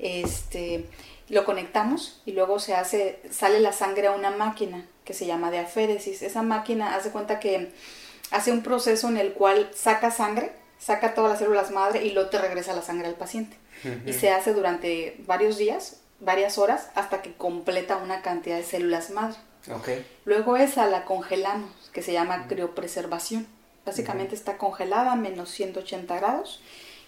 Este, 0.00 0.84
lo 1.28 1.44
conectamos 1.44 2.20
y 2.26 2.32
luego 2.32 2.58
se 2.58 2.74
hace, 2.74 3.20
sale 3.30 3.60
la 3.60 3.70
sangre 3.70 4.08
a 4.08 4.12
una 4.12 4.32
máquina 4.32 4.84
que 5.04 5.14
se 5.14 5.26
llama 5.26 5.52
de 5.52 5.60
aféresis. 5.60 6.22
Esa 6.22 6.42
máquina 6.42 6.96
hace 6.96 7.10
cuenta 7.10 7.38
que 7.38 7.70
hace 8.32 8.50
un 8.50 8.64
proceso 8.64 9.08
en 9.08 9.16
el 9.16 9.32
cual 9.32 9.70
saca 9.76 10.10
sangre, 10.10 10.50
saca 10.80 11.14
todas 11.14 11.30
las 11.30 11.38
células 11.38 11.70
madre 11.70 12.04
y 12.04 12.10
luego 12.10 12.30
te 12.30 12.38
regresa 12.38 12.74
la 12.74 12.82
sangre 12.82 13.06
al 13.06 13.14
paciente. 13.14 13.56
Y 14.06 14.12
se 14.12 14.30
hace 14.30 14.54
durante 14.54 15.20
varios 15.24 15.56
días 15.56 16.00
varias 16.20 16.58
horas 16.58 16.90
hasta 16.94 17.22
que 17.22 17.34
completa 17.34 17.96
una 17.96 18.22
cantidad 18.22 18.56
de 18.56 18.64
células 18.64 19.10
madre. 19.10 19.36
Luego 20.24 20.56
esa 20.56 20.86
la 20.86 21.04
congelamos, 21.04 21.90
que 21.92 22.02
se 22.02 22.12
llama 22.12 22.46
criopreservación. 22.48 23.46
Básicamente 23.84 24.34
está 24.34 24.58
congelada 24.58 25.12
a 25.12 25.16
menos 25.16 25.50
180 25.50 26.16
grados 26.16 26.60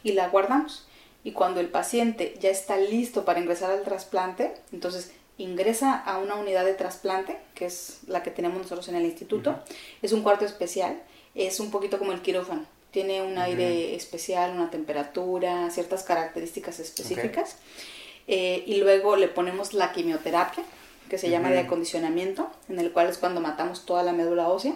y 0.02 0.12
la 0.12 0.28
guardamos. 0.28 0.86
Y 1.24 1.32
cuando 1.32 1.60
el 1.60 1.68
paciente 1.68 2.36
ya 2.40 2.50
está 2.50 2.76
listo 2.76 3.24
para 3.24 3.40
ingresar 3.40 3.70
al 3.70 3.82
trasplante, 3.82 4.54
entonces 4.72 5.12
ingresa 5.36 5.96
a 5.96 6.18
una 6.18 6.36
unidad 6.36 6.64
de 6.64 6.74
trasplante, 6.74 7.38
que 7.54 7.66
es 7.66 8.00
la 8.06 8.22
que 8.22 8.30
tenemos 8.30 8.58
nosotros 8.58 8.88
en 8.88 8.96
el 8.96 9.04
instituto. 9.04 9.58
Es 10.02 10.12
un 10.12 10.22
cuarto 10.22 10.44
especial, 10.44 11.00
es 11.34 11.60
un 11.60 11.70
poquito 11.70 11.98
como 11.98 12.12
el 12.12 12.22
quirófano. 12.22 12.64
Tiene 12.90 13.22
un 13.22 13.38
aire 13.38 13.94
especial, 13.94 14.52
una 14.52 14.70
temperatura, 14.70 15.70
ciertas 15.70 16.02
características 16.04 16.80
específicas. 16.80 17.56
Eh, 18.28 18.62
y 18.66 18.76
luego 18.76 19.16
le 19.16 19.26
ponemos 19.26 19.72
la 19.72 19.92
quimioterapia, 19.92 20.62
que 21.08 21.18
se 21.18 21.30
llama 21.30 21.50
de 21.50 21.60
acondicionamiento, 21.60 22.50
en 22.68 22.78
el 22.78 22.92
cual 22.92 23.08
es 23.08 23.18
cuando 23.18 23.40
matamos 23.40 23.86
toda 23.86 24.02
la 24.02 24.12
médula 24.12 24.48
ósea. 24.48 24.74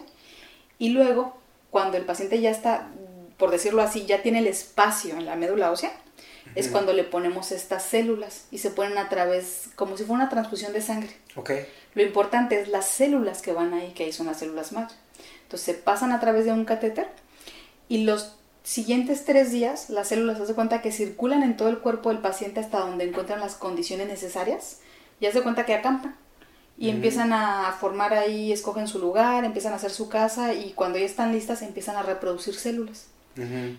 Y 0.79 0.89
luego, 0.89 1.37
cuando 1.71 1.99
el 1.99 2.05
paciente 2.05 2.41
ya 2.41 2.51
está, 2.51 2.89
por 3.37 3.51
decirlo 3.51 3.83
así, 3.83 4.07
ya 4.07 4.23
tiene 4.23 4.39
el 4.39 4.47
espacio 4.47 5.17
en 5.17 5.27
la 5.27 5.37
médula 5.37 5.71
ósea, 5.71 5.93
es 6.55 6.69
cuando 6.69 6.93
le 6.93 7.05
ponemos 7.05 7.53
estas 7.53 7.83
células 7.85 8.47
y 8.51 8.59
se 8.59 8.71
ponen 8.71 8.99
a 8.99 9.09
través, 9.09 9.71
como 9.77 9.97
si 9.97 10.05
fuera 10.05 10.23
una 10.23 10.29
transfusión 10.29 10.73
de 10.73 10.83
sangre. 10.83 11.11
Okay. 11.37 11.67
Lo 11.95 12.03
importante 12.03 12.61
es 12.61 12.69
las 12.69 12.89
células 12.89 13.43
que 13.43 13.53
van 13.53 13.73
ahí, 13.75 13.93
que 13.93 14.05
ahí 14.05 14.13
son 14.13 14.27
las 14.27 14.39
células 14.39 14.73
madre. 14.73 14.95
Entonces 15.45 15.65
se 15.65 15.75
pasan 15.75 16.13
a 16.13 16.21
través 16.21 16.45
de 16.45 16.53
un 16.53 16.65
catéter 16.65 17.09
y 17.89 18.05
los 18.05 18.37
siguientes 18.63 19.25
tres 19.25 19.53
días, 19.53 19.91
las 19.91 20.09
células 20.09 20.39
se 20.39 20.45
hace 20.45 20.55
cuenta 20.55 20.83
que 20.83 20.93
circulan 20.93 21.43
en 21.43 21.57
todo 21.57 21.69
el 21.69 21.79
cuerpo 21.79 22.11
del 22.11 22.19
paciente 22.19 22.61
hasta 22.61 22.81
donde 22.81 23.05
encuentran 23.05 23.41
las 23.41 23.55
condiciones 23.55 24.09
necesarias. 24.09 24.81
Ya 25.21 25.33
se 25.33 25.43
cuenta 25.43 25.67
que 25.67 25.75
acampan 25.75 26.17
y 26.79 26.89
empiezan 26.89 27.33
a 27.33 27.77
formar 27.79 28.13
ahí, 28.15 28.53
escogen 28.53 28.89
su 28.89 28.99
lugar, 28.99 29.45
empiezan 29.45 29.73
a 29.73 29.77
hacer 29.77 29.91
su 29.91 30.09
casa 30.09 30.55
y 30.55 30.73
cuando 30.73 30.99
ya 30.99 31.05
están 31.05 31.33
listas 31.33 31.63
empiezan 31.63 31.97
a 31.97 32.03
reproducir 32.03 32.55
células. 32.55 33.07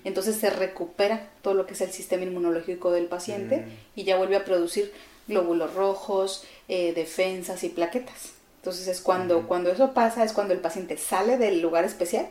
Entonces 0.04 0.38
se 0.38 0.50
recupera 0.50 1.30
todo 1.44 1.54
lo 1.54 1.68
que 1.68 1.74
es 1.74 1.82
el 1.82 1.92
sistema 1.92 2.24
inmunológico 2.24 2.92
del 2.92 3.06
paciente 3.06 3.66
y 3.96 4.04
ya 4.04 4.18
vuelve 4.18 4.36
a 4.36 4.46
producir 4.46 4.92
glóbulos 5.28 5.76
rojos, 5.76 6.44
eh, 6.68 6.94
defensas 6.94 7.64
y 7.64 7.70
plaquetas. 7.70 8.32
Entonces 8.58 8.88
es 8.88 9.02
cuando, 9.02 9.48
cuando 9.48 9.70
eso 9.70 9.94
pasa, 9.94 10.24
es 10.24 10.34
cuando 10.34 10.54
el 10.54 10.60
paciente 10.60 10.98
sale 10.98 11.38
del 11.38 11.62
lugar 11.62 11.86
especial 11.86 12.30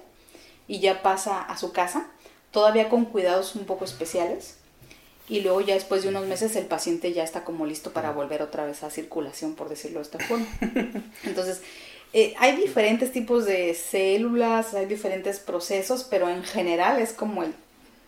y 0.66 0.80
ya 0.80 1.02
pasa 1.02 1.40
a 1.40 1.56
su 1.58 1.72
casa 1.72 2.08
todavía 2.52 2.88
con 2.88 3.06
cuidados 3.06 3.56
un 3.56 3.64
poco 3.64 3.84
especiales. 3.84 4.56
Y 5.28 5.40
luego 5.40 5.60
ya 5.60 5.74
después 5.74 6.02
de 6.02 6.10
unos 6.10 6.26
meses 6.26 6.54
el 6.56 6.66
paciente 6.66 7.12
ya 7.12 7.24
está 7.24 7.42
como 7.42 7.64
listo 7.64 7.92
para 7.92 8.12
volver 8.12 8.42
otra 8.42 8.66
vez 8.66 8.82
a 8.82 8.90
circulación, 8.90 9.54
por 9.54 9.68
decirlo 9.68 9.98
de 9.98 10.04
esta 10.04 10.18
forma. 10.26 10.46
Entonces, 11.24 11.62
eh, 12.12 12.34
hay 12.38 12.56
diferentes 12.56 13.10
tipos 13.12 13.46
de 13.46 13.74
células, 13.74 14.74
hay 14.74 14.86
diferentes 14.86 15.38
procesos, 15.38 16.04
pero 16.04 16.28
en 16.28 16.44
general 16.44 17.00
es 17.00 17.12
como 17.12 17.42
el, 17.42 17.54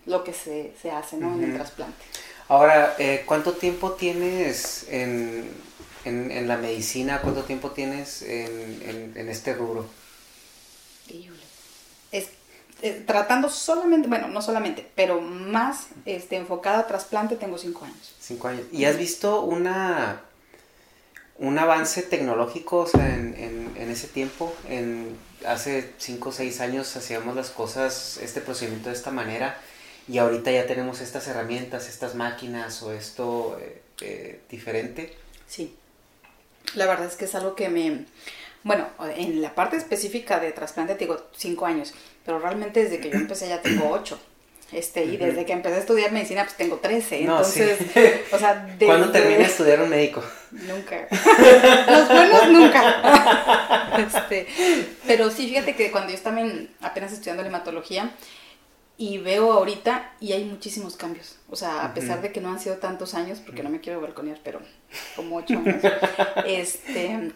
lo 0.07 0.23
que 0.23 0.35
se, 0.35 0.73
hace 0.91 1.17
¿no? 1.17 1.35
en 1.35 1.45
el 1.45 1.55
trasplante. 1.55 2.05
Ahora, 2.49 2.95
eh, 2.99 3.23
¿cuánto 3.25 3.55
tiempo 3.55 3.93
tienes 3.93 4.87
en, 4.91 5.49
en, 6.05 6.47
la 6.47 6.59
medicina? 6.59 7.23
¿Cuánto 7.23 7.45
tiempo 7.45 7.71
tienes 7.71 8.21
en, 8.21 9.13
en 9.17 9.29
este 9.31 9.55
rubro? 9.55 9.87
Es 12.13 12.29
eh, 12.85 13.03
tratando 13.07 13.49
solamente, 13.49 14.09
bueno, 14.09 14.29
no 14.29 14.43
solamente, 14.43 14.87
pero 14.95 15.23
más 15.23 15.87
este, 16.05 16.37
enfocada 16.37 16.81
a 16.81 16.87
trasplante, 16.87 17.35
tengo 17.35 17.57
cinco 17.57 17.87
años. 17.87 18.15
Cinco 18.21 18.49
años. 18.49 18.67
¿Y 18.73 18.85
has 18.85 18.99
visto 18.99 19.41
una 19.41 20.21
un 21.39 21.59
avance 21.59 22.03
tecnológico 22.03 22.81
o 22.81 22.87
sea, 22.87 23.15
en, 23.17 23.73
en, 23.75 23.91
ese 23.91 24.07
tiempo? 24.07 24.55
En, 24.69 25.17
hace 25.47 25.95
cinco 25.97 26.29
o 26.29 26.33
seis 26.33 26.61
años 26.61 26.95
hacíamos 26.95 27.35
las 27.35 27.49
cosas, 27.49 28.19
este 28.19 28.43
procedimiento 28.43 28.91
de 28.91 28.97
esta 28.97 29.11
manera, 29.11 29.57
y 30.07 30.19
ahorita 30.19 30.51
ya 30.51 30.67
tenemos 30.67 31.01
estas 31.01 31.27
herramientas, 31.27 31.89
estas 31.89 32.15
máquinas 32.15 32.83
o 32.83 32.93
esto 32.93 33.59
eh, 33.63 33.81
eh, 34.03 34.41
diferente. 34.51 35.17
Sí, 35.49 35.75
la 36.75 36.85
verdad 36.85 37.07
es 37.07 37.17
que 37.17 37.25
es 37.25 37.35
algo 37.35 37.55
que 37.55 37.71
me... 37.71 38.05
Bueno, 38.65 38.89
en 39.17 39.41
la 39.43 39.55
parte 39.55 39.77
específica 39.77 40.41
de 40.41 40.51
trasplante 40.53 40.95
digo 40.97 41.29
cinco 41.37 41.67
años, 41.67 41.95
pero 42.25 42.39
realmente 42.39 42.83
desde 42.83 42.99
que 42.99 43.11
yo 43.11 43.17
empecé 43.17 43.49
ya 43.49 43.63
tengo 43.63 43.91
ocho. 43.91 44.19
Este, 44.73 45.05
y 45.05 45.17
desde 45.17 45.45
que 45.45 45.53
empecé 45.53 45.77
a 45.77 45.79
estudiar 45.79 46.11
medicina, 46.11 46.43
pues 46.43 46.57
tengo 46.57 46.77
13. 46.79 47.21
entonces, 47.21 47.79
o 48.33 48.39
sea, 48.39 48.77
¿Cuándo 48.85 49.13
terminé 49.13 49.39
de 49.39 49.45
estudiar 49.45 49.81
un 49.81 49.91
médico? 49.91 50.23
Nunca. 50.51 51.07
Los 51.89 52.09
buenos 52.09 52.49
nunca. 52.49 53.91
Este, 53.95 54.49
pero 55.07 55.31
sí, 55.31 55.47
fíjate 55.47 55.77
que 55.77 55.93
cuando 55.93 56.11
yo 56.11 56.17
estaba 56.17 56.41
apenas 56.81 57.13
estudiando 57.13 57.45
hematología 57.45 58.11
y 58.97 59.19
veo 59.19 59.53
ahorita 59.53 60.15
y 60.19 60.33
hay 60.33 60.45
muchísimos 60.45 60.97
cambios. 60.97 61.37
O 61.49 61.55
sea, 61.55 61.85
a 61.85 61.95
pesar 61.95 62.21
de 62.21 62.33
que 62.33 62.41
no 62.41 62.51
han 62.51 62.59
sido 62.59 62.79
tantos 62.79 63.15
años, 63.15 63.39
porque 63.39 63.63
no 63.63 63.71
me 63.71 63.81
quiero 63.81 64.01
balconear, 64.01 64.41
pero 64.43 64.61
como 65.15 65.37
ocho 65.37 65.55
años, 65.59 65.81
este, 66.45 67.31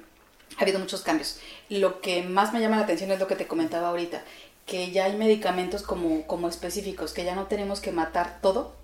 ha 0.56 0.62
habido 0.62 0.78
muchos 0.78 1.02
cambios. 1.02 1.40
Lo 1.68 2.00
que 2.00 2.22
más 2.22 2.52
me 2.52 2.60
llama 2.60 2.76
la 2.76 2.82
atención 2.82 3.10
es 3.10 3.18
lo 3.18 3.26
que 3.26 3.36
te 3.36 3.46
comentaba 3.46 3.88
ahorita 3.88 4.22
que 4.68 4.90
ya 4.90 5.06
hay 5.06 5.16
medicamentos 5.16 5.82
como, 5.82 6.26
como 6.26 6.46
específicos, 6.48 7.12
que 7.12 7.24
ya 7.24 7.34
no 7.34 7.46
tenemos 7.46 7.80
que 7.80 7.90
matar 7.90 8.38
todo 8.42 8.76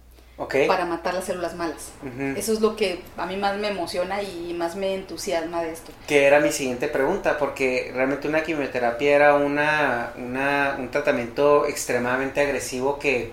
para 0.66 0.84
matar 0.84 1.14
las 1.14 1.26
células 1.26 1.54
malas. 1.54 1.92
Eso 2.36 2.52
es 2.52 2.60
lo 2.60 2.74
que 2.74 3.00
a 3.16 3.26
mí 3.26 3.36
más 3.36 3.56
me 3.58 3.68
emociona 3.68 4.20
y 4.22 4.52
más 4.54 4.74
me 4.74 4.94
entusiasma 4.94 5.62
de 5.62 5.72
esto. 5.72 5.92
Que 6.08 6.24
era 6.24 6.40
mi 6.40 6.50
siguiente 6.50 6.88
pregunta, 6.88 7.38
porque 7.38 7.92
realmente 7.94 8.26
una 8.26 8.42
quimioterapia 8.42 9.14
era 9.14 9.34
una, 9.36 10.12
una 10.16 10.76
un 10.78 10.90
tratamiento 10.90 11.66
extremadamente 11.66 12.40
agresivo 12.40 12.98
que 12.98 13.30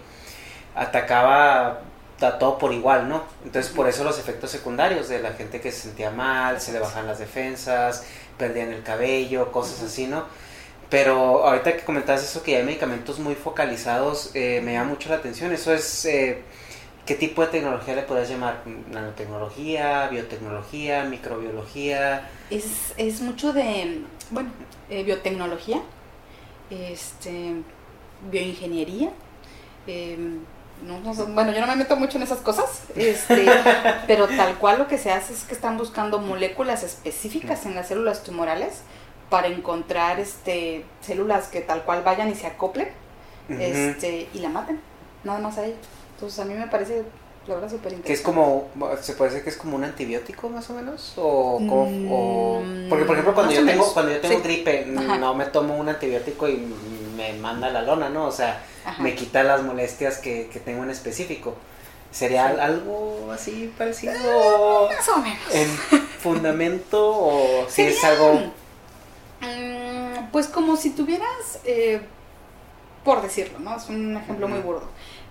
atacaba 0.76 1.82
a 2.22 2.38
todo 2.38 2.60
por 2.60 2.72
igual, 2.72 3.10
¿no? 3.10 3.24
Entonces 3.44 3.72
por 3.72 3.90
eso 3.90 4.04
los 4.04 4.20
efectos 4.20 4.52
secundarios 4.52 5.10
de 5.10 5.20
la 5.20 5.32
gente 5.32 5.60
que 5.60 5.72
se 5.72 5.82
sentía 5.82 6.12
mal, 6.12 6.62
se 6.62 6.72
le 6.72 6.80
bajan 6.80 7.08
las 7.08 7.18
defensas, 7.18 8.06
perdían 8.38 8.72
el 8.74 8.84
cabello, 8.84 9.52
cosas 9.52 9.82
así, 9.84 10.08
¿no? 10.08 10.26
Pero 10.90 11.46
ahorita 11.48 11.78
que 11.78 11.84
comentabas 11.86 12.24
eso, 12.24 12.44
que 12.44 12.58
hay 12.58 12.64
medicamentos 12.64 13.18
muy 13.20 13.36
focalizados, 13.36 14.32
eh, 14.34 14.62
me 14.64 14.74
llama 14.74 14.90
mucho 14.90 15.10
la 15.10 15.16
atención. 15.16 15.54
Eso 15.54 15.74
es, 15.74 16.04
eh, 16.06 16.42
¿qué 17.06 17.16
tipo 17.16 17.42
de 17.42 17.48
tecnología 17.48 17.96
le 17.96 18.02
puedes 18.02 18.30
llamar? 18.30 18.62
¿Nanotecnología, 18.92 20.10
biotecnología, 20.10 21.06
microbiología? 21.06 22.30
Es, 22.50 22.94
es 22.98 23.22
mucho 23.22 23.54
de, 23.54 24.02
bueno, 24.32 24.50
eh, 24.90 25.04
biotecnología, 25.04 25.82
este, 26.70 27.54
bioingeniería. 28.30 29.12
Em, 30.82 31.36
bueno, 31.36 31.52
yo 31.52 31.62
no 31.62 31.68
me 31.68 31.76
meto 31.76 31.96
mucho 31.96 32.18
en 32.18 32.24
esas 32.24 32.40
cosas, 32.40 32.84
este, 32.96 33.46
pero 34.08 34.28
tal 34.28 34.58
cual 34.58 34.80
lo 34.80 34.88
que 34.88 34.98
se 34.98 35.12
hace 35.12 35.34
es 35.34 35.44
que 35.44 35.54
están 35.54 35.78
buscando 35.78 36.20
moléculas 36.20 36.84
específicas 36.84 37.66
en 37.66 37.76
las 37.76 37.88
células 37.88 38.24
tumorales 38.24 38.82
para 39.30 39.48
encontrar 39.48 40.20
este 40.20 40.84
células 41.02 41.48
que 41.48 41.62
tal 41.62 41.84
cual 41.84 42.04
vayan 42.04 42.30
y 42.30 42.36
se 42.36 42.48
acoplen 42.48 42.90
este, 43.50 44.30
y 44.34 44.40
la 44.40 44.50
maten, 44.50 44.80
nada 45.24 45.40
más 45.40 45.58
a 45.58 45.66
ella. 45.66 45.76
Entonces 46.16 46.40
a 46.40 46.46
mí 46.46 46.54
me 46.54 46.68
parece 46.68 47.04
la 47.48 47.56
verdad 47.56 47.70
súper 47.70 47.94
interesante. 47.94 48.08
Que 48.08 48.14
es 48.14 48.22
como, 48.22 48.70
se 49.02 49.14
puede 49.14 49.32
decir 49.32 49.44
que 49.44 49.50
es 49.50 49.58
como 49.58 49.76
un 49.76 49.84
antibiótico 49.84 50.50
más 50.50 50.70
o 50.70 50.74
menos, 50.74 51.14
o, 51.18 51.60
mm, 51.60 52.90
porque 52.90 53.06
por 53.06 53.16
ejemplo 53.16 53.34
cuando 53.34 53.54
yo 53.54 53.66
tengo 53.66 53.94
cuando 53.94 54.12
yo 54.12 54.20
tengo 54.20 54.42
gripe 54.42 54.86
no 54.86 55.34
me 55.34 55.46
tomo 55.46 55.76
un 55.76 55.90
antibiótico 55.90 56.48
y 56.48 56.68
me 57.22 57.40
manda 57.40 57.70
la 57.70 57.82
lona, 57.82 58.10
¿no? 58.10 58.26
O 58.26 58.32
sea, 58.32 58.64
me 59.00 59.16
quita 59.16 59.44
las 59.44 59.64
molestias 59.64 60.18
que, 60.18 60.50
que 60.52 60.60
tengo 60.60 60.84
en 60.84 60.90
específico. 60.90 61.56
¿Sería 62.12 62.48
algo 62.48 63.32
así 63.32 63.74
parecido? 63.78 64.14
Eh, 64.14 64.96
más 64.96 65.10
o 65.10 65.18
menos. 65.18 65.40
¿En 65.54 65.70
fundamento 66.20 67.10
o 67.10 67.66
si 67.70 67.84
es 67.84 68.04
algo 68.04 68.52
Mm, 69.42 70.30
pues 70.32 70.48
como 70.48 70.76
si 70.76 70.92
tuvieras, 70.92 71.60
eh, 71.66 72.02
por 73.04 73.22
decirlo, 73.22 73.60
¿no? 73.60 73.76
Es 73.76 73.90
un 73.90 74.16
ejemplo 74.16 74.48
muy 74.48 74.60
burdo, 74.60 74.88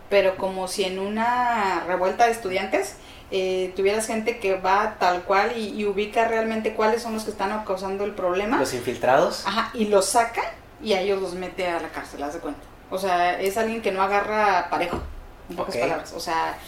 pero 0.09 0.37
como 0.37 0.67
si 0.67 0.85
en 0.85 0.99
una 0.99 1.85
revuelta 1.87 2.27
de 2.27 2.33
estudiantes 2.33 2.97
eh, 3.31 3.73
tuvieras 3.77 4.09
gente 4.09 4.41
que 4.41 4.57
va 4.57 4.97
tal 4.99 5.23
cual 5.23 5.57
y, 5.57 5.85
ubica 5.85 6.27
realmente 6.27 6.75
cuáles 6.75 7.03
son 7.03 7.15
los 7.15 7.23
que 7.23 7.31
están 7.31 7.65
causando 7.65 8.05
el 8.05 8.13
problema. 8.13 8.59
Los 8.59 8.75
infiltrados. 8.75 9.47
Ajá, 9.47 9.71
y 9.75 9.85
los 9.87 10.07
saca 10.07 10.43
y 10.83 10.93
a 10.93 11.01
ellos 11.01 11.21
los 11.21 11.35
mete 11.35 11.67
a 11.69 11.81
la 11.81 11.89
cárcel, 11.89 12.23
haz 12.23 12.35
de 12.35 12.41
cuenta. 12.41 12.61
O 12.91 12.99
sea, 12.99 13.41
es 13.41 13.57
alguien 13.57 13.83
que 13.83 13.93
no 13.93 14.03
agarra 14.03 14.69
parejo, 14.71 15.01
en 15.49 15.57
pocas 15.57 15.77
palabras. 15.77 16.13
O 16.15 16.21
sea, 16.21 16.59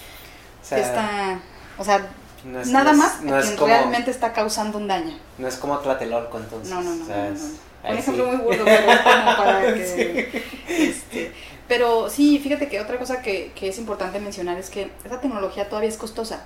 está, 0.62 1.40
o 1.78 1.84
sea, 1.84 2.08
Nada 2.44 2.92
más 2.92 3.22
no 3.22 3.40
quien 3.40 3.56
realmente 3.56 4.10
está 4.10 4.32
causando 4.32 4.78
un 4.78 4.88
daño. 4.88 5.16
No 5.38 5.46
es 5.46 5.56
como 5.56 5.78
Tlatelolco, 5.78 6.38
entonces. 6.38 6.72
No, 6.72 6.82
no, 6.82 6.94
no. 6.94 7.04
Un 7.04 7.98
ejemplo 7.98 8.26
muy 8.26 8.36
burdo, 8.36 8.64
pero 8.64 8.86
como 9.02 9.36
para 9.36 9.60
que... 9.74 10.44
Este, 10.68 11.32
pero 11.66 12.08
sí, 12.08 12.38
fíjate 12.38 12.68
que 12.68 12.80
otra 12.80 12.98
cosa 12.98 13.22
que, 13.22 13.52
que, 13.54 13.68
es 13.68 13.78
importante 13.78 14.20
mencionar 14.20 14.56
es 14.58 14.70
que 14.70 14.90
esta 15.04 15.20
tecnología 15.20 15.68
todavía 15.68 15.88
es 15.88 15.96
costosa, 15.96 16.44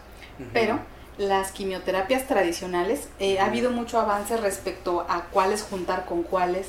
pero 0.53 0.79
las 1.19 1.53
quimioterapias 1.53 2.27
tradicionales, 2.27 3.09
eh, 3.19 3.39
ha 3.39 3.47
habido 3.47 3.71
mucho 3.71 3.99
avance 3.99 4.37
respecto 4.37 5.07
a 5.09 5.25
cuáles 5.25 5.63
juntar 5.63 6.05
con 6.05 6.23
cuáles, 6.23 6.69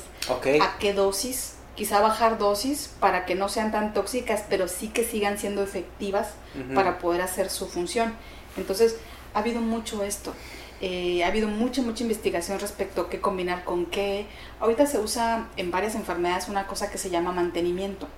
a 0.60 0.78
qué 0.78 0.92
dosis, 0.94 1.54
quizá 1.74 2.00
bajar 2.00 2.38
dosis 2.38 2.90
para 2.98 3.24
que 3.26 3.34
no 3.34 3.48
sean 3.48 3.70
tan 3.70 3.92
tóxicas, 3.92 4.44
pero 4.48 4.66
sí 4.66 4.88
que 4.88 5.04
sigan 5.04 5.38
siendo 5.38 5.62
efectivas 5.62 6.30
para 6.74 6.98
poder 6.98 7.22
hacer 7.22 7.50
su 7.50 7.68
función. 7.68 8.14
Entonces, 8.56 8.96
ha 9.34 9.40
habido 9.40 9.60
mucho 9.60 10.02
esto. 10.02 10.34
Eh, 10.80 11.24
ha 11.24 11.28
habido 11.28 11.48
mucha, 11.48 11.82
mucha 11.82 12.04
investigación 12.04 12.60
respecto 12.60 13.02
a 13.02 13.10
qué 13.10 13.20
combinar 13.20 13.64
con 13.64 13.86
qué. 13.86 14.26
Ahorita 14.60 14.86
se 14.86 14.98
usa 14.98 15.48
en 15.56 15.70
varias 15.70 15.94
enfermedades 15.94 16.48
una 16.48 16.66
cosa 16.66 16.90
que 16.90 16.98
se 16.98 17.10
llama 17.10 17.32
mantenimiento, 17.32 18.08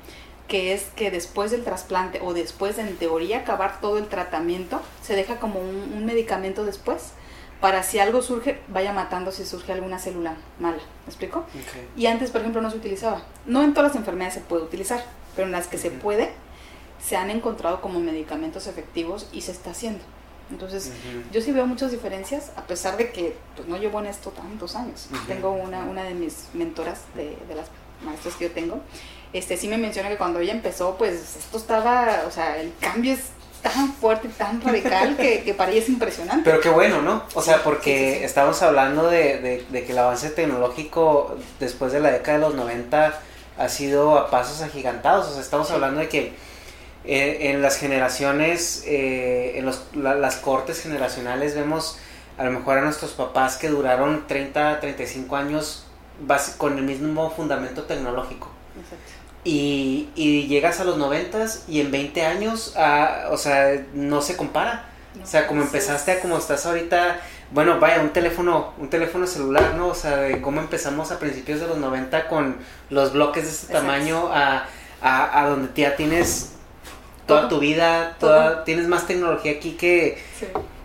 que 0.50 0.74
es 0.74 0.86
que 0.96 1.12
después 1.12 1.52
del 1.52 1.62
trasplante 1.62 2.20
o 2.20 2.34
después 2.34 2.76
de, 2.76 2.82
en 2.82 2.96
teoría, 2.96 3.38
acabar 3.38 3.80
todo 3.80 3.98
el 3.98 4.08
tratamiento, 4.08 4.82
se 5.00 5.14
deja 5.14 5.38
como 5.38 5.60
un, 5.60 6.04
medicamento 6.04 6.64
después 6.64 7.12
para 7.60 7.84
si 7.84 8.00
algo 8.00 8.20
surge, 8.20 8.58
vaya 8.68 8.92
matando 8.92 9.30
si 9.30 9.44
surge 9.44 9.72
alguna 9.72 10.00
célula 10.00 10.34
mala. 10.58 10.78
¿Me 10.78 11.06
explico? 11.06 11.44
Y 11.96 12.06
antes, 12.06 12.32
por 12.32 12.40
ejemplo, 12.40 12.60
no 12.62 12.70
se 12.70 12.78
utilizaba. 12.78 13.22
No 13.46 13.62
en 13.62 13.74
todas 13.74 13.92
las 13.92 13.96
enfermedades 13.96 14.34
se 14.34 14.40
puede 14.40 14.64
utilizar, 14.64 15.04
pero 15.36 15.46
en 15.46 15.52
las 15.52 15.68
que 15.68 15.78
se 15.78 15.92
puede, 15.92 16.32
se 17.00 17.16
han 17.16 17.30
encontrado 17.30 17.80
como 17.80 18.00
medicamentos 18.00 18.66
efectivos 18.66 19.28
y 19.32 19.42
se 19.42 19.52
está 19.52 19.70
haciendo. 19.70 20.02
Entonces, 20.50 20.90
yo 21.30 21.40
sí 21.40 21.52
veo 21.52 21.64
muchas 21.66 21.92
diferencias, 21.92 22.50
a 22.56 22.62
pesar 22.66 22.96
de 22.96 23.12
que 23.12 23.36
pues, 23.54 23.68
no 23.68 23.76
llevo 23.76 24.00
en 24.00 24.06
esto 24.06 24.30
tantos 24.30 24.74
años. 24.74 25.08
Tengo 25.28 25.52
una, 25.52 25.84
una 25.84 26.02
de 26.02 26.14
mis 26.14 26.48
mentoras, 26.54 27.02
de, 27.14 27.36
de, 27.46 27.54
las 27.54 27.68
maestras 28.04 28.34
que 28.34 28.48
yo 28.48 28.50
tengo, 28.50 28.80
este 29.32 29.56
sí 29.56 29.68
me 29.68 29.78
menciona 29.78 30.08
que 30.08 30.16
cuando 30.16 30.40
ella 30.40 30.52
empezó, 30.52 30.96
pues 30.96 31.36
esto 31.38 31.58
estaba, 31.58 32.24
o 32.26 32.30
sea, 32.30 32.60
el 32.60 32.72
cambio 32.80 33.14
es 33.14 33.20
tan 33.62 33.92
fuerte 33.92 34.28
tan 34.28 34.60
radical 34.60 35.16
que, 35.16 35.42
que, 35.42 35.54
para 35.54 35.70
ella 35.70 35.82
es 35.82 35.88
impresionante. 35.88 36.42
Pero 36.44 36.60
qué 36.60 36.70
bueno, 36.70 37.02
¿no? 37.02 37.24
O 37.34 37.42
sea, 37.42 37.62
porque 37.62 38.24
estamos 38.24 38.62
hablando 38.62 39.08
de, 39.08 39.64
de, 39.70 39.84
que 39.84 39.92
el 39.92 39.98
avance 39.98 40.30
tecnológico 40.30 41.36
después 41.58 41.92
de 41.92 42.00
la 42.00 42.10
década 42.10 42.38
de 42.38 42.44
los 42.44 42.54
90 42.54 43.20
ha 43.58 43.68
sido 43.68 44.18
a 44.18 44.30
pasos 44.30 44.62
agigantados. 44.62 45.28
O 45.28 45.32
sea, 45.32 45.42
estamos 45.42 45.70
hablando 45.70 46.00
de 46.00 46.08
que 46.08 46.32
eh, 47.04 47.50
en 47.50 47.62
las 47.62 47.76
generaciones, 47.76 48.84
eh, 48.86 49.58
en 49.58 49.66
los, 49.66 49.82
las 49.94 50.36
cortes 50.36 50.82
generacionales 50.82 51.54
vemos 51.54 51.98
a 52.38 52.44
lo 52.44 52.52
mejor 52.52 52.78
a 52.78 52.80
nuestros 52.80 53.12
papás 53.12 53.56
que 53.56 53.68
duraron 53.68 54.26
30, 54.26 54.80
35 54.80 55.36
años 55.36 55.86
con 56.56 56.78
el 56.78 56.84
mismo 56.84 57.30
fundamento 57.30 57.84
tecnológico. 57.84 58.50
Y, 59.42 60.10
y, 60.14 60.46
llegas 60.48 60.80
a 60.80 60.84
los 60.84 60.98
90 60.98 61.46
y 61.68 61.80
en 61.80 61.90
20 61.90 62.26
años, 62.26 62.74
o 63.30 63.36
sea, 63.36 63.86
no 63.94 64.20
se 64.20 64.36
compara. 64.36 64.90
o 65.22 65.26
sea, 65.26 65.46
como 65.46 65.62
empezaste 65.62 66.12
a 66.12 66.20
como 66.20 66.36
estás 66.36 66.66
ahorita, 66.66 67.20
bueno, 67.50 67.80
vaya, 67.80 68.00
un 68.00 68.10
teléfono, 68.10 68.74
un 68.78 68.90
teléfono 68.90 69.26
celular, 69.26 69.74
¿no? 69.76 69.88
O 69.88 69.94
sea, 69.94 70.16
de 70.16 70.40
cómo 70.40 70.60
empezamos 70.60 71.10
a 71.10 71.18
principios 71.18 71.60
de 71.60 71.68
los 71.68 71.78
90 71.78 72.28
con 72.28 72.58
los 72.90 73.12
bloques 73.12 73.44
de 73.44 73.50
este 73.50 73.72
tamaño 73.72 74.28
a, 74.32 74.66
a, 75.00 75.40
a 75.40 75.48
donde 75.48 75.70
ya 75.74 75.96
tienes 75.96 76.52
toda 77.30 77.48
tu 77.48 77.60
vida, 77.60 78.16
toda, 78.18 78.64
tienes 78.64 78.88
más 78.88 79.06
tecnología 79.06 79.52
aquí 79.52 79.72
que, 79.72 80.18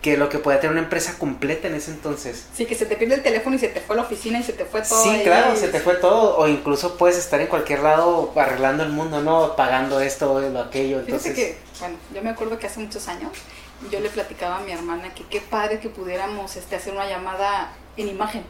que 0.06 0.16
lo 0.16 0.28
que 0.28 0.38
podía 0.38 0.60
tener 0.60 0.70
una 0.70 0.84
empresa 0.84 1.18
completa 1.18 1.66
en 1.66 1.74
ese 1.74 1.90
entonces. 1.90 2.46
Sí, 2.54 2.64
que 2.64 2.76
se 2.76 2.86
te 2.86 2.94
pierde 2.94 3.16
el 3.16 3.24
teléfono 3.24 3.56
y 3.56 3.58
se 3.58 3.66
te 3.66 3.80
fue 3.80 3.96
la 3.96 4.02
oficina 4.02 4.38
y 4.38 4.44
se 4.44 4.52
te 4.52 4.64
fue 4.64 4.82
todo. 4.82 5.02
Sí, 5.02 5.22
claro, 5.24 5.56
se 5.56 5.66
te 5.66 5.80
fue 5.80 5.96
todo. 5.96 6.36
O 6.38 6.46
incluso 6.46 6.96
puedes 6.96 7.18
estar 7.18 7.40
en 7.40 7.48
cualquier 7.48 7.80
lado 7.80 8.32
arreglando 8.36 8.84
el 8.84 8.90
mundo, 8.90 9.20
¿no? 9.20 9.56
Pagando 9.56 9.98
esto 9.98 10.32
o 10.32 10.40
lo 10.40 10.60
aquello. 10.60 10.98
Fíjate 10.98 11.10
Entonces, 11.10 11.34
que, 11.34 11.58
bueno, 11.80 11.96
yo 12.14 12.22
me 12.22 12.30
acuerdo 12.30 12.56
que 12.56 12.68
hace 12.68 12.78
muchos 12.78 13.08
años 13.08 13.32
yo 13.90 13.98
le 13.98 14.08
platicaba 14.08 14.58
a 14.58 14.60
mi 14.60 14.70
hermana 14.70 15.12
que 15.12 15.24
qué 15.24 15.40
padre 15.40 15.80
que 15.80 15.88
pudiéramos 15.88 16.54
este, 16.54 16.76
hacer 16.76 16.92
una 16.92 17.08
llamada 17.08 17.72
en 17.96 18.06
imagen. 18.06 18.44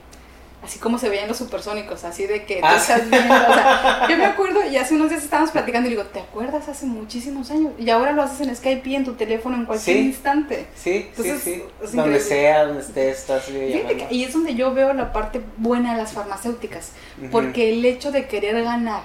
Así 0.62 0.80
como 0.80 0.98
se 0.98 1.08
veían 1.08 1.28
los 1.28 1.36
supersónicos, 1.36 2.02
así 2.02 2.26
de 2.26 2.44
que 2.44 2.56
tú 2.56 2.66
Ah, 2.66 2.76
estás 2.76 3.08
viendo, 3.08 3.34
o 3.34 3.54
sea, 3.54 4.06
yo 4.08 4.16
me 4.16 4.24
acuerdo 4.24 4.64
y 4.68 4.76
hace 4.76 4.94
unos 4.94 5.10
días 5.10 5.22
estábamos 5.22 5.52
platicando 5.52 5.86
y 5.86 5.90
digo, 5.90 6.02
¿te 6.04 6.18
acuerdas 6.18 6.66
hace 6.68 6.86
muchísimos 6.86 7.50
años? 7.52 7.72
Y 7.78 7.88
ahora 7.90 8.10
lo 8.12 8.22
haces 8.22 8.40
en 8.48 8.56
Skype 8.56 8.88
y 8.88 8.96
en 8.96 9.04
tu 9.04 9.12
teléfono 9.12 9.54
en 9.54 9.64
cualquier 9.66 9.96
Sí. 9.98 10.02
instante. 10.06 10.66
sí, 10.74 11.06
Entonces, 11.10 11.40
sí, 11.42 11.62
sí. 11.84 11.96
Donde 11.96 12.18
sea, 12.18 12.64
donde 12.64 12.82
estés, 12.82 13.18
estás 13.18 13.44
que 13.44 14.06
ahí 14.10 14.24
es 14.24 14.32
donde 14.32 14.54
yo 14.56 14.74
veo 14.74 14.92
la 14.92 15.12
parte 15.12 15.40
buena 15.58 15.92
de 15.92 15.98
las 16.02 16.12
farmacéuticas, 16.14 16.90
porque 17.30 17.72
el 17.72 17.84
hecho 17.84 18.10
de 18.10 18.26
querer 18.26 18.64
ganar 18.64 19.02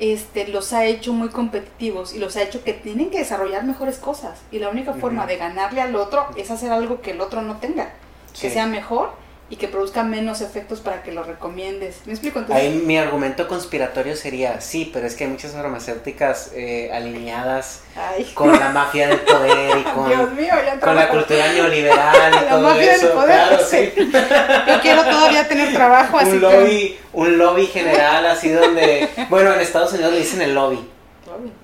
este, 0.00 0.48
los 0.48 0.72
ha 0.72 0.84
hecho 0.86 1.12
muy 1.12 1.28
competitivos 1.28 2.14
y 2.14 2.18
los 2.18 2.36
ha 2.36 2.42
hecho 2.42 2.64
que 2.64 2.72
tienen 2.72 3.10
que 3.10 3.18
desarrollar 3.18 3.64
mejores 3.64 3.96
cosas. 3.98 4.38
Y 4.50 4.58
la 4.58 4.68
única 4.70 4.94
forma 4.94 5.26
de 5.26 5.36
ganarle 5.36 5.80
al 5.82 5.94
otro 5.94 6.26
es 6.36 6.50
hacer 6.50 6.72
algo 6.72 7.00
que 7.00 7.10
el 7.12 7.20
otro 7.20 7.42
no 7.42 7.56
tenga, 7.58 7.90
que 8.38 8.50
sea 8.50 8.66
mejor 8.66 9.12
y 9.50 9.56
que 9.56 9.66
produzca 9.66 10.04
menos 10.04 10.40
efectos 10.40 10.80
para 10.80 11.02
que 11.02 11.10
lo 11.10 11.24
recomiendes. 11.24 11.98
¿Me 12.06 12.12
explico? 12.12 12.38
Entonces, 12.38 12.64
Ahí 12.64 12.72
mi 12.86 12.96
argumento 12.96 13.48
conspiratorio 13.48 14.14
sería, 14.14 14.60
sí, 14.60 14.88
pero 14.92 15.08
es 15.08 15.16
que 15.16 15.24
hay 15.24 15.30
muchas 15.30 15.50
farmacéuticas 15.52 16.52
eh, 16.54 16.88
alineadas 16.94 17.80
ay, 17.96 18.24
con 18.32 18.52
la 18.52 18.68
mafia 18.68 19.08
del 19.08 19.18
poder 19.20 19.78
y 19.78 19.82
con, 19.94 20.08
Dios 20.08 20.32
mío, 20.34 20.54
ya 20.64 20.78
con 20.78 20.94
la 20.94 21.08
cultura 21.08 21.52
neoliberal 21.52 22.32
y 22.32 22.34
La 22.44 22.48
todo 22.48 22.60
mafia 22.60 22.92
del 22.92 23.00
eso. 23.00 23.12
poder, 23.12 23.48
claro, 23.48 23.64
sí. 23.68 23.92
sí. 23.96 24.12
Yo 24.68 24.80
quiero 24.82 25.02
todavía 25.04 25.48
tener 25.48 25.74
trabajo, 25.74 26.18
así 26.18 26.30
un 26.30 26.40
lobby, 26.40 26.98
un 27.12 27.36
lobby 27.38 27.66
general 27.66 28.26
así 28.26 28.50
donde, 28.50 29.08
bueno, 29.28 29.52
en 29.52 29.60
Estados 29.60 29.92
Unidos 29.92 30.12
le 30.12 30.18
dicen 30.20 30.42
el 30.42 30.54
lobby. 30.54 30.78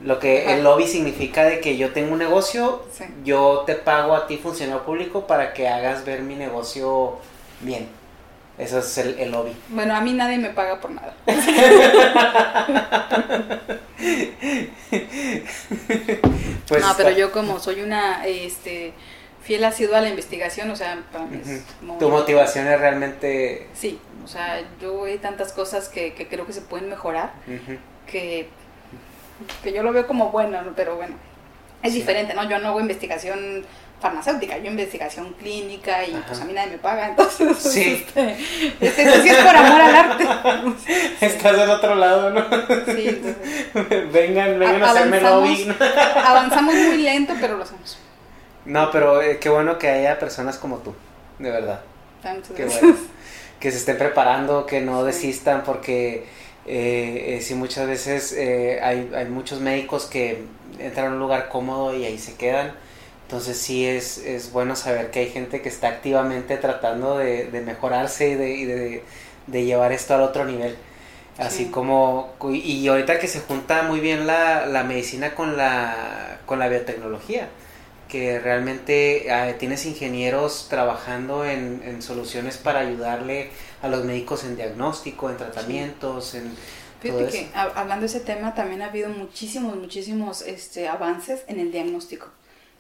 Lo 0.03 0.19
que 0.19 0.43
Ajá. 0.43 0.55
el 0.55 0.65
lobby 0.65 0.87
significa 0.87 1.45
de 1.45 1.61
que 1.61 1.77
yo 1.77 1.93
tengo 1.93 2.13
un 2.13 2.19
negocio, 2.19 2.83
Sí. 2.93 3.05
yo 3.25 3.65
te 3.67 3.75
pago 3.75 4.15
a 4.15 4.27
ti 4.27 4.39
funcionario 4.39 4.85
público 4.85 5.27
para 5.27 5.53
que 5.53 5.69
hagas 5.69 6.05
ver 6.05 6.23
mi 6.23 6.35
negocio 6.35 7.19
bien. 7.61 7.89
Eso 8.59 8.79
es 8.79 8.97
el, 8.99 9.19
el 9.19 9.31
lobby. 9.33 9.55
Bueno, 9.69 9.95
a 9.95 10.01
mí 10.01 10.13
nadie 10.15 10.39
me 10.39 10.49
paga 10.51 10.81
por 10.81 10.91
nada. 10.91 11.15
Pues 16.69 16.83
no, 16.83 16.95
pero 16.97 17.11
yo 17.11 17.33
como 17.33 17.61
soy 17.61 17.81
una 17.81 18.27
este, 18.27 18.93
fiel 19.43 19.65
asidua 19.65 19.99
a 19.99 20.01
la 20.01 20.09
investigación, 20.09 20.71
o 20.71 20.77
sea, 20.77 20.99
para 21.13 21.25
mí 21.27 21.41
es 21.45 21.63
Tu 21.99 22.09
motivación 22.09 22.67
es 22.67 22.81
realmente... 22.81 23.69
Sí, 23.75 24.01
o 24.25 24.29
sea, 24.29 24.61
yo 24.81 25.05
hay 25.05 25.19
tantas 25.19 25.53
cosas 25.53 25.89
que, 25.89 26.15
que 26.15 26.27
creo 26.27 26.47
que 26.47 26.53
se 26.53 26.63
pueden 26.63 26.89
mejorar 26.89 27.33
que, 28.11 28.49
que 29.63 29.73
yo 29.73 29.83
lo 29.83 29.93
veo 29.93 30.07
como 30.07 30.31
bueno, 30.33 30.63
¿no? 30.63 30.73
pero 30.75 30.97
bueno, 30.97 31.15
es 31.83 31.93
Sí. 31.93 32.01
diferente, 32.01 32.35
¿no? 32.35 32.49
Yo 32.49 32.59
no 32.59 32.69
hago 32.69 32.81
investigación 32.81 33.65
farmacéutica, 34.07 34.59
yo 34.59 34.71
investigación 34.71 35.35
clínica 35.39 36.05
y 36.07 36.13
Ajá. 36.15 36.25
pues 36.29 36.41
a 36.41 36.45
mí 36.45 36.53
nadie 36.53 36.73
me 36.73 36.79
paga, 36.79 37.09
entonces 37.11 37.57
Sí. 37.59 38.05
este, 38.07 38.37
este, 38.81 39.03
esto 39.03 39.23
sí 39.23 39.29
es 39.29 39.37
por 39.39 39.57
amor 39.57 39.81
al 39.81 39.95
arte. 39.97 40.25
Estás 41.21 41.57
del 41.57 41.71
otro 41.71 41.95
lado, 41.95 42.31
¿no? 42.31 42.45
Sí, 42.95 43.09
entonces, 43.09 44.13
vengan, 44.13 44.59
vengan 44.59 44.83
a, 44.83 44.87
A- 44.87 44.91
hacerme 44.93 45.21
lobby. 45.21 45.69
avanzamos 46.25 46.75
muy 46.75 46.99
lento, 46.99 47.35
pero 47.41 47.57
lo 47.57 47.65
hacemos. 47.65 47.99
No, 48.65 48.91
pero 48.91 49.23
eh, 49.23 49.39
qué 49.39 49.49
bueno 49.49 49.79
que 49.79 49.89
haya 49.89 50.19
personas 50.19 50.59
como 50.59 50.79
tú, 50.79 50.95
de 51.39 51.51
verdad. 51.51 51.81
Qué 52.57 52.65
bueno. 52.65 52.97
Que 53.61 53.71
se 53.71 53.79
estén 53.79 53.97
preparando, 53.99 54.67
que 54.67 54.81
no 54.81 55.01
Sí. 55.01 55.07
desistan, 55.07 55.63
porque 55.65 56.27
eh, 56.67 57.37
eh, 57.37 57.41
sí 57.41 57.55
muchas 57.55 57.87
veces 57.87 58.33
eh, 58.33 58.81
hay, 58.83 59.11
hay 59.15 59.27
muchos 59.27 59.61
médicos 59.61 60.07
que 60.07 60.43
entran 60.81 61.07
a 61.07 61.11
un 61.11 61.19
lugar 61.21 61.49
cómodo 61.49 61.95
y 61.97 62.05
ahí 62.05 62.19
se 62.19 62.35
quedan. 62.35 62.73
Entonces 63.27 63.59
sí 63.59 63.85
es, 63.87 64.19
es 64.19 64.53
bueno 64.53 64.77
saber 64.77 65.11
que 65.11 65.21
hay 65.21 65.31
gente 65.31 65.61
que 65.63 65.69
está 65.69 65.89
activamente 65.89 66.57
tratando 66.59 67.19
de, 67.19 67.47
de 67.51 67.61
mejorarse 67.61 68.31
y, 68.31 68.35
de, 68.37 68.51
y 68.55 68.65
de, 68.67 69.05
de 69.49 69.65
llevar 69.65 69.93
esto 69.93 70.15
al 70.15 70.23
otro 70.23 70.45
nivel. 70.45 70.77
Así 71.39 71.67
Sí. 71.67 71.71
como, 71.71 72.35
y 72.53 72.87
ahorita 72.89 73.19
que 73.19 73.29
se 73.29 73.41
junta 73.41 73.83
muy 73.83 74.01
bien 74.01 74.27
la, 74.27 74.67
la 74.67 74.85
medicina 74.85 75.35
con 75.35 75.57
la, 75.57 76.41
con 76.47 76.59
la 76.59 76.69
biotecnología, 76.69 77.49
que 78.09 78.39
realmente 78.39 79.29
eh, 79.29 79.55
tienes 79.55 79.85
ingenieros 79.87 80.69
trabajando 80.71 81.45
en, 81.45 81.83
en 81.85 82.03
soluciones 82.03 82.57
para 82.57 82.81
ayudarle 82.81 83.51
a 83.83 83.89
los 83.89 84.05
médicos 84.05 84.45
en 84.45 84.57
diagnóstico, 84.57 85.29
en 85.31 85.37
tratamientos, 85.37 86.35
en 86.35 86.57
Fíjate 87.01 87.27
que 87.29 87.53
hab- 87.53 87.73
hablando 87.75 88.03
de 88.03 88.07
ese 88.07 88.21
tema 88.21 88.55
también 88.55 88.83
ha 88.83 88.87
habido 88.87 89.09
muchísimos, 89.11 89.77
muchísimos 89.77 90.43
este, 90.43 90.89
avances 90.89 91.45
en 91.47 91.61
el 91.61 91.71
diagnóstico, 91.71 92.29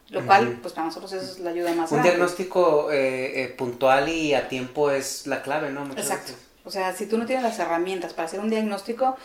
lo 0.08 0.24
cual 0.24 0.58
pues 0.62 0.74
para 0.74 0.86
nosotros 0.86 1.12
eso 1.12 1.24
es 1.32 1.38
la 1.40 1.50
ayuda 1.50 1.72
más 1.74 1.90
Un 1.90 1.96
grande. 1.98 2.10
diagnóstico 2.10 2.90
eh, 2.92 3.42
eh, 3.42 3.48
puntual 3.48 4.08
y 4.08 4.34
a 4.34 4.48
tiempo 4.48 4.90
es 4.90 5.26
la 5.26 5.42
clave, 5.42 5.70
¿no? 5.70 5.84
Muchas 5.84 6.06
Exacto. 6.06 6.32
veces. 6.32 6.46
O 6.64 6.70
sea, 6.70 6.92
si 6.94 7.06
tú 7.06 7.18
no 7.18 7.26
tienes 7.26 7.44
las 7.44 7.58
herramientas 7.58 8.12
para 8.12 8.26
hacer 8.26 8.40
un 8.40 8.50
diagnóstico, 8.50 9.16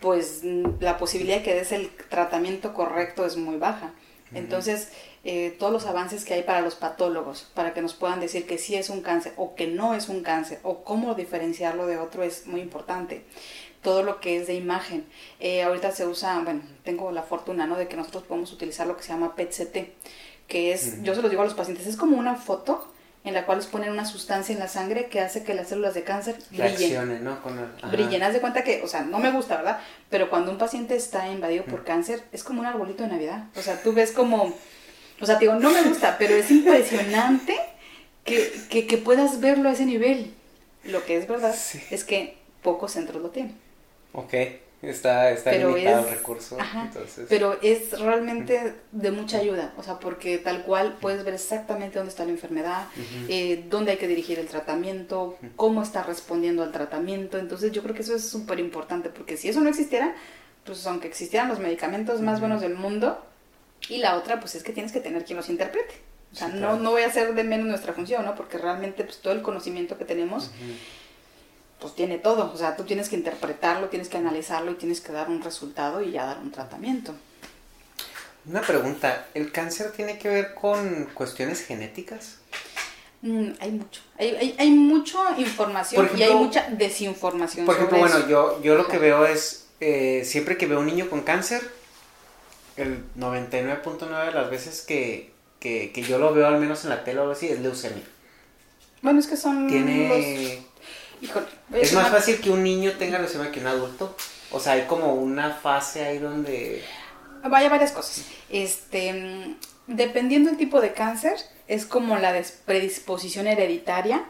pues 0.00 0.40
mm, 0.42 0.80
la 0.80 0.98
posibilidad 0.98 1.38
de 1.38 1.42
que 1.42 1.54
des 1.54 1.72
el 1.72 1.90
tratamiento 2.10 2.74
correcto 2.74 3.24
es 3.26 3.36
muy 3.36 3.56
baja. 3.56 3.92
Entonces, 4.34 4.88
eh, 5.24 5.54
todos 5.58 5.72
los 5.72 5.86
avances 5.86 6.24
que 6.24 6.34
hay 6.34 6.42
para 6.42 6.60
los 6.60 6.74
patólogos, 6.74 7.46
para 7.54 7.72
que 7.72 7.80
nos 7.80 7.94
puedan 7.94 8.18
decir 8.20 8.44
que 8.46 8.58
sí 8.58 8.74
es 8.74 8.90
un 8.90 9.00
cáncer 9.00 9.32
o 9.36 9.54
que 9.54 9.68
no 9.68 9.94
es 9.94 10.08
un 10.08 10.22
cáncer, 10.22 10.58
o 10.64 10.82
cómo 10.84 11.14
diferenciarlo 11.14 11.86
de 11.86 11.96
otro 11.98 12.24
es 12.24 12.46
muy 12.46 12.60
importante. 12.60 13.22
Todo 13.82 14.02
lo 14.02 14.20
que 14.20 14.36
es 14.36 14.48
de 14.48 14.54
imagen. 14.54 15.06
Eh, 15.38 15.62
ahorita 15.62 15.92
se 15.92 16.06
usa, 16.06 16.40
bueno, 16.40 16.62
tengo 16.82 17.12
la 17.12 17.22
fortuna, 17.22 17.66
¿no? 17.68 17.76
De 17.76 17.86
que 17.86 17.96
nosotros 17.96 18.24
podemos 18.24 18.52
utilizar 18.52 18.86
lo 18.88 18.96
que 18.96 19.04
se 19.04 19.10
llama 19.10 19.36
PET-CT, 19.36 19.76
que 20.48 20.72
es, 20.72 21.02
yo 21.02 21.14
se 21.14 21.22
lo 21.22 21.28
digo 21.28 21.42
a 21.42 21.44
los 21.44 21.54
pacientes, 21.54 21.86
es 21.86 21.96
como 21.96 22.16
una 22.16 22.36
foto 22.36 22.92
en 23.24 23.34
la 23.34 23.44
cual 23.44 23.58
les 23.58 23.66
ponen 23.66 23.90
una 23.90 24.04
sustancia 24.06 24.52
en 24.52 24.60
la 24.60 24.68
sangre 24.68 25.06
que 25.06 25.20
hace 25.20 25.42
que 25.42 25.52
las 25.54 25.68
células 25.68 25.94
de 25.94 26.04
cáncer 26.04 26.36
brillen 26.50 27.24
¿no? 27.24 27.42
Con 27.42 27.58
el- 27.58 27.64
ajá. 27.78 27.88
brillen. 27.88 28.22
Haz 28.22 28.32
de 28.34 28.40
cuenta 28.40 28.62
que, 28.62 28.82
o 28.82 28.86
sea, 28.88 29.02
no 29.02 29.18
me 29.18 29.32
gusta, 29.32 29.56
¿verdad? 29.56 29.80
Pero 30.10 30.30
cuando 30.30 30.52
un 30.52 30.58
paciente 30.58 30.94
está 30.94 31.28
invadido 31.28 31.64
por 31.64 31.82
cáncer, 31.82 32.22
es 32.32 32.44
como 32.44 32.60
un 32.60 32.66
arbolito 32.66 33.02
de 33.02 33.08
Navidad. 33.08 33.46
O 33.56 33.62
sea, 33.62 33.82
tú 33.82 33.92
ves 33.92 34.12
como, 34.12 34.54
o 35.20 35.26
sea, 35.26 35.38
te 35.38 35.46
digo, 35.46 35.54
no 35.56 35.70
me 35.70 35.82
gusta, 35.82 36.16
pero 36.18 36.36
es 36.36 36.48
impresionante 36.52 37.56
que, 38.24 38.52
que, 38.70 38.86
que 38.86 38.96
puedas 38.98 39.40
verlo 39.40 39.68
a 39.68 39.72
ese 39.72 39.86
nivel. 39.86 40.32
Lo 40.84 41.04
que 41.04 41.16
es 41.16 41.26
verdad 41.26 41.52
Sí. 41.58 41.80
es 41.90 42.04
que 42.04 42.36
pocos 42.62 42.92
centros 42.92 43.20
lo 43.20 43.30
tienen. 43.30 43.56
Ok, 44.12 44.34
está, 44.82 45.30
está 45.30 45.50
Pero 45.50 45.70
limitado 45.76 46.00
es- 46.02 46.06
el 46.12 46.16
recurso. 46.18 46.56
Ajá, 46.60 46.82
entonces, 46.92 47.26
Pero 47.28 47.58
es 47.62 47.98
realmente 47.98 48.74
de 48.92 49.10
mucha 49.10 49.38
ayuda, 49.38 49.72
o 49.76 49.82
sea, 49.82 49.98
porque 49.98 50.38
tal 50.38 50.62
cual 50.62 50.96
puedes 51.00 51.24
ver 51.24 51.34
exactamente 51.34 51.98
dónde 51.98 52.10
está 52.10 52.24
la 52.24 52.30
enfermedad, 52.32 52.86
eh, 53.28 53.64
dónde 53.68 53.92
hay 53.92 53.96
que 53.98 54.08
dirigir 54.08 54.38
el 54.38 54.46
tratamiento, 54.46 55.38
cómo 55.56 55.82
está 55.82 56.02
respondiendo 56.02 56.62
al 56.62 56.72
tratamiento. 56.72 57.38
Entonces 57.38 57.72
yo 57.72 57.82
creo 57.82 57.94
que 57.94 58.02
eso 58.02 58.14
es 58.14 58.28
súper 58.28 58.60
importante, 58.60 59.08
porque 59.08 59.36
si 59.36 59.48
eso 59.48 59.60
no 59.60 59.68
existiera, 59.68 60.14
pues 60.64 60.86
aunque 60.86 61.08
existieran 61.08 61.48
los 61.48 61.58
medicamentos 61.58 62.20
más 62.20 62.40
buenos 62.40 62.60
del 62.60 62.74
mundo, 62.74 63.22
y 63.88 63.98
la 63.98 64.16
otra, 64.16 64.40
pues 64.40 64.54
es 64.54 64.62
que 64.62 64.72
tienes 64.72 64.90
que 64.92 65.00
tener 65.00 65.24
quien 65.24 65.36
los 65.36 65.48
interprete. 65.48 65.94
O 66.32 66.34
sea, 66.34 66.48
Sí, 66.48 66.54
no, 66.54 66.58
claro. 66.60 66.76
no 66.78 66.90
voy 66.90 67.02
a 67.02 67.06
hacer 67.06 67.34
de 67.34 67.44
menos 67.44 67.66
nuestra 67.66 67.92
función, 67.92 68.24
¿no? 68.24 68.34
Porque 68.34 68.58
realmente 68.58 69.04
pues 69.04 69.18
todo 69.18 69.32
el 69.32 69.42
conocimiento 69.42 69.96
que 69.96 70.04
tenemos, 70.04 70.50
pues 71.80 71.94
tiene 71.94 72.18
todo. 72.18 72.52
O 72.52 72.56
sea, 72.56 72.76
tú 72.76 72.84
tienes 72.84 73.08
que 73.08 73.16
interpretarlo, 73.16 73.88
tienes 73.88 74.08
que 74.08 74.16
analizarlo 74.16 74.72
y 74.72 74.74
tienes 74.74 75.00
que 75.00 75.12
dar 75.12 75.28
un 75.28 75.42
resultado 75.42 76.02
y 76.02 76.12
ya 76.12 76.26
dar 76.26 76.38
un 76.38 76.50
tratamiento. 76.50 77.14
Una 78.48 78.62
pregunta, 78.62 79.26
¿el 79.34 79.50
cáncer 79.50 79.90
tiene 79.92 80.18
que 80.18 80.28
ver 80.28 80.54
con 80.54 81.08
cuestiones 81.14 81.64
genéticas? 81.64 82.36
Mm, 83.22 83.50
hay 83.58 83.70
mucho. 83.72 84.02
Hay, 84.18 84.36
hay, 84.36 84.56
hay 84.58 84.70
mucha 84.70 85.18
información 85.36 86.08
y 86.16 86.22
hay 86.22 86.34
mucha 86.34 86.68
desinformación. 86.70 87.66
Por 87.66 87.74
ejemplo, 87.74 87.98
sobre 87.98 88.08
bueno, 88.08 88.24
eso. 88.24 88.28
yo, 88.28 88.62
yo 88.62 88.76
lo 88.76 88.86
que 88.86 88.98
veo 88.98 89.26
es, 89.26 89.66
eh, 89.80 90.22
siempre 90.24 90.56
que 90.56 90.66
veo 90.66 90.78
un 90.78 90.86
niño 90.86 91.10
con 91.10 91.22
cáncer, 91.22 91.60
el 92.76 93.02
99.9 93.18 94.26
de 94.26 94.32
las 94.32 94.50
veces 94.50 94.82
que, 94.82 95.32
que, 95.58 95.90
que 95.92 96.02
yo 96.02 96.18
lo 96.18 96.32
veo, 96.32 96.46
al 96.46 96.60
menos 96.60 96.84
en 96.84 96.90
la 96.90 97.02
tele 97.02 97.18
o 97.18 97.22
algo 97.22 97.32
así, 97.32 97.48
es 97.48 97.58
leucemia. 97.58 98.04
Bueno, 99.02 99.18
es 99.18 99.26
que 99.26 99.36
son 99.36 99.68
Tiene... 99.68 100.56
los... 100.56 100.65
Híjole, 101.20 101.46
Es 101.72 101.92
más 101.92 102.10
fácil 102.10 102.40
que 102.40 102.50
un 102.50 102.62
niño 102.62 102.92
tenga 102.98 103.18
leucemia 103.18 103.50
que 103.52 103.60
un 103.60 103.66
adulto. 103.66 104.14
O 104.50 104.60
sea, 104.60 104.72
hay 104.74 104.82
como 104.82 105.14
una 105.14 105.50
fase 105.54 106.04
ahí 106.04 106.18
donde... 106.18 106.82
Vaya 107.48 107.68
varias 107.68 107.92
cosas. 107.92 108.24
Este, 108.48 109.56
dependiendo 109.86 110.50
del 110.50 110.58
tipo 110.58 110.80
de 110.80 110.92
cáncer, 110.92 111.36
es 111.68 111.86
como 111.86 112.16
la 112.18 112.34
predisposición 112.64 113.46
hereditaria 113.46 114.24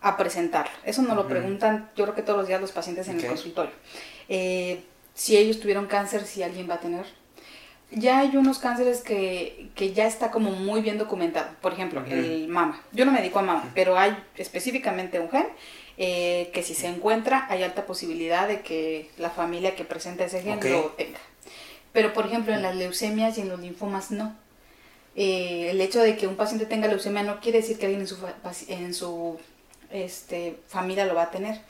a 0.00 0.16
presentarlo. 0.16 0.72
Eso 0.84 1.02
nos 1.02 1.16
lo 1.16 1.22
Ujú. 1.22 1.30
preguntan, 1.30 1.90
yo 1.96 2.04
creo 2.04 2.14
que 2.14 2.22
todos 2.22 2.38
los 2.38 2.48
días 2.48 2.60
los 2.60 2.72
pacientes 2.72 3.08
en 3.08 3.16
Ok. 3.16 3.22
el 3.24 3.28
consultorio. 3.28 3.72
Eh, 4.28 4.84
si 5.14 5.36
ellos 5.36 5.58
tuvieron 5.60 5.86
cáncer, 5.86 6.24
si 6.24 6.42
alguien 6.42 6.68
va 6.70 6.74
a 6.74 6.80
tener. 6.80 7.04
ya 7.90 8.18
hay 8.18 8.36
unos 8.36 8.58
cánceres 8.58 9.00
que, 9.00 9.70
que, 9.74 9.94
ya 9.94 10.06
está 10.06 10.30
como 10.30 10.50
muy 10.50 10.82
bien 10.82 10.98
documentado. 10.98 11.48
Por 11.62 11.72
ejemplo, 11.72 12.04
el 12.06 12.46
mama. 12.46 12.82
Yo 12.92 13.06
no 13.06 13.12
me 13.12 13.18
dedico 13.20 13.38
a 13.38 13.42
mama, 13.42 13.70
pero 13.74 13.98
hay 13.98 14.14
específicamente 14.36 15.18
un 15.18 15.30
gen 15.30 15.46
eh, 16.00 16.50
que 16.54 16.62
si 16.62 16.74
se 16.74 16.86
encuentra 16.86 17.46
hay 17.50 17.64
alta 17.64 17.84
posibilidad 17.84 18.46
de 18.46 18.60
que 18.60 19.10
la 19.18 19.30
familia 19.30 19.74
que 19.74 19.84
presenta 19.84 20.24
ese 20.24 20.42
gen 20.42 20.60
lo 20.60 20.90
tenga. 20.90 21.18
Pero 21.92 22.12
por 22.12 22.26
ejemplo 22.26 22.54
en 22.54 22.62
las 22.62 22.76
leucemias 22.76 23.36
y 23.36 23.40
en 23.40 23.48
los 23.48 23.58
linfomas 23.58 24.12
no. 24.12 24.36
Eh, 25.16 25.70
el 25.70 25.80
hecho 25.80 26.00
de 26.00 26.16
que 26.16 26.28
un 26.28 26.36
paciente 26.36 26.66
tenga 26.66 26.86
leucemia 26.86 27.24
no 27.24 27.40
quiere 27.40 27.58
decir 27.58 27.78
que 27.78 27.86
alguien 27.86 28.02
en 28.02 28.06
su, 28.06 28.16
en 28.68 28.94
su 28.94 29.40
este, 29.90 30.60
familia 30.68 31.04
lo 31.04 31.16
va 31.16 31.24
a 31.24 31.30
tener. 31.32 31.60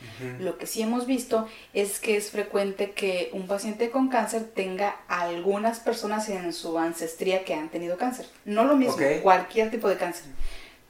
Lo 0.41 0.59
que 0.59 0.67
sí 0.67 0.83
hemos 0.83 1.07
visto 1.07 1.49
es 1.73 1.99
que 1.99 2.19
es 2.19 2.31
frecuente 2.31 2.91
que 2.91 3.31
un 3.33 3.47
paciente 3.47 3.89
con 3.89 4.09
cáncer 4.09 4.45
tenga 4.55 4.97
algunas 5.09 5.81
personas 5.81 6.29
en 6.29 6.53
su 6.53 6.79
ancestría 6.79 7.47
que 7.47 7.55
han 7.55 7.71
tenido 7.71 7.97
cáncer. 7.97 8.27
No 8.45 8.65
lo 8.65 8.77
mismo, 8.77 8.99
cualquier 9.23 9.71
tipo 9.71 9.89
de 9.89 9.97
cáncer. 9.97 10.27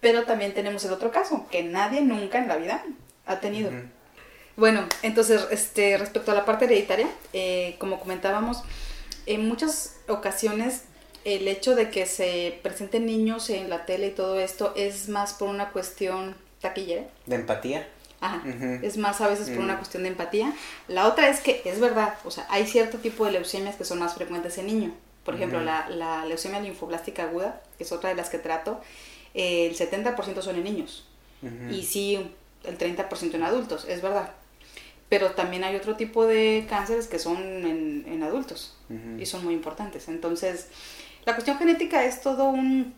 Pero 0.01 0.25
también 0.25 0.55
tenemos 0.55 0.85
el 0.85 0.93
otro 0.93 1.13
caso, 1.13 1.47
que 1.53 1.63
nadie 1.63 2.01
nunca 2.01 2.39
en 2.39 2.49
la 2.49 2.57
vida 2.57 2.85
ha 3.29 3.41
tenido. 3.41 3.71
Bueno, 4.57 4.89
entonces, 5.03 5.47
este, 5.53 5.97
respecto 5.99 6.33
a 6.33 6.35
la 6.35 6.45
parte 6.45 6.65
hereditaria, 6.65 7.09
eh, 7.33 7.77
como 7.79 8.01
comentábamos, 8.01 8.65
en 9.27 9.47
muchas 9.47 9.97
ocasiones 10.09 10.83
el 11.25 11.47
hecho 11.47 11.77
de 11.77 11.91
que 11.91 12.07
se 12.07 12.59
presenten 12.63 13.07
niños 13.07 13.51
en 13.51 13.71
la 13.71 13.85
tele 13.87 14.09
y 14.09 14.11
todo 14.11 14.41
esto 14.41 14.73
es 14.75 15.09
más 15.09 15.35
por 15.35 15.49
una 15.49 15.71
cuestión 15.71 16.35
taquillera. 16.61 17.05
¿De 17.27 17.37
empatía? 17.37 17.87
Ajá. 18.21 18.43
Es 18.83 18.97
más 18.97 19.21
a 19.21 19.29
veces 19.29 19.49
por 19.51 19.61
una 19.61 19.75
mm. 19.75 19.79
cuestión 19.79 20.03
de 20.03 20.09
empatía. 20.09 20.53
La 20.89 21.07
otra 21.07 21.29
es 21.29 21.41
que 21.41 21.63
es 21.65 21.79
verdad, 21.79 22.15
o 22.25 22.31
sea, 22.31 22.47
hay 22.51 22.67
cierto 22.67 22.99
tipo 22.99 23.25
de 23.25 23.33
leucemias 23.33 23.77
que 23.77 23.85
son 23.85 24.01
más 24.01 24.15
frecuentes 24.15 24.59
en 24.59 24.67
niños. 24.67 24.93
Por 25.25 25.35
ejemplo, 25.35 25.61
la, 25.61 25.89
la, 25.91 26.25
leucemia 26.25 26.59
linfoblástica 26.59 27.25
aguda, 27.25 27.61
que 27.77 27.85
es 27.85 27.93
otra 27.93 28.09
de 28.11 28.17
las 28.17 28.31
que 28.31 28.39
trato, 28.39 28.81
el 29.35 29.77
70% 29.77 30.41
son 30.41 30.57
en 30.57 30.65
niños. 30.65 31.07
Y 31.71 31.85
sí, 31.85 32.33
el 32.65 32.79
30% 32.79 33.35
en 33.35 33.43
adultos, 33.43 33.87
es 33.89 34.03
verdad. 34.03 34.33
Pero 35.09 35.33
también 35.33 35.65
hay 35.65 35.77
otro 35.77 35.97
tipo 35.97 36.27
de 36.27 36.67
cánceres 36.69 37.07
que 37.07 37.19
son 37.19 37.39
en, 37.39 38.05
en 38.07 38.23
adultos 38.23 38.77
y 39.19 39.25
son 39.27 39.45
muy 39.45 39.55
importantes. 39.55 40.09
Entonces, 40.09 40.69
la 41.25 41.35
cuestión 41.35 41.59
genética 41.59 42.05
es 42.05 42.21
todo 42.21 42.45
un... 42.45 42.95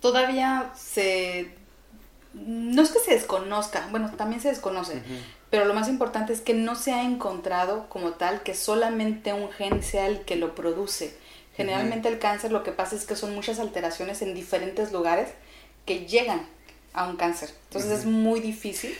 Todavía 0.00 0.72
se 0.76 1.54
no 2.34 2.82
es 2.82 2.90
que 2.90 2.98
se 2.98 3.14
desconozca, 3.14 3.88
bueno, 3.90 4.10
también 4.16 4.40
se 4.40 4.48
desconoce, 4.48 5.02
pero 5.50 5.66
lo 5.66 5.74
más 5.74 5.88
importante 5.88 6.32
es 6.32 6.40
que 6.40 6.54
no 6.54 6.76
se 6.76 6.92
ha 6.92 7.02
encontrado 7.02 7.88
como 7.88 8.12
tal 8.12 8.42
que 8.42 8.54
solamente 8.54 9.32
un 9.32 9.50
gen 9.50 9.82
sea 9.82 10.06
el 10.06 10.20
que 10.20 10.36
lo 10.36 10.54
produce. 10.54 11.16
Generalmente 11.54 12.08
el 12.08 12.18
cáncer 12.18 12.50
lo 12.50 12.62
que 12.62 12.72
pasa 12.72 12.96
es 12.96 13.04
que 13.04 13.16
son 13.16 13.34
muchas 13.34 13.58
alteraciones 13.58 14.22
en 14.22 14.32
diferentes 14.32 14.92
lugares 14.92 15.28
que 15.84 16.06
llegan 16.06 16.46
a 16.92 17.08
un 17.08 17.16
cáncer. 17.16 17.50
Entonces 17.68 17.90
es 17.90 18.04
muy 18.04 18.40
difícil 18.40 18.96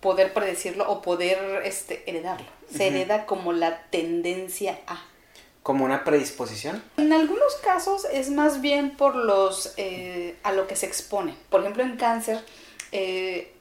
poder 0.00 0.32
predecirlo 0.32 0.90
o 0.90 1.02
poder 1.02 1.62
este, 1.64 2.08
heredarlo. 2.08 2.46
Se 2.74 2.88
hereda 2.88 3.26
como 3.26 3.52
la 3.52 3.82
tendencia 3.90 4.78
a. 4.86 5.02
¿Como 5.62 5.84
una 5.84 6.04
predisposición? 6.04 6.82
En 6.98 7.12
algunos 7.12 7.54
casos 7.56 8.06
es 8.12 8.30
más 8.30 8.60
bien 8.60 8.96
por 8.96 9.16
los 9.16 9.72
eh, 9.78 10.36
a 10.42 10.52
lo 10.52 10.66
que 10.66 10.76
se 10.76 10.86
expone. 10.86 11.34
Por 11.48 11.62
ejemplo, 11.62 11.82
en 11.82 11.96
cáncer 11.96 12.44
eh, 12.92 13.52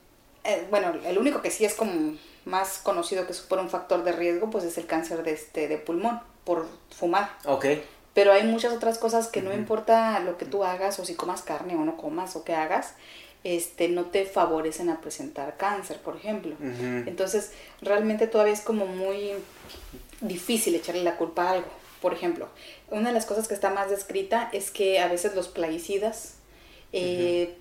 eh, 0.43 0.67
bueno, 0.69 0.93
el 1.05 1.17
único 1.17 1.41
que 1.41 1.49
sí 1.49 1.65
es 1.65 1.73
como 1.73 2.15
más 2.45 2.79
conocido 2.79 3.25
que 3.25 3.33
supone 3.33 3.61
un 3.61 3.69
factor 3.69 4.03
de 4.03 4.11
riesgo, 4.11 4.49
pues 4.49 4.63
es 4.63 4.77
el 4.77 4.85
cáncer 4.85 5.23
de, 5.23 5.31
este, 5.31 5.67
de 5.67 5.77
pulmón, 5.77 6.19
por 6.43 6.67
fumar. 6.95 7.31
Ok. 7.45 7.65
Pero 8.13 8.31
hay 8.31 8.43
muchas 8.43 8.73
otras 8.73 8.99
cosas 8.99 9.27
que 9.27 9.41
no 9.41 9.53
importa 9.53 10.19
lo 10.19 10.37
que 10.37 10.45
tú 10.45 10.63
hagas, 10.63 10.99
o 10.99 11.05
si 11.05 11.15
comas 11.15 11.41
carne 11.41 11.75
o 11.75 11.79
no 11.79 11.97
comas, 11.97 12.35
o 12.35 12.43
que 12.43 12.53
hagas, 12.53 12.93
este, 13.43 13.89
no 13.89 14.05
te 14.05 14.25
favorecen 14.25 14.89
a 14.89 15.01
presentar 15.01 15.57
cáncer, 15.57 15.97
por 15.97 16.15
ejemplo. 16.15 16.55
Entonces, 17.05 17.51
realmente 17.81 18.27
todavía 18.27 18.53
es 18.53 18.61
como 18.61 18.85
muy 18.85 19.31
difícil 20.21 20.75
echarle 20.75 21.03
la 21.03 21.17
culpa 21.17 21.43
a 21.43 21.51
algo. 21.51 21.67
Por 22.01 22.13
ejemplo, 22.13 22.47
una 22.89 23.09
de 23.09 23.13
las 23.13 23.25
cosas 23.25 23.47
que 23.47 23.53
está 23.53 23.69
más 23.69 23.89
descrita 23.89 24.49
es 24.51 24.71
que 24.71 24.99
a 24.99 25.07
veces 25.07 25.35
los 25.35 25.47
plaguicidas 25.47 26.35
eh, 26.91 27.55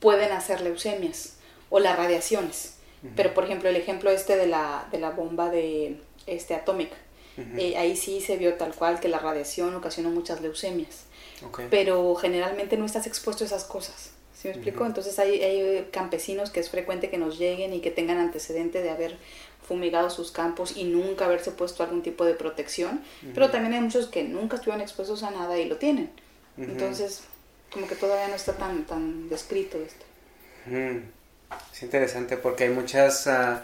pueden 0.00 0.32
hacer 0.32 0.60
leucemias 0.60 1.36
o 1.70 1.80
las 1.80 1.96
radiaciones. 1.96 2.74
Pero 3.16 3.34
por 3.34 3.44
ejemplo, 3.44 3.68
el 3.68 3.76
ejemplo 3.76 4.10
este 4.10 4.36
de 4.36 4.46
la, 4.46 4.88
de 4.90 4.98
la 4.98 5.10
bomba 5.10 5.50
de 5.50 6.00
este 6.26 6.54
atómica, 6.54 6.96
eh, 7.36 7.76
ahí 7.76 7.96
sí 7.96 8.22
se 8.22 8.38
vio 8.38 8.54
tal 8.54 8.74
cual 8.74 8.98
que 8.98 9.08
la 9.08 9.18
radiación 9.18 9.74
ocasionó 9.74 10.08
muchas 10.08 10.40
leucemias. 10.40 11.04
Pero 11.68 12.14
generalmente 12.14 12.78
no 12.78 12.86
estás 12.86 13.06
expuesto 13.06 13.44
a 13.44 13.46
esas 13.46 13.64
cosas. 13.64 14.13
¿Sí 14.44 14.48
me 14.48 14.54
explico? 14.56 14.84
Entonces 14.84 15.18
hay, 15.18 15.42
hay, 15.42 15.88
campesinos 15.90 16.50
que 16.50 16.60
es 16.60 16.68
frecuente 16.68 17.08
que 17.08 17.16
nos 17.16 17.38
lleguen 17.38 17.72
y 17.72 17.80
que 17.80 17.90
tengan 17.90 18.18
antecedente 18.18 18.82
de 18.82 18.90
haber 18.90 19.16
fumigado 19.66 20.10
sus 20.10 20.32
campos 20.32 20.76
y 20.76 20.84
nunca 20.84 21.24
haberse 21.24 21.50
puesto 21.50 21.82
algún 21.82 22.02
tipo 22.02 22.26
de 22.26 22.34
protección. 22.34 23.02
Pero 23.32 23.50
también 23.50 23.72
hay 23.72 23.80
muchos 23.80 24.08
que 24.08 24.22
nunca 24.22 24.56
estuvieron 24.56 24.82
expuestos 24.82 25.22
a 25.22 25.30
nada 25.30 25.58
y 25.58 25.66
lo 25.66 25.78
tienen. 25.78 26.10
Entonces, 26.58 27.22
como 27.72 27.88
que 27.88 27.94
todavía 27.94 28.28
no 28.28 28.34
está 28.34 28.52
tan, 28.52 28.84
tan 28.84 29.30
descrito 29.30 29.78
esto. 29.78 30.04
Es 31.72 31.82
interesante 31.82 32.36
porque 32.36 32.64
hay 32.64 32.70
muchas 32.70 33.26
ah, 33.26 33.62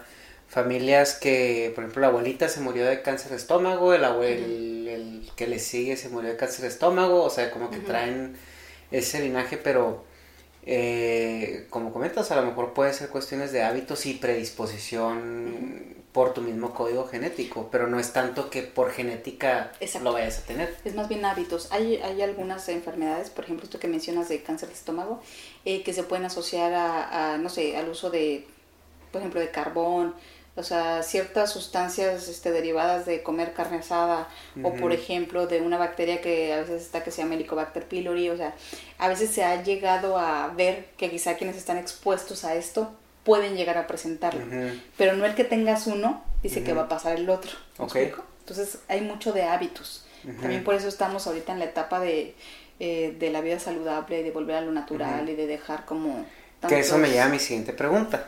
familias 0.48 1.12
que, 1.12 1.72
por 1.74 1.84
ejemplo, 1.84 2.00
la 2.00 2.06
abuelita 2.06 2.48
se 2.48 2.60
murió 2.60 2.86
de 2.86 3.02
cáncer 3.02 3.32
de 3.32 3.36
estómago, 3.36 3.92
el 3.92 4.04
abuelo 4.04 4.46
el, 4.46 5.30
que 5.36 5.46
le 5.46 5.58
sigue 5.58 5.98
se 5.98 6.08
murió 6.08 6.30
de 6.30 6.38
cáncer 6.38 6.62
de 6.62 6.68
estómago, 6.68 7.22
o 7.22 7.28
sea, 7.28 7.50
como 7.50 7.70
que 7.70 7.80
traen 7.80 8.34
ese 8.90 9.20
linaje, 9.20 9.58
pero 9.58 10.08
eh, 10.62 11.66
como 11.70 11.92
comentas, 11.92 12.30
a 12.30 12.36
lo 12.36 12.42
mejor 12.42 12.74
puede 12.74 12.92
ser 12.92 13.08
cuestiones 13.08 13.52
de 13.52 13.62
hábitos 13.62 14.06
y 14.06 14.14
predisposición 14.14 16.00
por 16.12 16.34
tu 16.34 16.40
mismo 16.42 16.74
código 16.74 17.06
genético, 17.06 17.68
pero 17.70 17.86
no 17.86 18.00
es 18.00 18.12
tanto 18.12 18.50
que 18.50 18.62
por 18.62 18.90
genética 18.90 19.72
lo 20.02 20.12
vayas 20.12 20.40
a 20.40 20.42
tener. 20.42 20.76
Es 20.84 20.94
más 20.94 21.08
bien 21.08 21.24
hábitos. 21.24 21.70
Hay, 21.70 21.96
hay 21.96 22.20
algunas 22.22 22.68
enfermedades, 22.68 23.30
por 23.30 23.44
ejemplo, 23.44 23.64
esto 23.64 23.78
que 23.78 23.88
mencionas 23.88 24.28
de 24.28 24.42
cáncer 24.42 24.68
de 24.68 24.74
estómago, 24.74 25.22
eh, 25.64 25.82
que 25.82 25.92
se 25.92 26.02
pueden 26.02 26.24
asociar 26.24 26.72
a, 26.74 27.38
no 27.38 27.48
sé, 27.48 27.76
al 27.76 27.88
uso 27.88 28.10
de, 28.10 28.46
por 29.12 29.20
ejemplo, 29.20 29.40
de 29.40 29.50
carbón, 29.50 30.14
o 30.60 30.62
sea, 30.62 31.02
ciertas 31.02 31.50
sustancias 31.50 32.28
este, 32.28 32.52
derivadas 32.52 33.06
de 33.06 33.22
comer 33.22 33.54
carne 33.54 33.78
asada, 33.78 34.28
o 34.62 34.74
por 34.74 34.92
ejemplo, 34.92 35.46
de 35.46 35.60
una 35.60 35.78
bacteria 35.78 36.20
que 36.20 36.52
a 36.52 36.58
veces 36.58 36.82
está 36.82 37.02
que 37.02 37.10
se 37.10 37.22
llama 37.22 37.34
Helicobacter 37.34 37.86
pylori, 37.86 38.28
o 38.28 38.36
sea, 38.36 38.54
a 38.98 39.08
veces 39.08 39.30
se 39.30 39.42
ha 39.42 39.62
llegado 39.62 40.18
a 40.18 40.48
ver 40.48 40.90
que 40.96 41.10
quizá 41.10 41.34
quienes 41.34 41.56
están 41.56 41.78
expuestos 41.78 42.44
a 42.44 42.54
esto 42.54 42.92
pueden 43.24 43.56
llegar 43.56 43.78
a 43.78 43.86
presentarlo. 43.86 44.42
Pero 44.96 45.14
no 45.14 45.24
el 45.24 45.34
que 45.34 45.44
tengas 45.44 45.86
uno 45.86 46.22
dice 46.42 46.62
que 46.62 46.72
va 46.72 46.82
a 46.82 46.88
pasar 46.88 47.16
el 47.16 47.28
otro. 47.28 47.52
Entonces 48.40 48.78
hay 48.88 49.00
mucho 49.00 49.32
de 49.32 49.44
hábitos. 49.44 50.04
También 50.40 50.62
por 50.62 50.74
eso 50.74 50.88
estamos 50.88 51.26
ahorita 51.26 51.52
en 51.52 51.58
la 51.58 51.64
etapa 51.64 51.98
de, 52.00 52.34
eh, 52.78 53.16
de 53.18 53.30
la 53.30 53.40
vida 53.40 53.58
saludable, 53.58 54.22
de 54.22 54.30
volver 54.30 54.56
a 54.56 54.60
lo 54.60 54.72
natural 54.72 55.28
y 55.28 55.34
de 55.34 55.46
dejar 55.46 55.86
como... 55.86 56.26
Que 56.68 56.80
eso 56.80 56.98
me 56.98 57.08
lleva 57.08 57.24
a 57.24 57.28
mi 57.30 57.38
siguiente 57.38 57.72
pregunta. 57.72 58.26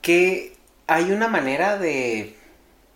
¿Que 0.00 0.56
hay 0.86 1.12
una 1.12 1.28
manera 1.28 1.78
de 1.78 2.36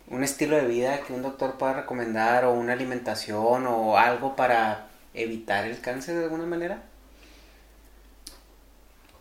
un 0.09 0.23
estilo 0.23 0.57
de 0.57 0.67
vida 0.67 1.01
que 1.01 1.13
un 1.13 1.23
doctor 1.23 1.55
pueda 1.55 1.73
recomendar 1.75 2.45
o 2.45 2.53
una 2.53 2.73
alimentación 2.73 3.67
o 3.67 3.99
algo 3.99 4.37
para 4.37 4.89
evitar 5.15 5.67
el 5.67 5.81
cáncer 5.81 6.17
de 6.17 6.25
alguna 6.25 6.47
manera? 6.47 6.83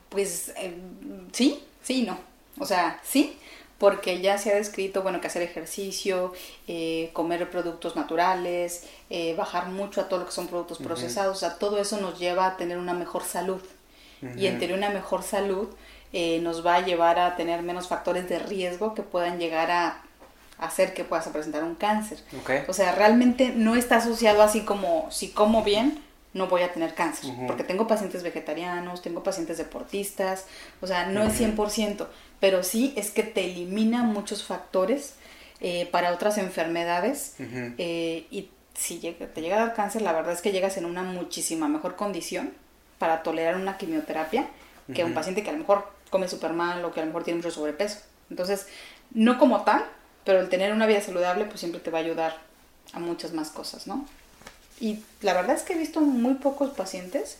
Pues 0.09 0.53
eh, 0.57 0.75
sí, 1.31 1.63
sí, 1.81 2.03
no. 2.03 2.17
O 2.59 2.65
sea, 2.65 2.99
sí, 3.03 3.37
porque 3.77 4.21
ya 4.21 4.37
se 4.37 4.51
ha 4.51 4.55
descrito, 4.55 5.01
bueno, 5.01 5.19
que 5.19 5.27
hacer 5.27 5.41
ejercicio, 5.41 6.33
eh, 6.67 7.09
comer 7.13 7.49
productos 7.49 7.95
naturales, 7.95 8.83
eh, 9.09 9.35
bajar 9.35 9.67
mucho 9.67 10.01
a 10.01 10.07
todo 10.07 10.21
lo 10.21 10.25
que 10.27 10.31
son 10.31 10.47
productos 10.47 10.77
procesados, 10.77 11.35
o 11.35 11.39
sea, 11.39 11.57
todo 11.57 11.79
eso 11.79 11.99
nos 11.99 12.17
lleva 12.19 12.47
a 12.47 12.57
tener 12.57 12.77
una 12.77 12.93
mejor 12.93 13.23
salud. 13.23 13.61
Y 14.37 14.47
en 14.47 14.57
tener 14.57 14.75
una 14.75 14.89
mejor 14.89 15.21
salud 15.21 15.67
nos 16.41 16.65
va 16.65 16.75
a 16.75 16.81
llevar 16.81 17.19
a 17.19 17.35
tener 17.35 17.61
menos 17.61 17.87
factores 17.87 18.29
de 18.29 18.39
riesgo 18.39 18.93
que 18.93 19.01
puedan 19.01 19.37
llegar 19.37 19.69
a 19.69 20.01
hacer 20.57 20.93
que 20.93 21.03
puedas 21.03 21.27
presentar 21.27 21.63
un 21.63 21.75
cáncer. 21.75 22.19
O 22.67 22.73
sea, 22.73 22.93
realmente 22.93 23.53
no 23.55 23.75
está 23.75 23.97
asociado 23.97 24.41
así 24.41 24.61
como 24.61 25.09
si 25.11 25.29
como 25.29 25.63
bien, 25.63 25.99
no 26.33 26.47
voy 26.47 26.63
a 26.63 26.73
tener 26.73 26.93
cáncer, 26.93 27.31
porque 27.47 27.63
tengo 27.63 27.87
pacientes 27.87 28.21
vegetarianos, 28.21 29.01
tengo 29.01 29.23
pacientes 29.23 29.57
deportistas, 29.57 30.45
o 30.81 30.87
sea, 30.87 31.07
no 31.07 31.23
es 31.23 31.39
100%, 31.39 32.07
pero 32.41 32.61
sí 32.61 32.93
es 32.97 33.11
que 33.11 33.23
te 33.23 33.45
elimina 33.45 34.03
muchos 34.03 34.43
factores 34.43 35.15
eh, 35.61 35.87
para 35.91 36.13
otras 36.13 36.37
enfermedades 36.37 37.35
eh, 37.39 38.27
y 38.29 38.49
si 38.73 38.97
te 38.99 39.41
llega 39.41 39.55
a 39.55 39.59
dar 39.67 39.73
cáncer, 39.73 40.01
la 40.01 40.11
verdad 40.11 40.33
es 40.33 40.41
que 40.41 40.51
llegas 40.51 40.75
en 40.75 40.83
una 40.83 41.03
muchísima 41.03 41.69
mejor 41.69 41.95
condición 41.95 42.51
para 42.99 43.23
tolerar 43.23 43.55
una 43.55 43.77
quimioterapia 43.77 44.47
que 44.93 45.03
un 45.03 45.13
paciente 45.13 45.41
que 45.41 45.49
a 45.49 45.53
lo 45.53 45.59
mejor 45.59 45.94
come 46.15 46.29
súper 46.29 46.53
mal 46.53 46.85
o 46.85 46.93
que 46.93 47.01
a 47.01 47.03
lo 47.03 47.07
mejor 47.07 47.25
tiene 47.25 47.39
mucho 47.39 47.51
sobrepeso. 47.51 47.99
Entonces, 48.29 48.67
no 49.11 49.37
como 49.37 49.65
tal, 49.65 49.85
pero 50.23 50.39
el 50.39 50.47
tener 50.47 50.71
una 50.71 50.87
vida 50.87 51.01
saludable 51.01 51.43
pues 51.43 51.59
siempre 51.59 51.81
te 51.81 51.91
va 51.91 51.97
a 51.97 52.01
ayudar 52.01 52.37
a 52.93 52.99
muchas 52.99 53.33
más 53.33 53.49
cosas, 53.49 53.85
¿no? 53.85 54.05
Y 54.79 54.99
la 55.21 55.33
verdad 55.33 55.57
es 55.57 55.63
que 55.63 55.73
he 55.73 55.77
visto 55.77 55.99
muy 55.99 56.35
pocos 56.35 56.69
pacientes, 56.71 57.37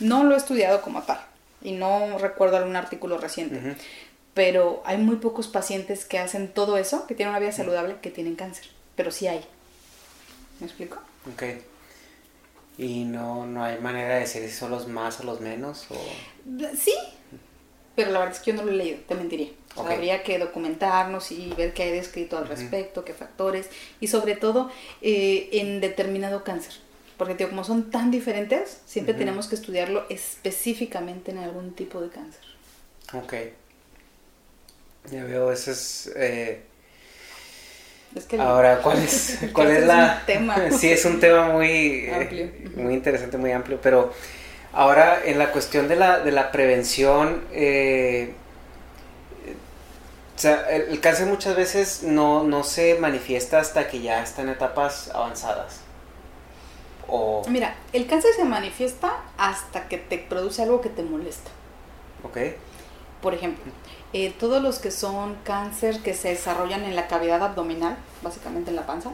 no 0.00 0.24
lo 0.24 0.34
he 0.34 0.38
estudiado 0.38 0.82
como 0.82 1.02
tal 1.02 1.20
y 1.62 1.70
no 1.70 2.18
recuerdo 2.18 2.56
algún 2.56 2.74
artículo 2.74 3.16
reciente, 3.16 3.76
pero 4.34 4.82
hay 4.84 4.98
muy 4.98 5.16
pocos 5.16 5.46
pacientes 5.46 6.04
que 6.04 6.18
hacen 6.18 6.52
todo 6.52 6.78
eso, 6.78 7.06
que 7.06 7.14
tienen 7.14 7.30
una 7.30 7.38
vida 7.38 7.52
saludable, 7.52 7.98
que 8.02 8.10
tienen 8.10 8.34
cáncer, 8.34 8.66
pero 8.96 9.12
sí 9.12 9.28
hay. 9.28 9.44
¿Me 10.58 10.66
explico? 10.66 10.98
Ok. 11.32 11.44
¿Y 12.76 13.04
no, 13.04 13.46
no 13.46 13.62
hay 13.62 13.78
manera 13.78 14.14
de 14.14 14.20
decir 14.20 14.42
si 14.42 14.54
son 14.54 14.72
los 14.72 14.88
más 14.88 15.20
o 15.20 15.22
los 15.22 15.40
menos? 15.40 15.86
O... 15.90 15.96
Sí, 16.76 16.94
pero 17.96 18.10
la 18.12 18.20
verdad 18.20 18.34
es 18.34 18.40
que 18.42 18.52
yo 18.52 18.56
no 18.56 18.62
lo 18.62 18.70
he 18.70 18.76
leído, 18.76 18.98
te 19.08 19.14
mentiría. 19.14 19.48
Habría 19.76 20.22
que 20.22 20.38
documentarnos 20.38 21.32
y 21.32 21.52
ver 21.56 21.74
qué 21.74 21.84
hay 21.84 21.92
descrito 21.92 22.38
al 22.38 22.48
respecto, 22.48 23.04
qué 23.04 23.12
factores, 23.12 23.68
y 24.00 24.06
sobre 24.06 24.36
todo 24.36 24.70
eh, 25.02 25.48
en 25.52 25.80
determinado 25.80 26.44
cáncer. 26.44 26.74
Porque 27.16 27.34
tío, 27.34 27.48
como 27.48 27.64
son 27.64 27.90
tan 27.90 28.10
diferentes, 28.10 28.80
siempre 28.86 29.14
tenemos 29.14 29.48
que 29.48 29.54
estudiarlo 29.54 30.04
específicamente 30.10 31.30
en 31.30 31.38
algún 31.38 31.74
tipo 31.74 32.00
de 32.00 32.10
cáncer. 32.10 32.42
Ok. 33.14 33.34
Ya 35.10 35.24
veo, 35.24 35.50
eso 35.50 35.70
es... 35.70 36.12
Eh, 36.16 36.62
Ahora, 38.38 38.80
¿cuál 38.82 38.98
es, 38.98 39.38
cuál 39.52 39.70
es, 39.70 39.86
la... 39.86 40.22
tema. 40.26 40.70
sí, 40.78 40.90
es 40.90 41.04
un 41.04 41.20
tema 41.20 41.48
muy, 41.50 42.08
amplio. 42.08 42.50
muy 42.76 42.94
interesante, 42.94 43.36
muy 43.36 43.52
amplio, 43.52 43.78
pero 43.82 44.12
ahora 44.76 45.24
en 45.24 45.38
la 45.38 45.52
cuestión 45.52 45.88
de 45.88 45.96
la, 45.96 46.20
de 46.20 46.30
la 46.30 46.52
prevención, 46.52 47.44
eh, 47.50 48.34
o 50.36 50.38
sea, 50.38 50.68
el, 50.68 51.00
cáncer 51.00 51.26
muchas 51.26 51.56
veces 51.56 52.02
no, 52.02 52.44
no 52.44 52.62
se 52.62 52.98
manifiesta 53.00 53.58
hasta 53.58 53.88
que 53.88 54.02
ya 54.02 54.22
está 54.22 54.42
en 54.42 54.50
etapas 54.50 55.10
avanzadas. 55.14 55.80
O... 57.08 57.42
Mira, 57.48 57.74
el 57.94 58.06
cáncer 58.06 58.34
se 58.34 58.44
manifiesta 58.44 59.16
hasta 59.38 59.88
que 59.88 59.96
te 59.96 60.18
produce 60.18 60.62
algo 60.62 60.82
que 60.82 60.90
te 60.90 61.02
molesta. 61.02 61.50
Ok. 62.22 62.36
Por 63.22 63.32
ejemplo, 63.32 63.72
eh, 64.12 64.34
todos 64.38 64.62
los 64.62 64.78
que 64.78 64.90
son 64.90 65.36
cáncer 65.42 66.00
que 66.02 66.12
se 66.12 66.28
desarrollan 66.28 66.84
en 66.84 66.96
la 66.96 67.06
cavidad 67.06 67.42
abdominal, 67.42 67.96
básicamente 68.22 68.70
en 68.70 68.76
la 68.76 68.84
panza, 68.84 69.12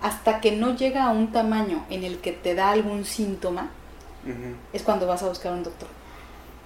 hasta 0.00 0.40
que 0.40 0.52
no 0.52 0.74
llega 0.74 1.04
a 1.04 1.10
un 1.10 1.32
tamaño 1.32 1.84
en 1.90 2.02
el 2.02 2.18
que 2.18 2.32
te 2.32 2.54
da 2.54 2.70
algún 2.70 3.04
síntoma, 3.04 3.70
es 4.72 4.82
cuando 4.82 5.06
vas 5.06 5.22
a 5.22 5.28
buscar 5.28 5.52
un 5.52 5.62
doctor. 5.62 5.88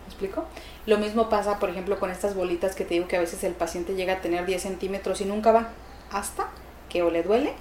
¿Me 0.05 0.09
explico? 0.09 0.45
Lo 0.87 0.99
mismo 0.99 1.28
pasa, 1.28 1.59
por 1.59 1.70
ejemplo, 1.70 1.99
con 1.99 2.11
estas 2.11 2.35
bolitas 2.35 2.74
que 2.74 2.85
te 2.85 2.95
digo 2.95 3.09
que 3.09 3.16
a 3.16 3.20
veces 3.20 3.43
el 3.45 3.55
paciente 3.55 3.95
llega 3.95 4.15
a 4.15 4.20
tener 4.20 4.47
10 4.47 4.62
centímetros 4.62 5.20
y 5.20 5.24
nunca 5.24 5.53
va, 5.53 5.69
hasta 6.11 6.49
que 6.89 7.03
o 7.03 7.11
le 7.11 7.23
duele, 7.23 7.53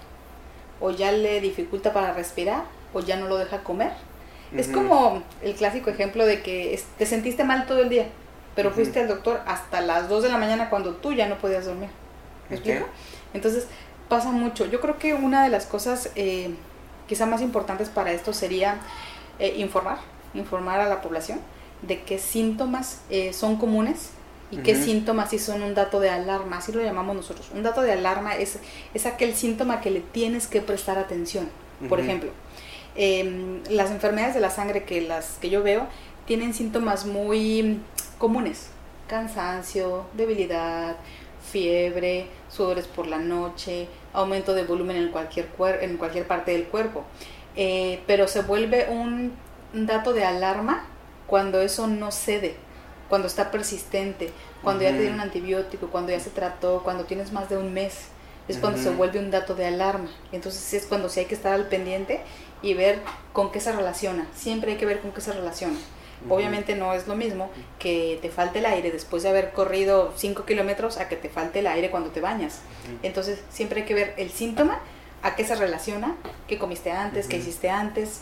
o 0.80 0.92
ya 0.92 1.12
le 1.12 1.42
dificulta 1.42 1.94
para 1.94 2.14
respirar, 2.14 2.66
o 2.94 3.00
ya 3.00 3.18
no 3.18 3.28
lo 3.28 3.38
deja 3.38 3.64
comer. 3.64 3.94
Es 4.56 4.68
como 4.68 5.22
el 5.42 5.56
clásico 5.56 5.90
ejemplo 5.90 6.26
de 6.26 6.42
que 6.42 6.80
te 6.98 7.06
sentiste 7.06 7.44
mal 7.44 7.66
todo 7.66 7.82
el 7.82 7.90
día 7.90 8.06
pero 8.56 8.72
fuiste 8.72 9.02
al 9.02 9.08
doctor 9.08 9.42
hasta 9.46 9.82
las 9.82 10.08
2 10.08 10.24
de 10.24 10.30
la 10.30 10.38
mañana 10.38 10.70
cuando 10.70 10.96
tú 10.96 11.12
ya 11.12 11.28
no 11.28 11.38
podías 11.38 11.66
dormir. 11.66 11.90
¿Me 12.50 12.56
explico? 12.56 12.86
Entonces 13.34 13.68
pasa 14.08 14.32
mucho. 14.32 14.66
Yo 14.66 14.80
creo 14.80 14.98
que 14.98 15.14
una 15.14 15.44
de 15.44 15.50
las 15.50 15.66
cosas 15.66 16.10
eh, 16.16 16.56
quizá 17.08 17.26
más 17.26 17.42
importantes 17.42 17.90
para 17.90 18.14
esto 18.14 18.32
sería 18.32 18.78
eh, 19.40 19.56
informar, 19.58 20.00
informar 20.34 20.80
a 20.80 20.88
la 20.88 21.02
población 21.02 21.40
de 21.82 22.02
qué 22.02 22.20
síntomas 22.20 23.02
eh, 23.10 23.34
son 23.34 23.58
comunes 23.58 24.12
y 24.52 24.58
qué 24.58 24.76
síntomas 24.76 25.32
sí 25.32 25.40
son 25.40 25.64
un 25.64 25.74
dato 25.74 26.00
de 26.00 26.10
alarma, 26.10 26.58
así 26.58 26.72
lo 26.72 26.82
llamamos 26.82 27.16
nosotros. 27.16 27.50
Un 27.54 27.64
dato 27.64 27.82
de 27.82 27.92
alarma 27.92 28.36
es, 28.36 28.60
es 28.94 29.06
aquel 29.06 29.36
síntoma 29.36 29.82
que 29.82 29.90
le 29.90 30.02
tienes 30.02 30.48
que 30.48 30.62
prestar 30.62 30.98
atención. 30.98 31.50
Por 31.90 32.00
ejemplo, 32.00 32.30
em, 32.96 33.62
las 33.70 33.92
enfermedades 33.92 34.34
de 34.36 34.40
la 34.40 34.50
sangre 34.50 34.84
que, 34.84 35.02
las, 35.02 35.38
que 35.42 35.50
yo 35.50 35.62
veo 35.62 35.88
tienen 36.26 36.54
síntomas 36.54 37.06
muy 37.06 37.80
comunes, 38.18 38.70
cansancio, 39.08 40.06
debilidad, 40.14 40.96
fiebre, 41.52 42.28
sudores 42.50 42.88
por 42.88 43.08
la 43.08 43.18
noche, 43.18 43.88
aumento 44.14 44.54
de 44.54 44.64
volumen 44.64 44.96
en 44.98 45.10
cualquier, 45.10 45.50
en 45.82 45.98
cualquier 45.98 46.28
parte 46.28 46.52
del 46.52 46.66
cuerpo. 46.66 47.04
Eh, 47.56 48.02
pero 48.08 48.28
se 48.28 48.42
vuelve 48.42 48.90
un 48.90 49.34
dato 49.74 50.14
de 50.14 50.26
alarma 50.26 50.86
cuando 51.28 51.62
eso 51.62 51.88
no 51.88 52.12
cede, 52.12 52.56
cuando 53.10 53.28
está 53.28 53.52
persistente, 53.52 54.32
cuando 54.64 54.84
ya 54.84 54.92
te 54.92 55.00
dieron 55.00 55.20
antibiótico, 55.20 55.88
cuando 55.88 56.12
ya 56.12 56.20
se 56.20 56.30
trató, 56.30 56.82
cuando 56.84 57.06
tienes 57.06 57.32
más 57.32 57.50
de 57.50 57.58
un 57.58 57.74
mes. 57.74 58.10
Es 58.48 58.58
cuando 58.58 58.80
se 58.80 58.92
vuelve 58.92 59.18
un 59.18 59.32
dato 59.32 59.56
de 59.56 59.66
alarma. 59.66 60.08
Entonces 60.32 60.72
es 60.76 60.86
cuando 60.86 61.10
sí 61.10 61.22
hay 61.22 61.26
que 61.26 61.34
estar 61.34 61.54
al 61.54 61.68
pendiente 61.68 62.22
y 62.62 62.76
ver 62.76 63.00
con 63.34 63.52
qué 63.52 63.60
se 63.60 63.72
relaciona. 63.72 64.28
Siempre 64.36 64.74
hay 64.74 64.78
que 64.78 64.86
ver 64.86 65.00
con 65.00 65.12
qué 65.14 65.22
se 65.22 65.34
relaciona. 65.34 65.78
Obviamente 66.30 66.76
no 66.76 66.94
es 66.94 67.08
lo 67.08 67.16
mismo 67.16 67.50
que 67.80 68.20
te 68.22 68.30
falte 68.30 68.60
el 68.60 68.66
aire 68.68 68.92
después 68.92 69.24
de 69.24 69.30
haber 69.30 69.52
corrido 69.52 70.14
5 70.16 70.46
kilómetros 70.46 70.98
a 70.98 71.10
que 71.10 71.16
te 71.16 71.30
falte 71.30 71.60
el 71.60 71.68
aire 71.68 71.90
cuando 71.90 72.12
te 72.12 72.22
bañas. 72.22 72.62
Entonces 73.04 73.42
siempre 73.50 73.82
hay 73.82 73.88
que 73.88 73.96
ver 73.96 74.14
el 74.18 74.30
síntoma, 74.30 74.80
a 75.26 75.36
qué 75.36 75.44
se 75.44 75.56
relaciona, 75.56 76.16
qué 76.48 76.60
comiste 76.60 76.92
antes, 76.92 77.28
qué 77.28 77.38
hiciste 77.38 77.72
antes, 77.72 78.22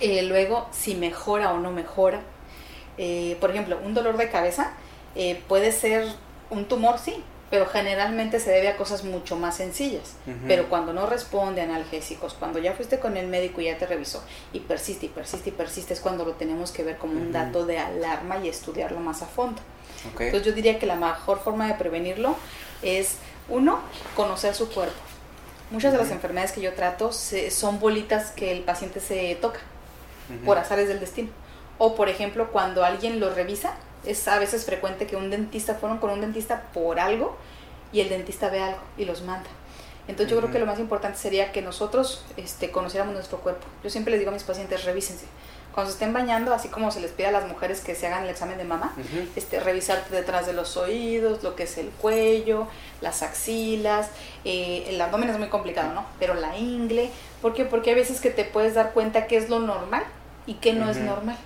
eh, 0.00 0.22
luego 0.22 0.66
si 0.72 0.94
mejora 0.94 1.52
o 1.52 1.60
no 1.60 1.70
mejora. 1.70 2.20
Eh, 2.96 3.36
por 3.40 3.50
ejemplo, 3.50 3.78
un 3.84 3.92
dolor 3.92 4.16
de 4.16 4.30
cabeza 4.30 4.72
eh, 5.14 5.42
puede 5.48 5.70
ser 5.70 6.06
un 6.48 6.64
tumor, 6.64 6.98
sí, 6.98 7.22
pero 7.50 7.66
generalmente 7.66 8.40
se 8.40 8.52
debe 8.52 8.68
a 8.68 8.78
cosas 8.78 9.04
mucho 9.04 9.36
más 9.36 9.58
sencillas. 9.58 10.14
Pero 10.48 10.70
cuando 10.70 10.94
no 10.94 11.04
responde 11.04 11.60
a 11.60 11.64
analgésicos, 11.64 12.32
cuando 12.32 12.58
ya 12.58 12.72
fuiste 12.72 12.98
con 13.00 13.18
el 13.18 13.26
médico 13.26 13.60
y 13.60 13.64
ya 13.64 13.76
te 13.76 13.86
revisó 13.86 14.24
y 14.54 14.60
persiste 14.60 15.06
y 15.06 15.08
persiste 15.10 15.50
y 15.50 15.52
persiste, 15.52 15.92
es 15.92 16.00
cuando 16.00 16.24
lo 16.24 16.32
tenemos 16.32 16.70
que 16.72 16.84
ver 16.84 16.96
como 16.96 17.20
un 17.20 17.32
dato 17.32 17.66
de 17.66 17.78
alarma 17.78 18.38
y 18.38 18.48
estudiarlo 18.48 19.00
más 19.00 19.20
a 19.20 19.26
fondo. 19.26 19.60
Entonces 20.06 20.42
yo 20.42 20.52
diría 20.52 20.78
que 20.78 20.86
la 20.86 20.96
mejor 20.96 21.40
forma 21.40 21.66
de 21.66 21.74
prevenirlo 21.74 22.34
es, 22.80 23.16
uno, 23.50 23.80
conocer 24.16 24.54
su 24.54 24.70
cuerpo. 24.70 25.09
Muchas 25.70 25.92
de 25.92 25.98
las 25.98 26.10
enfermedades 26.10 26.52
que 26.52 26.60
yo 26.60 26.72
trato 26.74 27.12
son 27.12 27.78
bolitas 27.78 28.32
que 28.32 28.50
el 28.50 28.62
paciente 28.62 29.00
se 29.00 29.36
toca 29.36 29.60
por 30.44 30.58
azares 30.58 30.88
del 30.88 31.00
destino. 31.00 31.28
O 31.78 31.94
por 31.94 32.08
ejemplo, 32.08 32.50
cuando 32.50 32.84
alguien 32.84 33.20
lo 33.20 33.32
revisa, 33.32 33.74
es 34.04 34.26
a 34.28 34.38
veces 34.38 34.64
frecuente 34.64 35.06
que 35.06 35.16
un 35.16 35.30
dentista 35.30 35.74
fueron 35.74 35.98
con 35.98 36.10
un 36.10 36.20
dentista 36.20 36.62
por 36.72 36.98
algo 36.98 37.36
y 37.92 38.00
el 38.00 38.08
dentista 38.08 38.48
ve 38.48 38.60
algo 38.60 38.80
y 38.96 39.04
los 39.04 39.22
manda. 39.22 39.48
Entonces 40.08 40.30
yo 40.32 40.38
creo 40.38 40.50
que 40.50 40.58
lo 40.58 40.66
más 40.66 40.78
importante 40.78 41.18
sería 41.18 41.52
que 41.52 41.62
nosotros 41.62 42.24
este, 42.36 42.70
conociéramos 42.70 43.14
nuestro 43.14 43.38
cuerpo. 43.38 43.66
Yo 43.84 43.90
siempre 43.90 44.10
les 44.10 44.20
digo 44.20 44.30
a 44.30 44.34
mis 44.34 44.42
pacientes, 44.42 44.84
revísense. 44.84 45.26
Cuando 45.74 45.90
se 45.90 45.96
estén 45.96 46.12
bañando, 46.12 46.52
así 46.52 46.68
como 46.68 46.90
se 46.90 47.00
les 47.00 47.12
pide 47.12 47.28
a 47.28 47.32
las 47.32 47.46
mujeres 47.46 47.80
que 47.80 47.94
se 47.94 48.06
hagan 48.06 48.24
el 48.24 48.30
examen 48.30 48.58
de 48.58 48.64
mama, 48.64 48.92
este, 49.36 49.60
revisarte 49.60 50.14
detrás 50.14 50.46
de 50.46 50.52
los 50.52 50.76
oídos, 50.76 51.42
lo 51.42 51.54
que 51.54 51.62
es 51.62 51.78
el 51.78 51.90
cuello, 51.90 52.66
las 53.00 53.22
axilas, 53.22 54.10
eh, 54.44 54.86
el 54.88 55.00
abdomen 55.00 55.30
es 55.30 55.38
muy 55.38 55.48
complicado, 55.48 55.92
¿no? 55.94 56.04
Pero 56.18 56.34
la 56.34 56.56
ingle, 56.58 57.10
¿por 57.40 57.54
qué? 57.54 57.64
Porque 57.64 57.90
hay 57.90 57.96
veces 57.96 58.20
que 58.20 58.30
te 58.30 58.44
puedes 58.44 58.74
dar 58.74 58.92
cuenta 58.92 59.26
qué 59.26 59.36
es 59.36 59.48
lo 59.48 59.60
normal 59.60 60.02
y 60.46 60.54
qué 60.54 60.72
no 60.72 60.90
es 60.90 60.96
normal 60.96 61.36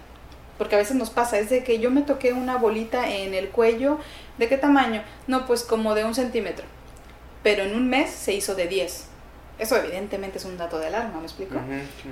porque 0.59 0.77
a 0.77 0.79
veces 0.79 0.97
nos 0.97 1.11
pasa, 1.11 1.39
es 1.39 1.51
de 1.51 1.65
que 1.65 1.79
yo 1.79 1.91
me 1.91 2.03
toqué 2.03 2.33
una 2.33 2.57
bolita 2.57 3.11
en 3.11 3.35
el 3.35 3.49
cuello, 3.49 3.99
¿de 4.39 4.49
qué 4.49 4.57
tamaño? 4.57 5.03
No, 5.27 5.47
pues 5.47 5.65
como 5.65 5.95
de 5.95 6.05
un 6.05 6.15
centímetro, 6.15 6.65
pero 7.43 7.65
en 7.65 7.75
un 7.75 7.89
mes 7.89 8.11
se 8.11 8.33
hizo 8.33 8.55
de 8.55 8.69
10. 8.69 9.09
Eso 9.59 9.77
evidentemente 9.77 10.39
es 10.39 10.45
un 10.45 10.57
dato 10.57 10.79
de 10.79 10.89
alarma, 10.89 11.19
¿me 11.19 11.25
explico? 11.25 11.57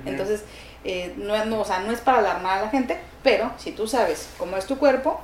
Entonces, 0.05 0.43
eh, 0.83 1.13
no, 1.17 1.45
no, 1.45 1.61
o 1.61 1.65
sea, 1.65 1.79
no 1.79 1.91
es 1.91 2.01
para 2.01 2.19
alarmar 2.19 2.59
a 2.59 2.61
la 2.63 2.69
gente, 2.69 2.99
pero 3.23 3.51
si 3.57 3.71
tú 3.71 3.87
sabes 3.87 4.29
cómo 4.37 4.57
es 4.57 4.65
tu 4.65 4.77
cuerpo, 4.77 5.19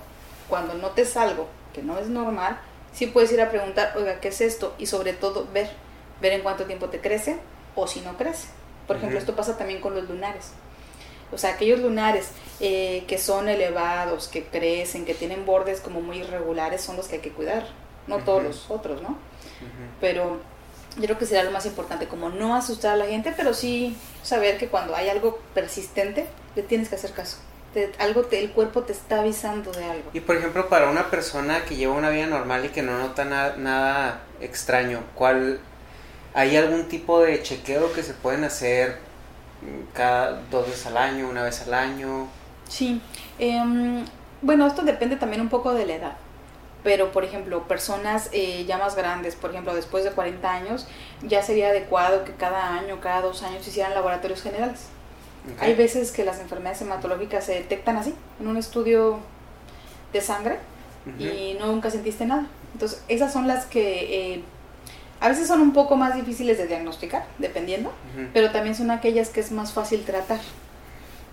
cuando 0.47 0.73
notes 0.73 1.17
algo 1.17 1.47
que 1.73 1.81
no 1.81 1.97
es 1.97 2.07
normal, 2.07 2.59
sí 2.93 3.07
puedes 3.07 3.31
ir 3.31 3.41
a 3.41 3.49
preguntar, 3.49 3.93
oiga, 3.95 4.19
¿qué 4.19 4.29
es 4.29 4.41
esto? 4.41 4.73
Y 4.77 4.85
sobre 4.85 5.13
todo 5.13 5.47
ver, 5.53 5.69
ver 6.21 6.33
en 6.33 6.41
cuánto 6.41 6.65
tiempo 6.65 6.89
te 6.89 7.01
crece 7.01 7.37
o 7.75 7.87
si 7.87 8.01
no 8.01 8.17
crece. 8.17 8.47
Por 8.87 8.97
ejemplo, 8.97 9.19
esto 9.19 9.35
pasa 9.35 9.57
también 9.57 9.81
con 9.81 9.93
los 9.93 10.09
lunares. 10.09 10.51
O 11.31 11.37
sea, 11.37 11.51
aquellos 11.51 11.79
lunares 11.79 12.31
eh, 12.59 13.03
que 13.07 13.19
son 13.19 13.49
elevados, 13.49 14.27
que 14.27 14.45
crecen, 14.45 15.05
que 15.05 15.13
tienen 15.13 15.45
bordes 15.45 15.79
como 15.79 16.01
muy 16.01 16.19
irregulares, 16.19 16.81
son 16.81 16.97
los 16.97 17.07
que 17.07 17.15
hay 17.15 17.21
que 17.21 17.31
cuidar, 17.31 17.67
no 18.07 18.17
todos 18.17 18.43
los 18.43 18.71
otros, 18.71 19.01
¿no? 19.03 19.17
Pero 20.01 20.39
yo 20.99 21.05
creo 21.05 21.17
que 21.17 21.25
sería 21.25 21.43
lo 21.43 21.51
más 21.51 21.65
importante, 21.65 22.07
como 22.07 22.29
no 22.29 22.55
asustar 22.55 22.93
a 22.93 22.95
la 22.97 23.05
gente, 23.05 23.33
pero 23.35 23.53
sí 23.53 23.97
saber 24.21 24.57
que 24.57 24.67
cuando 24.67 24.95
hay 24.95 25.09
algo 25.09 25.39
persistente, 25.53 26.27
le 26.55 26.63
tienes 26.63 26.89
que 26.89 26.95
hacer 26.95 27.11
caso. 27.11 27.37
algo 27.99 28.27
el 28.31 28.51
cuerpo 28.51 28.83
te 28.83 28.93
está 28.93 29.21
avisando 29.21 29.71
de 29.71 29.85
algo. 29.85 30.09
Y 30.13 30.19
por 30.19 30.35
ejemplo, 30.35 30.69
para 30.69 30.89
una 30.89 31.09
persona 31.09 31.65
que 31.65 31.75
lleva 31.75 31.93
una 31.93 32.09
vida 32.09 32.27
normal 32.27 32.65
y 32.65 32.69
que 32.69 32.81
no 32.81 32.97
nota 32.97 33.25
nada 33.25 34.21
extraño, 34.41 35.01
¿cuál 35.15 35.59
hay 36.33 36.55
algún 36.57 36.87
tipo 36.87 37.21
de 37.21 37.41
chequeo 37.41 37.91
que 37.93 38.03
se 38.03 38.13
pueden 38.13 38.43
hacer 38.43 38.97
cada 39.93 40.41
dos 40.49 40.67
veces 40.67 40.85
al 40.85 40.97
año, 40.97 41.29
una 41.29 41.43
vez 41.43 41.61
al 41.61 41.73
año. 41.73 42.27
Sí, 42.67 43.01
em, 43.37 44.05
bueno, 44.41 44.67
esto 44.67 44.83
depende 44.83 45.15
también 45.15 45.41
un 45.41 45.49
poco 45.49 45.73
de 45.73 45.85
la 45.85 45.95
edad. 45.95 46.17
Pero, 46.83 47.11
por 47.11 47.25
ejemplo, 47.25 47.67
personas 47.67 48.29
eh, 48.31 48.65
ya 48.65 48.77
más 48.77 48.95
grandes, 48.95 49.35
por 49.35 49.51
ejemplo, 49.51 49.75
después 49.75 50.03
de 50.03 50.11
40 50.11 50.51
años, 50.51 50.87
ya 51.21 51.43
sería 51.43 51.69
adecuado 51.69 52.23
que 52.23 52.31
cada 52.33 52.75
año, 52.75 53.01
cada 53.01 53.21
dos 53.21 53.43
años 53.43 53.67
hicieran 53.67 53.93
laboratorios 53.93 54.41
generales. 54.41 54.85
Hay 55.59 55.73
veces 55.73 56.11
que 56.11 56.23
las 56.23 56.39
enfermedades 56.39 56.81
hematológicas 56.81 57.45
se 57.45 57.53
detectan 57.53 57.97
así, 57.97 58.13
en 58.39 58.47
un 58.47 58.57
estudio 58.57 59.19
de 60.13 60.21
sangre, 60.21 60.57
y 61.17 61.57
nunca 61.59 61.89
sentiste 61.89 62.25
nada. 62.25 62.45
Entonces, 62.73 63.03
esas 63.07 63.33
son 63.33 63.47
las 63.47 63.65
que 63.65 64.33
eh, 64.33 64.43
a 65.19 65.27
veces 65.27 65.47
son 65.47 65.61
un 65.61 65.73
poco 65.73 65.95
más 65.95 66.15
difíciles 66.15 66.57
de 66.57 66.67
diagnosticar, 66.67 67.25
dependiendo, 67.39 67.91
pero 68.33 68.51
también 68.51 68.75
son 68.75 68.91
aquellas 68.91 69.29
que 69.29 69.41
es 69.41 69.51
más 69.51 69.73
fácil 69.73 70.03
tratar. 70.05 70.39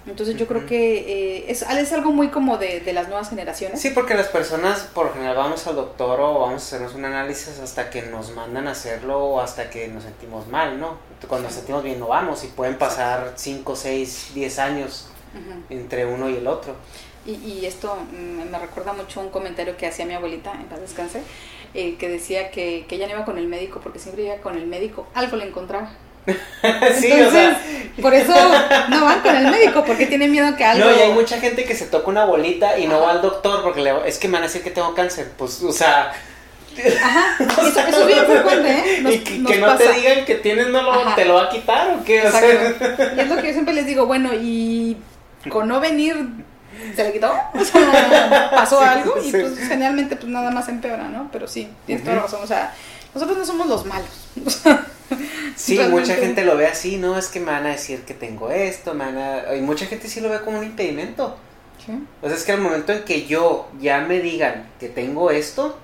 Entonces 0.07 0.37
yo 0.37 0.47
creo 0.47 0.67
que 0.67 0.99
eh, 1.39 1.45
es, 1.49 1.63
es, 1.63 1.93
algo 1.93 2.13
muy 2.13 2.29
como 2.29 2.59
de, 2.59 2.81
de, 2.81 2.93
las 2.93 3.09
nuevas 3.09 3.29
generaciones. 3.29 3.81
Sí, 3.81 3.91
porque 3.91 4.15
las 4.15 4.29
personas 4.29 4.89
por 4.95 5.07
lo 5.07 5.13
general 5.13 5.37
vamos 5.37 5.67
al 5.67 5.75
doctor 5.75 6.21
o 6.21 6.41
vamos 6.41 6.63
a 6.63 6.67
hacernos 6.67 6.95
un 6.95 7.05
análisis 7.05 7.59
hasta 7.59 7.91
que 7.91 8.03
nos 8.03 8.31
mandan 8.31 8.69
a 8.69 8.71
hacerlo 8.71 9.19
o 9.19 9.41
hasta 9.41 9.69
que 9.69 9.89
nos 9.89 10.05
sentimos 10.05 10.47
mal, 10.47 10.79
¿no? 10.79 10.99
Cuando 11.27 11.49
nos 11.49 11.57
sentimos 11.57 11.83
bien 11.83 11.99
no 11.99 12.07
vamos 12.07 12.45
y 12.45 12.49
pueden 12.49 12.79
pasar 12.79 13.33
5, 13.35 13.75
6, 13.75 14.31
10 14.35 14.59
años 14.61 15.09
entre 15.71 16.07
uno 16.07 16.31
y 16.31 16.37
el 16.37 16.47
otro. 16.47 16.75
Y, 17.27 17.33
y 17.33 17.67
esto 17.67 17.97
mm, 17.97 18.51
me 18.51 18.59
recuerda 18.59 18.93
mucho 18.93 19.21
un 19.21 19.31
comentario 19.31 19.77
que 19.77 19.87
hacía 19.87 20.07
mi 20.07 20.15
abuelita, 20.15 20.53
en 20.53 20.67
paz 20.67 20.81
descanse, 20.81 21.21
eh, 21.75 21.97
que 21.97 22.09
decía 22.09 22.53
que, 22.53 22.87
que 22.89 22.95
ella 22.95 23.07
no 23.07 23.15
iba 23.15 23.25
con 23.25 23.39
el 23.39 23.49
médico 23.49 23.81
porque 23.83 23.99
siempre 23.99 24.25
iba 24.25 24.37
con 24.37 24.57
el 24.57 24.67
médico, 24.67 25.09
algo 25.15 25.37
le 25.37 25.47
encontraba. 25.47 25.91
sí, 27.01 27.13
o 27.13 27.31
sea. 27.31 27.61
Por 28.01 28.13
eso 28.13 28.35
no 28.91 29.05
van 29.05 29.21
con 29.21 29.35
el 29.35 29.51
médico, 29.51 29.85
porque 29.85 30.07
tienen 30.07 30.31
miedo 30.31 30.55
que 30.57 30.65
algo. 30.65 30.91
No, 30.91 30.97
y 30.97 31.01
hay 31.01 31.13
mucha 31.13 31.39
gente 31.39 31.65
que 31.65 31.75
se 31.75 31.87
toca 31.87 32.09
una 32.09 32.25
bolita 32.25 32.79
y 32.79 32.87
no 32.87 33.01
va 33.01 33.13
al 33.13 33.23
doctor 33.23 33.63
porque 33.63 33.81
le, 33.81 33.93
es 34.07 34.19
que 34.19 34.29
me 34.29 34.35
van 34.35 34.43
a 34.43 34.47
decir 34.47 34.63
que 34.63 34.71
tengo 34.71 34.95
cáncer. 34.95 35.33
Pues, 35.37 35.63
o 35.63 35.73
sea. 35.73 36.13
Ajá, 37.03 37.37
eso, 37.41 37.81
eso 37.81 38.01
es 38.03 38.07
bien 38.07 38.27
frecuente, 38.27 38.71
¿eh? 38.71 39.03
y 39.11 39.19
que, 39.21 39.59
no 39.59 39.77
te 39.77 39.93
digan 39.95 40.27
que 40.27 40.35
tienes, 40.35 40.69
no 40.69 40.83
lo, 40.83 41.15
te 41.15 41.25
lo 41.25 41.35
va 41.35 41.45
a 41.45 41.49
quitar 41.49 41.97
o 41.99 42.05
qué. 42.05 42.27
O 42.27 42.31
sea. 42.31 43.15
Y 43.17 43.21
es 43.21 43.29
lo 43.29 43.37
que 43.37 43.47
yo 43.47 43.53
siempre 43.55 43.73
les 43.73 43.87
digo, 43.87 44.05
bueno, 44.05 44.31
y 44.35 44.99
con 45.49 45.69
no 45.69 45.81
venir 45.81 46.17
se 46.95 47.05
le 47.05 47.13
quitó, 47.13 47.33
o 47.55 47.65
sea, 47.65 48.51
pasó 48.55 48.81
algo 48.81 49.15
y 49.23 49.31
pues 49.31 49.59
generalmente 49.59 50.17
pues 50.17 50.29
nada 50.29 50.51
más 50.51 50.69
empeora, 50.69 51.09
¿no? 51.09 51.31
Pero 51.33 51.49
sí, 51.49 51.69
tienes 51.87 52.05
toda 52.05 52.17
la 52.17 52.23
razón, 52.23 52.41
o 52.43 52.47
sea, 52.47 52.75
nosotros 53.17 53.39
no 53.39 53.47
somos 53.47 53.67
los 53.67 53.85
malos. 53.87 54.11
Sí, 55.55 55.79
mucha 55.89 56.17
gente 56.17 56.45
lo 56.45 56.57
ve 56.57 56.67
así, 56.67 56.99
no, 56.99 57.17
es 57.17 57.29
que 57.29 57.41
me 57.41 57.47
van 57.47 57.65
a 57.65 57.71
decir 57.71 58.03
que 58.03 58.13
tengo 58.13 58.51
esto, 58.51 58.93
me 58.93 59.07
van 59.07 59.17
a... 59.17 59.55
y 59.55 59.63
mucha 59.63 59.87
gente 59.87 60.07
sí 60.07 60.21
lo 60.21 60.29
ve 60.29 60.41
como 60.41 60.59
un 60.59 60.65
impedimento. 60.65 61.37
O 62.21 62.27
sea, 62.29 62.37
es 62.37 62.45
que 62.45 62.53
al 62.53 62.61
momento 62.61 62.93
en 62.93 63.05
que 63.05 63.27
yo 63.27 63.69
ya 63.81 64.01
me 64.01 64.21
digan 64.21 64.69
que 64.79 64.89
tengo 64.89 65.31
esto, 65.31 65.79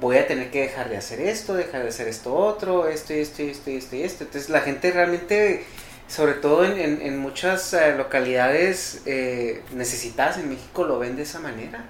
voy 0.00 0.16
a 0.16 0.26
tener 0.26 0.50
que 0.50 0.62
dejar 0.62 0.88
de 0.88 0.96
hacer 0.96 1.20
esto, 1.20 1.54
dejar 1.54 1.82
de 1.82 1.88
hacer 1.90 2.08
esto 2.08 2.34
otro, 2.34 2.88
esto 2.88 3.14
y 3.14 3.18
esto 3.18 3.42
y 3.42 3.50
esto 3.50 3.70
y 3.70 3.76
esto 3.76 3.96
y 3.96 4.02
esto. 4.02 4.24
Entonces 4.24 4.50
la 4.50 4.62
gente 4.62 4.90
realmente, 4.90 5.64
sobre 6.08 6.32
todo 6.32 6.64
en, 6.64 7.00
en, 7.00 7.18
muchas 7.18 7.74
eh, 7.74 7.94
localidades 7.96 9.02
eh, 9.06 9.62
necesitadas 9.72 10.38
en 10.38 10.48
México, 10.48 10.84
lo 10.84 10.98
ven 10.98 11.14
de 11.14 11.22
esa 11.22 11.38
manera. 11.38 11.84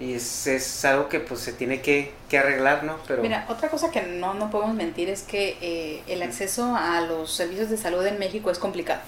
Y 0.00 0.14
es, 0.14 0.46
es, 0.48 0.84
algo 0.84 1.08
que 1.08 1.20
pues 1.20 1.40
se 1.40 1.52
tiene 1.52 1.80
que, 1.80 2.12
que, 2.28 2.38
arreglar, 2.38 2.82
¿no? 2.82 2.96
Pero... 3.06 3.22
Mira, 3.22 3.46
otra 3.48 3.68
cosa 3.68 3.92
que 3.92 4.02
no, 4.02 4.34
no 4.34 4.50
podemos 4.50 4.74
mentir 4.74 5.08
es 5.08 5.22
que 5.22 5.56
eh, 5.60 6.02
el 6.08 6.22
acceso 6.22 6.74
a 6.74 7.00
los 7.02 7.32
servicios 7.32 7.70
de 7.70 7.76
salud 7.76 8.04
en 8.04 8.18
México 8.18 8.50
es 8.50 8.58
complicado. 8.58 9.00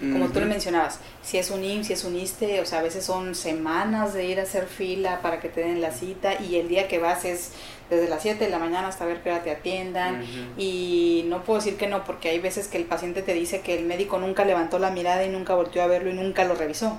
Como 0.00 0.30
tú 0.30 0.40
lo 0.40 0.46
mencionabas, 0.46 0.98
si 1.22 1.38
es 1.38 1.50
un 1.50 1.62
IMSS, 1.62 1.86
si 1.86 1.92
es 1.92 2.02
un 2.02 2.16
ISTE, 2.16 2.60
o 2.60 2.66
sea, 2.66 2.80
a 2.80 2.82
veces 2.82 3.04
son 3.04 3.36
semanas 3.36 4.14
de 4.14 4.24
ir 4.24 4.40
a 4.40 4.42
hacer 4.42 4.66
fila 4.66 5.20
para 5.22 5.38
que 5.38 5.48
te 5.48 5.60
den 5.60 5.80
la 5.80 5.92
cita 5.92 6.42
y 6.42 6.56
el 6.56 6.66
día 6.66 6.88
que 6.88 6.98
vas 6.98 7.24
es 7.24 7.52
desde 7.88 8.08
las 8.08 8.20
7 8.22 8.42
de 8.42 8.50
la 8.50 8.58
mañana 8.58 8.88
hasta 8.88 9.04
ver 9.04 9.22
que 9.22 9.30
te 9.30 9.52
atiendan 9.52 10.24
y 10.58 11.24
no 11.28 11.44
puedo 11.44 11.60
decir 11.60 11.76
que 11.76 11.86
no 11.86 12.02
porque 12.02 12.30
hay 12.30 12.40
veces 12.40 12.66
que 12.66 12.78
el 12.78 12.84
paciente 12.84 13.22
te 13.22 13.32
dice 13.32 13.60
que 13.60 13.78
el 13.78 13.84
médico 13.84 14.18
nunca 14.18 14.44
levantó 14.44 14.80
la 14.80 14.90
mirada 14.90 15.24
y 15.24 15.28
nunca 15.28 15.54
volteó 15.54 15.82
a 15.82 15.86
verlo 15.86 16.10
y 16.10 16.14
nunca 16.14 16.44
lo 16.44 16.56
revisó. 16.56 16.98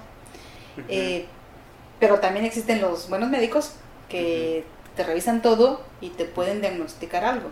eh, 0.88 1.26
pero 2.00 2.20
también 2.20 2.46
existen 2.46 2.82
los 2.82 3.10
buenos 3.10 3.30
médicos 3.30 3.74
que 4.10 4.64
te 4.96 5.04
revisan 5.04 5.42
todo 5.42 5.82
y 6.02 6.10
te 6.10 6.26
pueden 6.26 6.62
diagnosticar 6.62 7.24
algo. 7.24 7.50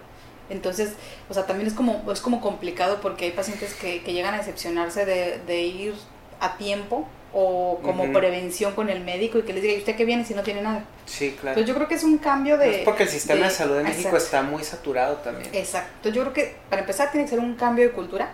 Entonces, 0.50 0.94
o 1.30 1.34
sea, 1.34 1.46
también 1.46 1.68
es 1.68 1.74
como, 1.74 2.12
es 2.12 2.20
como 2.20 2.42
complicado 2.42 3.00
porque 3.02 3.26
hay 3.26 3.32
pacientes 3.32 3.74
que, 3.74 4.04
que 4.04 4.14
llegan 4.14 4.34
a 4.34 4.38
decepcionarse 4.38 5.06
de, 5.06 5.40
de, 5.48 5.62
ir 5.62 5.96
a 6.42 6.58
tiempo 6.58 7.08
o 7.34 7.80
como 7.82 8.12
prevención 8.12 8.74
con 8.74 8.90
el 8.90 9.02
médico 9.02 9.38
y 9.38 9.44
que 9.44 9.54
les 9.54 9.62
diga, 9.62 9.76
¿y 9.76 9.78
usted 9.78 9.96
qué 9.96 10.04
viene 10.04 10.26
si 10.26 10.34
no 10.34 10.44
tiene 10.44 10.62
nada? 10.62 10.84
Sí, 11.06 11.32
claro. 11.32 11.52
Entonces 11.52 11.68
yo 11.68 11.76
creo 11.76 11.88
que 11.88 11.96
es 11.96 12.04
un 12.04 12.18
cambio 12.18 12.58
de... 12.58 12.80
es 12.80 12.86
porque 12.86 13.04
el 13.04 13.10
sistema 13.10 13.46
de, 13.46 13.52
salud 13.52 13.78
de 13.78 13.84
México 13.84 14.18
está 14.18 14.42
muy 14.42 14.64
saturado 14.66 15.16
también. 15.18 15.50
Exacto. 15.54 15.92
Entonces 15.96 16.16
yo 16.16 16.22
creo 16.24 16.34
que 16.34 16.56
para 16.70 16.82
empezar 16.82 17.12
tiene 17.12 17.24
que 17.24 17.30
ser 17.30 17.40
un 17.40 17.56
cambio 17.56 17.86
de 17.86 17.92
cultura 17.94 18.34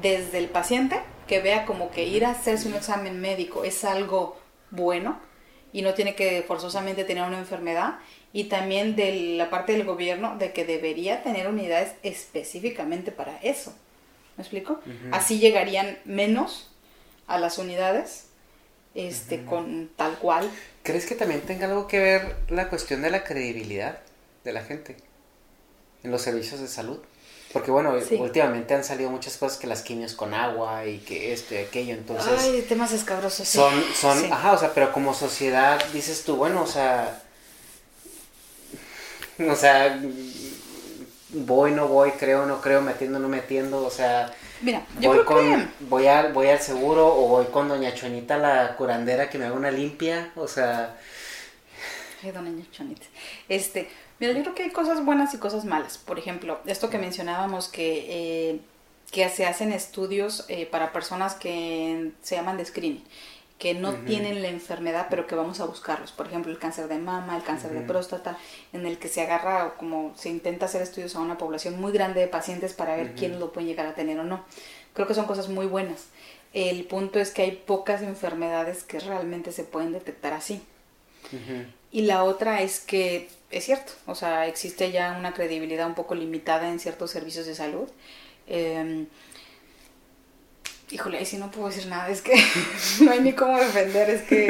desde 0.00 0.38
el 0.38 0.48
paciente 0.48 0.98
que 1.26 1.40
vea 1.40 1.66
como 1.66 1.90
que 1.90 2.04
ir 2.04 2.24
a 2.24 2.30
hacerse 2.30 2.68
un 2.68 2.74
examen 2.74 3.20
médico 3.20 3.64
es 3.64 3.84
algo 3.84 4.38
bueno 4.70 5.20
y 5.72 5.82
no 5.82 5.94
tiene 5.94 6.14
que 6.14 6.42
forzosamente 6.42 7.04
tener 7.04 7.24
una 7.24 7.38
enfermedad 7.38 7.98
y 8.32 8.44
también 8.44 8.96
de 8.96 9.36
la 9.36 9.50
parte 9.50 9.72
del 9.72 9.84
gobierno 9.84 10.36
de 10.38 10.52
que 10.52 10.64
debería 10.64 11.22
tener 11.22 11.48
unidades 11.48 11.92
específicamente 12.02 13.12
para 13.12 13.36
eso. 13.38 13.74
¿Me 14.36 14.42
explico? 14.42 14.80
Así 15.10 15.38
llegarían 15.38 15.98
menos 16.04 16.70
a 17.26 17.38
las 17.38 17.58
unidades 17.58 18.28
este 18.94 19.44
con 19.44 19.90
tal 19.96 20.18
cual. 20.18 20.50
¿Crees 20.82 21.06
que 21.06 21.14
también 21.14 21.40
tenga 21.42 21.66
algo 21.66 21.86
que 21.86 21.98
ver 21.98 22.36
la 22.48 22.68
cuestión 22.68 23.02
de 23.02 23.10
la 23.10 23.24
credibilidad 23.24 24.00
de 24.44 24.52
la 24.52 24.62
gente 24.62 24.96
en 26.02 26.10
los 26.10 26.22
servicios 26.22 26.60
de 26.60 26.68
salud? 26.68 27.00
Porque 27.52 27.70
bueno, 27.70 27.94
últimamente 28.18 28.72
han 28.74 28.82
salido 28.82 29.10
muchas 29.10 29.36
cosas 29.36 29.58
que 29.58 29.66
las 29.66 29.82
quimios 29.82 30.14
con 30.14 30.32
agua 30.32 30.86
y 30.86 30.98
que 30.98 31.34
esto 31.34 31.54
y 31.54 31.58
aquello, 31.58 31.92
entonces... 31.92 32.32
Ay, 32.38 32.64
temas 32.66 32.92
escabrosos. 32.92 33.46
Son, 33.46 33.72
son, 33.94 34.32
ajá, 34.32 34.52
o 34.52 34.58
sea, 34.58 34.72
pero 34.72 34.90
como 34.92 35.12
sociedad 35.12 35.82
dices 35.92 36.24
tú, 36.24 36.36
bueno, 36.36 36.62
o 36.62 36.66
sea... 36.66 37.22
O 39.38 39.54
sea, 39.54 40.00
voy, 41.30 41.72
no 41.72 41.88
voy, 41.88 42.12
creo, 42.12 42.46
no 42.46 42.60
creo, 42.60 42.80
metiendo, 42.80 43.18
no 43.18 43.28
metiendo, 43.28 43.84
o 43.84 43.90
sea... 43.90 44.32
Mira, 44.62 44.86
yo 45.00 45.10
voy 45.10 45.18
creo 45.18 45.26
con, 45.26 45.60
que... 45.60 45.68
voy, 45.80 46.06
al, 46.06 46.32
voy 46.32 46.48
al 46.48 46.60
seguro 46.60 47.06
o 47.06 47.28
voy 47.28 47.46
con 47.46 47.68
doña 47.68 47.94
Chonita, 47.94 48.38
la 48.38 48.76
curandera, 48.76 49.28
que 49.28 49.38
me 49.38 49.44
haga 49.44 49.54
una 49.54 49.70
limpia, 49.70 50.32
o 50.36 50.48
sea... 50.48 50.96
Ay, 52.22 52.30
doña 52.30 52.64
Chonita. 52.70 53.06
Este, 53.48 53.90
Mira, 54.22 54.34
yo 54.34 54.42
creo 54.42 54.54
que 54.54 54.62
hay 54.62 54.70
cosas 54.70 55.04
buenas 55.04 55.34
y 55.34 55.38
cosas 55.38 55.64
malas. 55.64 55.98
Por 55.98 56.16
ejemplo, 56.16 56.60
esto 56.64 56.90
que 56.90 56.96
mencionábamos 56.96 57.66
que, 57.66 58.06
eh, 58.08 58.60
que 59.10 59.28
se 59.28 59.46
hacen 59.46 59.72
estudios 59.72 60.44
eh, 60.46 60.64
para 60.64 60.92
personas 60.92 61.34
que 61.34 62.12
se 62.22 62.36
llaman 62.36 62.56
de 62.56 62.64
screening, 62.64 63.02
que 63.58 63.74
no 63.74 63.94
tienen 63.94 64.40
la 64.40 64.46
enfermedad, 64.46 65.08
pero 65.10 65.26
que 65.26 65.34
vamos 65.34 65.58
a 65.58 65.64
buscarlos. 65.64 66.12
Por 66.12 66.28
ejemplo, 66.28 66.52
el 66.52 66.60
cáncer 66.60 66.86
de 66.86 66.98
mama, 66.98 67.36
el 67.36 67.42
cáncer 67.42 67.72
de 67.72 67.80
próstata, 67.80 68.38
en 68.72 68.86
el 68.86 68.98
que 68.98 69.08
se 69.08 69.22
agarra, 69.22 69.74
como 69.76 70.12
se 70.16 70.28
intenta 70.28 70.66
hacer 70.66 70.82
estudios 70.82 71.16
a 71.16 71.18
una 71.18 71.36
población 71.36 71.80
muy 71.80 71.90
grande 71.90 72.20
de 72.20 72.28
pacientes 72.28 72.74
para 72.74 72.94
ver 72.94 73.16
quién 73.16 73.40
lo 73.40 73.52
puede 73.52 73.66
llegar 73.66 73.86
a 73.86 73.96
tener 73.96 74.20
o 74.20 74.22
no. 74.22 74.44
Creo 74.94 75.08
que 75.08 75.14
son 75.14 75.26
cosas 75.26 75.48
muy 75.48 75.66
buenas. 75.66 76.06
El 76.52 76.84
punto 76.84 77.18
es 77.18 77.32
que 77.32 77.42
hay 77.42 77.50
pocas 77.50 78.02
enfermedades 78.02 78.84
que 78.84 79.00
realmente 79.00 79.50
se 79.50 79.64
pueden 79.64 79.90
detectar 79.90 80.32
así. 80.32 80.62
Y 81.90 82.02
la 82.02 82.22
otra 82.22 82.62
es 82.62 82.78
que 82.78 83.28
es 83.52 83.64
cierto, 83.64 83.92
o 84.06 84.14
sea, 84.14 84.46
existe 84.46 84.90
ya 84.90 85.16
una 85.18 85.34
credibilidad 85.34 85.86
un 85.86 85.94
poco 85.94 86.14
limitada 86.14 86.68
en 86.68 86.80
ciertos 86.80 87.10
servicios 87.10 87.46
de 87.46 87.54
salud. 87.54 87.88
Eh, 88.48 89.06
híjole, 90.90 91.18
ahí 91.18 91.26
sí 91.26 91.36
no 91.36 91.50
puedo 91.50 91.68
decir 91.68 91.86
nada, 91.86 92.08
es 92.08 92.22
que 92.22 92.34
no 93.00 93.10
hay 93.10 93.20
ni 93.20 93.32
cómo 93.32 93.58
defender, 93.58 94.10
es 94.10 94.22
que 94.22 94.46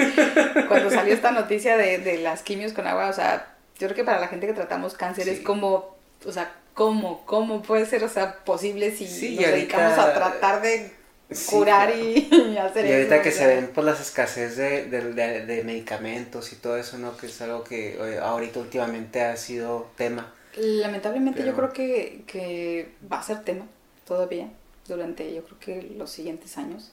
cuando 0.69 0.91
salió 0.91 1.15
esta 1.15 1.31
noticia 1.31 1.77
de, 1.77 1.99
de, 1.99 2.19
las 2.19 2.43
quimios 2.43 2.73
con 2.73 2.87
agua, 2.87 3.09
o 3.09 3.13
sea, 3.13 3.55
yo 3.79 3.87
creo 3.89 3.97
que 3.97 4.05
para 4.05 4.21
la 4.21 4.29
gente 4.29 4.47
que 4.47 4.53
tratamos 4.53 4.95
cáncer 4.95 5.29
es 5.29 5.41
como, 5.41 5.97
o 6.25 6.33
sea, 6.33 6.53
¿cómo? 6.75 7.25
¿Cómo 7.27 7.63
puede 7.63 7.87
ser, 7.87 8.05
o 8.05 8.09
sea, 8.09 8.45
posible 8.45 8.91
si 8.91 9.07
sí, 9.07 9.37
nos 9.37 9.47
dedicamos 9.47 9.99
a 9.99 10.15
tratar 10.15 10.63
de 10.63 10.93
curar 11.51 11.97
y, 11.97 12.29
y, 12.53 12.57
hacer 12.57 12.87
Y 12.87 12.93
ahorita 12.93 13.15
eso, 13.17 13.25
que 13.25 13.33
se 13.33 13.47
ven 13.47 13.71
pues 13.75 13.85
las 13.85 14.01
escasez 14.01 14.57
de, 14.57 14.87
de, 14.87 15.13
de, 15.13 15.47
de 15.47 15.65
medicamentos 15.65 16.53
y 16.53 16.57
todo 16.57 16.77
eso, 16.77 16.99
¿no? 16.99 17.17
Que 17.17 17.27
es 17.27 17.41
algo 17.43 17.65
que 17.65 17.95
eh, 17.95 18.19
ahorita 18.19 18.61
últimamente 18.61 19.23
ha 19.23 19.37
sido 19.37 19.91
tema. 19.97 20.33
Lamentablemente 20.57 21.41
Pero- 21.41 21.53
yo 21.53 21.57
creo 21.57 21.73
que, 21.73 22.23
que 22.27 22.91
va 23.11 23.21
a 23.21 23.23
ser 23.23 23.43
tema 23.45 23.67
todavía 24.07 24.49
durante 24.89 25.33
yo 25.33 25.43
creo 25.45 25.59
que 25.59 25.83
los 25.97 26.11
siguientes 26.11 26.59
años, 26.59 26.93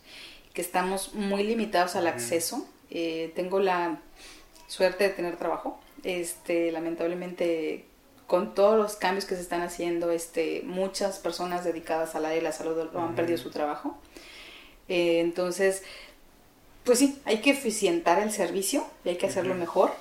que 0.54 0.62
estamos 0.62 1.14
muy 1.14 1.44
limitados 1.44 1.96
al 1.96 2.08
acceso. 2.08 2.68
Eh, 2.92 3.32
tengo 3.36 3.60
la 3.60 4.00
suerte 4.68 5.04
de 5.06 5.10
tener 5.12 5.36
trabajo. 5.38 5.80
Este, 6.04 6.72
lamentablemente 6.72 7.86
con 8.28 8.54
todos 8.54 8.78
los 8.78 8.96
cambios 8.96 9.26
que 9.26 9.36
se 9.36 9.42
están 9.42 9.62
haciendo, 9.64 10.12
este, 10.12 10.62
muchas 10.64 11.18
personas 11.18 11.64
dedicadas 11.64 12.14
al 12.14 12.26
área 12.26 12.38
de 12.38 12.44
la 12.44 12.52
salud 12.52 12.88
han 12.96 13.16
perdido 13.16 13.40
su 13.40 13.50
trabajo. 13.50 13.98
Eh, 14.90 15.20
entonces, 15.22 15.84
pues 16.84 17.00
sí, 17.00 17.20
hay 17.26 17.38
que 17.38 17.52
eficientar 17.52 18.22
el 18.22 18.32
servicio 18.32 18.86
y 19.06 19.10
hay 19.10 19.16
que 19.16 19.28
hacerlo 19.28 19.54
mejor. 19.56 19.92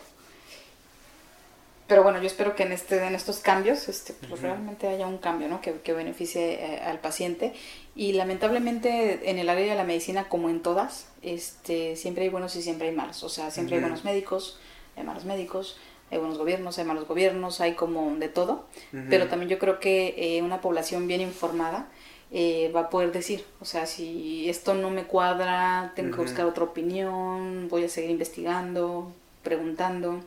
pero 1.87 2.03
bueno, 2.03 2.19
yo 2.21 2.27
espero 2.27 2.55
que 2.55 2.65
en, 2.65 2.73
este, 2.73 3.03
en 3.07 3.15
estos 3.15 3.39
cambios 3.39 3.89
este, 3.89 4.13
pues 4.13 4.43
realmente 4.43 4.89
haya 4.89 5.07
un 5.07 5.19
cambio 5.19 5.49
¿no? 5.49 5.61
que, 5.61 5.81
que 5.81 5.93
beneficie 5.93 6.55
eh, 6.55 6.81
al 6.81 6.99
paciente. 6.99 7.55
Y 7.95 8.13
lamentablemente 8.13 9.31
en 9.31 9.39
el 9.39 9.49
área 9.49 9.67
de 9.67 9.75
la 9.75 9.85
medicina, 9.85 10.29
como 10.29 10.49
en 10.49 10.63
todas, 10.63 11.09
este, 11.23 11.97
siempre 11.97 12.25
hay 12.25 12.29
buenos 12.31 12.57
y 12.57 12.63
siempre 12.63 12.89
hay 12.89 12.95
malos. 12.95 13.23
O 13.23 13.29
sea, 13.29 13.51
siempre 13.51 13.77
hay 13.77 13.81
buenos 13.83 14.05
médicos, 14.05 14.59
hay 14.97 15.05
malos 15.05 15.25
médicos, 15.25 15.79
hay 16.11 16.19
buenos 16.19 16.39
gobiernos, 16.39 16.79
hay 16.79 16.85
malos 16.85 17.07
gobiernos, 17.07 17.61
hay 17.61 17.75
como 17.75 18.17
de 18.17 18.29
todo. 18.29 18.67
Pero 19.11 19.29
también 19.29 19.51
yo 19.51 19.59
creo 19.59 19.79
que 19.79 20.15
eh, 20.17 20.43
una 20.43 20.61
población 20.61 21.07
bien 21.07 21.21
informada 21.21 21.89
eh, 22.31 22.71
va 22.75 22.81
a 22.81 22.91
poder 22.91 23.13
decir, 23.13 23.45
o 23.61 23.65
sea, 23.65 23.87
si 23.87 24.49
esto 24.49 24.75
no 24.75 24.91
me 24.91 25.05
cuadra, 25.05 25.93
tengo 25.97 26.15
que 26.15 26.23
buscar 26.23 26.47
otra 26.47 26.65
opinión, 26.65 27.69
voy 27.69 27.85
a 27.85 27.89
seguir 27.89 28.11
investigando, 28.11 29.13
preguntando. 29.43 30.21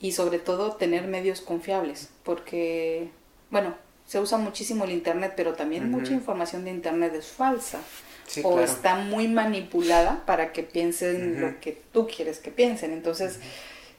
Y 0.00 0.12
sobre 0.12 0.38
todo 0.38 0.72
tener 0.72 1.06
medios 1.06 1.40
confiables, 1.40 2.10
porque, 2.22 3.10
bueno, 3.50 3.74
se 4.06 4.20
usa 4.20 4.38
muchísimo 4.38 4.84
el 4.84 4.92
Internet, 4.92 5.34
pero 5.36 5.54
también 5.54 5.90
mucha 5.90 6.12
información 6.12 6.64
de 6.64 6.70
Internet 6.70 7.14
es 7.14 7.26
falsa. 7.26 7.80
o 8.42 8.58
está 8.60 8.96
muy 8.96 9.28
manipulada 9.28 10.24
para 10.26 10.52
que 10.52 10.64
piensen 10.64 11.40
lo 11.40 11.60
que 11.60 11.80
tú 11.92 12.08
quieres 12.08 12.38
que 12.38 12.50
piensen. 12.50 12.92
Entonces, 12.92 13.38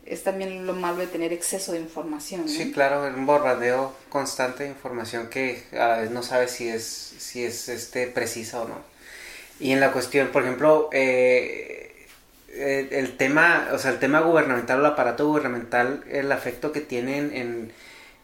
es 0.09 0.23
también 0.23 0.65
lo 0.65 0.73
malo 0.73 0.99
de 0.99 1.07
tener 1.07 1.33
exceso 1.33 1.73
de 1.73 1.79
información. 1.79 2.47
Sí, 2.47 2.71
claro, 2.71 3.03
un 3.03 3.25
borradeo 3.25 3.93
constante 4.09 4.63
de 4.63 4.69
información 4.69 5.27
que 5.27 5.63
a 5.77 5.97
veces 5.97 6.11
no 6.11 6.23
sabes 6.23 6.51
si 6.51 6.69
es, 6.69 6.83
si 6.83 7.43
es 7.43 7.69
este, 7.69 8.07
precisa 8.07 8.61
o 8.61 8.67
no. 8.67 8.75
Y 9.59 9.71
en 9.71 9.79
la 9.79 9.91
cuestión, 9.91 10.27
por 10.29 10.43
ejemplo, 10.43 10.89
eh, 10.93 12.05
eh, 12.49 12.87
el 12.91 13.17
tema, 13.17 13.69
o 13.73 13.77
sea, 13.77 13.91
el 13.91 13.99
tema 13.99 14.21
gubernamental, 14.21 14.79
el 14.79 14.85
aparato 14.85 15.27
gubernamental, 15.27 16.03
el 16.09 16.31
afecto 16.31 16.71
que 16.71 16.81
tienen 16.81 17.31
en, 17.33 17.71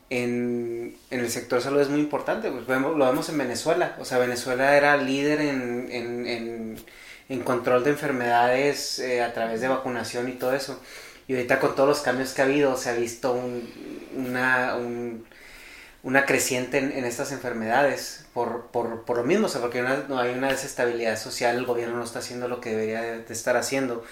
en, 0.09 0.95
el 1.09 1.29
sector 1.29 1.61
salud 1.61 1.81
es 1.81 1.89
muy 1.89 1.99
importante. 1.99 2.49
Pues 2.49 2.65
vemos, 2.65 2.95
lo 2.97 3.05
vemos 3.05 3.27
en 3.29 3.37
Venezuela. 3.37 3.95
O 3.99 4.05
sea, 4.05 4.19
Venezuela 4.19 4.77
era 4.77 4.95
líder 4.97 5.41
en, 5.41 5.87
en, 5.91 6.77
en 7.29 7.41
control 7.41 7.83
de 7.83 7.91
enfermedades 7.91 8.99
eh, 8.99 9.21
a 9.21 9.33
través 9.33 9.61
de 9.61 9.67
vacunación 9.67 10.29
y 10.29 10.33
todo 10.33 10.53
eso. 10.53 10.79
Y 11.27 11.35
ahorita 11.35 11.59
con 11.59 11.75
todos 11.75 11.87
los 11.87 12.01
cambios 12.01 12.33
que 12.33 12.41
ha 12.41 12.45
habido, 12.45 12.75
se 12.77 12.89
ha 12.89 12.93
visto 12.93 13.33
un, 13.33 13.69
una, 14.15 14.75
una 16.03 16.25
creciente 16.25 16.77
en, 16.79 17.05
estas 17.05 17.31
enfermedades 17.31 18.25
por, 18.33 18.67
por, 18.67 19.03
por, 19.05 19.17
lo 19.17 19.23
mismo, 19.23 19.45
o 19.45 19.49
sea, 19.49 19.61
porque 19.61 19.81
no 19.81 20.19
hay 20.19 20.33
una 20.33 20.49
desestabilidad 20.49 21.17
social, 21.17 21.55
el 21.55 21.65
gobierno 21.65 21.97
no 21.97 22.03
está 22.03 22.19
haciendo 22.19 22.47
lo 22.47 22.59
que 22.59 22.71
debería 22.71 23.01
de, 23.01 23.33
estar 23.33 23.55
haciendo. 23.55 24.03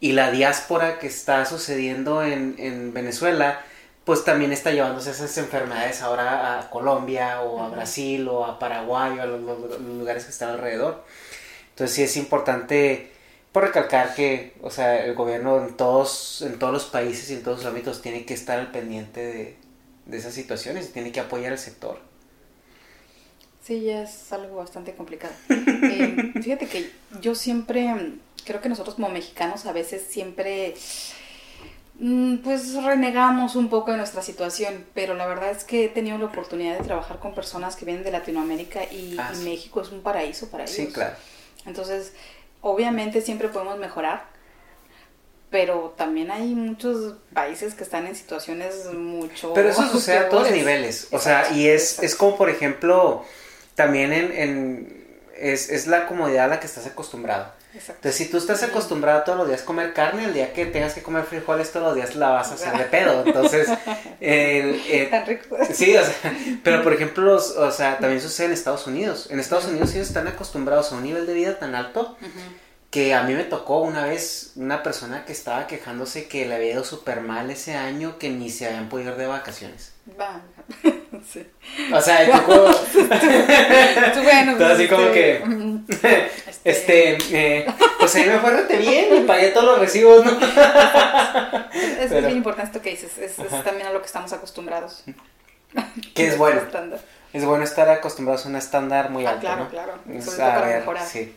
Y 0.00 0.12
la 0.12 0.30
diáspora 0.30 0.98
que 0.98 1.06
está 1.06 1.46
sucediendo 1.46 2.22
en, 2.24 2.56
en, 2.58 2.92
Venezuela, 2.92 3.60
pues 4.04 4.24
también 4.24 4.52
está 4.52 4.72
llevándose 4.72 5.10
esas 5.10 5.36
enfermedades 5.38 6.02
ahora 6.02 6.58
a 6.58 6.70
Colombia 6.70 7.40
o 7.42 7.62
a 7.62 7.68
Brasil 7.68 8.28
o 8.28 8.44
a 8.44 8.58
Paraguay 8.58 9.18
o 9.18 9.22
a 9.22 9.26
los, 9.26 9.40
lugares 9.80 10.24
que 10.24 10.30
están 10.30 10.50
alrededor. 10.50 11.04
Entonces 11.70 11.94
sí 11.94 12.02
es 12.02 12.16
importante 12.16 13.12
por 13.56 13.64
recalcar 13.64 14.14
que, 14.14 14.52
o 14.60 14.70
sea, 14.70 15.02
el 15.02 15.14
gobierno 15.14 15.66
en 15.66 15.78
todos, 15.78 16.42
en 16.42 16.58
todos 16.58 16.74
los 16.74 16.84
países 16.84 17.30
y 17.30 17.32
en 17.36 17.42
todos 17.42 17.60
los 17.60 17.66
ámbitos 17.66 18.02
tiene 18.02 18.26
que 18.26 18.34
estar 18.34 18.58
al 18.58 18.70
pendiente 18.70 19.24
de, 19.24 19.56
de 20.04 20.16
esas 20.18 20.34
situaciones 20.34 20.90
y 20.90 20.92
tiene 20.92 21.10
que 21.10 21.20
apoyar 21.20 21.52
al 21.52 21.58
sector. 21.58 21.98
Sí, 23.62 23.80
ya 23.80 24.02
es 24.02 24.30
algo 24.30 24.56
bastante 24.56 24.94
complicado. 24.94 25.32
Eh, 25.48 26.34
fíjate 26.42 26.66
que 26.66 26.90
yo 27.22 27.34
siempre, 27.34 27.94
creo 28.44 28.60
que 28.60 28.68
nosotros 28.68 28.96
como 28.96 29.08
mexicanos 29.08 29.64
a 29.64 29.72
veces 29.72 30.02
siempre, 30.06 30.74
mm, 31.98 32.36
pues 32.44 32.74
renegamos 32.74 33.56
un 33.56 33.70
poco 33.70 33.90
de 33.90 33.96
nuestra 33.96 34.20
situación, 34.20 34.84
pero 34.92 35.14
la 35.14 35.26
verdad 35.26 35.50
es 35.50 35.64
que 35.64 35.86
he 35.86 35.88
tenido 35.88 36.18
la 36.18 36.26
oportunidad 36.26 36.76
de 36.76 36.84
trabajar 36.84 37.20
con 37.20 37.34
personas 37.34 37.74
que 37.74 37.86
vienen 37.86 38.04
de 38.04 38.10
Latinoamérica 38.10 38.84
y, 38.84 39.16
ah, 39.18 39.32
México 39.44 39.80
es 39.80 39.92
un 39.92 40.02
paraíso 40.02 40.50
para 40.50 40.64
ellos. 40.64 40.76
Sí, 40.76 40.88
claro. 40.88 41.16
Entonces, 41.64 42.12
obviamente 42.66 43.20
siempre 43.20 43.48
podemos 43.48 43.78
mejorar, 43.78 44.24
pero 45.50 45.94
también 45.96 46.30
hay 46.30 46.54
muchos 46.54 47.14
países 47.32 47.74
que 47.74 47.84
están 47.84 48.06
en 48.06 48.16
situaciones 48.16 48.92
mucho 48.92 49.54
pero 49.54 49.68
eso 49.68 49.86
sucede 49.88 50.18
a 50.18 50.28
todos 50.28 50.50
niveles 50.50 51.06
o 51.12 51.20
sea 51.20 51.52
y 51.52 51.68
es, 51.68 52.02
es 52.02 52.16
como 52.16 52.36
por 52.36 52.50
ejemplo 52.50 53.24
también 53.76 54.12
en, 54.12 54.32
en 54.32 55.06
es, 55.38 55.70
es, 55.70 55.86
la 55.86 56.06
comodidad 56.06 56.46
a 56.46 56.48
la 56.48 56.60
que 56.60 56.66
estás 56.66 56.86
acostumbrado 56.86 57.52
Entonces, 57.76 58.14
si 58.14 58.30
tú 58.30 58.38
estás 58.38 58.62
acostumbrado 58.62 59.22
todos 59.22 59.38
los 59.38 59.48
días 59.48 59.62
a 59.62 59.64
comer 59.64 59.92
carne, 59.92 60.24
el 60.24 60.34
día 60.34 60.52
que 60.52 60.66
tengas 60.66 60.94
que 60.94 61.02
comer 61.02 61.24
frijoles 61.24 61.70
todos 61.72 61.86
los 61.86 61.94
días 61.94 62.14
la 62.16 62.30
vas 62.30 62.50
a 62.50 62.54
hacer 62.54 62.76
de 62.76 62.84
pedo. 62.84 63.22
Entonces, 63.26 63.68
el, 64.20 65.10
Tan 65.10 65.26
rico. 65.26 65.56
Sí, 65.72 65.96
o 65.96 66.04
sea, 66.04 66.36
pero 66.62 66.82
por 66.82 66.92
ejemplo, 66.92 67.24
los, 67.24 67.50
o 67.50 67.70
sea, 67.70 67.98
también 67.98 68.20
sucede 68.20 68.46
en 68.46 68.52
Estados 68.52 68.86
Unidos. 68.86 69.28
En 69.30 69.40
Estados 69.40 69.66
Unidos 69.66 69.94
ellos 69.94 70.08
están 70.08 70.26
acostumbrados 70.28 70.92
a 70.92 70.96
un 70.96 71.02
nivel 71.02 71.26
de 71.26 71.34
vida 71.34 71.58
tan 71.58 71.74
alto 71.74 72.16
que 72.90 73.14
a 73.14 73.22
mí 73.22 73.34
me 73.34 73.44
tocó 73.44 73.80
una 73.80 74.04
vez 74.06 74.52
una 74.56 74.82
persona 74.82 75.24
que 75.24 75.32
estaba 75.32 75.66
quejándose 75.66 76.28
que 76.28 76.46
le 76.46 76.54
había 76.54 76.72
ido 76.72 76.84
súper 76.84 77.20
mal 77.20 77.50
ese 77.50 77.74
año 77.74 78.18
que 78.18 78.30
ni 78.30 78.50
se 78.50 78.66
habían 78.66 78.88
podido 78.88 79.12
ir 79.12 79.16
de 79.16 79.26
vacaciones. 79.26 79.92
Va. 80.18 80.40
sí. 81.32 81.46
O 81.92 82.00
sea, 82.00 82.24
tipo... 82.24 82.52
bueno, 84.22 84.66
así 84.66 84.88
como 84.88 85.10
que... 85.10 85.42
Este, 86.64 87.16
eh, 87.30 87.66
pues 87.96 88.12
ahí 88.16 88.28
me 88.28 88.40
fue 88.40 88.50
rete 88.50 88.78
bien 88.78 89.18
y 89.18 89.20
pagué 89.20 89.50
todos 89.50 89.66
los 89.66 89.78
recibos, 89.78 90.24
¿no? 90.24 90.32
es, 92.00 92.10
bien 92.10 92.36
importante 92.36 92.70
esto 92.70 92.82
que 92.82 92.90
dices, 92.90 93.16
es, 93.18 93.36
también 93.62 93.86
a 93.86 93.92
lo 93.92 94.00
que 94.00 94.06
estamos 94.06 94.32
acostumbrados. 94.32 95.04
Que 96.12 96.26
es 96.26 96.36
bueno. 96.36 96.62
Es 97.32 97.44
bueno 97.44 97.62
estar 97.62 97.88
acostumbrados 97.88 98.46
a 98.46 98.48
un 98.48 98.56
estándar 98.56 99.10
muy 99.10 99.26
ah, 99.26 99.30
alto, 99.30 99.42
claro, 99.42 99.68
claro. 99.68 99.92
Sobre 100.20 100.36
todo 100.36 100.48
para 100.48 100.66
mejorar. 100.66 101.06
Sí. 101.06 101.36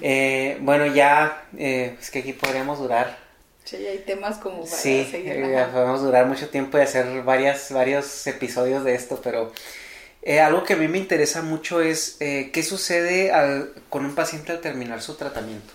Eh, 0.00 0.58
bueno, 0.60 0.86
ya, 0.86 1.44
eh, 1.56 1.96
es 2.00 2.10
que 2.10 2.20
aquí 2.20 2.32
podríamos 2.32 2.78
durar. 2.78 3.18
Sí, 3.64 3.76
hay 3.76 3.98
temas 3.98 4.38
como 4.38 4.64
para 4.64 4.76
sí, 4.76 5.08
eh, 5.12 5.66
podemos 5.72 6.02
durar 6.02 6.26
mucho 6.26 6.48
tiempo 6.48 6.78
y 6.78 6.80
hacer 6.80 7.22
varias, 7.22 7.70
varios 7.72 8.26
episodios 8.26 8.84
de 8.84 8.94
esto, 8.94 9.20
pero 9.22 9.52
algo 10.42 10.64
que 10.64 10.72
a 10.74 10.76
mí 10.76 10.88
me 10.88 10.98
interesa 10.98 11.42
mucho 11.42 11.80
es 11.80 12.16
qué 12.18 12.62
sucede 12.62 13.32
con 13.88 14.04
un 14.04 14.14
paciente 14.14 14.52
al 14.52 14.60
terminar 14.60 15.00
su 15.00 15.14
tratamiento. 15.14 15.72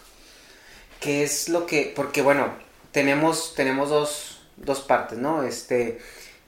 ¿Qué 0.99 1.23
es 1.23 1.47
lo 1.47 1.65
que, 1.65 1.93
porque 1.95 2.21
bueno, 2.21 2.51
tenemos, 2.91 3.53
tenemos 3.55 3.89
dos, 3.89 4.41
dos 4.57 4.81
partes, 4.81 5.17
¿no? 5.17 5.43
Este, 5.43 5.99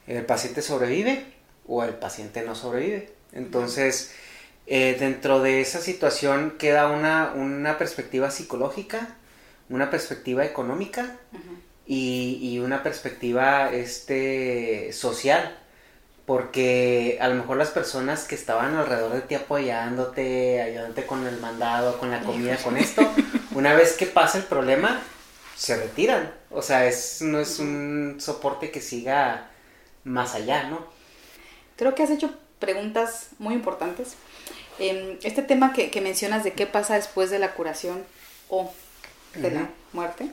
el 0.07 0.25
paciente 0.25 0.61
sobrevive 0.61 1.23
o 1.67 1.83
el 1.83 1.93
paciente 1.93 2.41
no 2.41 2.55
sobrevive. 2.55 3.11
Entonces, 3.31 4.11
eh, 4.71 4.95
dentro 4.99 5.41
de 5.41 5.61
esa 5.61 5.81
situación 5.81 6.55
queda 6.59 6.89
una, 6.89 7.33
una 7.33 7.79
perspectiva 7.79 8.29
psicológica, 8.29 9.15
una 9.67 9.89
perspectiva 9.89 10.45
económica 10.45 11.17
y, 11.87 12.37
y, 12.39 12.59
una 12.59 12.83
perspectiva 12.83 13.71
este, 13.71 14.93
social. 14.93 15.57
Porque 16.27 17.17
a 17.19 17.27
lo 17.29 17.33
mejor 17.33 17.57
las 17.57 17.71
personas 17.71 18.25
que 18.25 18.35
estaban 18.35 18.75
alrededor 18.75 19.13
de 19.13 19.21
ti 19.21 19.33
apoyándote, 19.33 20.61
ayudándote 20.61 21.07
con 21.07 21.25
el 21.25 21.39
mandado, 21.39 21.97
con 21.97 22.11
la 22.11 22.21
comida, 22.21 22.55
con 22.57 22.77
esto, 22.77 23.11
una 23.55 23.73
vez 23.73 23.93
que 23.93 24.05
pasa 24.05 24.37
el 24.37 24.43
problema, 24.43 25.01
se 25.55 25.77
retiran. 25.77 26.31
O 26.51 26.61
sea, 26.61 26.85
es, 26.85 27.23
no 27.23 27.39
es 27.39 27.57
un 27.57 28.17
soporte 28.19 28.69
que 28.69 28.81
siga 28.81 29.49
más 30.03 30.35
allá, 30.35 30.69
¿no? 30.69 30.85
Creo 31.75 31.95
que 31.95 32.03
has 32.03 32.11
hecho 32.11 32.29
preguntas 32.59 33.29
muy 33.39 33.55
importantes 33.55 34.15
este 34.79 35.41
tema 35.41 35.73
que, 35.73 36.01
mencionas 36.01 36.43
de 36.43 36.53
qué 36.53 36.65
pasa 36.65 36.95
después 36.95 37.29
de 37.29 37.39
la 37.39 37.53
curación 37.53 38.03
o 38.49 38.71
de 39.35 39.51
la 39.51 39.69
muerte, 39.93 40.29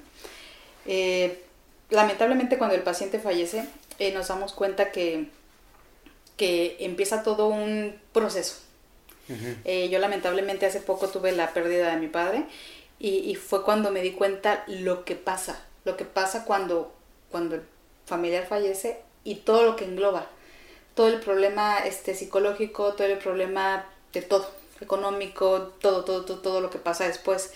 eh, 0.86 1.42
lamentablemente 1.90 2.58
cuando 2.58 2.74
el 2.74 2.82
paciente 2.82 3.18
fallece 3.18 3.66
eh, 3.98 4.12
nos 4.12 4.28
damos 4.28 4.52
cuenta 4.52 4.92
que, 4.92 5.28
que 6.36 6.76
empieza 6.80 7.22
todo 7.22 7.48
un 7.48 7.98
proceso. 8.12 8.58
Eh, 9.64 9.88
yo 9.88 9.98
lamentablemente 9.98 10.66
hace 10.66 10.80
poco 10.80 11.08
tuve 11.08 11.32
la 11.32 11.52
pérdida 11.52 11.90
de 11.90 11.96
mi 11.96 12.06
padre 12.06 12.44
y, 13.00 13.34
fue 13.34 13.64
cuando 13.64 13.90
me 13.90 14.00
di 14.00 14.12
cuenta 14.12 14.62
lo 14.68 15.04
que 15.04 15.16
pasa, 15.16 15.60
lo 15.84 15.96
que 15.96 16.04
pasa 16.04 16.44
cuando, 16.44 16.94
cuando 17.30 17.56
el 17.56 17.62
familiar 18.06 18.46
fallece 18.46 19.00
y 19.24 19.36
todo 19.36 19.64
lo 19.64 19.74
que 19.74 19.84
engloba, 19.84 20.28
todo 20.94 21.08
el 21.08 21.18
problema 21.18 21.78
este, 21.78 22.14
psicológico, 22.14 22.94
todo 22.94 23.08
el 23.08 23.18
problema 23.18 23.84
de 24.12 24.22
todo, 24.22 24.50
económico, 24.80 25.74
todo, 25.80 26.04
todo, 26.04 26.24
todo, 26.24 26.38
todo 26.38 26.60
lo 26.60 26.70
que 26.70 26.78
pasa 26.78 27.06
después. 27.06 27.52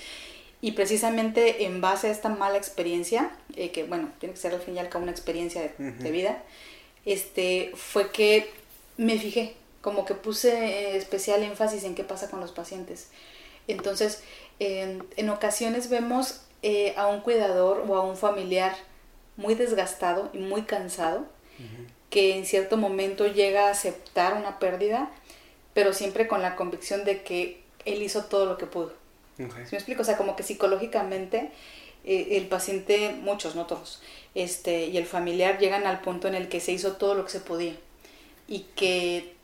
Y 0.62 0.72
precisamente 0.72 1.64
en 1.64 1.80
base 1.80 2.08
a 2.08 2.10
esta 2.10 2.28
mala 2.28 2.58
experiencia, 2.58 3.30
eh, 3.56 3.70
que 3.70 3.84
bueno, 3.84 4.10
tiene 4.18 4.34
que 4.34 4.40
ser 4.40 4.54
al 4.54 4.60
fin 4.60 4.76
y 4.76 4.78
al 4.78 4.88
cabo 4.88 5.02
una 5.02 5.12
experiencia 5.12 5.72
de, 5.78 6.10
vida, 6.10 6.42
este, 7.06 7.72
fue 7.74 8.10
que 8.10 8.50
me 8.98 9.18
fijé, 9.18 9.54
como 9.80 10.04
que 10.04 10.14
puse 10.14 10.96
especial 10.96 11.42
énfasis 11.42 11.84
en 11.84 11.94
qué 11.94 12.04
pasa 12.04 12.28
con 12.28 12.40
los 12.40 12.52
pacientes. 12.52 13.08
Entonces, 13.68 14.22
en 14.58 15.30
ocasiones 15.30 15.88
vemos 15.88 16.42
eh, 16.62 16.92
a 16.98 17.06
un 17.06 17.22
cuidador 17.22 17.86
o 17.88 17.96
a 17.96 18.02
un 18.02 18.18
familiar 18.18 18.76
muy 19.38 19.54
desgastado 19.54 20.28
y 20.34 20.38
muy 20.38 20.62
cansado 20.62 21.24
que 22.10 22.36
en 22.36 22.44
cierto 22.44 22.76
momento 22.76 23.26
llega 23.26 23.68
a 23.68 23.70
aceptar 23.70 24.34
una 24.34 24.58
pérdida, 24.58 25.10
pero 25.74 25.92
siempre 25.92 26.26
con 26.26 26.42
la 26.42 26.56
convicción 26.56 27.04
de 27.04 27.22
que 27.22 27.62
él 27.84 28.02
hizo 28.02 28.24
todo 28.24 28.46
lo 28.46 28.58
que 28.58 28.66
pudo. 28.66 28.92
me 29.38 29.46
explico? 29.46 30.02
O 30.02 30.04
sea, 30.04 30.16
como 30.16 30.36
que 30.36 30.42
psicológicamente 30.42 31.50
eh, 32.04 32.28
el 32.32 32.46
paciente, 32.46 33.16
muchos, 33.20 33.54
no 33.54 33.66
todos, 33.66 34.02
este, 34.34 34.86
y 34.86 34.96
el 34.96 35.06
familiar 35.06 35.58
llegan 35.58 35.86
al 35.86 36.00
punto 36.00 36.28
en 36.28 36.34
el 36.34 36.48
que 36.48 36.60
se 36.60 36.72
hizo 36.72 36.92
todo 36.92 37.14
lo 37.14 37.24
que 37.24 37.30
se 37.30 37.40
podía 37.40 37.74
y 38.48 38.60
que 38.74 39.34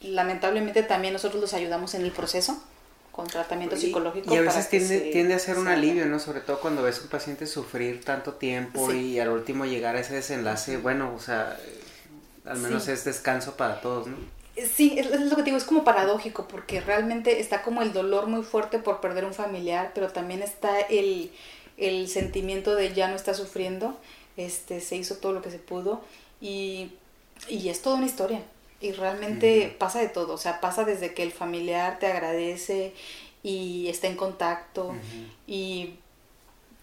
lamentablemente 0.00 0.82
también 0.82 1.12
nosotros 1.12 1.40
los 1.40 1.54
ayudamos 1.54 1.94
en 1.94 2.02
el 2.02 2.12
proceso 2.12 2.62
con 3.10 3.26
tratamiento 3.28 3.76
psicológico. 3.76 4.34
Y 4.34 4.38
a 4.38 4.40
veces 4.40 4.68
tiende, 4.68 4.98
tiende, 5.12 5.34
a 5.34 5.38
ser 5.38 5.58
un 5.58 5.68
alivio, 5.68 6.06
¿no? 6.06 6.18
Sobre 6.18 6.40
todo 6.40 6.58
cuando 6.60 6.82
ves 6.82 6.98
a 6.98 7.02
un 7.02 7.08
paciente 7.08 7.46
sufrir 7.46 8.04
tanto 8.04 8.34
tiempo 8.34 8.92
y 8.92 9.20
al 9.20 9.28
último 9.28 9.64
llegar 9.66 9.94
a 9.94 10.00
ese 10.00 10.14
desenlace, 10.14 10.78
bueno, 10.78 11.14
o 11.14 11.20
sea, 11.20 11.56
al 12.44 12.58
menos 12.58 12.88
es 12.88 13.04
descanso 13.04 13.56
para 13.56 13.80
todos, 13.80 14.08
¿no? 14.08 14.16
Sí, 14.56 14.94
es, 14.96 15.08
lo 15.08 15.34
que 15.36 15.42
digo, 15.42 15.56
es 15.56 15.64
como 15.64 15.82
paradójico, 15.82 16.46
porque 16.46 16.80
realmente 16.80 17.40
está 17.40 17.62
como 17.62 17.82
el 17.82 17.92
dolor 17.92 18.28
muy 18.28 18.42
fuerte 18.42 18.78
por 18.78 19.00
perder 19.00 19.24
un 19.24 19.34
familiar, 19.34 19.90
pero 19.94 20.10
también 20.10 20.42
está 20.42 20.78
el, 20.80 21.32
el 21.76 22.08
sentimiento 22.08 22.76
de 22.76 22.92
ya 22.94 23.08
no 23.08 23.16
está 23.16 23.34
sufriendo, 23.34 23.98
este, 24.36 24.80
se 24.80 24.96
hizo 24.96 25.16
todo 25.16 25.32
lo 25.32 25.42
que 25.42 25.50
se 25.50 25.58
pudo 25.58 26.02
y, 26.40 26.92
y 27.48 27.68
es 27.68 27.82
toda 27.82 27.96
una 27.96 28.06
historia. 28.06 28.42
Y 28.80 28.92
realmente 28.92 29.74
pasa 29.78 29.98
de 30.00 30.08
todo, 30.08 30.34
o 30.34 30.38
sea, 30.38 30.60
pasa 30.60 30.84
desde 30.84 31.14
que 31.14 31.22
el 31.22 31.32
familiar 31.32 31.98
te 31.98 32.06
agradece 32.06 32.92
y 33.42 33.88
está 33.88 34.06
en 34.06 34.16
contacto 34.16 34.94
y, 35.46 35.94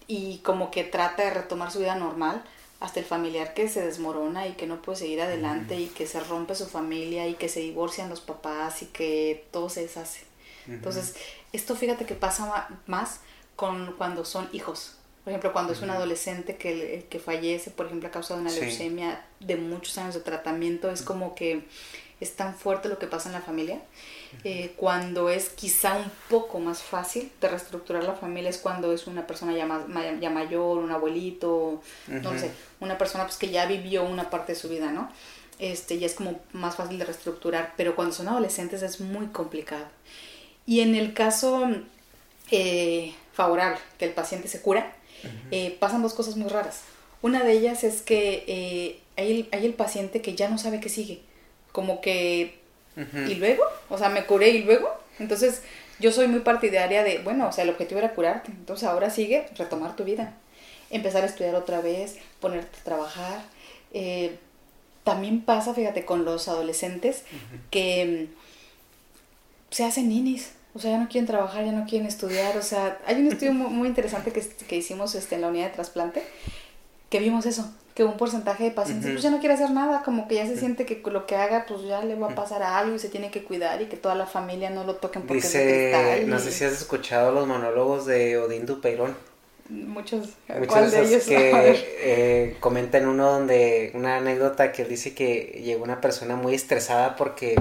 y 0.08 0.38
como 0.38 0.70
que 0.70 0.84
trata 0.84 1.22
de 1.22 1.30
retomar 1.30 1.70
su 1.70 1.78
vida 1.78 1.94
normal, 1.94 2.42
hasta 2.82 2.98
el 2.98 3.06
familiar 3.06 3.54
que 3.54 3.68
se 3.68 3.80
desmorona 3.80 4.48
y 4.48 4.54
que 4.54 4.66
no 4.66 4.82
puede 4.82 4.98
seguir 4.98 5.20
adelante 5.20 5.78
y 5.78 5.86
que 5.86 6.04
se 6.04 6.18
rompe 6.18 6.56
su 6.56 6.66
familia 6.66 7.28
y 7.28 7.34
que 7.34 7.48
se 7.48 7.60
divorcian 7.60 8.10
los 8.10 8.20
papás 8.20 8.82
y 8.82 8.86
que 8.86 9.46
todo 9.52 9.68
se 9.68 9.82
deshace. 9.82 10.22
Entonces, 10.66 11.14
esto 11.52 11.76
fíjate 11.76 12.06
que 12.06 12.16
pasa 12.16 12.68
más 12.86 13.20
con 13.54 13.92
cuando 13.92 14.24
son 14.24 14.48
hijos. 14.52 14.96
Por 15.22 15.30
ejemplo, 15.30 15.52
cuando 15.52 15.72
es 15.72 15.80
un 15.80 15.90
adolescente 15.90 16.56
que, 16.56 17.06
que 17.08 17.20
fallece, 17.20 17.70
por 17.70 17.86
ejemplo, 17.86 18.08
a 18.08 18.12
causa 18.12 18.34
de 18.34 18.40
una 18.40 18.50
leucemia 18.50 19.24
de 19.38 19.54
muchos 19.54 19.96
años 19.98 20.14
de 20.14 20.20
tratamiento, 20.20 20.90
es 20.90 21.02
como 21.02 21.36
que 21.36 21.64
es 22.18 22.34
tan 22.34 22.56
fuerte 22.56 22.88
lo 22.88 22.98
que 22.98 23.06
pasa 23.06 23.28
en 23.28 23.34
la 23.34 23.42
familia. 23.42 23.80
Eh, 24.44 24.72
cuando 24.76 25.28
es 25.28 25.50
quizá 25.50 25.96
un 25.96 26.10
poco 26.28 26.58
más 26.58 26.82
fácil 26.82 27.30
de 27.40 27.48
reestructurar 27.48 28.02
la 28.02 28.14
familia 28.14 28.50
es 28.50 28.58
cuando 28.58 28.92
es 28.92 29.06
una 29.06 29.26
persona 29.26 29.52
ya, 29.54 29.68
ya 30.20 30.30
mayor, 30.30 30.78
un 30.78 30.90
abuelito, 30.90 31.80
no 32.08 32.38
sé, 32.38 32.50
una 32.80 32.98
persona 32.98 33.24
pues 33.24 33.36
que 33.36 33.50
ya 33.50 33.66
vivió 33.66 34.04
una 34.04 34.30
parte 34.30 34.52
de 34.52 34.58
su 34.58 34.68
vida, 34.68 34.90
¿no? 34.90 35.10
Este, 35.58 35.98
ya 35.98 36.06
es 36.06 36.14
como 36.14 36.40
más 36.52 36.76
fácil 36.76 36.98
de 36.98 37.04
reestructurar, 37.04 37.74
pero 37.76 37.94
cuando 37.94 38.14
son 38.14 38.28
adolescentes 38.28 38.82
es 38.82 39.00
muy 39.00 39.26
complicado. 39.26 39.86
Y 40.66 40.80
en 40.80 40.94
el 40.94 41.14
caso 41.14 41.70
eh, 42.50 43.14
favorable, 43.32 43.78
que 43.98 44.06
el 44.06 44.12
paciente 44.12 44.48
se 44.48 44.60
cura, 44.60 44.92
eh, 45.50 45.76
pasan 45.78 46.02
dos 46.02 46.14
cosas 46.14 46.36
muy 46.36 46.48
raras. 46.48 46.82
Una 47.20 47.44
de 47.44 47.52
ellas 47.52 47.84
es 47.84 48.02
que 48.02 49.00
hay, 49.16 49.48
hay 49.52 49.66
el 49.66 49.74
paciente 49.74 50.20
que 50.20 50.34
ya 50.34 50.48
no 50.48 50.58
sabe 50.58 50.80
qué 50.80 50.88
sigue 50.88 51.22
como 51.72 52.00
que, 52.00 52.60
¿y 52.96 53.34
luego? 53.36 53.64
O 53.88 53.98
sea, 53.98 54.08
me 54.08 54.24
curé 54.24 54.50
y 54.50 54.62
luego. 54.62 54.90
Entonces, 55.18 55.62
yo 55.98 56.12
soy 56.12 56.28
muy 56.28 56.40
partidaria 56.40 57.02
de, 57.02 57.18
bueno, 57.18 57.48
o 57.48 57.52
sea, 57.52 57.64
el 57.64 57.70
objetivo 57.70 57.98
era 57.98 58.14
curarte. 58.14 58.50
Entonces, 58.50 58.88
ahora 58.88 59.10
sigue 59.10 59.46
retomar 59.56 59.96
tu 59.96 60.04
vida. 60.04 60.34
Empezar 60.90 61.22
a 61.22 61.26
estudiar 61.26 61.54
otra 61.54 61.80
vez, 61.80 62.16
ponerte 62.40 62.78
a 62.80 62.84
trabajar. 62.84 63.42
Eh, 63.92 64.36
también 65.04 65.40
pasa, 65.42 65.74
fíjate, 65.74 66.04
con 66.04 66.24
los 66.24 66.48
adolescentes 66.48 67.24
que 67.70 68.28
mm, 68.30 69.74
se 69.74 69.84
hacen 69.84 70.08
ninis. 70.08 70.52
O 70.74 70.78
sea, 70.78 70.92
ya 70.92 70.98
no 70.98 71.08
quieren 71.08 71.26
trabajar, 71.26 71.64
ya 71.64 71.72
no 71.72 71.86
quieren 71.86 72.06
estudiar. 72.06 72.56
O 72.56 72.62
sea, 72.62 72.98
hay 73.06 73.16
un 73.16 73.28
estudio 73.28 73.52
muy, 73.52 73.88
interesante 73.88 74.32
que, 74.32 74.40
que, 74.40 74.76
hicimos 74.76 75.14
este, 75.14 75.34
en 75.34 75.42
la 75.42 75.48
unidad 75.48 75.66
de 75.66 75.74
trasplante 75.74 76.22
que 77.12 77.18
vimos 77.18 77.44
eso 77.44 77.70
que 77.94 78.04
un 78.04 78.16
porcentaje 78.16 78.64
de 78.64 78.70
pacientes 78.70 79.10
pues 79.10 79.22
ya 79.22 79.30
no 79.30 79.38
quiere 79.38 79.54
hacer 79.54 79.70
nada, 79.70 80.02
como 80.02 80.26
que 80.26 80.36
ya 80.36 80.46
se 80.46 80.56
siente 80.56 80.86
que 80.86 81.02
lo 81.10 81.26
que 81.26 81.36
haga 81.36 81.66
pues 81.66 81.82
ya 81.82 82.02
le 82.02 82.14
va 82.14 82.32
a 82.32 82.34
pasar 82.34 82.62
a 82.62 82.78
algo 82.78 82.94
y 82.96 82.98
se 82.98 83.08
tiene 83.08 83.30
que 83.30 83.44
cuidar 83.44 83.82
y 83.82 83.86
que 83.86 83.96
toda 83.96 84.14
la 84.14 84.26
familia 84.26 84.70
no 84.70 84.84
lo 84.84 84.96
toquen 84.96 85.22
porque 85.22 85.42
Dice, 85.42 86.24
no 86.26 86.38
sé 86.38 86.52
si 86.52 86.64
has 86.64 86.72
escuchado 86.72 87.32
los 87.32 87.46
monólogos 87.46 88.06
de 88.06 88.38
Odín 88.38 88.64
Dupeirón. 88.64 89.14
Muchos, 89.68 90.28
Muchos 90.58 90.92
de 90.92 91.02
ellos? 91.02 91.22
que 91.24 91.50
eh, 92.02 92.56
comentan 92.60 93.06
uno 93.06 93.30
donde 93.30 93.92
una 93.94 94.16
anécdota 94.16 94.72
que 94.72 94.84
dice 94.84 95.14
que 95.14 95.62
llegó 95.64 95.84
una 95.84 96.00
persona 96.00 96.36
muy 96.36 96.54
estresada 96.54 97.16
porque 97.16 97.56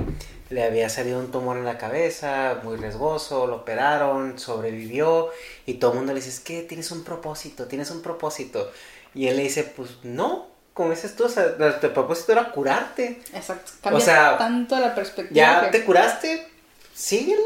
le 0.49 0.63
había 0.63 0.89
salido 0.89 1.19
un 1.19 1.31
tumor 1.31 1.57
en 1.57 1.65
la 1.65 1.77
cabeza, 1.77 2.59
muy 2.63 2.75
riesgoso, 2.77 3.47
lo 3.47 3.57
operaron, 3.57 4.37
sobrevivió 4.37 5.29
y 5.65 5.75
todo 5.75 5.91
el 5.91 5.97
mundo 5.99 6.13
le 6.13 6.19
dice, 6.19 6.29
es 6.29 6.39
que 6.39 6.63
tienes 6.63 6.91
un 6.91 7.03
propósito, 7.03 7.67
tienes 7.67 7.91
un 7.91 8.01
propósito. 8.01 8.71
Y 9.13 9.27
él 9.27 9.37
le 9.37 9.43
dice, 9.43 9.63
pues 9.63 9.89
no, 10.03 10.47
como 10.73 10.91
dices 10.91 11.15
tú, 11.15 11.25
o 11.25 11.29
sea, 11.29 11.79
tu 11.79 11.93
propósito 11.93 12.31
era 12.31 12.51
curarte. 12.51 13.21
Exacto. 13.33 13.71
Cambia 13.81 13.97
o 13.97 14.01
sea, 14.01 14.37
tanto 14.37 14.79
la 14.79 14.95
perspectiva. 14.95 15.35
Ya 15.35 15.71
te 15.71 15.83
curaste, 15.83 16.47
síguele. 16.93 17.41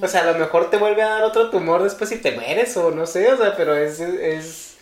O 0.00 0.08
sea, 0.08 0.22
a 0.22 0.32
lo 0.32 0.38
mejor 0.38 0.70
te 0.70 0.78
vuelve 0.78 1.02
a 1.02 1.08
dar 1.08 1.22
otro 1.24 1.50
tumor 1.50 1.82
después 1.82 2.10
y 2.12 2.16
te 2.16 2.32
mueres 2.32 2.76
o 2.76 2.90
no 2.90 3.06
sé, 3.06 3.30
o 3.30 3.36
sea, 3.36 3.54
pero 3.56 3.76
es... 3.76 4.00
es... 4.00 4.76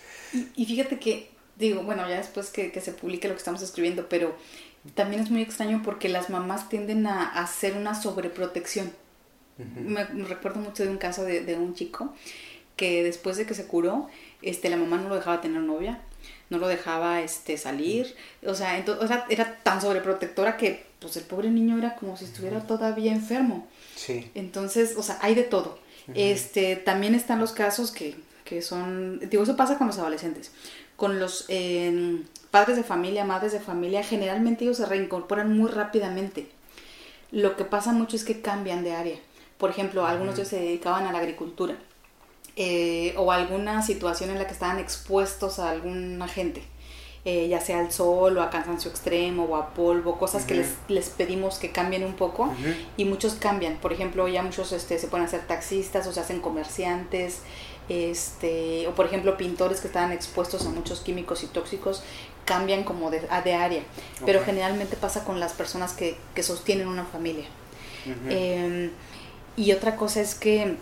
Y, 0.54 0.64
fíjate 0.64 0.98
que, 0.98 1.30
digo, 1.56 1.82
bueno, 1.82 2.08
ya 2.08 2.16
después 2.16 2.50
que, 2.50 2.70
que, 2.70 2.80
se 2.80 2.92
publique 2.92 3.26
lo 3.26 3.34
que 3.34 3.38
estamos 3.38 3.62
escribiendo, 3.62 4.08
pero 4.08 4.34
también 4.94 5.20
es 5.20 5.30
muy 5.30 5.42
extraño 5.42 5.82
porque 5.84 6.08
las 6.08 6.30
mamás 6.30 6.68
tienden 6.68 7.06
a, 7.06 7.30
hacer 7.42 7.76
una 7.76 8.00
sobreprotección. 8.00 8.92
me, 9.58 10.04
recuerdo 10.04 10.60
mucho 10.60 10.84
de 10.84 10.90
un 10.90 10.98
caso 10.98 11.24
de, 11.24 11.40
de 11.40 11.56
un 11.56 11.74
chico 11.74 12.14
que 12.76 13.02
después 13.02 13.36
de 13.36 13.44
que 13.44 13.54
se 13.54 13.66
curó, 13.66 14.08
este, 14.42 14.68
la 14.68 14.76
mamá 14.76 14.98
no 14.98 15.08
lo 15.08 15.14
dejaba 15.16 15.40
tener 15.40 15.62
novia, 15.62 16.00
no 16.50 16.58
lo 16.58 16.68
dejaba 16.68 17.22
este, 17.22 17.56
salir, 17.56 18.14
o 18.46 18.54
sea, 18.54 18.78
entonces, 18.78 19.10
era 19.30 19.58
tan 19.62 19.80
sobreprotectora 19.80 20.56
que 20.56 20.84
pues 21.00 21.16
el 21.16 21.24
pobre 21.24 21.50
niño 21.50 21.78
era 21.78 21.96
como 21.96 22.16
si 22.16 22.26
estuviera 22.26 22.60
todavía 22.60 23.12
enfermo. 23.12 23.66
Sí. 23.96 24.30
Entonces, 24.34 24.94
o 24.96 25.02
sea, 25.02 25.18
hay 25.20 25.34
de 25.34 25.42
todo. 25.42 25.78
Este, 26.14 26.76
también 26.76 27.14
están 27.14 27.38
los 27.38 27.52
casos 27.52 27.90
que, 27.90 28.16
que 28.44 28.60
son, 28.60 29.20
digo, 29.30 29.42
eso 29.42 29.56
pasa 29.56 29.78
con 29.78 29.86
los 29.86 29.98
adolescentes. 29.98 30.52
Con 30.96 31.18
los 31.18 31.46
em, 31.48 32.24
padres 32.50 32.76
de 32.76 32.84
familia, 32.84 33.24
madres 33.24 33.52
de 33.52 33.60
familia, 33.60 34.02
generalmente 34.02 34.64
ellos 34.64 34.76
se 34.76 34.86
reincorporan 34.86 35.56
muy 35.56 35.70
rápidamente. 35.70 36.48
Lo 37.30 37.56
que 37.56 37.64
pasa 37.64 37.92
mucho 37.92 38.16
es 38.16 38.24
que 38.24 38.40
cambian 38.40 38.84
de 38.84 38.92
área. 38.92 39.16
Por 39.58 39.70
ejemplo, 39.70 40.06
algunos 40.06 40.34
de 40.34 40.42
ellos 40.42 40.50
se 40.50 40.60
dedicaban 40.60 41.06
a 41.06 41.12
la 41.12 41.18
agricultura 41.18 41.76
eh, 42.56 43.14
o 43.16 43.32
alguna 43.32 43.82
situación 43.82 44.30
en 44.30 44.38
la 44.38 44.46
que 44.46 44.52
estaban 44.52 44.78
expuestos 44.78 45.58
a 45.58 45.70
algún 45.70 46.20
agente, 46.20 46.62
eh, 47.24 47.48
ya 47.48 47.60
sea 47.60 47.78
al 47.78 47.92
sol 47.92 48.36
o 48.36 48.42
a 48.42 48.50
cansancio 48.50 48.90
extremo 48.90 49.44
o 49.44 49.56
a 49.56 49.74
polvo, 49.74 50.18
cosas 50.18 50.44
que 50.44 50.54
les, 50.54 50.74
les, 50.88 51.08
pedimos 51.08 51.58
que 51.58 51.70
cambien 51.70 52.04
un 52.04 52.14
poco 52.14 52.52
y 52.96 53.04
muchos 53.04 53.34
cambian. 53.34 53.76
Por 53.76 53.92
ejemplo, 53.92 54.26
ya 54.28 54.42
muchos 54.42 54.72
este, 54.72 54.98
se 54.98 55.06
pueden 55.06 55.26
hacer 55.26 55.46
taxistas 55.46 56.06
o 56.06 56.12
se 56.12 56.20
hacen 56.20 56.40
comerciantes, 56.40 57.40
este, 57.88 58.86
o 58.86 58.92
por 58.92 59.06
ejemplo 59.06 59.36
pintores 59.36 59.80
que 59.80 59.88
estaban 59.88 60.12
expuestos 60.12 60.66
a 60.66 60.70
muchos 60.70 61.00
químicos 61.00 61.42
y 61.42 61.46
tóxicos 61.46 62.02
cambian 62.44 62.84
como 62.84 63.10
de, 63.10 63.20
de 63.20 63.54
área, 63.54 63.82
pero 64.26 64.44
generalmente 64.44 64.96
pasa 64.96 65.24
con 65.24 65.40
las 65.40 65.52
personas 65.52 65.92
que, 65.92 66.16
que 66.34 66.42
sostienen 66.42 66.88
una 66.88 67.04
familia. 67.04 67.46
Em, 68.28 68.90
y 69.56 69.72
otra 69.72 69.96
cosa 69.96 70.20
es 70.20 70.34
que 70.34 70.76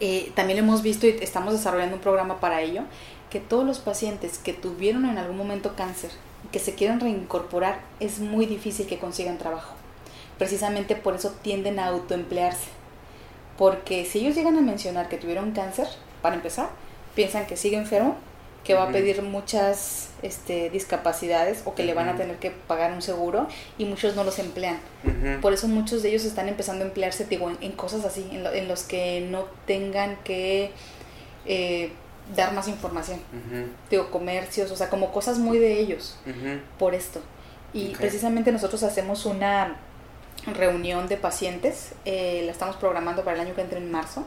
eh, 0.00 0.32
también 0.34 0.58
hemos 0.58 0.82
visto 0.82 1.06
y 1.06 1.10
estamos 1.20 1.52
desarrollando 1.52 1.96
un 1.96 2.02
programa 2.02 2.40
para 2.40 2.62
ello, 2.62 2.82
que 3.28 3.40
todos 3.40 3.64
los 3.64 3.78
pacientes 3.78 4.38
que 4.38 4.52
tuvieron 4.52 5.04
en 5.04 5.18
algún 5.18 5.36
momento 5.36 5.76
cáncer 5.76 6.10
y 6.44 6.48
que 6.48 6.58
se 6.58 6.74
quieren 6.74 7.00
reincorporar, 7.00 7.80
es 8.00 8.18
muy 8.18 8.46
difícil 8.46 8.86
que 8.86 8.98
consigan 8.98 9.38
trabajo. 9.38 9.74
Precisamente 10.38 10.96
por 10.96 11.14
eso 11.14 11.34
tienden 11.42 11.78
a 11.78 11.88
autoemplearse. 11.88 12.68
Porque 13.58 14.06
si 14.06 14.20
ellos 14.20 14.34
llegan 14.34 14.56
a 14.56 14.62
mencionar 14.62 15.08
que 15.08 15.18
tuvieron 15.18 15.52
cáncer, 15.52 15.86
para 16.22 16.34
empezar, 16.34 16.70
piensan 17.14 17.46
que 17.46 17.56
sigue 17.56 17.76
enfermo 17.76 18.16
que 18.64 18.74
va 18.74 18.84
a 18.84 18.92
pedir 18.92 19.22
muchas 19.22 20.10
este, 20.22 20.68
discapacidades 20.70 21.62
o 21.64 21.74
que 21.74 21.82
le 21.82 21.94
van 21.94 22.08
a 22.08 22.16
tener 22.16 22.36
que 22.36 22.50
pagar 22.50 22.92
un 22.92 23.00
seguro 23.00 23.48
y 23.78 23.86
muchos 23.86 24.16
no 24.16 24.24
los 24.24 24.38
emplean. 24.38 24.78
Por 25.40 25.52
eso 25.52 25.66
muchos 25.66 26.02
de 26.02 26.10
ellos 26.10 26.24
están 26.24 26.48
empezando 26.48 26.84
a 26.84 26.88
emplearse 26.88 27.24
digo, 27.24 27.50
en, 27.60 27.72
cosas 27.72 28.04
así, 28.04 28.28
en, 28.30 28.68
los 28.68 28.82
que 28.82 29.26
no 29.30 29.46
tengan 29.66 30.16
que 30.24 30.72
eh, 31.46 31.92
dar 32.36 32.52
más 32.52 32.68
información. 32.68 33.20
Digo, 33.90 34.10
comercios, 34.10 34.70
o 34.70 34.76
sea, 34.76 34.90
como 34.90 35.10
cosas 35.10 35.38
muy 35.38 35.58
de 35.58 35.80
ellos 35.80 36.18
por 36.78 36.94
esto. 36.94 37.20
Y 37.72 37.94
precisamente 37.94 38.52
nosotros 38.52 38.82
hacemos 38.82 39.26
una 39.26 39.76
reunión 40.46 41.08
de 41.08 41.16
pacientes, 41.16 41.92
eh, 42.04 42.42
la 42.46 42.52
estamos 42.52 42.76
programando 42.76 43.24
para 43.24 43.36
el 43.36 43.46
año 43.46 43.54
que 43.54 43.60
entra 43.60 43.78
en 43.78 43.90
marzo 43.90 44.24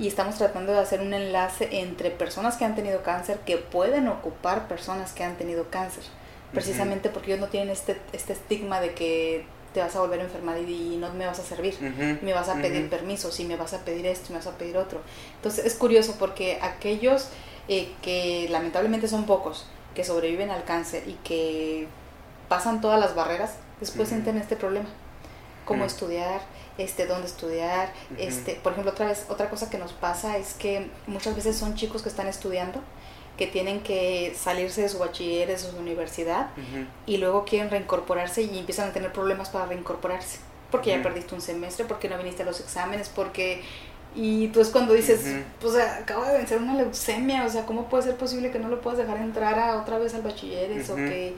y 0.00 0.08
estamos 0.08 0.36
tratando 0.36 0.72
de 0.72 0.78
hacer 0.78 1.00
un 1.00 1.14
enlace 1.14 1.68
entre 1.80 2.10
personas 2.10 2.56
que 2.56 2.64
han 2.64 2.74
tenido 2.74 3.02
cáncer 3.02 3.38
que 3.40 3.56
pueden 3.56 4.08
ocupar 4.08 4.68
personas 4.68 5.12
que 5.12 5.24
han 5.24 5.36
tenido 5.36 5.70
cáncer. 5.70 6.04
precisamente 6.52 7.08
porque 7.08 7.32
ellos 7.32 7.40
no 7.40 7.48
tienen 7.48 7.70
este, 7.70 8.00
este 8.12 8.32
estigma 8.32 8.80
de 8.80 8.94
que 8.94 9.44
te 9.72 9.80
vas 9.80 9.96
a 9.96 10.00
volver 10.00 10.20
a 10.20 10.24
enfermar 10.24 10.56
y, 10.58 10.96
no 10.98 11.12
me 11.14 11.26
vas 11.26 11.40
a 11.40 11.42
servir, 11.42 11.74
me 12.22 12.32
vas 12.32 12.48
a 12.48 12.54
pedir 12.54 12.88
permiso, 12.88 13.32
si 13.32 13.44
me 13.44 13.56
vas 13.56 13.74
a 13.74 13.84
pedir 13.84 14.06
esto, 14.06 14.30
me 14.30 14.38
vas 14.38 14.46
a 14.46 14.56
pedir 14.56 14.76
otro. 14.76 15.00
Entonces 15.36 15.66
es 15.66 15.74
curioso 15.74 16.14
porque 16.16 16.60
aquellos 16.62 17.28
eh, 17.68 17.92
que 18.00 18.46
lamentablemente 18.50 19.08
son 19.08 19.26
pocos, 19.26 19.66
que 19.94 20.04
sobreviven 20.04 20.50
al 20.50 20.64
cáncer 20.64 21.02
y 21.08 21.14
que 21.24 21.88
pasan 22.48 22.80
todas 22.80 23.00
las 23.00 23.16
barreras, 23.16 23.56
después 23.80 24.08
sienten 24.08 24.38
este 24.38 24.54
problema. 24.54 24.88
Cómo 25.64 25.84
estudiar, 25.84 26.40
este, 26.78 27.06
dónde 27.06 27.26
estudiar, 27.26 27.92
este, 28.18 28.54
por 28.54 28.72
ejemplo, 28.72 28.92
otra 28.92 29.06
vez, 29.06 29.26
otra 29.28 29.48
cosa 29.48 29.70
que 29.70 29.78
nos 29.78 29.92
pasa 29.92 30.36
es 30.36 30.54
que 30.54 30.88
muchas 31.06 31.36
veces 31.36 31.56
son 31.56 31.74
chicos 31.74 32.02
que 32.02 32.08
están 32.08 32.26
estudiando, 32.26 32.80
que 33.36 33.46
tienen 33.46 33.80
que 33.80 34.34
salirse 34.38 34.82
de 34.82 34.88
su 34.88 34.98
bachiller, 34.98 35.48
de 35.48 35.58
su 35.58 35.76
universidad, 35.76 36.50
y 37.06 37.16
luego 37.16 37.44
quieren 37.44 37.70
reincorporarse 37.70 38.42
y 38.42 38.58
empiezan 38.58 38.90
a 38.90 38.92
tener 38.92 39.12
problemas 39.12 39.48
para 39.48 39.66
reincorporarse, 39.66 40.38
porque 40.70 40.90
ya 40.90 41.02
perdiste 41.02 41.34
un 41.34 41.40
semestre, 41.40 41.84
porque 41.84 42.08
no 42.08 42.18
viniste 42.18 42.42
a 42.42 42.46
los 42.46 42.60
exámenes, 42.60 43.08
porque... 43.08 43.62
Y 44.16 44.46
tú 44.48 44.60
es 44.60 44.68
cuando 44.68 44.92
dices, 44.92 45.22
pues 45.60 45.74
acabo 45.74 46.24
de 46.24 46.34
vencer 46.38 46.58
una 46.58 46.74
leucemia, 46.74 47.44
o 47.44 47.48
sea, 47.48 47.66
¿cómo 47.66 47.88
puede 47.88 48.04
ser 48.04 48.16
posible 48.16 48.52
que 48.52 48.60
no 48.60 48.68
lo 48.68 48.80
puedas 48.80 49.00
dejar 49.00 49.16
entrar 49.16 49.58
a, 49.58 49.76
otra 49.76 49.98
vez 49.98 50.14
al 50.14 50.22
bachiller? 50.22 50.70
o 50.88 50.94
que 50.94 51.34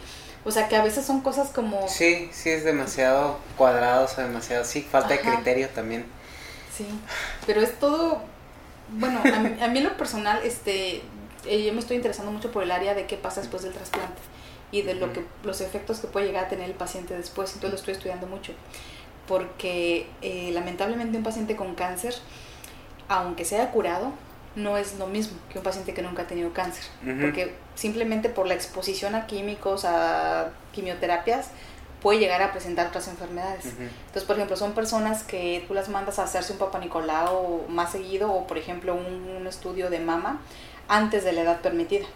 o 0.46 0.50
sea, 0.52 0.68
que 0.68 0.76
a 0.76 0.82
veces 0.84 1.04
son 1.04 1.22
cosas 1.22 1.48
como... 1.48 1.88
Sí, 1.88 2.30
sí, 2.32 2.50
es 2.50 2.62
demasiado 2.62 3.40
cuadrado, 3.56 4.04
o 4.04 4.08
sea, 4.08 4.28
demasiado... 4.28 4.64
Sí, 4.64 4.80
falta 4.80 5.08
de 5.08 5.20
criterio 5.20 5.68
también. 5.70 6.06
Sí, 6.74 6.86
pero 7.46 7.60
es 7.60 7.76
todo... 7.80 8.22
Bueno, 8.90 9.20
a 9.24 9.40
mí, 9.40 9.60
a 9.60 9.66
mí 9.66 9.78
en 9.78 9.84
lo 9.84 9.96
personal, 9.96 10.40
este, 10.44 11.02
eh, 11.46 11.64
yo 11.64 11.72
me 11.72 11.80
estoy 11.80 11.96
interesando 11.96 12.30
mucho 12.30 12.52
por 12.52 12.62
el 12.62 12.70
área 12.70 12.94
de 12.94 13.06
qué 13.06 13.16
pasa 13.16 13.40
después 13.40 13.64
del 13.64 13.72
trasplante 13.72 14.22
y 14.70 14.82
de 14.82 14.94
lo 14.94 15.12
que 15.12 15.24
los 15.42 15.60
efectos 15.60 15.98
que 15.98 16.06
puede 16.06 16.26
llegar 16.26 16.44
a 16.44 16.48
tener 16.48 16.66
el 16.66 16.76
paciente 16.76 17.16
después. 17.16 17.52
Entonces 17.54 17.70
lo 17.72 17.76
estoy 17.76 17.94
estudiando 17.94 18.28
mucho. 18.28 18.52
Porque 19.26 20.06
eh, 20.22 20.50
lamentablemente 20.52 21.18
un 21.18 21.24
paciente 21.24 21.56
con 21.56 21.74
cáncer, 21.74 22.14
aunque 23.08 23.44
sea 23.44 23.72
curado, 23.72 24.12
no 24.56 24.78
es 24.78 24.98
lo 24.98 25.06
mismo 25.06 25.38
que 25.50 25.58
un 25.58 25.64
paciente 25.64 25.94
que 25.94 26.02
nunca 26.02 26.22
ha 26.22 26.26
tenido 26.26 26.52
cáncer, 26.52 26.84
porque 27.20 27.54
simplemente 27.74 28.30
por 28.30 28.46
la 28.46 28.54
exposición 28.54 29.14
a 29.14 29.26
químicos, 29.26 29.84
a 29.84 30.50
quimioterapias, 30.72 31.50
puede 32.00 32.18
llegar 32.18 32.42
a 32.42 32.52
presentar 32.52 32.86
otras 32.86 33.06
enfermedades. 33.08 33.66
Entonces, 33.66 34.24
por 34.24 34.36
ejemplo, 34.36 34.56
son 34.56 34.72
personas 34.72 35.22
que 35.24 35.64
tú 35.68 35.74
las 35.74 35.88
mandas 35.88 36.18
a 36.18 36.24
hacerse 36.24 36.52
un 36.52 36.58
Papa 36.58 36.78
Nicolau 36.78 37.66
más 37.68 37.92
seguido 37.92 38.32
o, 38.32 38.46
por 38.46 38.58
ejemplo, 38.58 38.94
un, 38.94 39.46
estudio 39.46 39.90
de 39.90 40.00
mama 40.00 40.40
antes 40.88 41.22
de 41.22 41.32
la 41.32 41.42
edad 41.42 41.60
permitida. 41.60 42.06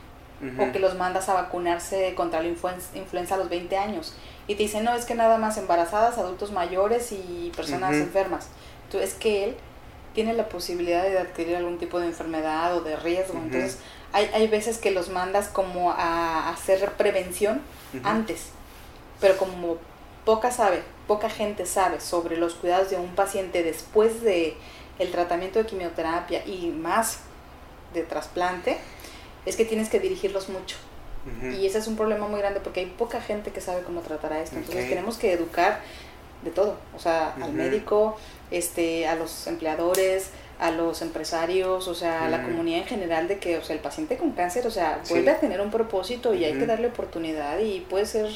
O 0.59 0.73
que 0.73 0.79
los 0.79 0.97
mandas 0.97 1.29
a 1.29 1.35
vacunarse 1.35 2.15
contra 2.15 2.41
la 2.41 2.49
influenza, 2.49 3.35
a 3.35 3.39
los 3.39 3.51
20 3.51 3.77
años. 3.77 4.15
Y 4.49 4.55
te 4.55 4.63
dicen, 4.63 4.85
no, 4.85 4.95
es 4.95 5.05
que 5.05 5.15
nada 5.15 5.37
más 5.37 5.59
embarazadas, 5.59 6.17
adultos 6.17 6.51
mayores 6.51 7.13
y 7.13 7.53
personas 7.55 7.95
enfermas. 7.95 8.49
Entonces, 8.87 9.11
es 9.11 9.17
que 9.17 9.45
él 9.45 9.57
tiene 10.15 10.35
la 10.35 10.49
posibilidad 10.49 11.03
de 11.03 11.19
adquirir 11.19 11.57
algún 11.57 11.79
tipo 11.79 12.01
de 12.01 12.07
enfermedad 12.07 12.77
o 12.77 12.81
de 12.81 12.97
riesgo. 12.97 13.39
Entonces, 13.39 13.79
hay, 14.13 14.29
hay 14.35 14.49
veces 14.49 14.79
que 14.79 14.91
los 14.91 15.09
mandas 15.09 15.49
como 15.49 15.93
a 15.93 16.51
hacer 16.51 16.93
prevención 16.93 17.61
antes, 18.03 18.47
pero 19.21 19.37
como 19.37 19.79
poca 20.25 20.51
sabe, 20.51 20.83
poca 21.07 21.31
gente 21.31 21.67
sabe 21.67 22.01
sobre 22.01 22.37
los 22.37 22.55
cuidados 22.55 22.91
de 22.91 22.97
un 22.97 23.15
paciente 23.15 23.63
después 23.63 24.23
de 24.23 24.57
el 24.99 25.11
tratamiento 25.11 25.59
de 25.59 25.67
quimioterapia 25.67 26.45
y 26.47 26.69
más 26.69 27.21
de 27.95 28.03
trasplante, 28.03 28.79
es 29.47 29.57
que 29.57 29.65
tienes 29.65 29.89
que 29.89 29.99
dirigirlos 29.99 30.49
mucho. 30.49 30.77
Y 31.43 31.67
ese 31.67 31.79
es 31.79 31.87
un 31.87 31.97
problema 31.97 32.27
muy 32.29 32.41
grande 32.41 32.61
porque 32.61 32.81
hay 32.81 32.87
poca 32.87 33.21
gente 33.21 33.51
que 33.51 33.61
sabe 33.61 33.83
cómo 33.83 34.01
tratar 34.01 34.33
a 34.33 34.41
esto. 34.41 34.57
Entonces 34.57 34.89
tenemos 34.89 35.19
que 35.19 35.33
educar 35.33 35.81
de 36.43 36.51
todo, 36.51 36.79
o 36.97 36.99
sea, 36.99 37.35
al 37.35 37.53
médico, 37.53 38.17
este, 38.51 39.07
a 39.07 39.15
los 39.15 39.47
empleadores, 39.47 40.31
a 40.59 40.71
los 40.71 41.01
empresarios, 41.01 41.89
o 41.89 41.95
sea, 41.95 42.27
a 42.27 42.29
la 42.29 42.43
comunidad 42.43 42.81
en 42.81 42.87
general 42.87 43.29
de 43.29 43.39
que, 43.39 43.57
o 43.57 43.65
sea, 43.65 43.75
el 43.75 43.83
paciente 43.83 44.19
con 44.19 44.33
cáncer, 44.33 44.67
o 44.67 44.71
sea, 44.71 45.01
vuelve 45.09 45.31
a 45.31 45.41
tener 45.41 45.61
un 45.61 45.71
propósito 45.71 46.35
y 46.35 46.45
hay 46.45 46.53
que 46.53 46.67
darle 46.67 46.89
oportunidad 46.89 47.59
y 47.61 47.81
puede 47.81 48.05
ser 48.05 48.29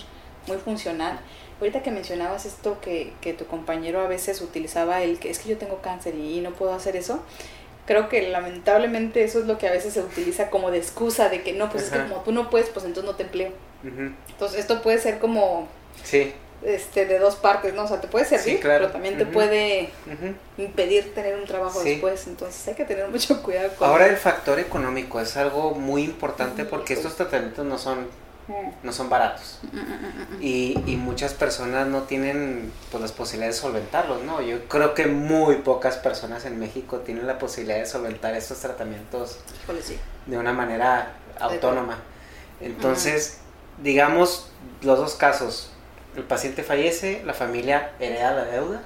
muy 0.46 0.56
funcional. 0.56 1.18
Ahorita 1.60 1.82
que 1.82 1.90
mencionabas 1.90 2.46
esto 2.46 2.80
que, 2.80 3.12
que 3.20 3.34
tu 3.34 3.46
compañero 3.46 4.00
a 4.00 4.08
veces 4.08 4.40
utilizaba 4.40 5.02
el 5.02 5.18
que 5.18 5.30
es 5.30 5.38
que 5.38 5.50
yo 5.50 5.58
tengo 5.58 5.80
cáncer 5.82 6.14
y, 6.14 6.40
no 6.40 6.52
puedo 6.52 6.72
hacer 6.72 6.96
eso, 6.96 7.22
creo 7.86 8.08
que 8.08 8.28
lamentablemente 8.30 9.22
eso 9.22 9.40
es 9.40 9.46
lo 9.46 9.58
que 9.58 9.68
a 9.68 9.72
veces 9.72 9.92
se 9.92 10.00
utiliza 10.00 10.48
como 10.48 10.70
de 10.70 10.78
excusa 10.78 11.28
de 11.28 11.42
que 11.42 11.52
no, 11.52 11.70
pues 11.70 11.84
es 11.84 11.90
que 11.90 12.02
como 12.08 12.22
tú 12.22 12.32
no 12.32 12.48
puedes, 12.48 12.70
pues 12.70 12.86
entonces 12.86 13.10
no 13.10 13.16
te 13.16 13.24
empleo. 13.24 13.52
Entonces 13.82 14.60
esto 14.60 14.80
puede 14.80 14.98
ser 14.98 15.18
como... 15.18 15.68
Sí 16.02 16.32
este, 16.64 17.04
de 17.04 17.18
dos 17.18 17.36
partes, 17.36 17.74
¿no? 17.74 17.84
O 17.84 17.88
sea, 17.88 18.00
te 18.00 18.08
puede 18.08 18.24
servir, 18.24 18.58
pero 18.62 18.90
también 18.90 19.18
te 19.18 19.26
puede 19.26 19.90
impedir 20.56 21.14
tener 21.14 21.36
un 21.36 21.44
trabajo 21.44 21.82
después. 21.82 22.26
Entonces 22.26 22.66
hay 22.68 22.74
que 22.74 22.84
tener 22.84 23.08
mucho 23.08 23.42
cuidado 23.42 23.70
con 23.76 23.88
Ahora 23.88 24.06
el 24.06 24.16
factor 24.16 24.58
económico 24.58 25.20
es 25.20 25.36
algo 25.36 25.72
muy 25.72 26.04
importante 26.04 26.64
porque 26.64 26.94
estos 26.94 27.16
tratamientos 27.16 27.64
no 27.66 27.78
son 27.78 28.08
no 28.82 28.92
son 28.92 29.08
baratos. 29.08 29.60
Y, 30.38 30.78
y, 30.84 30.96
muchas 30.96 31.32
personas 31.32 31.86
no 31.86 32.02
tienen 32.02 32.70
pues 32.90 33.00
las 33.00 33.12
posibilidades 33.12 33.56
de 33.56 33.62
solventarlos 33.62 34.22
no 34.22 34.42
yo 34.42 34.68
creo 34.68 34.92
que 34.92 35.06
muy 35.06 35.56
pocas 35.56 35.96
personas 35.96 36.44
en 36.44 36.58
México 36.58 36.98
tienen 36.98 37.26
la 37.26 37.38
posibilidad 37.38 37.78
de 37.78 37.86
solventar 37.86 38.34
estos 38.34 38.58
tratamientos 38.58 39.38
de 40.26 40.36
una 40.36 40.52
manera 40.52 41.14
autónoma. 41.40 41.98
Entonces 42.60 43.38
digamos 43.82 44.50
los 44.82 44.98
dos 44.98 45.14
casos 45.14 45.73
el 46.16 46.22
paciente 46.22 46.62
fallece, 46.62 47.22
la 47.24 47.34
familia 47.34 47.92
hereda 47.98 48.32
la 48.32 48.44
deuda. 48.44 48.82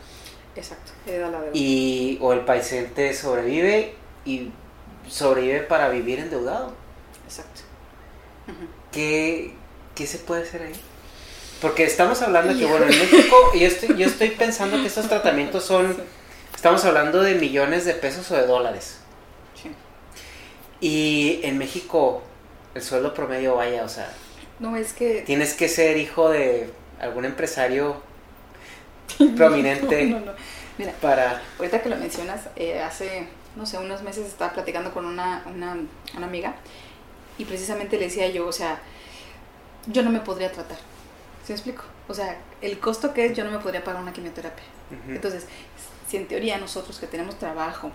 Exacto, 0.57 0.93
hereda 1.07 1.31
la 1.31 1.41
deuda. 1.41 1.51
Y, 1.55 2.19
o 2.21 2.33
el 2.33 2.41
paciente 2.41 3.15
sobrevive 3.15 3.95
y 4.25 4.51
sobrevive 5.09 5.61
para 5.61 5.89
vivir 5.89 6.19
endeudado. 6.19 6.73
Exacto. 7.25 7.63
¿Qué, 8.93 9.55
se 9.97 10.19
puede 10.19 10.43
hacer 10.43 10.63
ahí? 10.63 10.73
Porque 11.61 11.85
estamos 11.85 12.23
hablando 12.23 12.57
que, 12.57 12.67
bueno, 12.67 12.87
en 12.87 12.99
México, 12.99 13.37
yo 13.55 13.67
estoy, 13.67 13.97
yo 13.97 14.07
estoy 14.07 14.31
pensando 14.31 14.81
que 14.81 14.87
estos 14.87 15.09
tratamientos 15.09 15.65
son, 15.65 15.97
estamos 16.55 16.85
hablando 16.85 17.21
de 17.21 17.35
millones 17.35 17.85
de 17.85 17.95
pesos 17.95 18.31
o 18.31 18.37
de 18.37 18.47
dólares. 18.47 18.99
Sí. 19.61 19.71
Y 20.81 21.41
en 21.43 21.59
México, 21.59 22.23
el 22.75 22.83
sueldo 22.83 23.13
promedio, 23.13 23.57
vaya, 23.57 23.85
o 23.85 23.89
sea... 23.89 24.11
No, 24.61 24.77
es 24.77 24.93
que... 24.93 25.23
Tienes 25.27 25.55
que 25.55 25.69
ser 25.69 25.97
hijo 25.97 26.31
de 26.31 26.71
algún 27.01 27.25
empresario 27.25 28.03
prominente 29.37 30.07
no, 30.07 30.21
no, 30.21 30.33
Mira, 30.79 30.93
para... 31.01 31.43
Ahorita 31.59 31.83
que 31.83 31.89
lo 31.89 31.97
mencionas, 31.97 32.49
eh, 32.55 32.81
hace, 32.81 33.27
no 33.57 33.67
sé, 33.67 33.79
unos 33.79 34.03
meses 34.03 34.27
estaba 34.27 34.53
platicando 34.53 34.93
con 34.93 35.05
una, 35.05 35.43
una, 35.47 35.77
una, 36.17 36.27
amiga 36.27 36.55
y 37.37 37.45
precisamente 37.45 37.99
le 37.99 38.05
decía 38.05 38.29
yo, 38.29 38.47
o 38.47 38.53
sea, 38.53 38.79
yo 39.87 40.03
no 40.03 40.11
me 40.11 40.21
podría 40.21 40.53
tratar. 40.53 40.79
¿Sí 41.45 41.53
me 41.53 41.55
explico? 41.55 41.83
O 42.07 42.15
sea, 42.15 42.39
el 42.63 42.79
costo 42.79 43.13
que 43.13 43.27
es, 43.27 43.37
yo 43.37 43.45
no 43.45 43.51
me 43.51 43.59
podría 43.59 43.83
pagar 43.83 44.01
una 44.01 44.13
quimioterapia. 44.13 44.65
Entonces, 45.09 45.47
si 46.09 46.17
en 46.17 46.27
teoría 46.29 46.57
nosotros 46.59 46.99
que 46.99 47.07
tenemos 47.07 47.39
trabajo, 47.39 47.91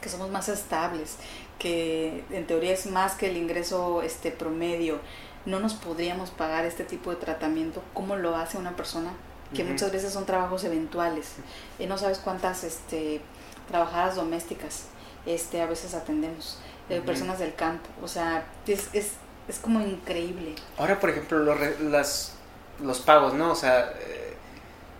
que 0.00 0.08
somos 0.08 0.30
más 0.30 0.48
estables, 0.48 1.16
que 1.58 2.24
en 2.30 2.46
teoría 2.46 2.72
es 2.72 2.86
más 2.86 3.14
que 3.14 3.28
el 3.28 3.36
ingreso 3.36 4.02
este 4.02 4.30
promedio, 4.30 5.00
no 5.48 5.60
nos 5.60 5.74
podríamos 5.74 6.30
pagar 6.30 6.64
este 6.64 6.84
tipo 6.84 7.10
de 7.10 7.16
tratamiento 7.16 7.82
como 7.94 8.16
lo 8.16 8.36
hace 8.36 8.58
una 8.58 8.76
persona 8.76 9.10
que 9.54 9.64
muchas 9.64 9.90
veces 9.90 10.12
son 10.12 10.26
trabajos 10.26 10.62
eventuales 10.64 11.36
y 11.78 11.86
no 11.86 11.96
sabes 11.96 12.18
cuántas 12.18 12.64
este 12.64 13.22
trabajadoras 13.66 14.16
domésticas 14.16 14.84
este 15.24 15.62
a 15.62 15.66
veces 15.66 15.94
atendemos 15.94 16.58
de 16.90 17.00
personas 17.00 17.38
del 17.38 17.54
campo 17.54 17.88
o 18.02 18.08
sea 18.08 18.46
es, 18.66 18.88
es, 18.92 19.12
es 19.48 19.58
como 19.58 19.80
increíble. 19.80 20.54
Ahora 20.76 21.00
por 21.00 21.10
ejemplo 21.10 21.38
los, 21.38 21.80
las, 21.80 22.34
los 22.82 23.00
pagos 23.00 23.32
no 23.32 23.52
o 23.52 23.56
sea 23.56 23.92
eh, 23.98 24.36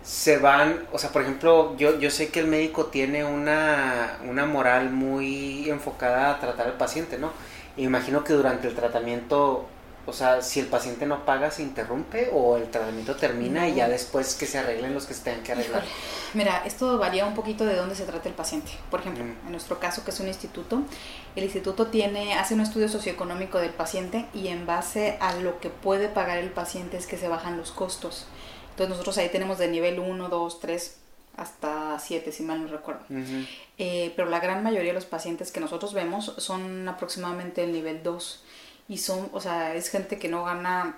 se 0.01 0.39
van, 0.39 0.87
o 0.91 0.97
sea, 0.97 1.11
por 1.11 1.21
ejemplo, 1.21 1.75
yo, 1.77 1.99
yo 1.99 2.09
sé 2.09 2.29
que 2.29 2.39
el 2.39 2.47
médico 2.47 2.85
tiene 2.85 3.25
una, 3.25 4.17
una 4.27 4.45
moral 4.47 4.89
muy 4.89 5.69
enfocada 5.69 6.31
a 6.31 6.39
tratar 6.39 6.67
al 6.67 6.77
paciente, 6.77 7.19
¿no? 7.19 7.31
imagino 7.77 8.23
que 8.23 8.33
durante 8.33 8.67
el 8.67 8.75
tratamiento 8.75 9.67
o 10.09 10.13
sea, 10.13 10.41
si 10.41 10.59
el 10.59 10.65
paciente 10.65 11.05
no 11.05 11.23
paga, 11.23 11.51
se 11.51 11.61
interrumpe 11.61 12.29
o 12.33 12.57
el 12.57 12.69
tratamiento 12.69 13.15
termina 13.15 13.69
y 13.69 13.75
ya 13.75 13.87
después 13.87 14.35
que 14.35 14.45
se 14.45 14.57
arreglen 14.57 14.93
los 14.93 15.05
que 15.05 15.13
se 15.13 15.23
tengan 15.23 15.43
que 15.43 15.51
arreglar. 15.51 15.83
Mira, 16.33 16.63
esto 16.65 16.97
varía 16.97 17.25
un 17.25 17.35
poquito 17.35 17.65
de 17.65 17.75
dónde 17.75 17.95
se 17.95 18.05
trata 18.05 18.27
el 18.27 18.35
paciente. 18.35 18.71
Por 18.89 19.01
ejemplo, 19.01 19.23
en 19.23 19.51
nuestro 19.51 19.79
caso, 19.79 20.03
que 20.03 20.11
es 20.11 20.19
un 20.19 20.27
instituto, 20.27 20.81
el 21.35 21.43
instituto 21.43 21.87
tiene, 21.87 22.33
hace 22.33 22.55
un 22.55 22.61
estudio 22.61 22.89
socioeconómico 22.89 23.59
del 23.59 23.71
paciente 23.71 24.25
y 24.33 24.47
en 24.47 24.65
base 24.65 25.17
a 25.21 25.35
lo 25.35 25.59
que 25.59 25.69
puede 25.69 26.07
pagar 26.09 26.39
el 26.39 26.49
paciente 26.49 26.97
es 26.97 27.05
que 27.05 27.17
se 27.17 27.27
bajan 27.27 27.57
los 27.57 27.71
costos. 27.71 28.25
Entonces 28.71 28.89
nosotros 28.89 29.17
ahí 29.19 29.29
tenemos 29.29 29.59
de 29.59 29.67
nivel 29.67 29.99
1, 29.99 30.29
2, 30.29 30.59
3 30.59 30.97
hasta 31.37 31.99
7, 31.99 32.31
si 32.31 32.43
mal 32.43 32.63
no 32.63 32.67
recuerdo. 32.67 33.05
Eh, 33.77 34.11
pero 34.15 34.29
la 34.29 34.39
gran 34.39 34.63
mayoría 34.63 34.89
de 34.89 34.95
los 34.95 35.05
pacientes 35.05 35.51
que 35.51 35.59
nosotros 35.59 35.93
vemos 35.93 36.33
son 36.37 36.87
aproximadamente 36.89 37.63
el 37.63 37.71
nivel 37.71 38.03
2 38.03 38.43
y 38.89 38.97
son, 38.97 39.29
o 39.31 39.39
sea, 39.39 39.75
es 39.75 39.89
gente 39.89 40.17
que 40.17 40.27
no 40.27 40.43
gana 40.43 40.97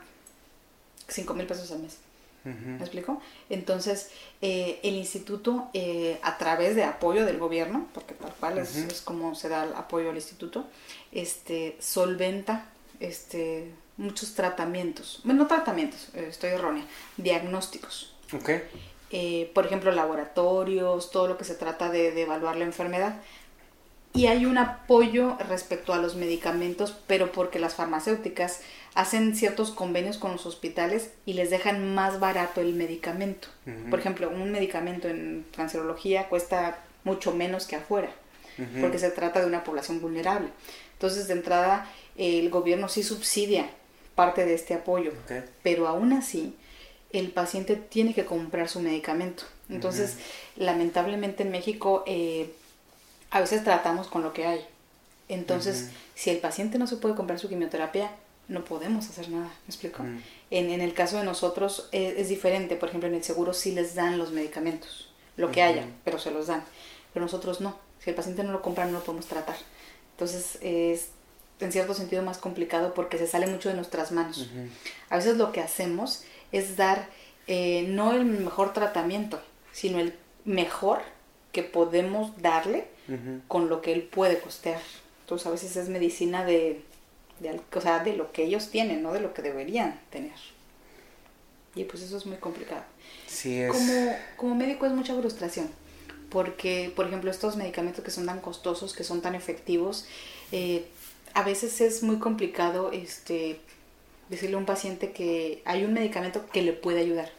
5 1.10 1.34
mil 1.34 1.46
pesos 1.46 1.72
al 1.72 1.80
mes. 1.80 1.98
¿Me 2.44 2.78
explico? 2.78 3.22
Entonces, 3.52 4.10
eh, 4.42 4.80
el 4.82 4.96
instituto, 4.96 5.70
eh, 5.74 6.20
a 6.24 6.40
través 6.40 6.76
de 6.76 6.84
apoyo 6.84 7.24
del 7.24 7.38
gobierno, 7.38 7.88
porque 7.94 8.16
tal 8.16 8.34
cual 8.34 8.58
es, 8.58 8.76
es, 8.78 9.02
como 9.02 9.36
se 9.36 9.48
da 9.48 9.66
el 9.66 9.76
apoyo 9.76 10.10
al 10.10 10.16
instituto, 10.16 10.66
este, 11.12 11.78
solventa 11.80 12.66
este, 13.00 13.72
muchos 13.98 14.34
tratamientos, 14.34 15.22
bueno, 15.24 15.44
no 15.44 15.48
tratamientos, 15.48 16.10
eh, 16.16 16.26
estoy 16.30 16.50
errónea, 16.50 16.86
diagnósticos. 17.18 18.16
Okay. 18.34 18.64
por 19.54 19.66
ejemplo, 19.68 19.92
laboratorios, 19.92 21.12
todo 21.12 21.28
lo 21.28 21.38
que 21.38 21.44
se 21.44 21.54
trata 21.54 21.92
de, 21.92 22.12
de 22.12 22.22
evaluar 22.24 22.56
la 22.56 22.64
enfermedad 22.64 23.22
y 24.14 24.28
hay 24.28 24.46
un 24.46 24.58
apoyo 24.58 25.38
respecto 25.48 25.94
a 25.94 25.98
los 25.98 26.16
medicamentos, 26.16 26.96
pero 27.08 27.32
porque 27.32 27.60
las 27.60 27.76
farmacéuticas 27.76 28.60
hacen 28.94 29.36
ciertos 29.36 29.72
convenios 29.72 30.18
con 30.18 30.34
los 30.34 30.46
hospitales 30.46 31.12
y 31.26 31.34
les 31.34 31.50
dejan 31.50 31.96
más 31.96 32.20
barato 32.20 32.60
el 32.60 32.74
medicamento. 32.74 33.48
Por 33.90 34.00
ejemplo, 34.00 34.30
un 34.30 34.52
medicamento 34.52 35.08
en 35.08 35.46
cancerología 35.56 36.28
cuesta 36.28 36.80
mucho 37.04 37.34
menos 37.34 37.66
que 37.66 37.78
afuera, 37.78 38.12
porque 38.82 39.00
se 39.00 39.12
trata 39.12 39.40
de 39.40 39.46
una 39.46 39.64
población 39.64 40.02
vulnerable. 40.02 40.50
Entonces, 40.94 41.28
de 41.28 41.34
entrada, 41.34 41.90
el 42.18 42.50
gobierno 42.50 42.90
sí 42.90 43.04
subsidia 43.04 43.70
parte 44.14 44.46
de 44.46 44.56
este 44.56 44.74
apoyo, 44.74 45.14
pero 45.64 45.88
aún 45.88 46.12
así, 46.12 46.56
el 47.14 47.32
paciente 47.32 47.76
tiene 47.78 48.14
que 48.14 48.26
comprar 48.26 48.68
su 48.68 48.82
medicamento. 48.82 49.44
Entonces, 49.70 50.18
lamentablemente 50.58 51.44
en 51.44 51.52
México, 51.52 52.04
eh, 52.06 52.52
a 53.32 53.40
veces 53.40 53.64
tratamos 53.64 54.08
con 54.08 54.22
lo 54.22 54.34
que 54.34 54.46
hay. 54.46 54.66
Entonces, 55.30 55.90
si 56.14 56.30
el 56.30 56.40
paciente 56.40 56.78
no 56.78 56.88
se 56.88 56.98
puede 56.98 57.16
comprar 57.16 57.40
su 57.40 57.48
quimioterapia, 57.48 58.12
no 58.50 58.66
podemos 58.66 59.10
hacer 59.10 59.30
nada, 59.30 59.46
¿me 59.46 59.68
explico? 59.68 60.04
en, 60.04 60.70
en, 60.70 60.82
el 60.82 60.94
caso 60.94 61.18
de 61.18 61.24
nosotros 61.24 61.88
eh, 61.94 62.16
es, 62.18 62.28
diferente, 62.28 62.76
por 62.76 62.90
ejemplo, 62.90 63.08
en 63.08 63.16
el 63.16 63.24
seguro 63.24 63.54
sí 63.54 63.72
les 63.72 63.96
dan 63.96 64.18
los 64.18 64.32
medicamentos, 64.32 65.10
lo 65.38 65.52
que 65.52 65.62
haya, 65.62 65.88
pero 66.04 66.20
se 66.20 66.32
los 66.32 66.48
dan, 66.48 66.64
pero 67.14 67.26
nosotros 67.26 67.62
no, 67.62 67.78
si 68.04 68.10
el 68.10 68.16
paciente 68.16 68.44
no 68.44 68.52
lo 68.52 68.62
compra 68.62 68.86
no 68.86 68.92
lo 68.92 69.04
podemos 69.04 69.28
tratar. 69.28 69.56
Entonces 70.12 70.58
es 70.62 71.10
en 71.62 71.72
cierto 71.72 71.94
sentido 71.94 72.24
más 72.24 72.38
complicado 72.38 72.94
porque 72.94 73.18
se 73.18 73.28
sale 73.28 73.48
mucho 73.48 73.70
de 73.70 73.76
nuestras 73.76 74.12
manos. 74.12 74.50
A 75.10 75.16
veces 75.16 75.38
lo 75.38 75.54
que 75.54 75.62
hacemos 75.62 76.24
es 76.52 76.76
dar 76.76 77.08
eh, 77.48 77.86
no 77.88 78.12
el 78.12 78.26
mejor 78.26 78.74
tratamiento, 78.74 79.42
sino 79.72 80.00
el 80.00 80.14
mejor 80.44 81.02
que 81.52 81.64
podemos 81.64 82.42
darle 82.42 82.88
con 83.48 83.70
lo 83.70 83.82
que 83.82 83.94
él 83.94 84.04
puede 84.04 84.40
costear. 84.40 84.82
Entonces 85.22 85.48
a 85.48 85.52
veces 85.52 85.76
es 85.76 85.90
medicina 85.90 86.46
de, 86.46 86.82
de, 87.40 87.60
o 87.74 87.82
sea, 87.82 88.04
de 88.04 88.16
lo 88.16 88.32
que 88.32 88.44
ellos 88.44 88.70
tienen, 88.70 89.02
no 89.04 89.14
de 89.14 89.22
lo 89.22 89.34
que 89.34 89.42
deberían 89.42 90.00
tener. 90.10 90.36
Y 91.76 91.86
pues 91.86 92.04
eso 92.04 92.18
es 92.18 92.26
muy 92.26 92.38
complicado. 92.38 92.84
Sí, 93.28 93.60
es... 93.60 93.72
como, 93.72 94.16
como 94.36 94.56
médico 94.56 94.86
es 94.86 94.92
mucha 94.92 95.16
frustración, 95.16 95.70
porque 96.30 96.92
por 96.96 97.08
ejemplo 97.08 97.32
estos 97.32 97.56
medicamentos 97.56 98.04
que 98.04 98.12
son 98.12 98.26
tan 98.26 98.42
costosos, 98.42 98.94
que 98.94 99.04
son 99.04 99.22
tan 99.22 99.36
efectivos, 99.36 100.06
eh, 100.52 100.86
a 101.34 101.44
veces 101.44 101.80
es 101.82 102.04
muy 102.04 102.18
complicado 102.18 102.92
este, 102.92 103.60
decirle 104.30 104.56
a 104.56 104.60
un 104.60 104.66
paciente 104.66 105.12
que 105.12 105.62
hay 105.66 105.86
un 105.86 105.94
medicamento 105.94 106.46
que 106.52 106.62
le 106.62 106.74
puede 106.74 107.00
ayudar, 107.00 107.32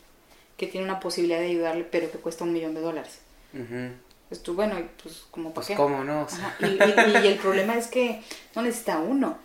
que 0.56 0.66
tiene 0.66 0.86
una 0.86 1.00
posibilidad 1.00 1.40
de 1.40 1.46
ayudarle, 1.46 1.84
pero 1.84 2.10
que 2.10 2.18
cuesta 2.18 2.44
un 2.44 2.52
millón 2.52 2.74
de 2.74 2.80
dólares. 2.80 3.18
Pues 4.32 4.42
tú, 4.42 4.54
bueno, 4.54 4.76
pues 5.02 5.24
como 5.30 5.52
pues 5.52 5.72
cómo 5.76 6.04
no. 6.04 6.26
Y, 6.60 7.26
el 7.26 7.38
problema 7.38 7.76
es 7.76 7.86
que 7.88 8.22
no 8.56 8.62
necesita 8.62 8.98
uno. 8.98 9.36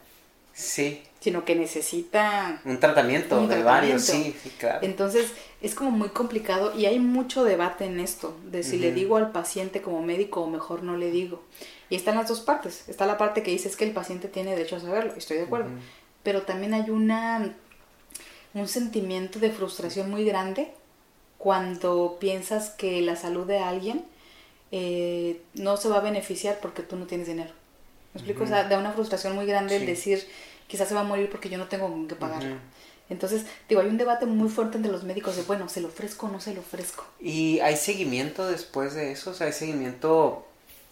Sí. 0.53 1.03
Sino 1.19 1.43
que 1.43 1.55
necesita... 1.55 2.61
Un 2.63 2.79
tratamiento 2.79 3.45
de 3.47 3.63
varios, 3.63 4.03
sí, 4.03 4.33
sí, 4.41 4.49
claro. 4.57 4.79
Entonces, 4.83 5.33
es 5.61 5.75
como 5.75 5.91
muy 5.91 6.07
complicado 6.07 6.73
y 6.73 6.85
hay 6.85 6.99
mucho 6.99 7.43
debate 7.43 7.83
en 7.83 7.99
esto, 7.99 8.37
de 8.45 8.63
si 8.63 8.79
le 8.79 8.93
digo 8.93 9.17
al 9.17 9.33
paciente 9.33 9.81
como 9.81 10.01
médico 10.01 10.43
o 10.43 10.47
mejor 10.47 10.83
no 10.83 10.95
le 10.95 11.11
digo. 11.11 11.43
Y 11.89 11.97
están 11.97 12.15
las 12.15 12.29
dos 12.29 12.39
partes. 12.39 12.87
Está 12.87 13.05
la 13.05 13.17
parte 13.17 13.43
que 13.43 13.51
dice 13.51 13.67
es 13.67 13.75
que 13.75 13.83
el 13.83 13.91
paciente 13.91 14.29
tiene 14.29 14.51
derecho 14.51 14.77
a 14.77 14.79
saberlo, 14.79 15.15
estoy 15.17 15.35
de 15.35 15.43
acuerdo. 15.43 15.67
Pero 16.23 16.43
también 16.43 16.73
hay 16.73 16.89
una 16.91 17.53
un 18.53 18.69
sentimiento 18.69 19.39
de 19.39 19.51
frustración 19.51 20.09
muy 20.09 20.23
grande 20.23 20.71
cuando 21.37 22.15
piensas 22.21 22.69
que 22.69 23.01
la 23.01 23.17
salud 23.17 23.45
de 23.45 23.59
alguien 23.59 24.05
eh, 24.71 25.41
no 25.53 25.77
se 25.77 25.89
va 25.89 25.97
a 25.97 26.01
beneficiar 26.01 26.59
porque 26.61 26.83
tú 26.83 26.95
no 26.95 27.05
tienes 27.05 27.27
dinero. 27.27 27.51
¿Me 28.13 28.19
explico? 28.19 28.43
O 28.43 28.47
sea, 28.47 28.67
da 28.67 28.77
una 28.77 28.91
frustración 28.91 29.35
muy 29.35 29.45
grande 29.45 29.77
el 29.77 29.85
decir, 29.85 30.25
quizás 30.67 30.87
se 30.87 30.95
va 30.95 31.01
a 31.01 31.03
morir 31.03 31.29
porque 31.29 31.49
yo 31.49 31.57
no 31.57 31.67
tengo 31.67 32.07
que 32.07 32.15
pagar. 32.15 32.43
Entonces, 33.09 33.45
digo, 33.69 33.81
hay 33.81 33.87
un 33.87 33.97
debate 33.97 34.25
muy 34.25 34.49
fuerte 34.49 34.77
entre 34.77 34.91
los 34.91 35.03
médicos 35.03 35.35
de, 35.37 35.43
bueno, 35.43 35.69
¿se 35.69 35.79
lo 35.79 35.87
ofrezco 35.87 36.27
o 36.27 36.29
no 36.29 36.41
se 36.41 36.53
lo 36.53 36.59
ofrezco? 36.59 37.05
¿Y 37.19 37.59
hay 37.59 37.77
seguimiento 37.77 38.45
después 38.45 38.95
de 38.95 39.11
eso? 39.11 39.31
O 39.31 39.33
sea, 39.33 39.47
¿hay 39.47 39.53
seguimiento 39.53 40.45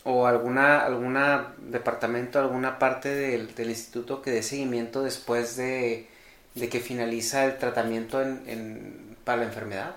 o 0.05 0.27
alguna, 0.27 0.85
alguna 0.85 1.55
departamento, 1.57 2.39
alguna 2.39 2.79
parte 2.79 3.09
del, 3.09 3.69
instituto 3.69 4.21
que 4.21 4.31
dé 4.31 4.43
seguimiento 4.43 5.03
después 5.03 5.57
de, 5.57 6.07
que 6.53 6.79
finaliza 6.79 7.45
el 7.45 7.57
tratamiento 7.57 8.21
en, 8.21 9.17
para 9.25 9.39
la 9.39 9.45
enfermedad? 9.45 9.95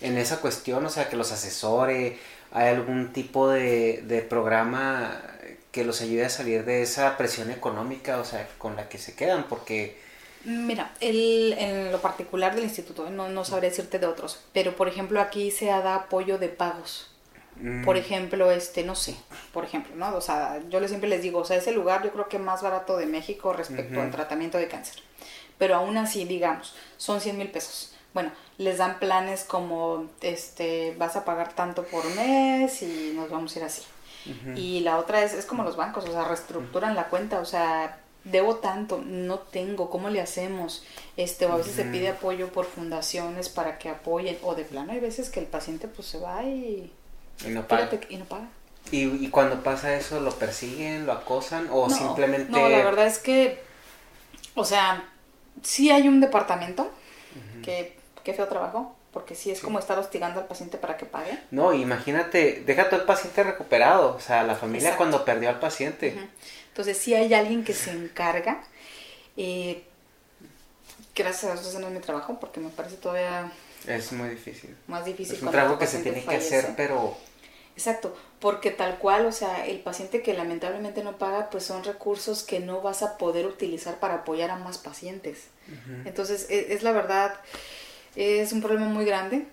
En 0.00 0.18
esa 0.18 0.40
cuestión, 0.40 0.84
o 0.84 0.90
sea, 0.90 1.08
que 1.08 1.16
los 1.16 1.32
asesore, 1.32 2.18
¿hay 2.52 2.68
algún 2.68 3.12
tipo 3.12 3.48
de, 3.48 4.02
de 4.06 4.22
programa 4.22 5.20
que 5.76 5.84
los 5.84 6.00
ayude 6.00 6.24
a 6.24 6.30
salir 6.30 6.64
de 6.64 6.80
esa 6.80 7.18
presión 7.18 7.50
económica, 7.50 8.18
o 8.18 8.24
sea, 8.24 8.48
con 8.56 8.76
la 8.76 8.88
que 8.88 8.96
se 8.96 9.14
quedan, 9.14 9.44
porque... 9.46 10.00
Mira, 10.44 10.92
el, 11.00 11.54
en 11.58 11.92
lo 11.92 12.00
particular 12.00 12.54
del 12.54 12.64
instituto, 12.64 13.10
no, 13.10 13.28
no 13.28 13.44
sabré 13.44 13.68
decirte 13.68 13.98
de 13.98 14.06
otros, 14.06 14.40
pero 14.54 14.74
por 14.74 14.88
ejemplo 14.88 15.20
aquí 15.20 15.50
se 15.50 15.66
da 15.66 15.96
apoyo 15.96 16.38
de 16.38 16.48
pagos. 16.48 17.10
Mm. 17.56 17.84
Por 17.84 17.98
ejemplo, 17.98 18.50
este, 18.50 18.84
no 18.84 18.94
sé, 18.94 19.16
por 19.52 19.64
ejemplo, 19.64 19.94
¿no? 19.96 20.16
O 20.16 20.22
sea, 20.22 20.62
yo 20.70 20.86
siempre 20.88 21.10
les 21.10 21.20
digo, 21.20 21.40
o 21.40 21.44
sea, 21.44 21.58
ese 21.58 21.72
lugar 21.72 22.02
yo 22.02 22.10
creo 22.12 22.28
que 22.28 22.38
más 22.38 22.62
barato 22.62 22.96
de 22.96 23.04
México 23.04 23.52
respecto 23.52 24.00
al 24.00 24.10
tratamiento 24.10 24.56
de 24.56 24.68
cáncer. 24.68 25.02
Pero 25.58 25.74
aún 25.74 25.98
así, 25.98 26.24
digamos, 26.24 26.74
son 26.96 27.20
100 27.20 27.36
mil 27.36 27.50
pesos. 27.50 27.95
Bueno, 28.16 28.30
les 28.56 28.78
dan 28.78 28.98
planes 28.98 29.44
como, 29.44 30.06
este, 30.22 30.94
vas 30.96 31.16
a 31.16 31.26
pagar 31.26 31.52
tanto 31.52 31.84
por 31.84 32.02
mes 32.14 32.80
y 32.80 33.12
nos 33.14 33.28
vamos 33.28 33.54
a 33.54 33.58
ir 33.58 33.64
así. 33.66 33.82
Y 34.54 34.80
la 34.80 34.96
otra 34.96 35.22
es, 35.22 35.34
es 35.34 35.44
como 35.44 35.64
los 35.64 35.76
bancos, 35.76 36.08
o 36.08 36.12
sea, 36.12 36.24
reestructuran 36.24 36.94
la 36.94 37.08
cuenta, 37.08 37.40
o 37.40 37.44
sea, 37.44 37.98
debo 38.24 38.56
tanto, 38.56 39.02
no 39.04 39.40
tengo, 39.40 39.90
¿cómo 39.90 40.08
le 40.08 40.22
hacemos? 40.22 40.82
Este, 41.18 41.44
o 41.44 41.52
a 41.52 41.58
veces 41.58 41.74
se 41.74 41.84
pide 41.84 42.08
apoyo 42.08 42.48
por 42.48 42.64
fundaciones 42.64 43.50
para 43.50 43.76
que 43.76 43.90
apoyen, 43.90 44.38
o 44.42 44.54
de 44.54 44.64
plano 44.64 44.92
hay 44.92 45.00
veces 45.00 45.28
que 45.28 45.40
el 45.40 45.46
paciente 45.46 45.86
pues 45.86 46.08
se 46.08 46.18
va 46.18 46.42
y, 46.42 46.90
y 47.44 47.48
no 47.50 47.68
paga. 47.68 47.90
Y 48.08 48.16
no 48.16 48.24
paga. 48.24 48.48
¿Y, 48.90 49.28
cuando 49.28 49.62
pasa 49.62 49.94
eso, 49.94 50.20
lo 50.20 50.30
persiguen, 50.30 51.04
lo 51.04 51.12
acosan 51.12 51.68
o 51.70 51.90
simplemente... 51.90 52.50
No, 52.50 52.66
la 52.66 52.78
verdad 52.78 53.08
es 53.08 53.18
que, 53.18 53.62
o 54.54 54.64
sea, 54.64 55.04
sí 55.62 55.90
hay 55.90 56.08
un 56.08 56.22
departamento 56.22 56.90
que, 57.62 57.95
qué 58.26 58.34
feo 58.34 58.48
trabajo, 58.48 58.92
porque 59.12 59.36
sí 59.36 59.52
es 59.52 59.60
como 59.60 59.78
estar 59.78 59.96
hostigando 60.00 60.40
al 60.40 60.48
paciente 60.48 60.78
para 60.78 60.96
que 60.96 61.06
pague. 61.06 61.38
No, 61.52 61.72
imagínate, 61.72 62.64
deja 62.66 62.88
todo 62.88 62.98
el 62.98 63.06
paciente 63.06 63.44
recuperado, 63.44 64.16
o 64.16 64.20
sea, 64.20 64.42
la 64.42 64.56
familia 64.56 64.96
cuando 64.96 65.24
perdió 65.24 65.48
al 65.48 65.60
paciente. 65.60 66.18
Entonces 66.70 66.98
sí 66.98 67.14
hay 67.14 67.32
alguien 67.34 67.62
que 67.62 67.72
se 67.72 67.92
encarga. 67.92 68.64
Eh, 69.36 69.84
gracias 71.14 71.52
a 71.52 71.54
Dios 71.54 71.68
ese 71.68 71.78
no 71.78 71.86
es 71.86 71.92
mi 71.92 72.00
trabajo, 72.00 72.36
porque 72.40 72.58
me 72.58 72.70
parece 72.70 72.96
todavía... 72.96 73.52
Es 73.86 74.10
muy 74.10 74.28
difícil. 74.30 74.76
Más 74.88 75.04
difícil. 75.04 75.36
Es 75.36 75.42
un 75.42 75.52
trabajo 75.52 75.78
que 75.78 75.86
se 75.86 76.02
tiene 76.02 76.24
que 76.24 76.34
hacer, 76.34 76.74
pero... 76.76 77.16
Exacto, 77.76 78.16
porque 78.40 78.72
tal 78.72 78.98
cual, 78.98 79.26
o 79.26 79.32
sea, 79.32 79.66
el 79.66 79.78
paciente 79.78 80.20
que 80.20 80.34
lamentablemente 80.34 81.04
no 81.04 81.16
paga, 81.16 81.48
pues 81.48 81.62
son 81.62 81.84
recursos 81.84 82.42
que 82.42 82.58
no 82.58 82.80
vas 82.80 83.04
a 83.04 83.18
poder 83.18 83.46
utilizar 83.46 84.00
para 84.00 84.14
apoyar 84.14 84.50
a 84.50 84.56
más 84.56 84.78
pacientes. 84.78 85.44
Entonces, 86.04 86.46
es, 86.48 86.70
es, 86.70 86.82
la 86.82 86.90
verdad, 86.90 87.34
es 88.16 88.52
un 88.52 88.60
problema 88.62 88.88
muy 88.88 89.04
grande 89.04 89.46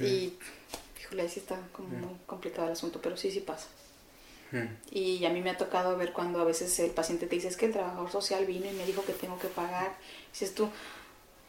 y, 0.00 0.34
híjole, 1.00 1.22
ahí 1.22 1.28
sí 1.28 1.40
está 1.40 1.58
como 1.72 1.88
muy 1.88 2.16
complicado 2.26 2.66
el 2.66 2.72
asunto, 2.72 3.00
pero 3.02 3.16
sí, 3.16 3.30
sí 3.30 3.40
pasa. 3.40 3.68
Y 4.90 5.24
a 5.26 5.30
mí 5.30 5.42
me 5.42 5.50
ha 5.50 5.58
tocado 5.58 5.96
ver 5.98 6.12
cuando 6.12 6.40
a 6.40 6.44
veces 6.44 6.78
el 6.78 6.90
paciente 6.92 7.26
te 7.26 7.34
dice, 7.34 7.48
es 7.48 7.56
que 7.56 7.66
el 7.66 7.72
trabajador 7.72 8.10
social 8.10 8.46
vino 8.46 8.66
y 8.66 8.72
me 8.72 8.86
dijo 8.86 9.04
que 9.04 9.12
tengo 9.12 9.38
que 9.38 9.48
pagar. 9.48 9.94
Dices 10.32 10.54
tú, 10.54 10.70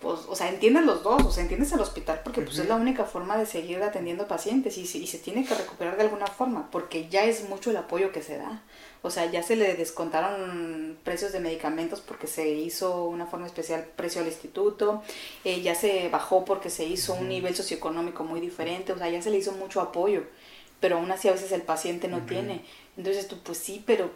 pues, 0.02 0.22
o 0.30 0.36
sea, 0.36 0.48
entiendes 0.48 0.86
los 0.86 1.04
dos, 1.04 1.22
o 1.26 1.32
sea, 1.32 1.44
entiendes 1.44 1.74
el 1.74 1.82
hospital 1.82 2.22
porque 2.24 2.42
pues 2.42 2.58
es 2.58 2.68
la 2.70 2.76
única 2.76 3.04
forma 3.04 3.38
de 3.38 3.46
seguir 3.46 3.84
atendiendo 3.84 4.28
pacientes 4.28 4.78
y, 4.78 4.82
y, 4.82 5.08
se 5.08 5.18
tiene 5.18 5.46
que 5.46 5.54
recuperar 5.54 5.98
de 5.98 6.04
alguna 6.04 6.28
forma 6.28 6.72
porque 6.72 7.10
ya 7.10 7.26
es 7.26 7.50
mucho 7.50 7.72
el 7.72 7.78
apoyo 7.78 8.14
que 8.14 8.22
se 8.22 8.38
da. 8.38 8.62
O 9.02 9.10
sea, 9.10 9.30
ya 9.30 9.44
se 9.44 9.58
le 9.58 9.76
descontaron 9.76 10.98
precios 11.04 11.34
de 11.34 11.42
medicamentos 11.42 12.00
porque 12.00 12.28
se 12.28 12.50
hizo 12.50 13.06
una 13.06 13.26
forma 13.26 13.46
especial 13.46 13.86
precio 13.96 14.22
al 14.22 14.28
instituto, 14.28 15.04
eh, 15.44 15.62
ya 15.62 15.76
se 15.76 16.08
bajó 16.10 16.46
porque 16.46 16.70
se 16.70 16.86
hizo 16.86 17.14
un 17.14 17.28
nivel 17.28 17.54
socioeconómico 17.54 18.24
muy 18.24 18.40
diferente, 18.40 18.94
o 18.94 18.98
sea, 18.98 19.10
ya 19.10 19.22
se 19.22 19.32
le 19.32 19.38
hizo 19.38 19.52
mucho 19.54 19.82
apoyo, 19.82 20.24
pero 20.80 20.98
aún 20.98 21.12
así 21.12 21.28
a 21.28 21.34
veces 21.34 21.52
el 21.52 21.62
paciente 21.62 22.08
no 22.08 22.20
tiene. 22.26 22.64
Entonces 22.96 23.28
tú, 23.28 23.38
pues 23.44 23.58
sí, 23.58 23.84
pero 23.86 24.10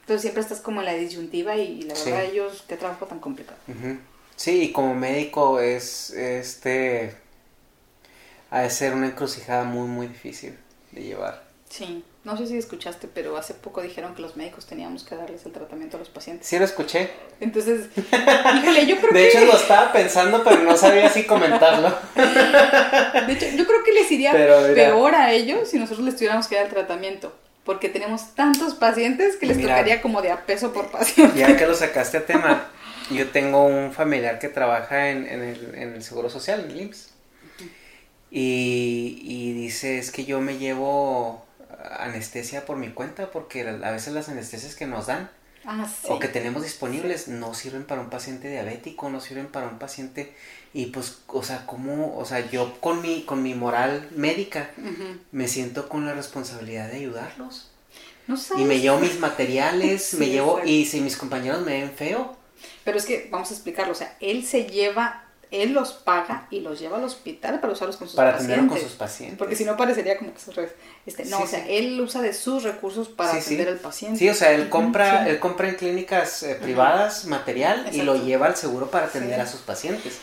entonces 0.00 0.22
siempre 0.22 0.42
estás 0.42 0.60
como 0.60 0.80
en 0.80 0.86
la 0.86 0.94
disyuntiva 0.94 1.56
y, 1.56 1.82
la 1.82 1.94
verdad 1.94 2.24
ellos, 2.24 2.64
qué 2.68 2.76
trabajo 2.76 3.06
tan 3.06 3.18
complicado. 3.20 3.58
Sí, 4.40 4.62
y 4.62 4.72
como 4.72 4.94
médico 4.94 5.60
es, 5.60 6.08
este, 6.12 7.14
ha 8.50 8.62
de 8.62 8.70
ser 8.70 8.94
una 8.94 9.08
encrucijada 9.08 9.64
muy, 9.64 9.86
muy 9.86 10.06
difícil 10.06 10.56
de 10.92 11.02
llevar. 11.02 11.42
Sí, 11.68 12.02
no 12.24 12.38
sé 12.38 12.46
si 12.46 12.56
escuchaste, 12.56 13.06
pero 13.06 13.36
hace 13.36 13.52
poco 13.52 13.82
dijeron 13.82 14.14
que 14.14 14.22
los 14.22 14.38
médicos 14.38 14.64
teníamos 14.64 15.04
que 15.04 15.14
darles 15.14 15.44
el 15.44 15.52
tratamiento 15.52 15.98
a 15.98 16.00
los 16.00 16.08
pacientes. 16.08 16.46
Sí, 16.46 16.58
lo 16.58 16.64
escuché. 16.64 17.10
Entonces, 17.38 17.88
híjole, 18.56 18.86
yo 18.86 18.96
creo 18.96 19.12
De 19.12 19.20
que... 19.24 19.28
hecho, 19.28 19.44
lo 19.44 19.52
estaba 19.52 19.92
pensando, 19.92 20.42
pero 20.42 20.62
no 20.62 20.74
sabía 20.74 21.10
si 21.10 21.24
comentarlo. 21.24 21.94
De 22.14 23.32
hecho, 23.34 23.44
yo 23.54 23.66
creo 23.66 23.84
que 23.84 23.92
les 23.92 24.10
iría 24.10 24.32
Pero 24.32 24.74
peor 24.74 25.16
a 25.16 25.34
ellos 25.34 25.68
si 25.68 25.78
nosotros 25.78 26.06
les 26.06 26.16
tuviéramos 26.16 26.48
que 26.48 26.54
dar 26.54 26.64
el 26.64 26.70
tratamiento. 26.70 27.30
Porque 27.62 27.90
tenemos 27.90 28.34
tantos 28.34 28.72
pacientes 28.74 29.36
que 29.36 29.44
les 29.44 29.58
Mira. 29.58 29.74
tocaría 29.74 30.00
como 30.00 30.22
de 30.22 30.30
a 30.30 30.46
peso 30.46 30.72
por 30.72 30.90
paciente. 30.90 31.38
Ya 31.38 31.58
que 31.58 31.66
lo 31.66 31.74
sacaste 31.74 32.16
a 32.16 32.24
tema, 32.24 32.70
yo 33.10 33.28
tengo 33.30 33.64
un 33.66 33.92
familiar 33.92 34.38
que 34.38 34.48
trabaja 34.48 35.10
en, 35.10 35.26
en 35.26 35.42
el, 35.42 35.74
en 35.74 35.94
el 35.94 36.02
Seguro 36.02 36.30
Social, 36.30 36.60
en 36.64 36.70
el 36.70 36.80
IMSS. 36.82 37.10
Y, 38.30 39.18
y 39.22 39.52
dice, 39.54 39.98
es 39.98 40.10
que 40.12 40.24
yo 40.24 40.40
me 40.40 40.58
llevo 40.58 41.44
anestesia 41.98 42.64
por 42.64 42.76
mi 42.76 42.90
cuenta 42.90 43.30
porque 43.30 43.62
a 43.68 43.90
veces 43.90 44.12
las 44.12 44.28
anestesias 44.28 44.74
que 44.76 44.86
nos 44.86 45.06
dan 45.06 45.30
Ah, 45.62 45.86
sí. 45.86 46.08
o 46.08 46.18
que 46.18 46.28
tenemos 46.28 46.62
disponibles 46.62 47.28
no 47.28 47.52
sirven 47.52 47.84
para 47.84 48.00
un 48.00 48.08
paciente 48.08 48.48
diabético, 48.48 49.10
no 49.10 49.20
sirven 49.20 49.46
para 49.46 49.68
un 49.68 49.78
paciente 49.78 50.32
y 50.72 50.86
pues, 50.86 51.18
o 51.26 51.42
sea, 51.42 51.66
como, 51.66 52.16
o 52.16 52.24
sea, 52.24 52.48
yo 52.50 52.80
con 52.80 53.02
mi 53.02 53.24
con 53.24 53.42
mi 53.42 53.54
moral 53.54 54.08
médica 54.16 54.70
me 55.32 55.48
siento 55.48 55.88
con 55.90 56.06
la 56.06 56.14
responsabilidad 56.14 56.88
de 56.88 56.96
ayudarlos. 56.96 57.70
No 58.26 58.36
Y 58.36 58.38
sabes. 58.38 58.64
me 58.64 58.80
llevo 58.80 59.00
mis 59.00 59.18
materiales, 59.20 60.14
me 60.18 60.28
llevo 60.30 60.60
exacto. 60.60 60.70
y 60.70 60.86
si 60.86 61.00
mis 61.02 61.18
compañeros 61.18 61.60
me 61.60 61.72
ven 61.80 61.92
feo, 61.92 62.36
Pero 62.84 62.98
es 62.98 63.04
que 63.06 63.28
vamos 63.30 63.50
a 63.50 63.54
explicarlo. 63.54 63.92
O 63.92 63.96
sea, 63.96 64.16
él 64.20 64.44
se 64.46 64.64
lleva, 64.64 65.24
él 65.50 65.72
los 65.72 65.92
paga 65.92 66.46
y 66.50 66.60
los 66.60 66.78
lleva 66.80 66.98
al 66.98 67.04
hospital 67.04 67.60
para 67.60 67.72
usarlos 67.72 67.96
con 67.96 68.06
sus 68.08 68.16
para 68.16 68.32
pacientes. 68.32 68.54
atenderlo 68.56 68.80
con 68.80 68.88
sus 68.88 68.96
pacientes. 68.98 69.38
Porque 69.38 69.56
si 69.56 69.64
no 69.64 69.76
parecería 69.76 70.16
como 70.18 70.32
que 70.32 70.52
revés. 70.52 70.72
Este, 71.06 71.24
no, 71.24 71.38
Sí, 71.38 71.42
o 71.42 71.46
sea, 71.46 71.64
sí. 71.64 71.72
él 71.74 72.00
usa 72.00 72.22
de 72.22 72.32
sus 72.32 72.62
recursos 72.62 73.08
para 73.08 73.32
Sí, 73.32 73.38
atender 73.38 73.68
al 73.68 73.78
paciente. 73.78 74.18
Sí, 74.18 74.28
o 74.28 74.34
sea, 74.34 74.52
él 74.52 74.68
compra, 74.68 75.28
él 75.28 75.38
compra 75.40 75.68
en 75.68 75.74
clínicas 75.76 76.42
eh, 76.42 76.54
privadas 76.60 77.24
material 77.26 77.88
y 77.92 78.02
lo 78.02 78.16
lleva 78.16 78.46
al 78.46 78.56
seguro 78.56 78.90
para 78.90 79.06
atender 79.06 79.40
a 79.40 79.46
sus 79.46 79.60
pacientes. 79.60 80.18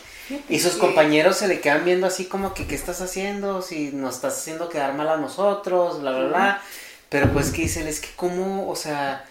Y 0.50 0.58
sus 0.58 0.74
compañeros 0.74 1.38
se 1.38 1.48
le 1.48 1.60
quedan 1.60 1.86
viendo 1.86 2.06
así 2.06 2.26
como 2.26 2.52
que, 2.52 2.66
¿qué 2.66 2.74
estás 2.74 3.00
haciendo? 3.00 3.62
Si 3.62 3.92
nos 3.92 4.16
estás 4.16 4.36
haciendo 4.38 4.68
quedar 4.68 4.92
mal 4.92 5.08
a 5.08 5.16
nosotros, 5.16 6.02
bla, 6.02 6.10
bla, 6.12 6.28
bla. 6.28 6.62
Pero 7.08 7.32
pues 7.32 7.50
que 7.50 7.62
dicen, 7.62 7.86
es 7.88 8.00
que 8.00 8.08
cómo, 8.14 8.68
o 8.68 8.76
sea, 8.76 9.24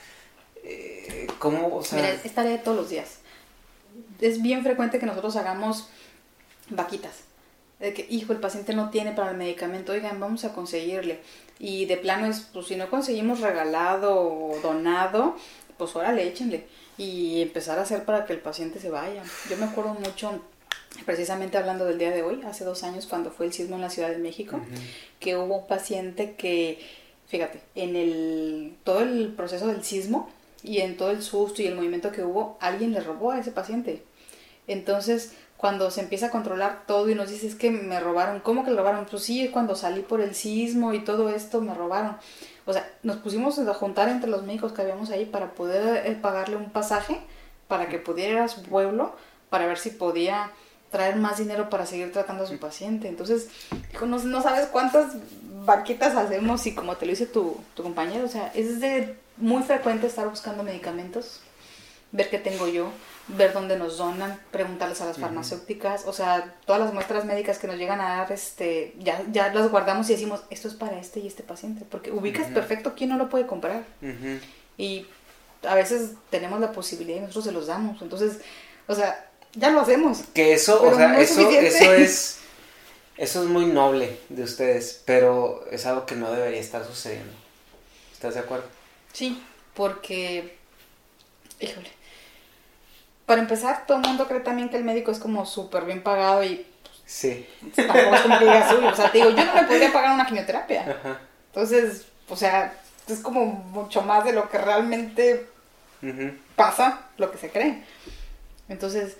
eh, 1.07 1.27
cómo, 1.39 1.75
o 1.75 1.83
sea... 1.83 1.99
Mira, 1.99 2.13
es 2.13 2.33
tarea 2.33 2.51
de 2.51 2.57
todos 2.59 2.77
los 2.77 2.89
días. 2.89 3.19
Es 4.19 4.41
bien 4.41 4.63
frecuente 4.63 4.99
que 4.99 5.05
nosotros 5.05 5.35
hagamos 5.35 5.89
vaquitas. 6.69 7.21
De 7.79 7.93
que, 7.93 8.07
hijo, 8.09 8.33
el 8.33 8.39
paciente 8.39 8.73
no 8.73 8.89
tiene 8.89 9.11
para 9.11 9.31
el 9.31 9.37
medicamento, 9.37 9.91
oigan, 9.91 10.19
vamos 10.19 10.43
a 10.45 10.53
conseguirle. 10.53 11.19
Y 11.59 11.85
de 11.85 11.97
plano 11.97 12.25
es, 12.25 12.41
pues 12.41 12.67
si 12.67 12.75
no 12.75 12.89
conseguimos 12.89 13.39
regalado 13.39 14.19
o 14.19 14.59
donado, 14.61 15.35
pues 15.77 15.95
órale, 15.95 16.27
échenle. 16.27 16.67
Y 16.97 17.41
empezar 17.41 17.77
a 17.77 17.83
hacer 17.83 18.03
para 18.03 18.25
que 18.25 18.33
el 18.33 18.39
paciente 18.39 18.79
se 18.79 18.89
vaya. 18.89 19.23
Yo 19.49 19.57
me 19.57 19.65
acuerdo 19.65 19.93
mucho, 19.93 20.41
precisamente 21.05 21.57
hablando 21.57 21.85
del 21.85 21.99
día 21.99 22.09
de 22.09 22.23
hoy, 22.23 22.41
hace 22.43 22.65
dos 22.65 22.83
años 22.83 23.05
cuando 23.05 23.29
fue 23.29 23.45
el 23.45 23.53
sismo 23.53 23.75
en 23.75 23.83
la 23.83 23.91
Ciudad 23.91 24.09
de 24.09 24.17
México, 24.17 24.59
que 25.19 25.37
hubo 25.37 25.59
un 25.59 25.67
paciente 25.67 26.33
que, 26.33 26.79
fíjate, 27.27 27.61
en 27.75 27.95
el, 27.95 28.75
todo 28.83 29.01
el 29.01 29.33
proceso 29.37 29.67
del 29.67 29.83
sismo 29.83 30.31
y 30.67 30.81
en 30.81 30.97
todo 30.97 31.11
el 31.11 31.23
susto 31.23 31.61
y 31.61 31.67
el 31.67 31.75
movimiento 31.75 32.11
que 32.11 32.23
hubo, 32.23 32.57
alguien 32.59 32.91
le 32.91 32.99
robó 32.99 33.31
a 33.31 33.39
ese 33.39 33.51
paciente. 33.51 34.03
Entonces, 34.67 35.31
cuando 35.55 35.89
se 35.89 36.01
empieza 36.01 36.27
a 36.27 36.29
controlar 36.29 36.83
todo 36.85 37.09
y 37.09 37.15
nos 37.15 37.29
dice, 37.29 37.47
es 37.47 37.55
que 37.55 37.71
me 37.71 37.99
robaron, 37.99 38.41
¿cómo 38.41 38.63
que 38.65 38.71
le 38.71 38.77
robaron? 38.77 39.05
Pues 39.09 39.23
sí, 39.23 39.47
cuando 39.47 39.75
salí 39.75 40.01
por 40.01 40.19
el 40.19 40.35
sismo 40.35 40.93
y 40.93 41.03
todo 41.03 41.29
esto 41.29 41.61
me 41.61 41.73
robaron. 41.73 42.17
O 42.65 42.73
sea, 42.73 42.87
nos 43.01 43.17
pusimos 43.17 43.57
a 43.57 43.73
juntar 43.73 44.09
entre 44.09 44.29
los 44.29 44.43
médicos 44.43 44.73
que 44.73 44.81
habíamos 44.81 45.09
ahí 45.09 45.25
para 45.25 45.53
poder 45.53 46.05
eh, 46.05 46.17
pagarle 46.21 46.57
un 46.57 46.69
pasaje 46.69 47.19
para 47.69 47.87
que 47.87 47.97
pudiera 47.97 48.33
ir 48.33 48.39
a 48.39 48.47
su 48.49 48.61
pueblo 48.61 49.15
para 49.49 49.65
ver 49.65 49.77
si 49.77 49.89
podía 49.89 50.51
traer 50.91 51.15
más 51.15 51.37
dinero 51.37 51.69
para 51.69 51.85
seguir 51.85 52.11
tratando 52.11 52.43
a 52.43 52.47
su 52.47 52.59
paciente. 52.59 53.07
Entonces, 53.07 53.49
no 54.01 54.41
sabes 54.41 54.67
cuántas 54.67 55.15
vaquitas 55.65 56.15
hacemos 56.15 56.65
y 56.67 56.75
como 56.75 56.97
te 56.97 57.05
lo 57.05 57.11
dice 57.11 57.25
tu, 57.25 57.57
tu 57.73 57.83
compañero, 57.83 58.25
o 58.25 58.29
sea, 58.29 58.51
es 58.53 58.79
de 58.79 59.17
muy 59.37 59.63
frecuente 59.63 60.07
estar 60.07 60.27
buscando 60.29 60.63
medicamentos, 60.63 61.41
ver 62.11 62.29
qué 62.29 62.39
tengo 62.39 62.67
yo, 62.67 62.91
ver 63.27 63.53
dónde 63.53 63.77
nos 63.77 63.97
donan, 63.97 64.39
preguntarles 64.51 65.01
a 65.01 65.05
las 65.05 65.17
farmacéuticas, 65.17 66.05
o 66.05 66.13
sea, 66.13 66.55
todas 66.65 66.81
las 66.81 66.93
muestras 66.93 67.25
médicas 67.25 67.57
que 67.57 67.67
nos 67.67 67.77
llegan 67.77 67.99
a 67.99 68.17
dar, 68.17 68.31
este, 68.31 68.95
ya, 68.99 69.23
ya 69.31 69.53
las 69.53 69.69
guardamos 69.69 70.09
y 70.09 70.13
decimos, 70.13 70.43
esto 70.49 70.67
es 70.67 70.73
para 70.73 70.99
este 70.99 71.19
y 71.19 71.27
este 71.27 71.43
paciente, 71.43 71.85
porque 71.89 72.11
ubicas 72.11 72.47
perfecto 72.47 72.93
quién 72.95 73.09
no 73.09 73.17
lo 73.17 73.29
puede 73.29 73.45
comprar. 73.45 73.83
Y 74.77 75.05
a 75.63 75.75
veces 75.75 76.11
tenemos 76.29 76.59
la 76.59 76.71
posibilidad 76.71 77.17
y 77.17 77.21
nosotros 77.21 77.45
se 77.45 77.51
los 77.51 77.67
damos. 77.67 78.01
Entonces, 78.01 78.39
o 78.87 78.95
sea, 78.95 79.29
ya 79.53 79.71
lo 79.71 79.81
hacemos. 79.81 80.19
Que 80.33 80.53
eso, 80.53 80.81
o 80.81 80.95
sea, 80.95 81.19
es 81.19 81.31
eso, 81.31 81.49
eso 81.49 81.93
es, 81.93 82.39
eso 83.17 83.43
es 83.43 83.49
muy 83.49 83.65
noble 83.65 84.19
de 84.29 84.43
ustedes, 84.43 85.01
pero 85.05 85.65
es 85.71 85.85
algo 85.85 86.05
que 86.05 86.15
no 86.15 86.31
debería 86.31 86.59
estar 86.59 86.85
sucediendo. 86.85 87.33
¿Estás 88.13 88.35
de 88.35 88.39
acuerdo? 88.39 88.76
Sí, 89.17 89.41
porque, 89.73 90.55
híjole, 91.59 91.89
para 93.25 93.41
empezar, 93.41 93.87
todo 93.87 93.97
el 93.97 94.03
mundo 94.07 94.27
cree 94.27 94.41
también 94.41 94.69
que 94.69 94.77
el 94.77 94.83
médico 94.83 95.09
es 95.11 95.17
como 95.17 95.43
súper 95.47 95.85
bien 95.85 96.03
pagado 96.03 96.43
y 96.43 96.67
Sí. 97.07 97.47
tampoco 97.75 98.13
es 98.15 98.21
como 98.21 98.37
que 98.37 98.45
digas, 98.45 98.73
uy, 98.77 98.85
o 98.85 98.95
sea, 98.95 99.11
te 99.11 99.17
digo, 99.17 99.31
yo 99.31 99.43
no 99.43 99.55
me 99.55 99.63
podría 99.63 99.91
pagar 99.91 100.13
una 100.13 100.27
quimioterapia. 100.27 100.81
Ajá. 100.99 101.19
Entonces, 101.47 102.05
o 102.29 102.35
sea, 102.35 102.79
es 103.07 103.19
como 103.21 103.45
mucho 103.45 104.03
más 104.03 104.23
de 104.23 104.33
lo 104.33 104.49
que 104.49 104.59
realmente 104.59 105.47
pasa 106.55 107.07
lo 107.17 107.31
que 107.31 107.39
se 107.39 107.49
cree. 107.49 107.83
Entonces, 108.69 109.17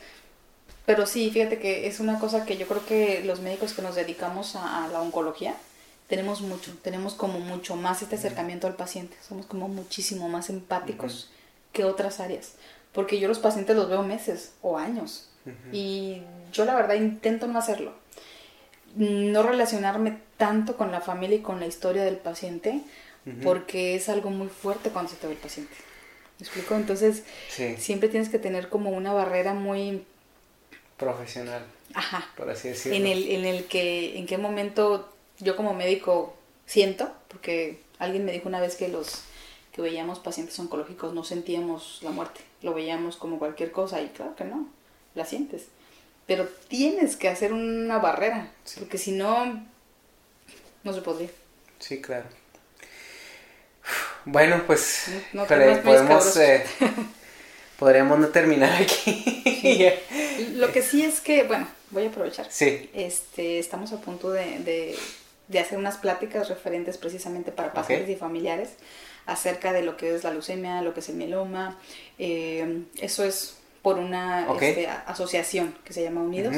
pero 0.86 1.08
sí, 1.08 1.32
fíjate 1.32 1.58
que 1.58 1.88
es 1.88 2.00
una 2.00 2.20
cosa 2.20 2.46
que 2.46 2.58
yo 2.58 2.68
creo 2.68 2.86
que 2.86 3.24
los 3.24 3.40
médicos 3.40 3.74
que 3.74 3.82
nos 3.82 3.96
dedicamos 3.96 4.56
a, 4.56 4.86
a 4.86 4.88
la 4.90 5.02
oncología 5.02 5.56
tenemos 6.08 6.42
mucho, 6.42 6.72
tenemos 6.82 7.14
como 7.14 7.40
mucho 7.40 7.76
más 7.76 8.02
este 8.02 8.16
acercamiento 8.16 8.68
al 8.68 8.76
paciente, 8.76 9.16
somos 9.28 9.46
como 9.46 9.68
muchísimo 9.68 10.30
más 10.30 10.50
empáticos 10.50 11.30
que 11.74 11.84
otras 11.84 12.20
áreas, 12.20 12.54
porque 12.94 13.20
yo 13.20 13.28
los 13.28 13.40
pacientes 13.40 13.76
los 13.76 13.90
veo 13.90 14.04
meses 14.04 14.54
o 14.62 14.78
años. 14.78 15.30
Y 15.72 16.22
yo 16.52 16.66
la 16.66 16.76
verdad 16.76 16.96
intento 16.96 17.48
no 17.48 17.58
hacerlo, 17.60 17.94
no 18.96 19.44
relacionarme 19.44 20.18
tanto 20.38 20.76
con 20.76 20.92
la 20.92 21.00
familia 21.02 21.38
y 21.38 21.42
con 21.42 21.60
la 21.60 21.68
historia 21.68 22.04
del 22.04 22.18
paciente, 22.18 22.82
porque 23.44 23.96
es 23.96 24.10
algo 24.10 24.30
muy 24.30 24.48
fuerte 24.48 24.90
cuando 24.90 25.12
se 25.12 25.18
te 25.18 25.28
ve 25.28 25.34
el 25.34 25.40
paciente. 25.40 25.74
¿Me 26.40 26.46
explico? 26.46 26.76
Entonces, 26.76 27.24
Sí. 27.50 27.76
siempre 27.78 28.10
tienes 28.10 28.30
que 28.30 28.40
tener 28.40 28.70
como 28.70 28.90
una 28.92 29.12
barrera 29.14 29.54
muy, 29.54 30.06
Profesional, 30.98 31.64
ajá, 31.94 32.26
por 32.36 32.50
así 32.50 32.70
decirlo. 32.70 32.98
en 32.98 33.06
el, 33.06 33.30
en 33.32 33.46
el 33.46 33.66
que, 33.66 34.18
en 34.18 34.26
qué 34.26 34.38
momento 34.38 35.14
yo 35.40 35.56
como 35.56 35.74
médico 35.74 36.36
siento, 36.66 37.12
porque 37.28 37.82
alguien 38.00 38.26
me 38.26 38.32
dijo 38.32 38.48
una 38.50 38.60
vez 38.62 38.76
que 38.76 38.88
los 38.88 39.22
que 39.72 39.82
veíamos 39.82 40.20
pacientes 40.20 40.58
oncológicos 40.60 41.14
no 41.14 41.24
sentíamos 41.24 42.00
la 42.02 42.10
muerte, 42.12 42.42
lo 42.62 42.74
veíamos 42.74 43.16
como 43.16 43.38
cualquier 43.40 43.72
cosa 43.72 44.02
y 44.02 44.08
claro 44.10 44.36
que 44.36 44.44
no, 44.44 44.68
la 45.16 45.26
sientes. 45.26 45.66
Pero 46.26 46.48
tienes 46.68 47.16
que 47.16 47.30
hacer 47.30 47.54
una 47.54 48.00
barrera, 48.00 48.52
porque 48.80 48.98
si 48.98 49.12
no, 49.12 49.64
no 50.84 50.94
se 50.94 51.02
podría. 51.02 51.30
Sí, 51.80 52.02
claro. 52.02 52.26
Bueno, 54.26 54.64
pues 54.68 55.06
No- 55.32 55.44
no 55.44 55.48
temas 55.48 55.84
muy 55.86 55.94
podemos, 55.96 56.36
eh, 56.38 56.66
podríamos 57.80 58.20
no 58.20 58.28
terminar 58.30 58.82
aquí. 58.82 59.90
Lo 60.56 60.72
que 60.74 60.82
sí 60.82 61.04
es 61.06 61.22
que, 61.22 61.44
bueno, 61.44 61.68
voy 61.92 62.06
a 62.06 62.10
aprovechar. 62.10 62.48
Sí. 62.52 62.90
Este, 62.94 63.60
estamos 63.60 63.94
a 63.94 64.02
punto 64.02 64.32
de, 64.32 64.60
de- 64.60 64.98
de 65.48 65.60
hacer 65.60 65.78
unas 65.78 65.98
pláticas 65.98 66.50
referentes 66.50 66.98
precisamente 66.98 67.52
para 67.52 67.74
pacientes 67.74 68.10
y 68.10 68.16
familiares 68.16 68.70
acerca 69.26 69.74
de 69.74 69.82
lo 69.82 69.98
que 69.98 70.14
es 70.16 70.24
la 70.24 70.32
leucemia, 70.32 70.82
lo 70.82 70.94
que 70.94 71.00
es 71.02 71.10
el 71.10 71.16
mieloma. 71.16 71.78
Eh, 72.20 72.84
eso 73.00 73.24
es 73.24 73.58
por 73.82 73.98
una 73.98 74.48
este, 74.60 74.88
asociación 74.88 75.76
que 75.84 75.94
se 75.94 76.04
llama 76.04 76.22
Unidos, 76.22 76.56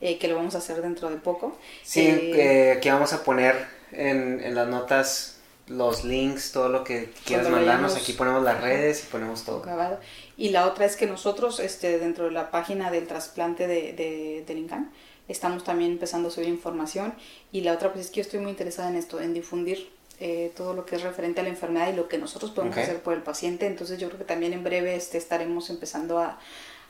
eh, 0.00 0.18
que 0.18 0.28
lo 0.28 0.36
vamos 0.36 0.54
a 0.54 0.58
hacer 0.58 0.80
dentro 0.82 1.10
de 1.10 1.16
poco. 1.16 1.58
Sí, 1.82 2.06
Eh, 2.06 2.74
aquí 2.76 2.88
vamos 2.90 3.12
a 3.12 3.22
poner 3.24 3.56
en, 3.92 4.40
en 4.42 4.54
las 4.54 4.68
notas 4.68 5.36
los 5.66 6.04
links, 6.04 6.50
todo 6.52 6.68
lo 6.68 6.82
que 6.82 7.10
quieras 7.24 7.48
mandarnos. 7.48 7.92
vayamos- 7.92 7.96
Aquí 7.96 8.12
ponemos 8.14 8.42
las 8.42 8.60
redes 8.60 9.04
y 9.04 9.06
ponemos 9.06 9.44
todo. 9.44 9.62
grabado. 9.62 10.00
Y 10.36 10.48
la 10.50 10.66
otra 10.66 10.84
es 10.84 10.96
que 10.96 11.06
nosotros, 11.06 11.60
este, 11.60 11.98
dentro 11.98 12.24
de 12.24 12.32
la 12.32 12.50
página 12.50 12.90
del 12.90 13.06
trasplante 13.06 13.66
de, 13.68 13.92
de, 13.92 14.44
del 14.46 14.58
INCAN, 14.58 14.90
estamos 15.30 15.64
también 15.64 15.92
empezando 15.92 16.28
a 16.28 16.30
subir 16.30 16.48
información. 16.48 17.14
Y 17.52 17.60
la 17.62 17.72
otra, 17.72 17.92
pues 17.92 18.06
es 18.06 18.10
que 18.10 18.16
yo 18.16 18.22
estoy 18.22 18.40
muy 18.40 18.50
interesada 18.50 18.88
en 18.90 18.96
esto, 18.96 19.20
en 19.20 19.34
difundir 19.34 19.90
eh, 20.20 20.52
todo 20.56 20.74
lo 20.74 20.84
que 20.84 20.96
es 20.96 21.02
referente 21.02 21.40
a 21.40 21.44
la 21.44 21.48
enfermedad 21.48 21.92
y 21.92 21.96
lo 21.96 22.08
que 22.08 22.18
nosotros 22.18 22.50
podemos 22.50 22.76
hacer 22.76 23.00
por 23.02 23.14
el 23.14 23.22
paciente. 23.22 23.66
Entonces 23.66 23.98
yo 23.98 24.08
creo 24.08 24.18
que 24.18 24.24
también 24.24 24.52
en 24.52 24.62
breve 24.62 24.94
este, 24.94 25.18
estaremos 25.18 25.70
empezando 25.70 26.18
a, 26.18 26.38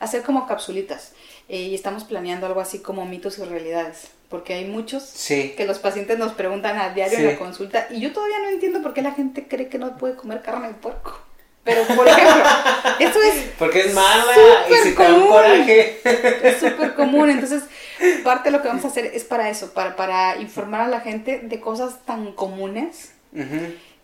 hacer 0.01 0.23
como 0.23 0.47
capsulitas. 0.47 1.12
Eh, 1.49 1.59
y 1.62 1.75
estamos 1.75 2.05
planeando 2.05 2.47
algo 2.47 2.61
así 2.61 2.79
como 2.79 3.05
mitos 3.05 3.39
y 3.39 3.45
realidades. 3.45 4.09
Porque 4.31 4.55
hay 4.55 4.65
muchos 4.65 5.03
Sí. 5.05 5.55
que 5.57 5.67
los 5.67 5.79
pacientes 5.79 6.19
nos 6.19 6.33
preguntan 6.33 6.79
a 6.79 6.95
diario 6.95 7.19
Sí. 7.19 7.25
en 7.25 7.31
la 7.33 7.39
consulta. 7.39 7.87
Y 7.91 8.01
yo 8.01 8.12
todavía 8.12 8.39
no 8.39 8.49
entiendo 8.49 8.81
por 8.83 8.95
qué 8.95 9.03
la 9.03 9.12
gente 9.12 9.47
cree 9.47 9.69
que 9.69 9.79
no 9.79 9.97
puede 9.99 10.17
comer 10.17 10.41
carne 10.41 10.69
de 10.69 10.75
puerco. 10.75 11.21
Pero, 11.65 11.82
por 11.95 12.09
ejemplo, 12.09 12.43
eso 13.01 13.20
es 13.23 13.35
Porque 13.59 13.81
es 13.81 13.95
mala 13.95 14.32
y 14.69 14.74
si 14.82 14.95
te 14.95 15.03
da 15.03 15.15
un 15.15 15.28
coraje. 15.28 16.01
es 16.43 16.59
súper 16.59 16.95
común. 16.95 17.28
Entonces, 17.31 17.65
parte 18.24 18.51
de 18.51 18.57
lo 18.57 18.62
que 18.62 18.69
vamos 18.69 18.85
a 18.85 18.89
hacer 18.89 19.07
es 19.07 19.24
para 19.24 19.51
eso, 19.51 19.73
para, 19.74 19.95
para 19.95 20.37
informar 20.39 20.81
a 20.82 20.89
la 20.89 21.01
gente 21.01 21.41
de 21.43 21.61
cosas 21.61 22.05
tan 22.07 22.32
comunes 22.32 23.12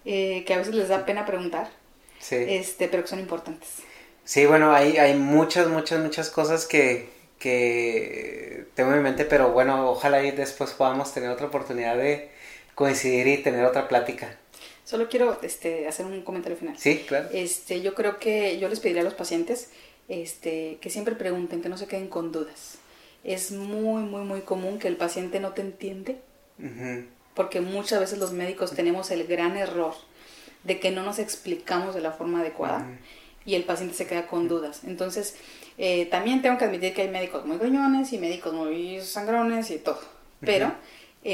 eh, 0.05 0.45
que 0.47 0.55
a 0.55 0.59
veces 0.59 0.75
les 0.75 0.89
da 0.89 1.05
pena 1.07 1.25
preguntar, 1.27 1.69
Sí. 2.19 2.37
este, 2.37 2.89
pero 2.89 3.03
que 3.03 3.09
son 3.09 3.21
importantes. 3.21 3.69
Sí, 4.25 4.45
bueno, 4.47 4.75
hay, 4.75 4.97
hay 4.99 5.15
muchas, 5.15 5.69
muchas, 5.69 6.01
muchas 6.01 6.31
cosas 6.31 6.67
que, 6.67 7.09
que 7.39 8.67
tengo 8.75 8.93
en 8.93 9.03
mente, 9.03 9.25
pero 9.25 9.51
bueno, 9.53 9.89
ojalá 9.91 10.23
y 10.23 10.31
después 10.33 10.73
podamos 10.73 11.13
tener 11.15 11.31
otra 11.31 11.47
oportunidad 11.47 11.97
de 11.97 12.31
coincidir 12.75 13.27
y 13.29 13.39
tener 13.39 13.65
otra 13.65 13.89
plática. 13.89 14.37
Solo 14.87 15.09
quiero 15.09 15.39
este, 15.43 15.89
hacer 15.89 16.07
un 16.07 16.23
comentario 16.23 16.57
final. 16.57 16.79
Sí, 16.79 17.05
claro. 17.09 17.29
Este, 17.33 17.83
yo 17.83 17.93
creo 17.95 18.21
que 18.21 18.59
yo 18.61 18.69
les 18.69 18.79
pediría 18.79 19.03
a 19.03 19.05
los 19.05 19.15
pacientes 19.15 19.69
este, 20.09 20.79
que 20.81 20.91
siempre 20.91 21.17
pregunten, 21.17 21.61
que 21.61 21.69
no 21.69 21.77
se 21.77 21.89
queden 21.89 22.07
con 22.07 22.31
dudas. 22.31 22.79
Es 23.25 23.51
muy, 23.51 24.05
muy, 24.05 24.23
muy 24.23 24.43
común 24.43 24.79
que 24.79 24.87
el 24.87 24.97
paciente 24.97 25.41
no 25.41 25.53
te 25.55 25.61
entiende, 25.63 26.21
Ujú, 26.61 27.05
porque 27.35 27.61
muchas 27.61 27.99
veces 27.99 28.19
los 28.21 28.31
médicos 28.33 28.75
tenemos 28.75 29.11
el 29.11 29.27
gran 29.27 29.57
error 29.57 29.95
de 30.63 30.79
que 30.79 30.93
no 30.93 31.03
nos 31.03 31.19
explicamos 31.19 31.97
de 31.97 32.01
la 32.01 32.13
forma 32.13 32.41
adecuada 32.43 32.79
Ujú. 32.79 32.97
y 33.45 33.57
el 33.57 33.65
paciente 33.65 33.97
se 33.97 34.07
queda 34.07 34.29
con 34.29 34.47
dudas. 34.47 34.83
Entonces, 34.85 35.35
eh, 35.79 36.07
también 36.07 36.43
tengo 36.43 36.59
que 36.59 36.65
admitir 36.67 36.95
que 36.95 37.03
hay 37.03 37.09
médicos 37.09 37.45
muy 37.45 37.59
gruñones 37.59 38.13
y 38.13 38.19
médicos 38.19 38.53
muy 38.55 39.01
sangrones 39.01 39.69
y 39.73 39.79
todo, 39.79 40.01
pero 40.41 40.73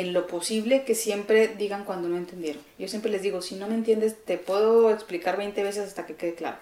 en 0.00 0.14
lo 0.14 0.26
posible 0.26 0.84
que 0.84 0.94
siempre 0.94 1.48
digan 1.48 1.84
cuando 1.84 2.08
no 2.08 2.16
entendieron. 2.16 2.62
Yo 2.78 2.88
siempre 2.88 3.10
les 3.10 3.20
digo, 3.20 3.42
si 3.42 3.56
no 3.56 3.68
me 3.68 3.74
entiendes, 3.74 4.16
te 4.24 4.38
puedo 4.38 4.90
explicar 4.90 5.36
20 5.36 5.62
veces 5.62 5.86
hasta 5.86 6.06
que 6.06 6.14
quede 6.16 6.34
claro, 6.34 6.56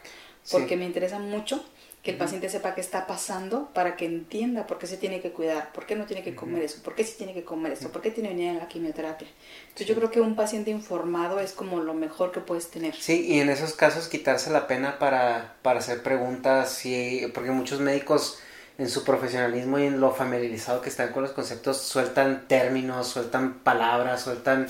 porque 0.51 0.70
Sí. 0.70 0.77
me 0.77 0.85
interesa 0.85 1.19
mucho 1.20 1.65
que 2.02 2.11
el 2.12 2.16
paciente 2.16 2.48
sepa 2.48 2.74
qué 2.74 2.81
está 2.81 3.07
pasando 3.07 3.69
para 3.74 3.94
que 3.94 4.07
entienda 4.07 4.66
por 4.66 4.78
qué 4.78 4.86
se 4.86 4.97
tiene 4.97 5.20
que 5.20 5.32
cuidar, 5.32 5.70
por 5.73 5.85
qué 5.86 5.97
no 5.97 6.07
tiene 6.07 6.23
que 6.23 6.35
comer 6.35 6.62
eso, 6.62 6.82
por 6.82 6.94
qué 6.94 7.05
sí 7.05 7.15
tiene 7.19 7.35
que 7.35 7.44
comer 7.44 7.73
eso, 7.74 7.93
por 7.93 8.01
qué 8.01 8.11
tiene 8.11 8.31
que 8.31 8.35
venir 8.36 8.51
a 8.57 8.62
la 8.62 8.69
quimioterapia. 8.69 9.28
Entonces 9.65 9.86
yo 9.86 9.94
creo 9.94 10.11
que 10.11 10.20
un 10.20 10.35
paciente 10.35 10.70
informado 10.70 11.40
es 11.40 11.52
como 11.52 11.81
lo 11.81 11.93
mejor 11.94 12.32
que 12.32 12.40
puedes 12.40 12.69
tener. 12.70 12.94
Sí, 12.97 13.27
y 13.28 13.40
en 13.40 13.51
esos 13.51 13.74
casos 13.74 14.09
quitarse 14.09 14.51
la 14.51 14.66
pena 14.66 14.98
para, 14.98 15.57
para 15.62 15.81
hacer 15.81 16.02
preguntas, 16.02 16.85
y, 16.86 17.27
porque 17.35 17.51
muchos 17.51 17.81
médicos 17.81 18.39
en 18.81 18.90
su 18.90 19.05
profesionalismo 19.05 19.78
y 19.78 19.85
en 19.86 20.01
lo 20.01 20.12
familiarizado 20.12 20.82
que 20.82 20.90
están 20.90 21.12
con 21.12 21.23
los 21.24 21.32
conceptos 21.32 21.78
sueltan 21.82 22.48
términos, 22.48 23.09
sueltan 23.09 23.55
palabras, 23.61 24.23
sueltan 24.23 24.69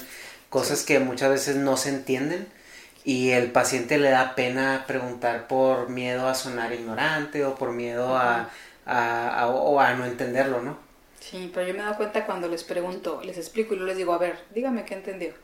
cosas 0.50 0.84
que 0.84 1.00
muchas 1.00 1.30
veces 1.30 1.56
no 1.56 1.76
se 1.78 1.90
entienden 1.90 2.48
y 3.04 3.30
el 3.30 3.52
paciente 3.52 3.98
le 3.98 4.10
da 4.10 4.34
pena 4.36 4.84
preguntar 4.86 5.48
por 5.48 5.88
miedo 5.90 6.28
a 6.28 6.34
sonar 6.34 6.72
ignorante 6.74 7.44
o 7.46 7.54
por 7.56 7.72
miedo 7.72 8.16
a, 8.18 8.50
a- 8.86 9.40
a- 9.42 9.48
o 9.48 9.80
a 9.80 9.94
no 9.94 10.06
entenderlo, 10.06 10.62
¿no? 10.62 10.78
Sí, 11.20 11.50
pero 11.52 11.66
yo 11.66 11.74
me 11.74 11.80
he 11.80 11.82
dado 11.82 11.96
cuenta 11.96 12.26
cuando 12.26 12.48
les 12.48 12.64
pregunto, 12.64 13.20
les 13.22 13.36
explico 13.38 13.74
y 13.74 13.76
luego 13.76 13.88
les 13.88 13.96
digo, 13.98 14.12
a 14.14 14.18
ver, 14.18 14.38
dígame 14.54 14.84
qué 14.84 14.94
entendió. 14.94 15.34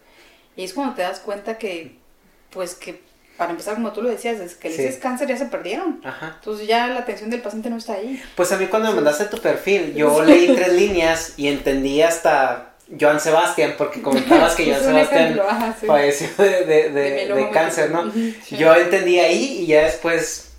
Y 0.57 0.65
es 0.65 0.75
cuando 0.75 0.95
te 0.95 1.03
das 1.03 1.21
cuenta 1.21 1.59
que, 1.59 1.99
pues 2.51 2.75
que, 2.77 3.03
para 3.37 3.51
empezar, 3.51 3.75
como 3.75 3.93
tú 3.93 4.03
lo 4.03 4.09
decías, 4.09 4.39
desde 4.39 4.57
que 4.59 4.69
le 4.71 4.77
Sí. 4.77 4.83
dices 4.83 4.99
cáncer 5.01 5.29
ya 5.29 5.37
se 5.37 5.47
perdieron. 5.47 6.01
Ajá. 6.05 6.37
Entonces 6.39 6.67
ya 6.67 6.87
la 6.89 7.01
atención 7.01 7.31
del 7.31 7.43
paciente 7.43 7.69
no 7.71 7.77
está 7.77 7.95
ahí. 7.95 8.23
Pues 8.35 8.51
a 8.53 8.57
mí 8.57 8.67
cuando 8.67 8.89
me 8.91 8.95
mandaste 8.97 9.27
tu 9.27 9.39
perfil, 9.39 9.95
yo 9.95 10.21
Sí. 10.25 10.31
leí 10.31 10.55
tres 10.55 10.73
líneas 10.73 11.33
y 11.37 11.49
entendí 11.49 12.03
hasta 12.03 12.73
Joan 13.01 13.21
Sebastián, 13.21 13.75
porque 13.77 14.01
comentabas 14.01 14.55
que 14.55 14.65
Joan 14.67 14.77
Es 14.77 14.83
Sebastián 14.87 15.41
ajá, 15.49 15.75
sí. 15.81 15.87
falleció 15.87 16.29
de, 16.39 16.65
de- 16.65 16.91
de- 16.91 17.27
De 17.35 17.51
cáncer, 17.51 17.91
¿no? 17.91 18.11
sí. 18.13 18.37
Yo 18.57 18.75
entendí 18.75 19.19
ahí 19.19 19.59
y 19.63 19.67
ya 19.67 19.83
después 19.85 20.53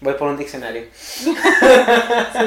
voy 0.00 0.14
por 0.14 0.28
un 0.28 0.36
diccionario. 0.36 0.84
Sí, 1.24 1.34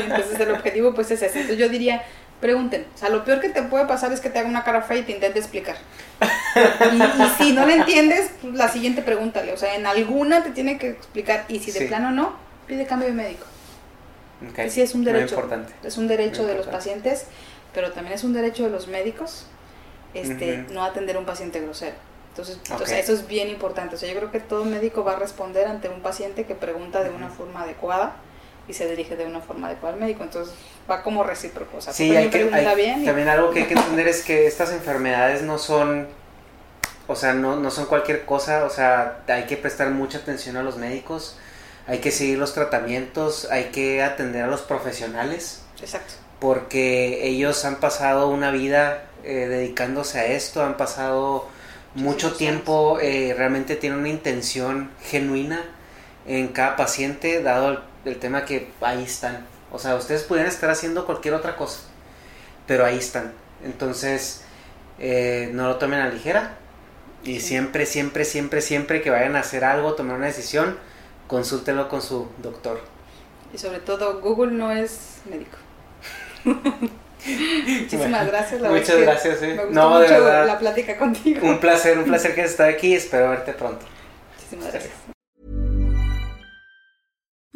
entonces 0.09 0.39
el 0.39 0.51
objetivo 0.51 0.93
pues 0.93 1.11
es 1.11 1.21
ese. 1.21 1.39
Entonces 1.41 1.57
yo 1.57 1.69
diría, 1.69 2.03
pregunten. 2.39 2.85
O 2.93 2.97
sea, 2.97 3.09
lo 3.09 3.23
peor 3.25 3.39
que 3.41 3.49
te 3.49 3.63
puede 3.63 3.85
pasar 3.85 4.11
es 4.13 4.19
que 4.21 4.29
te 4.29 4.39
haga 4.39 4.47
una 4.49 4.63
cara 4.63 4.81
fea 4.81 4.97
y 4.97 5.03
te 5.03 5.11
intente 5.13 5.39
explicar. 5.39 5.75
Y, 6.93 7.23
y 7.23 7.29
si 7.38 7.53
no 7.53 7.65
le 7.65 7.75
entiendes, 7.75 8.29
pues, 8.41 8.53
la 8.53 8.67
siguiente 8.69 9.01
pregúntale. 9.01 9.53
O 9.53 9.57
sea, 9.57 9.75
en 9.75 9.85
alguna 9.85 10.43
te 10.43 10.51
tiene 10.51 10.77
que 10.77 10.89
explicar. 10.89 11.45
Y 11.47 11.59
si 11.59 11.71
de 11.71 11.79
Sí. 11.79 11.85
plano 11.85 12.11
no, 12.11 12.34
pide 12.67 12.85
cambio 12.85 13.07
de 13.07 13.13
médico. 13.13 13.45
Ok, 14.49 14.55
Que 14.55 14.69
sí 14.69 14.81
es 14.81 14.93
un 14.93 15.01
muy 15.03 15.11
derecho. 15.11 15.35
importante. 15.35 15.73
Es 15.84 15.97
un 15.97 16.07
derecho 16.07 16.43
Muy 16.43 16.51
de 16.51 16.57
los 16.57 16.67
pacientes, 16.67 17.25
pero 17.73 17.91
también 17.91 18.13
es 18.13 18.23
un 18.23 18.34
derecho 18.34 18.63
de 18.63 18.69
los 18.69 18.88
médicos 18.88 19.47
este, 20.13 20.65
no 20.71 20.84
atender 20.84 21.15
a 21.15 21.19
un 21.19 21.25
paciente 21.25 21.59
grosero. 21.59 21.95
Entonces, 22.29 22.59
o 22.71 22.75
Ok. 22.75 22.85
sea, 22.85 22.99
eso 22.99 23.13
es 23.13 23.27
bien 23.27 23.49
importante. 23.49 23.95
O 23.95 23.97
sea, 23.97 24.09
yo 24.11 24.15
creo 24.17 24.31
que 24.31 24.39
todo 24.39 24.63
médico 24.63 25.03
va 25.03 25.13
a 25.13 25.15
responder 25.19 25.67
ante 25.67 25.89
un 25.89 26.01
paciente 26.01 26.45
que 26.45 26.55
pregunta 26.55 27.03
de 27.03 27.09
una 27.09 27.29
forma 27.29 27.63
adecuada 27.63 28.15
y 28.67 28.73
se 28.73 28.88
dirige 28.88 29.15
de 29.15 29.25
una 29.25 29.41
forma 29.41 29.67
adecuada 29.67 29.95
al 29.95 29.99
médico. 29.99 30.23
Entonces, 30.23 30.53
va 30.89 31.01
como 31.01 31.23
recíproco. 31.23 31.77
O 31.77 31.81
sea, 31.81 31.93
Sí, 31.93 32.03
también 32.09 32.23
hay 32.23 32.29
que, 32.29 32.38
pregunta 32.45 32.69
hay- 32.69 32.75
bien 32.75 33.01
y- 33.03 33.05
también 33.05 33.27
algo 33.29 33.49
que 33.51 33.61
hay 33.61 33.65
que 33.65 33.73
entender 33.73 34.07
es 34.07 34.23
que 34.23 34.45
estas 34.45 34.71
enfermedades 34.71 35.41
no 35.41 35.57
son, 35.57 36.07
o 37.07 37.15
sea, 37.15 37.34
no, 37.34 37.55
no 37.55 37.71
son 37.71 37.85
cualquier 37.85 38.25
cosa, 38.25 38.65
o 38.65 38.69
sea, 38.69 39.21
hay 39.27 39.45
que 39.45 39.57
prestar 39.57 39.89
mucha 39.91 40.19
atención 40.19 40.57
a 40.57 40.63
los 40.63 40.77
médicos, 40.77 41.38
hay 41.88 41.99
que 41.99 42.11
seguir 42.11 42.38
los 42.38 42.53
tratamientos, 42.53 43.47
hay 43.49 43.65
que 43.65 44.03
atender 44.03 44.43
a 44.43 44.47
los 44.47 44.61
profesionales, 44.61 45.61
Exacto. 45.81 46.13
porque 46.39 47.27
ellos 47.27 47.63
han 47.65 47.77
pasado 47.77 48.29
una 48.29 48.51
vida 48.51 49.05
eh, 49.23 49.47
dedicándose 49.47 50.19
a 50.19 50.25
esto, 50.27 50.63
han 50.63 50.77
pasado 50.77 51.47
mucho 51.95 52.34
tiempo, 52.34 52.99
eh, 53.01 53.34
realmente 53.38 53.75
tienen 53.75 53.99
una 53.99 54.09
intención 54.09 54.91
genuina 55.01 55.63
en 56.27 56.49
cada 56.49 56.75
paciente, 56.75 57.41
dado 57.41 57.71
el, 57.71 57.79
el 58.05 58.19
tema 58.19 58.45
que 58.45 58.69
ahí 58.81 59.03
están. 59.03 59.45
O 59.71 59.79
sea, 59.79 59.95
ustedes 59.95 60.23
pudieran 60.23 60.51
estar 60.51 60.69
haciendo 60.69 61.05
cualquier 61.05 61.34
otra 61.34 61.55
cosa, 61.55 61.79
pero 62.65 62.85
ahí 62.85 62.97
están. 62.97 63.34
Entonces, 63.63 64.43
eh, 64.99 65.49
no 65.53 65.67
lo 65.67 65.77
tomen 65.77 65.99
a 65.99 66.09
ligera. 66.09 66.57
Y 67.27 67.41
siempre, 67.41 67.85
siempre, 67.85 68.23
siempre, 68.25 68.61
siempre 68.61 69.01
que 69.01 69.09
vayan 69.09 69.35
a 69.35 69.39
hacer 69.41 69.65
algo, 69.65 69.93
tomar 69.95 70.15
una 70.15 70.27
decisión, 70.27 70.77
consúltenlo 71.27 71.89
con 71.89 72.01
su 72.01 72.27
doctor. 72.41 72.79
Y 73.53 73.57
sobre 73.57 73.79
todo, 73.79 74.21
Google 74.21 74.51
no 74.53 74.71
es 74.71 75.17
médico. 75.29 75.57
Muchísimas 76.45 78.09
Bueno, 78.09 78.25
gracias. 78.27 78.61
La 78.61 78.69
muchas 78.69 78.97
gracias, 79.01 79.41
eh. 79.41 79.47
Me 79.55 79.65
gustó 79.65 79.73
No, 79.73 79.99
de 79.99 80.07
mucho 80.07 80.23
verdad. 80.23 80.47
la 80.47 80.59
plática 80.59 80.97
contigo. 80.97 81.45
Un 81.45 81.59
placer, 81.59 81.97
un 81.97 82.05
placer 82.05 82.33
que 82.35 82.43
estés 82.43 82.73
aquí. 82.75 82.93
Espero 82.95 83.29
verte 83.31 83.51
pronto. 83.53 83.85
Muchísimas 84.37 84.71
gracias. 84.71 85.16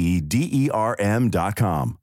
e 0.00 0.20
d 0.20 0.34
e 0.62 0.70
r 0.70 0.96
m 0.98 1.28
dot 1.28 1.56
com. 1.56 1.99